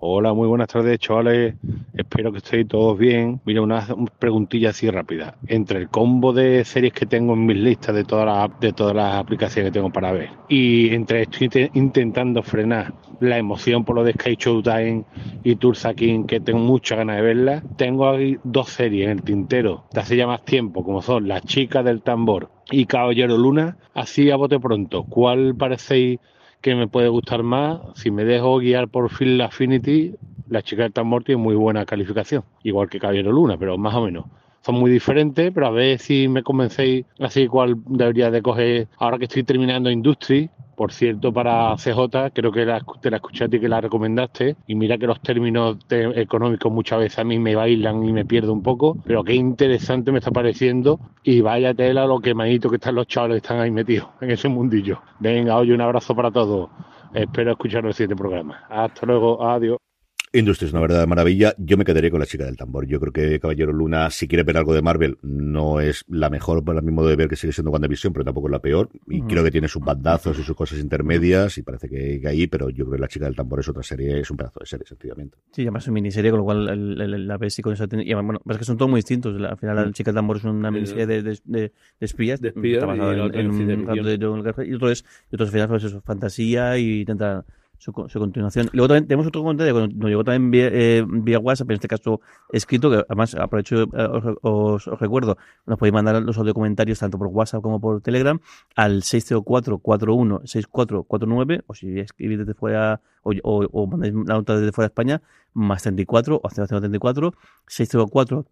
Hola, 0.03 0.33
muy 0.33 0.49
buenas 0.49 0.69
tardes, 0.69 0.99
chavales. 0.99 1.57
Espero 1.93 2.33
que 2.33 2.39
estéis 2.39 2.67
todos 2.67 2.97
bien. 2.97 3.39
Mira, 3.45 3.61
una, 3.61 3.87
preguntilla 4.19 4.71
así 4.71 4.89
rápida. 4.89 5.37
Entre 5.47 5.79
el 5.79 5.91
combo 5.91 6.33
de 6.33 6.65
series 6.65 6.95
que 6.95 7.05
tengo 7.05 7.35
en 7.35 7.45
mis 7.45 7.59
listas 7.59 7.95
de 7.95 8.05
todas 8.05 8.25
las, 8.25 8.61
de 8.61 8.73
todas 8.73 8.97
las 8.97 9.17
aplicaciones 9.17 9.71
que 9.71 9.75
tengo 9.75 9.91
para 9.91 10.11
ver 10.13 10.31
y 10.49 10.95
entre 10.95 11.23
estoy 11.23 11.71
intentando 11.75 12.43
frenar 12.43 12.95
la 13.21 13.37
emoción 13.37 13.85
por 13.85 13.95
lo 13.95 14.03
de 14.03 14.15
Sky 14.15 14.37
Showtime 14.37 15.05
y 15.45 15.57
Tulsa 15.57 15.93
King, 15.93 16.25
que 16.25 16.41
tengo 16.41 16.61
mucha 16.61 16.97
ganas 16.97 17.17
de 17.17 17.23
verla, 17.23 17.63
tengo 17.77 18.09
ahí 18.09 18.39
dos 18.43 18.71
series 18.71 19.05
en 19.05 19.11
el 19.11 19.23
tintero 19.23 19.85
de 19.93 20.01
hace 20.01 20.17
ya 20.17 20.27
más 20.27 20.43
tiempo, 20.47 20.83
como 20.83 21.03
son 21.03 21.29
Las 21.29 21.45
chicas 21.45 21.85
del 21.85 22.01
tambor 22.01 22.51
y 22.71 22.87
Caballero 22.87 23.37
Luna. 23.37 23.77
Así 23.93 24.31
a 24.31 24.37
bote 24.37 24.59
pronto, 24.59 25.05
¿cuál 25.05 25.55
parecéis 25.55 26.19
que 26.61 26.75
me 26.75 26.89
puede 26.89 27.09
gustar 27.09 27.43
más. 27.43 27.81
Si 27.95 28.11
me 28.11 28.25
dejo 28.25 28.59
guiar 28.59 28.89
por 28.89 29.11
Phil 29.11 29.41
Affinity, 29.41 30.15
la 30.49 30.63
chica 30.63 30.83
de 30.85 30.91
Tambor 30.91 31.25
tiene 31.25 31.41
muy 31.41 31.55
buena 31.55 31.87
calificación, 31.87 32.45
igual 32.63 32.89
que 32.89 32.99
Caballero 32.99 33.33
Luna, 33.33 33.57
pero 33.57 33.79
más 33.79 33.95
o 33.95 34.03
menos. 34.03 34.27
son 34.63 34.75
muy 34.75 34.91
diferentes, 34.91 35.51
pero 35.55 35.67
a 35.67 35.71
ver 35.71 35.99
si 35.99 36.29
me 36.29 36.43
convencéis 36.43 37.07
así 37.19 37.47
cuál 37.47 37.77
debería 37.87 38.31
de 38.31 38.43
coger 38.43 38.89
ahora 38.99 39.17
que 39.19 39.25
estoy 39.25 39.43
terminando 39.43 39.91
Industry. 39.91 40.51
Por 40.81 40.93
cierto, 40.93 41.31
para 41.31 41.76
CJ, 41.76 42.33
creo 42.33 42.51
que 42.51 42.64
la, 42.64 42.81
te 43.03 43.11
la 43.11 43.18
escuchaste 43.18 43.59
y 43.59 43.61
que 43.61 43.68
la 43.68 43.83
recomendaste. 43.83 44.57
Y 44.66 44.76
mira 44.76 44.97
que 44.97 45.07
los 45.07 45.20
términos 45.20 45.76
económicos 45.91 46.72
muchas 46.72 47.01
veces 47.01 47.18
a 47.18 47.24
mí 47.24 47.39
me 47.39 47.55
bailan 47.55 48.03
y 48.03 48.14
me 48.14 48.24
pierdo 48.24 48.55
un 48.55 48.62
poco. 48.62 48.97
Pero 49.05 49.22
qué 49.22 49.35
interesante 49.35 50.11
me 50.11 50.20
está 50.20 50.31
pareciendo. 50.31 50.99
Y 51.22 51.43
vaya 51.43 51.74
tela 51.74 52.07
lo 52.07 52.20
quemadito 52.20 52.70
que 52.70 52.76
están 52.76 52.95
los 52.95 53.07
chavales 53.09 53.43
que 53.43 53.47
están 53.47 53.61
ahí 53.61 53.70
metidos 53.70 54.09
en 54.22 54.31
ese 54.31 54.49
mundillo. 54.49 55.03
Venga, 55.18 55.59
oye, 55.59 55.74
un 55.74 55.83
abrazo 55.83 56.16
para 56.16 56.31
todos. 56.31 56.70
Espero 57.12 57.51
escuchar 57.51 57.85
el 57.85 57.93
siguiente 57.93 58.16
programa. 58.16 58.64
Hasta 58.70 59.05
luego. 59.05 59.47
Adiós. 59.47 59.89
Industria 60.33 60.68
es 60.68 60.72
una 60.72 60.83
verdadera 60.83 61.07
maravilla. 61.07 61.55
Yo 61.59 61.76
me 61.76 61.85
quedaría 61.85 62.09
con 62.09 62.20
la 62.20 62.26
chica 62.26 62.45
del 62.45 62.57
tambor. 62.57 62.87
Yo 62.87 63.01
creo 63.01 63.12
que 63.12 63.41
Caballero 63.41 63.72
Luna, 63.72 64.11
si 64.11 64.28
quiere 64.28 64.45
ver 64.45 64.59
algo 64.59 64.72
de 64.72 64.81
Marvel, 64.81 65.18
no 65.22 65.81
es 65.81 66.05
la 66.09 66.31
mejor 66.31 66.64
para 66.64 66.81
mi 66.83 66.93
modo 66.93 67.09
de 67.09 67.16
ver 67.16 67.28
que 67.28 67.35
sigue 67.35 67.53
siendo 67.53 67.72
WandaVision, 67.72 68.12
pero 68.12 68.24
tampoco 68.24 68.47
es 68.47 68.53
la 68.53 68.61
peor. 68.61 68.91
Y 69.09 69.22
creo 69.22 69.43
que 69.43 69.51
tiene 69.51 69.66
sus 69.66 69.83
bandazos 69.83 70.39
y 70.39 70.45
sus 70.45 70.55
cosas 70.55 70.78
intermedias 70.78 71.59
y 71.59 71.62
parece 71.62 71.89
que, 71.89 72.22
ahí, 72.28 72.47
pero 72.47 72.70
yo 72.70 72.85
creo 72.85 72.97
que 72.97 73.01
la 73.01 73.09
chica 73.09 73.24
del 73.24 73.35
tambor 73.35 73.59
es 73.59 73.68
otra 73.68 73.83
serie, 73.83 74.20
es 74.20 74.31
un 74.31 74.37
pedazo 74.37 74.61
de 74.61 74.66
serie, 74.66 74.87
sencillamente. 74.87 75.39
Sí, 75.51 75.62
además 75.62 75.83
es 75.83 75.89
una 75.89 75.95
miniserie, 75.95 76.31
con 76.31 76.39
lo 76.39 76.45
cual 76.45 77.26
la 77.26 77.37
ves 77.37 77.59
y 77.59 77.62
con 77.62 77.72
esa 77.72 77.89
y 77.91 78.14
bueno, 78.14 78.41
es 78.49 78.59
que 78.59 78.64
son 78.64 78.76
todos 78.76 78.91
muy 78.91 78.99
distintos. 78.99 79.35
Al 79.43 79.59
final 79.59 79.76
la 79.76 79.93
chica 79.93 80.12
del 80.12 80.16
tambor 80.16 80.37
es 80.37 80.45
una 80.45 80.70
miniserie 80.70 81.07
de, 81.07 81.22
de, 81.22 81.41
de, 81.45 81.72
espías. 81.99 82.41
De 82.41 82.49
espías. 82.49 82.85
Y, 82.85 82.87
en, 82.87 83.51
un 83.51 83.91
y 83.97 84.74
otro 84.74 84.91
es, 84.91 85.05
y 85.31 85.35
otro 85.35 85.47
es 85.47 85.51
final, 85.51 85.68
pues 85.68 85.83
eso, 85.83 86.01
fantasía 86.03 86.78
y 86.78 87.01
intenta 87.01 87.45
su, 87.81 87.93
continuación. 87.93 88.70
Luego 88.72 88.89
también 88.89 89.07
tenemos 89.09 89.26
otro 89.26 89.43
comentario 89.43 89.74
que 89.74 89.89
nos 89.95 90.11
llegó 90.11 90.22
también 90.22 90.51
vía, 90.51 90.68
eh, 90.70 91.03
WhatsApp, 91.39 91.70
en 91.70 91.74
este 91.74 91.89
caso 91.89 92.20
escrito, 92.53 92.91
que 92.91 93.03
además 93.09 93.35
aprovecho, 93.35 93.85
eh, 93.85 94.37
os, 94.43 94.85
recuerdo, 95.01 95.39
nos 95.66 95.78
podéis 95.78 95.95
mandar 95.95 96.22
los 96.22 96.37
audio 96.37 96.53
comentarios 96.53 96.99
tanto 96.99 97.16
por 97.18 97.28
WhatsApp 97.28 97.62
como 97.62 97.81
por 97.81 98.03
Telegram 98.03 98.39
al 98.76 99.01
604-41-6449 99.03 101.62
o 101.66 101.74
si 101.74 101.99
escribís 101.99 102.41
desde 102.41 102.53
fuera 102.53 103.01
o, 103.22 103.33
o, 103.43 103.87
mandáis 103.87 104.12
la 104.12 104.35
nota 104.35 104.59
desde 104.59 104.72
fuera 104.72 104.89
de 104.89 104.91
España, 104.91 105.22
más 105.55 105.83
34 105.83 106.39
o 106.43 106.49
034 106.49 107.33
604 107.66 108.45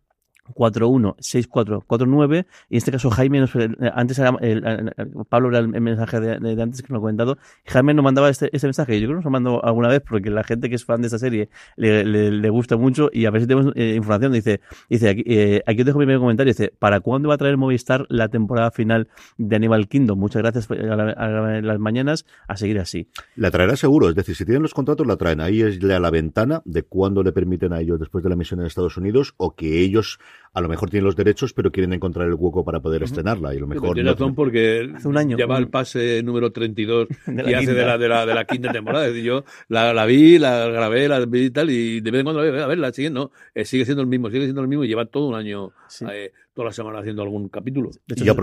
416449 0.54 2.46
y 2.68 2.74
en 2.74 2.78
este 2.78 2.92
caso 2.92 3.10
Jaime 3.10 3.40
nos, 3.40 3.54
eh, 3.56 3.68
antes 3.94 4.18
era 4.18 4.30
el, 4.40 4.92
Pablo 5.28 5.48
era 5.50 5.58
el 5.58 5.68
mensaje 5.68 6.20
de, 6.20 6.62
antes 6.62 6.82
que 6.82 6.92
nos 6.92 6.98
ha 6.98 7.00
comentado 7.00 7.38
Jaime 7.66 7.94
nos 7.94 8.04
mandaba 8.04 8.28
este, 8.28 8.48
este 8.52 8.66
mensaje 8.66 9.00
yo 9.00 9.06
creo 9.06 9.20
que 9.20 9.24
nos 9.24 9.24
lo 9.24 9.30
mandado 9.30 9.64
alguna 9.64 9.88
vez 9.88 10.02
porque 10.06 10.30
la 10.30 10.44
gente 10.44 10.68
que 10.68 10.74
es 10.74 10.84
fan 10.84 11.00
de 11.00 11.06
esta 11.06 11.18
serie 11.18 11.48
le, 11.76 12.04
le, 12.04 12.50
gusta 12.50 12.76
mucho 12.76 13.10
y 13.12 13.26
a 13.26 13.30
ver 13.30 13.42
si 13.42 13.46
tenemos 13.46 13.72
eh, 13.76 13.94
información. 13.94 14.32
Dice 14.32 14.60
dice 14.88 15.08
aquí, 15.10 15.22
eh, 15.26 15.62
os 15.66 15.76
dejo 15.76 15.98
mi 15.98 16.06
primer 16.06 16.20
comentario 16.20 16.52
dice 16.52 16.72
¿para 16.78 17.00
cuándo 17.00 17.28
va 17.28 17.34
a 17.34 17.38
traer 17.38 17.56
Movistar 17.56 18.06
la 18.08 18.28
temporada 18.28 18.70
final 18.70 19.08
de 19.36 19.56
Animal 19.56 19.88
Kingdom? 19.88 20.18
muchas 20.18 20.42
gracias 20.42 20.70
a, 20.70 21.60
las 21.62 21.78
mañanas 21.78 22.26
a 22.46 22.56
seguir 22.56 22.78
así. 22.78 23.08
La 23.36 23.50
traerá 23.50 23.76
seguro 23.76 24.08
es 24.08 24.14
decir 24.14 24.34
si 24.34 24.44
tienen 24.44 24.62
los 24.62 24.74
contratos 24.74 25.06
la 25.06 25.16
traen. 25.16 25.40
Ahí 25.40 25.62
es 25.62 25.82
a 25.82 26.00
la 26.00 26.10
ventana 26.10 26.62
de 26.64 26.82
cuándo 26.82 27.22
le 27.22 27.32
permiten 27.32 27.72
a 27.72 27.80
ellos 27.80 27.98
después 27.98 28.24
de 28.24 28.30
la 28.30 28.36
misión 28.36 28.60
en 28.60 28.66
Estados 28.66 28.96
Unidos 28.96 29.34
o 29.36 29.54
que 29.54 29.80
ellos 29.80 30.18
a 30.52 30.60
lo 30.60 30.68
mejor 30.68 30.90
tienen 30.90 31.04
los 31.04 31.16
derechos, 31.16 31.52
pero 31.52 31.70
quieren 31.70 31.92
encontrar 31.92 32.26
el 32.26 32.34
hueco 32.34 32.64
para 32.64 32.80
poder 32.80 33.02
estrenarla. 33.02 33.54
Y 33.54 33.58
lo 33.58 33.66
mejor. 33.66 33.94
Tiene 33.94 34.10
razón 34.10 34.34
porque 34.34 34.90
hace 34.94 35.08
un 35.08 35.16
año 35.16 35.36
lleva 35.36 35.58
el 35.58 35.68
pase 35.68 36.22
número 36.22 36.50
32 36.50 37.08
y 37.46 37.54
hace 37.54 37.74
de 37.74 37.84
la, 37.84 37.98
de, 37.98 38.08
la, 38.08 38.26
de 38.26 38.34
la 38.34 38.44
quinta 38.44 38.72
temporada. 38.72 39.06
Es 39.06 39.12
decir, 39.12 39.26
yo 39.26 39.44
la, 39.68 39.92
la, 39.92 40.06
vi, 40.06 40.38
la 40.38 40.66
grabé, 40.68 41.08
la 41.08 41.24
vi 41.24 41.44
y 41.46 41.50
tal, 41.50 41.70
y 41.70 42.00
de 42.00 42.10
vez 42.10 42.20
en 42.20 42.24
cuando 42.24 42.42
a 42.42 42.66
ver, 42.66 42.78
la 42.78 42.92
siguiente, 42.92 43.18
no, 43.18 43.30
eh, 43.54 43.64
sigue 43.64 43.84
siendo 43.84 44.02
el 44.02 44.08
mismo, 44.08 44.30
sigue 44.30 44.44
siendo 44.44 44.62
el 44.62 44.68
mismo 44.68 44.84
y 44.84 44.88
lleva 44.88 45.06
todo 45.06 45.28
un 45.28 45.34
año. 45.34 45.72
Eh, 46.10 46.32
toda 46.58 46.70
la 46.70 46.72
semana 46.72 46.98
haciendo 46.98 47.22
algún 47.22 47.48
capítulo. 47.48 47.90
De 48.08 48.14
hecho, 48.14 48.34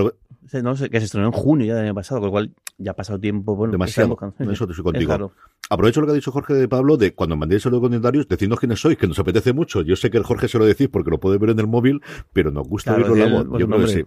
no, 0.63 0.75
sé, 0.77 0.89
que 0.89 0.99
se 0.99 1.05
estrenó 1.05 1.27
en 1.27 1.33
junio 1.33 1.67
ya 1.67 1.75
del 1.75 1.83
año 1.83 1.93
pasado, 1.93 2.21
con 2.21 2.27
lo 2.27 2.31
cual 2.31 2.51
ya 2.77 2.91
ha 2.91 2.95
pasado 2.95 3.19
tiempo. 3.19 3.57
Bueno, 3.57 3.73
Demasiado. 3.73 4.17
Eso 4.39 4.65
te 4.65 4.71
estoy 4.71 4.83
contigo. 4.83 5.33
Aprovecho 5.69 5.99
lo 5.99 6.07
que 6.07 6.11
ha 6.11 6.15
dicho 6.15 6.31
Jorge 6.31 6.53
de 6.53 6.69
Pablo 6.69 6.95
de 6.95 7.13
cuando 7.13 7.35
mandéis 7.35 7.65
los 7.65 7.81
comentarios, 7.81 8.29
decidnos 8.29 8.57
quiénes 8.57 8.79
sois, 8.79 8.97
que 8.97 9.05
nos 9.07 9.19
apetece 9.19 9.51
mucho. 9.51 9.81
Yo 9.81 9.97
sé 9.97 10.09
que 10.09 10.17
el 10.17 10.23
Jorge 10.23 10.47
se 10.47 10.57
lo 10.57 10.65
decís 10.65 10.87
porque 10.87 11.11
lo 11.11 11.19
puede 11.19 11.37
ver 11.37 11.49
en 11.49 11.59
el 11.59 11.67
móvil, 11.67 12.01
pero 12.31 12.51
nos 12.51 12.65
gusta 12.69 12.95
claro, 12.95 13.15
la 13.15 13.27
voz. 13.27 13.59
Yo 13.59 13.67
creo 13.67 13.81
que 13.81 13.87
sí. 13.87 14.05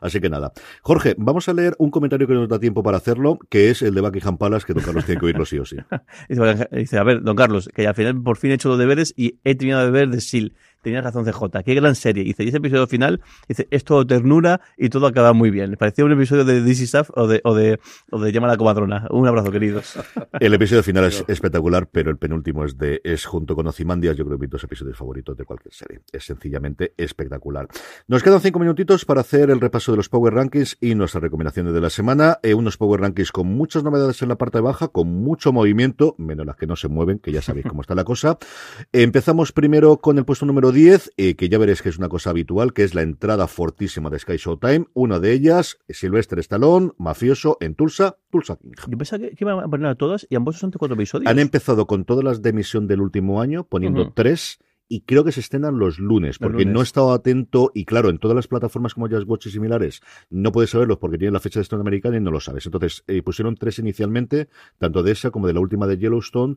Así 0.00 0.20
que 0.20 0.30
nada. 0.30 0.52
Jorge, 0.82 1.16
vamos 1.18 1.48
a 1.48 1.52
leer 1.52 1.74
un 1.78 1.90
comentario 1.90 2.28
que 2.28 2.34
nos 2.34 2.48
da 2.48 2.60
tiempo 2.60 2.84
para 2.84 2.98
hacerlo, 2.98 3.36
que 3.48 3.70
es 3.70 3.82
el 3.82 3.96
de 3.96 4.00
Buckingham 4.00 4.38
Palace, 4.38 4.64
que 4.64 4.74
don 4.74 4.84
Carlos 4.84 5.04
tiene 5.04 5.18
que 5.18 5.26
oírlo 5.26 5.44
sí 5.44 5.58
o 5.58 5.64
sí. 5.64 5.76
dice, 6.70 6.98
a 6.98 7.02
ver, 7.02 7.22
don 7.22 7.34
Carlos, 7.34 7.68
que 7.74 7.88
al 7.88 7.96
final 7.96 8.22
por 8.22 8.36
fin 8.36 8.52
he 8.52 8.54
hecho 8.54 8.68
los 8.68 8.78
deberes 8.78 9.12
y 9.16 9.40
he 9.42 9.56
terminado 9.56 9.86
de 9.86 9.90
ver 9.90 10.08
de 10.10 10.20
SIL 10.20 10.54
Tenías 10.82 11.04
razón 11.04 11.24
CJ, 11.24 11.62
qué 11.64 11.74
gran 11.74 11.94
serie. 11.94 12.24
Dice, 12.24 12.44
y 12.44 12.48
ese 12.48 12.56
episodio 12.56 12.86
final, 12.86 13.20
dice, 13.48 13.68
es 13.70 13.84
todo 13.84 14.06
ternura 14.06 14.60
y 14.76 14.88
todo 14.88 15.06
acaba 15.06 15.32
muy 15.32 15.50
bien. 15.50 15.76
Parecía 15.78 16.04
un 16.04 16.12
episodio 16.12 16.44
de 16.44 16.74
Stuff 16.74 17.10
o 17.14 17.26
de, 17.26 17.40
o 17.44 17.54
de, 17.54 17.78
o 18.10 18.20
de 18.20 18.32
Llama 18.32 18.48
a 18.48 18.50
la 18.52 18.56
comadrona. 18.56 19.06
Un 19.10 19.26
abrazo, 19.26 19.50
queridos. 19.50 19.98
El 20.40 20.54
episodio 20.54 20.82
final 20.82 21.04
es 21.04 21.24
espectacular, 21.28 21.88
pero 21.90 22.10
el 22.10 22.16
penúltimo 22.16 22.64
es 22.64 22.78
de, 22.78 23.00
es 23.04 23.26
junto 23.26 23.54
con 23.54 23.66
Ozymandias, 23.66 24.16
yo 24.16 24.24
creo 24.24 24.38
que 24.38 24.42
mis 24.42 24.50
dos 24.50 24.64
episodios 24.64 24.96
favoritos 24.96 25.36
de 25.36 25.44
cualquier 25.44 25.74
serie. 25.74 26.00
Es 26.12 26.24
sencillamente 26.24 26.94
espectacular. 26.96 27.68
Nos 28.08 28.22
quedan 28.22 28.40
cinco 28.40 28.58
minutitos 28.58 29.04
para 29.04 29.20
hacer 29.20 29.50
el 29.50 29.60
repaso 29.60 29.92
de 29.92 29.96
los 29.96 30.08
Power 30.08 30.34
Rankings 30.34 30.78
y 30.80 30.94
nuestras 30.94 31.22
recomendaciones 31.22 31.74
de 31.74 31.80
la 31.80 31.90
semana. 31.90 32.38
Eh, 32.42 32.54
unos 32.54 32.76
Power 32.76 33.00
Rankings 33.00 33.32
con 33.32 33.48
muchas 33.48 33.82
novedades 33.82 34.22
en 34.22 34.28
la 34.28 34.36
parte 34.36 34.60
baja, 34.60 34.88
con 34.88 35.08
mucho 35.08 35.52
movimiento, 35.52 36.14
menos 36.18 36.46
las 36.46 36.56
que 36.56 36.66
no 36.66 36.76
se 36.76 36.88
mueven, 36.88 37.18
que 37.18 37.32
ya 37.32 37.42
sabéis 37.42 37.66
cómo 37.66 37.82
está 37.82 37.94
la 37.94 38.04
cosa. 38.04 38.38
Empezamos 38.92 39.52
primero 39.52 39.98
con 39.98 40.18
el 40.18 40.24
puesto 40.24 40.46
número 40.46 40.69
10, 40.72 41.12
eh, 41.16 41.34
que 41.34 41.48
ya 41.48 41.58
veréis 41.58 41.82
que 41.82 41.88
es 41.88 41.98
una 41.98 42.08
cosa 42.08 42.30
habitual, 42.30 42.72
que 42.72 42.84
es 42.84 42.94
la 42.94 43.02
entrada 43.02 43.46
fortísima 43.46 44.10
de 44.10 44.18
Sky 44.18 44.36
Showtime. 44.36 44.86
Una 44.94 45.18
de 45.18 45.32
ellas, 45.32 45.78
Silvestre 45.88 46.40
Stallone, 46.40 46.90
mafioso 46.98 47.56
en 47.60 47.74
Tulsa, 47.74 48.16
Tulsa 48.30 48.56
King. 48.56 48.72
Yo 48.88 48.98
pensaba 48.98 49.20
que, 49.20 49.34
iban 49.38 49.60
a 49.60 49.68
poner 49.68 49.86
a 49.86 49.94
todas 49.94 50.26
y 50.30 50.36
ambos 50.36 50.58
son 50.58 50.70
cuatro 50.72 50.94
episodios. 50.94 51.30
Han 51.30 51.38
empezado 51.38 51.86
con 51.86 52.04
todas 52.04 52.24
las 52.24 52.42
de 52.42 52.50
emisión 52.50 52.86
del 52.86 53.00
último 53.00 53.40
año, 53.40 53.64
poniendo 53.64 54.12
tres 54.12 54.58
y 54.92 55.02
creo 55.02 55.22
que 55.22 55.30
se 55.30 55.38
estrenan 55.38 55.78
los 55.78 56.00
lunes, 56.00 56.40
porque 56.40 56.64
no 56.64 56.80
he 56.80 56.82
estado 56.82 57.12
atento 57.12 57.70
y 57.72 57.84
claro, 57.84 58.10
en 58.10 58.18
todas 58.18 58.34
las 58.34 58.48
plataformas 58.48 58.92
como 58.92 59.08
Just 59.08 59.28
Watch 59.28 59.46
y 59.46 59.50
similares 59.50 60.02
no 60.30 60.50
puedes 60.50 60.70
saberlos 60.70 60.98
porque 60.98 61.16
tienen 61.16 61.32
la 61.32 61.38
fecha 61.38 61.60
de 61.60 61.62
estreno 61.62 61.82
americana 61.82 62.16
y 62.16 62.20
no 62.20 62.32
lo 62.32 62.40
sabes. 62.40 62.66
Entonces 62.66 63.04
eh, 63.06 63.22
pusieron 63.22 63.54
tres 63.54 63.78
inicialmente, 63.78 64.48
tanto 64.78 65.04
de 65.04 65.12
esa 65.12 65.30
como 65.30 65.46
de 65.46 65.54
la 65.54 65.60
última 65.60 65.86
de 65.86 65.96
Yellowstone 65.96 66.56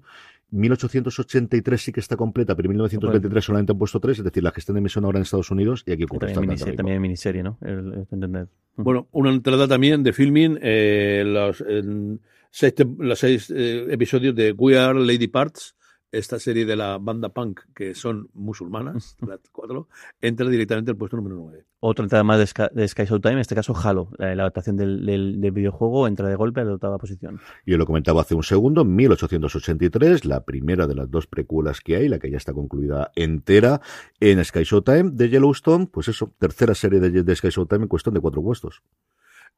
1883 0.53 1.81
sí 1.81 1.91
que 1.91 1.99
está 1.99 2.15
completa, 2.15 2.55
pero 2.55 2.69
1923 2.69 3.43
solamente 3.43 3.71
han 3.71 3.77
puesto 3.77 3.99
tres, 3.99 4.19
es 4.19 4.23
decir, 4.23 4.43
las 4.43 4.53
que 4.53 4.59
están 4.59 4.75
en 4.75 4.79
emisión 4.79 5.03
ahora 5.03 5.17
en 5.17 5.23
Estados 5.23 5.49
Unidos 5.49 5.83
y 5.85 5.91
aquí 5.91 6.03
ocurre. 6.03 6.31
También, 6.33 6.49
miniserie, 6.49 6.75
también 6.75 7.01
miniserie, 7.01 7.43
¿no? 7.43 7.57
Bueno, 8.75 9.07
una 9.11 9.31
entrada 9.31 9.67
también 9.67 10.03
de 10.03 10.13
filming, 10.13 10.59
eh, 10.61 11.23
los, 11.25 11.63
seis, 12.51 12.73
los 12.99 13.19
seis 13.19 13.51
eh, 13.55 13.87
episodios 13.89 14.35
de 14.35 14.51
We 14.51 14.77
Are 14.77 14.99
Lady 14.99 15.27
Parts, 15.27 15.75
esta 16.13 16.39
serie 16.39 16.65
de 16.65 16.75
la 16.75 16.99
banda 16.99 17.29
punk, 17.29 17.61
que 17.75 17.95
son 17.95 18.29
musulmanas, 18.33 19.17
las 19.27 19.39
cuatro, 19.51 19.89
entra 20.21 20.47
directamente 20.47 20.91
al 20.91 20.97
puesto 20.97 21.17
número 21.17 21.35
9. 21.35 21.65
Otra 21.79 22.03
entrada 22.03 22.23
más 22.23 22.37
de, 22.37 22.47
Sky, 22.47 22.63
de 22.71 22.87
Showtime, 22.87 23.33
en 23.33 23.39
este 23.39 23.55
caso 23.55 23.75
Halo, 23.75 24.09
la, 24.17 24.31
adaptación 24.31 24.77
del, 24.77 25.05
del, 25.05 25.51
videojuego, 25.51 26.07
entra 26.07 26.29
de 26.29 26.35
golpe 26.35 26.61
a 26.61 26.63
la 26.63 26.75
octava 26.75 26.97
posición. 26.99 27.41
Yo 27.65 27.77
lo 27.77 27.85
comentaba 27.85 28.21
hace 28.21 28.35
un 28.35 28.43
segundo, 28.43 28.85
1883, 28.85 30.23
la 30.25 30.45
primera 30.45 30.87
de 30.87 30.95
las 30.95 31.09
dos 31.09 31.27
precuelas 31.27 31.81
que 31.81 31.95
hay, 31.95 32.07
la 32.07 32.19
que 32.19 32.29
ya 32.29 32.37
está 32.37 32.53
concluida 32.53 33.11
entera 33.15 33.81
en 34.19 34.43
Sky 34.45 34.63
Showtime 34.63 35.11
de 35.11 35.29
Yellowstone, 35.29 35.87
pues 35.87 36.07
eso, 36.07 36.31
tercera 36.37 36.75
serie 36.75 36.99
de, 36.99 37.23
de 37.23 37.35
Sky 37.35 37.49
Showtime 37.49 37.83
en 37.83 37.89
cuestión 37.89 38.13
de 38.13 38.21
cuatro 38.21 38.41
puestos. 38.43 38.83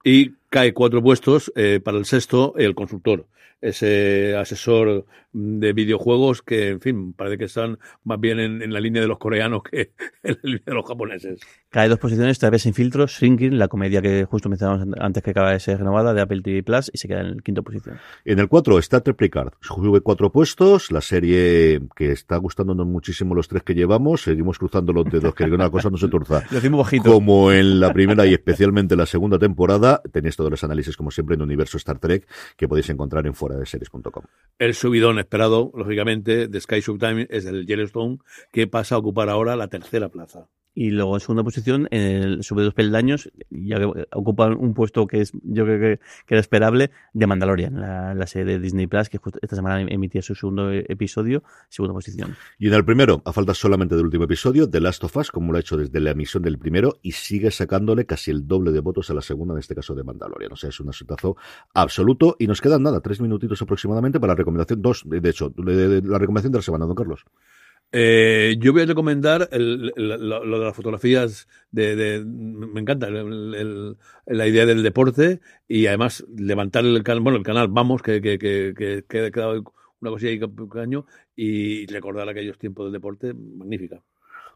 Y 0.08 0.36
cae 0.52 0.72
cuatro 0.72 1.02
puestos 1.02 1.52
eh, 1.56 1.82
para 1.84 1.98
el 1.98 2.06
sexto 2.06 2.54
el 2.58 2.76
consultor, 2.76 3.26
ese 3.60 4.36
asesor 4.38 5.06
de 5.38 5.74
videojuegos 5.74 6.42
que, 6.42 6.70
en 6.70 6.80
fin, 6.80 7.12
parece 7.12 7.38
que 7.38 7.44
están 7.46 7.78
más 8.06 8.18
bien 8.22 8.40
en, 8.40 8.72
la 8.72 8.80
línea 8.80 9.02
de 9.02 9.08
los 9.08 9.18
coreanos 9.18 9.64
que 9.64 9.92
en 10.24 10.38
la 10.42 10.50
línea 10.50 10.64
de 10.66 10.74
los 10.74 10.86
japoneses. 10.86 11.42
Cae 11.70 11.90
dos 11.90 12.00
posiciones, 12.00 12.32
esta 12.32 12.50
vez 12.50 12.62
sin 12.62 12.74
filtros, 12.74 13.12
Shrinking, 13.12 13.60
la 13.60 13.68
comedia 13.68 14.02
que 14.02 14.24
justo 14.24 14.48
mencionamos 14.48 14.88
antes 14.98 15.22
que 15.22 15.32
acaba 15.32 15.52
de 15.52 15.60
ser 15.60 15.80
renovada 15.80 16.14
de 16.14 16.22
Apple 16.22 16.42
TV 16.42 16.64
Plus 16.64 16.90
y 16.94 16.98
se 16.98 17.10
queda 17.10 17.20
en 17.20 17.26
el 17.26 17.44
quinto 17.44 17.64
posición. 17.64 17.98
En 18.24 18.40
el 18.40 18.48
cuatro 18.48 18.80
está 18.80 19.02
Triplicard, 19.02 19.52
sube 19.60 20.00
cuatro 20.00 20.32
puestos, 20.32 20.90
la 20.90 21.02
serie 21.02 21.82
que 21.98 22.14
está 22.14 22.38
gustándonos 22.38 22.88
muchísimo 22.88 23.36
los 23.36 23.50
tres 23.50 23.64
que 23.64 23.74
llevamos, 23.74 24.22
seguimos 24.22 24.58
cruzando 24.58 24.94
los 24.94 25.04
dedos 25.12 25.36
que 25.36 25.44
una 25.44 25.70
cosa 25.70 25.90
no 25.90 25.98
se 25.98 26.08
turza. 26.08 26.44
Como 27.04 27.52
en 27.52 27.82
la 27.82 27.92
primera 27.92 28.26
y 28.26 28.34
especialmente 28.34 28.96
la 28.96 29.06
segunda 29.06 29.38
temporada, 29.38 29.95
tenéis 30.12 30.36
todos 30.36 30.52
los 30.52 30.64
análisis 30.64 30.98
como 30.98 31.12
siempre 31.12 31.36
en 31.36 31.42
Universo 31.42 31.78
Star 31.78 32.00
Trek 32.00 32.28
que 32.56 32.68
podéis 32.68 32.90
encontrar 32.90 33.26
en 33.28 33.34
fuera 33.34 33.58
de 33.58 33.66
series.com. 33.66 34.24
El 34.60 34.74
subidón 34.74 35.20
esperado, 35.20 35.72
lógicamente, 35.76 36.48
de 36.48 36.62
Sky 36.62 36.80
Showtime 36.82 37.28
es 37.30 37.46
el 37.46 37.66
Yellowstone, 37.66 38.20
que 38.52 38.68
pasa 38.68 38.96
a 38.96 38.98
ocupar 38.98 39.30
ahora 39.30 39.56
la 39.56 39.68
tercera 39.68 40.10
plaza. 40.10 40.48
Y 40.76 40.92
luego 40.92 41.16
en 41.16 41.22
segunda 41.22 41.44
posición, 41.44 41.88
en 41.90 42.02
el, 42.02 42.44
sube 42.44 42.64
dos 42.64 42.74
peldaños, 42.74 43.32
ya 43.50 43.78
que 43.78 43.86
ocupa 44.12 44.48
un 44.48 44.74
puesto 44.74 45.08
que 45.08 45.22
es 45.22 45.32
yo 45.44 45.64
creo 45.64 45.80
que, 45.80 46.00
era 46.28 46.42
esperable, 46.42 46.92
de 47.14 47.28
Mandalorian, 47.28 47.80
la, 47.80 48.28
serie 48.28 48.54
de 48.54 48.60
Disney 48.60 48.86
Plus, 48.86 49.08
que 49.08 49.20
esta 49.42 49.56
semana 49.56 49.82
emitía 49.82 50.22
su 50.22 50.36
segundo 50.36 50.72
episodio, 50.72 51.44
segunda 51.70 51.94
posición. 51.94 52.36
Y 52.60 52.68
en 52.68 52.74
el 52.74 52.84
primero, 52.84 53.22
a 53.24 53.32
falta 53.32 53.54
solamente 53.54 53.96
del 53.96 54.06
último 54.06 54.26
episodio, 54.26 54.70
The 54.70 54.82
Last 54.82 55.06
of 55.06 55.16
Us, 55.16 55.32
como 55.32 55.54
lo 55.54 55.58
ha 55.58 55.62
hecho 55.62 55.78
desde 55.78 56.00
la 56.02 56.12
emisión 56.12 56.44
del 56.44 56.58
primero, 56.58 57.00
y 57.02 57.14
sigue 57.14 57.52
sacándole 57.52 58.06
casi 58.06 58.32
el 58.32 58.46
doble 58.46 58.72
de 58.72 58.82
votos 58.82 59.10
a 59.10 59.14
la 59.14 59.22
segunda, 59.22 59.54
en 59.54 59.60
este 59.60 59.76
caso 59.76 59.96
de 59.96 60.04
Mandalorian. 60.04 60.52
O 60.52 60.58
sea, 60.58 60.70
es 60.70 60.80
un 60.82 60.90
asuntazo 60.90 61.38
absoluto. 61.74 62.36
Y 62.38 62.48
nos 62.48 62.60
quedan 62.60 62.84
nada, 62.84 63.00
tres 63.00 63.22
minutitos 63.22 63.62
aproximadamente 63.62 64.20
para 64.20 64.34
la 64.34 64.38
recomendación, 64.38 64.82
dos, 64.82 65.04
de 65.06 65.30
hecho, 65.30 65.54
la 65.56 66.18
recomendación 66.20 66.52
de 66.52 66.60
la 66.60 66.64
semana, 66.64 66.86
don 66.86 66.96
Carlos. 66.96 67.26
Eh, 67.92 68.58
yo 68.60 68.74
voy 68.74 68.82
a 68.82 68.86
recomendar 68.86 69.48
el, 69.52 69.94
el, 69.96 70.08
lo, 70.08 70.44
lo, 70.44 70.60
de 70.60 70.66
las 70.66 70.76
fotografías 70.76 71.48
de, 71.72 71.96
de 71.96 72.26
me 72.26 72.82
encanta 72.82 73.08
el, 73.08 73.96
la 74.26 74.48
idea 74.48 74.66
del 74.66 74.84
deporte 74.84 75.40
y 75.68 75.88
además 75.88 76.26
levantar 76.36 76.84
el 76.84 77.04
canal, 77.04 77.22
bueno, 77.22 77.38
el 77.38 77.44
canal 77.44 77.68
Vamos, 77.70 78.02
que, 78.02 78.22
que, 78.22 78.38
que, 78.38 78.74
que, 78.78 79.06
que 79.08 79.26
ha 79.26 79.32
quedado 79.32 79.64
una 80.02 80.12
cosilla 80.12 80.32
ahí 80.32 80.82
año 80.82 81.06
y 81.36 81.86
recordar 81.88 82.28
aquellos 82.28 82.58
tiempos 82.58 82.86
del 82.86 82.94
deporte, 82.94 83.34
magnífica. 83.34 84.02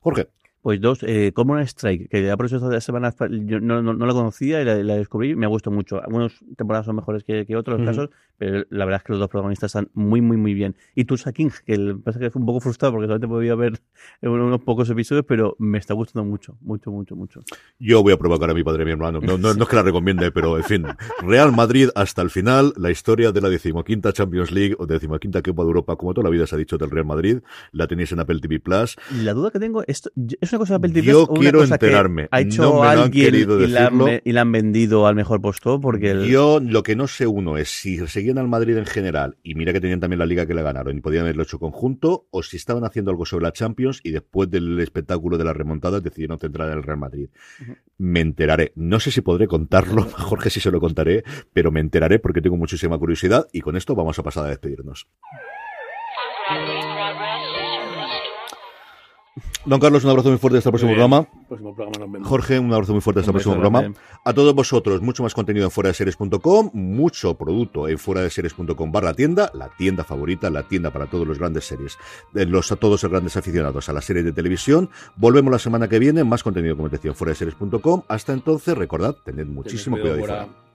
Jorge. 0.02 0.28
Pues 0.62 0.82
dos, 0.82 1.04
eh, 1.04 1.32
Common 1.34 1.62
Strike, 1.62 2.10
que 2.10 2.22
ya 2.22 2.36
por 2.36 2.48
eso 2.48 2.58
esta 2.58 2.82
semana 2.82 3.16
yo 3.46 3.62
no, 3.62 3.82
no, 3.82 3.94
no 3.94 4.06
la 4.06 4.12
conocía 4.12 4.62
y 4.62 4.66
la, 4.66 4.76
la, 4.84 4.98
descubrí, 4.98 5.34
me 5.34 5.46
ha 5.46 5.50
gustado 5.50 5.74
mucho. 5.74 6.04
Algunas 6.04 6.34
temporadas 6.58 6.86
son 6.86 6.98
mejores 6.98 7.24
que, 7.24 7.46
que 7.46 7.56
otros 7.56 7.80
uh 7.80 7.82
-huh. 7.82 7.86
casos, 7.86 8.10
pero 8.40 8.66
la 8.70 8.86
verdad 8.86 9.02
es 9.02 9.04
que 9.04 9.12
los 9.14 9.20
dos 9.20 9.30
protagonistas 9.30 9.70
están 9.70 9.90
muy, 9.94 10.22
muy, 10.22 10.38
muy 10.38 10.54
bien. 10.54 10.76
Y 10.96 11.04
Tulsa 11.04 11.34
King, 11.34 11.50
que 11.66 11.96
pasa 12.04 12.20
que 12.20 12.32
fue 12.32 12.40
un 12.40 12.46
poco 12.46 12.62
frustrado 12.62 12.94
porque 12.94 13.08
solamente 13.08 13.28
podía 13.28 13.54
ver 13.54 13.80
unos 14.22 14.62
pocos 14.62 14.90
episodios, 14.90 15.26
pero 15.28 15.58
me 15.60 15.78
está 15.78 15.94
gustando 15.94 16.28
mucho, 16.28 16.58
mucho, 16.62 16.90
mucho, 16.90 17.18
mucho. 17.18 17.42
Yo 17.78 18.02
voy 18.02 18.14
a 18.14 18.18
provocar 18.18 18.50
a 18.50 18.54
mi 18.54 18.64
padre 18.64 18.84
y 18.84 18.86
mi 18.86 18.92
hermano. 18.94 19.20
No, 19.20 19.38
no, 19.38 19.54
no 19.54 19.64
es 19.64 19.70
que 19.70 19.76
la 19.76 19.84
recomiende, 19.84 20.32
pero 20.32 20.58
en 20.58 20.64
fin. 20.64 20.86
Real 21.22 21.52
Madrid 21.52 21.90
hasta 21.96 22.22
el 22.22 22.30
final, 22.30 22.74
la 22.78 22.90
historia 22.92 23.34
de 23.34 23.42
la 23.42 23.50
decimoquinta 23.50 24.14
Champions 24.14 24.52
League 24.52 24.76
o 24.80 24.86
decimoquinta 24.86 25.42
Copa 25.42 25.64
de 25.64 25.68
Europa, 25.68 25.98
como 25.98 26.14
toda 26.14 26.24
la 26.24 26.30
vida 26.30 26.48
se 26.48 26.56
ha 26.56 26.58
dicho 26.58 26.78
del 26.78 26.90
Real 26.90 27.06
Madrid, 27.06 27.40
la 27.74 27.88
tenéis 27.88 28.14
en 28.14 28.22
Apple 28.22 28.40
TV 28.40 28.62
Plus. 28.62 28.96
La 29.22 29.34
duda 29.34 29.52
que 29.52 29.60
tengo, 29.60 29.84
esto, 29.86 30.10
es 30.40 30.52
una 30.54 30.60
cosa 30.60 30.74
de 30.74 30.78
Apple 30.78 30.92
TV 30.92 31.08
Yo 31.08 31.28
quiero 31.28 31.62
enterarme. 31.62 32.30
ha 32.32 32.40
hecho 32.40 32.62
no 32.62 32.82
me 32.82 32.88
alguien 32.88 33.36
y, 33.36 33.68
la 33.68 33.88
han, 33.88 34.22
y, 34.24 34.32
la 34.32 34.42
han, 34.42 34.52
vendido 34.52 35.08
al 35.08 35.16
mejor 35.16 35.42
puesto 35.42 35.82
porque 35.82 36.12
el... 36.12 36.26
Yo 36.26 36.62
lo 36.62 36.84
que 36.84 36.96
no 36.96 37.08
sé 37.08 37.28
uno 37.28 37.58
es 37.58 37.70
si 37.70 37.98
al 38.38 38.48
Madrid 38.48 38.78
en 38.78 38.86
general 38.86 39.38
y 39.44 39.56
mira 39.56 39.74
que 39.74 39.82
tenían 39.82 40.00
también 40.00 40.20
la 40.20 40.26
liga 40.26 40.46
que 40.46 40.54
le 40.54 40.62
ganaron 40.62 40.98
y 40.98 41.02
podían 41.02 41.24
haberlo 41.24 41.44
hecho 41.44 41.60
conjunto 41.60 42.28
o 42.32 42.44
si 42.44 42.58
estaban 42.58 42.84
haciendo 42.84 43.12
algo 43.12 43.26
sobre 43.26 43.44
la 43.44 43.52
Champions 43.52 44.00
y 44.04 44.12
después 44.12 44.50
del 44.50 44.80
espectáculo 44.80 45.38
de 45.38 45.44
las 45.44 45.56
remontadas 45.56 46.04
decidieron 46.04 46.40
centrar 46.40 46.70
en 46.70 46.78
el 46.78 46.84
Real 46.84 46.98
Madrid. 46.98 47.30
Uh 47.62 47.64
-huh. 47.64 47.78
Me 47.98 48.20
enteraré. 48.22 48.72
No 48.76 49.00
sé 49.00 49.12
si 49.12 49.22
podré 49.22 49.48
contarlo, 49.48 50.04
Jorge 50.12 50.50
si 50.50 50.60
se 50.60 50.72
lo 50.72 50.80
contaré, 50.80 51.24
pero 51.54 51.72
me 51.72 51.80
enteraré 51.80 52.20
porque 52.20 52.42
tengo 52.42 52.58
muchísima 52.58 52.98
curiosidad 52.98 53.48
y 53.52 53.62
con 53.62 53.76
esto 53.76 53.96
vamos 53.96 54.20
a 54.20 54.24
pasar 54.24 54.46
a 54.46 54.50
despedirnos. 54.50 55.08
Don 59.70 59.80
Carlos, 59.80 60.04
un 60.04 60.10
abrazo 60.10 60.30
muy 60.30 60.40
fuerte 60.40 60.58
hasta 60.58 60.70
el 60.70 60.72
próximo 60.72 60.94
programa. 60.94 61.28
próximo 61.48 61.76
programa 61.76 62.28
Jorge, 62.28 62.58
un 62.58 62.74
abrazo 62.74 62.94
muy 62.94 63.02
fuerte 63.02 63.20
hasta 63.20 63.30
el 63.30 63.34
próximo 63.34 63.54
programa. 63.54 63.94
A 64.26 64.34
todos 64.34 64.56
vosotros, 64.56 65.00
mucho 65.04 65.22
más 65.22 65.36
contenido 65.36 65.66
en 65.66 65.70
fuera 65.70 65.90
de 65.90 65.94
series.com, 65.94 66.72
mucho 66.74 67.36
producto 67.36 67.88
en 67.88 68.00
fuera 68.00 68.22
de 68.22 68.32
series.com 68.32 68.92
barra 68.92 69.14
tienda, 69.14 69.52
la 69.54 69.70
tienda 69.78 70.04
favorita, 70.04 70.50
la 70.50 70.64
tienda 70.64 70.90
para 70.90 71.06
todos 71.06 71.28
los 71.28 71.38
grandes 71.38 71.66
series, 71.66 72.00
de 72.34 72.48
los 72.48 72.72
a 72.72 72.78
todos 72.78 73.04
los 73.04 73.12
grandes 73.12 73.38
aficionados 73.38 73.88
a 73.90 73.94
las 73.94 74.06
series 74.06 74.26
de 74.26 74.32
televisión. 74.32 74.90
Volvemos 75.18 75.52
la 75.52 75.60
semana 75.60 75.88
que 75.88 76.00
viene, 76.00 76.24
más 76.24 76.42
contenido 76.42 76.76
como 76.76 76.90
decía, 76.90 77.14
fuera 77.14 77.34
de 77.34 77.36
series.com. 77.36 78.02
Hasta 78.08 78.34
entonces, 78.34 78.76
recordad, 78.76 79.18
tened 79.24 79.46
muchísimo 79.46 80.00
cuidado. 80.00 80.20
cuidado 80.20 80.69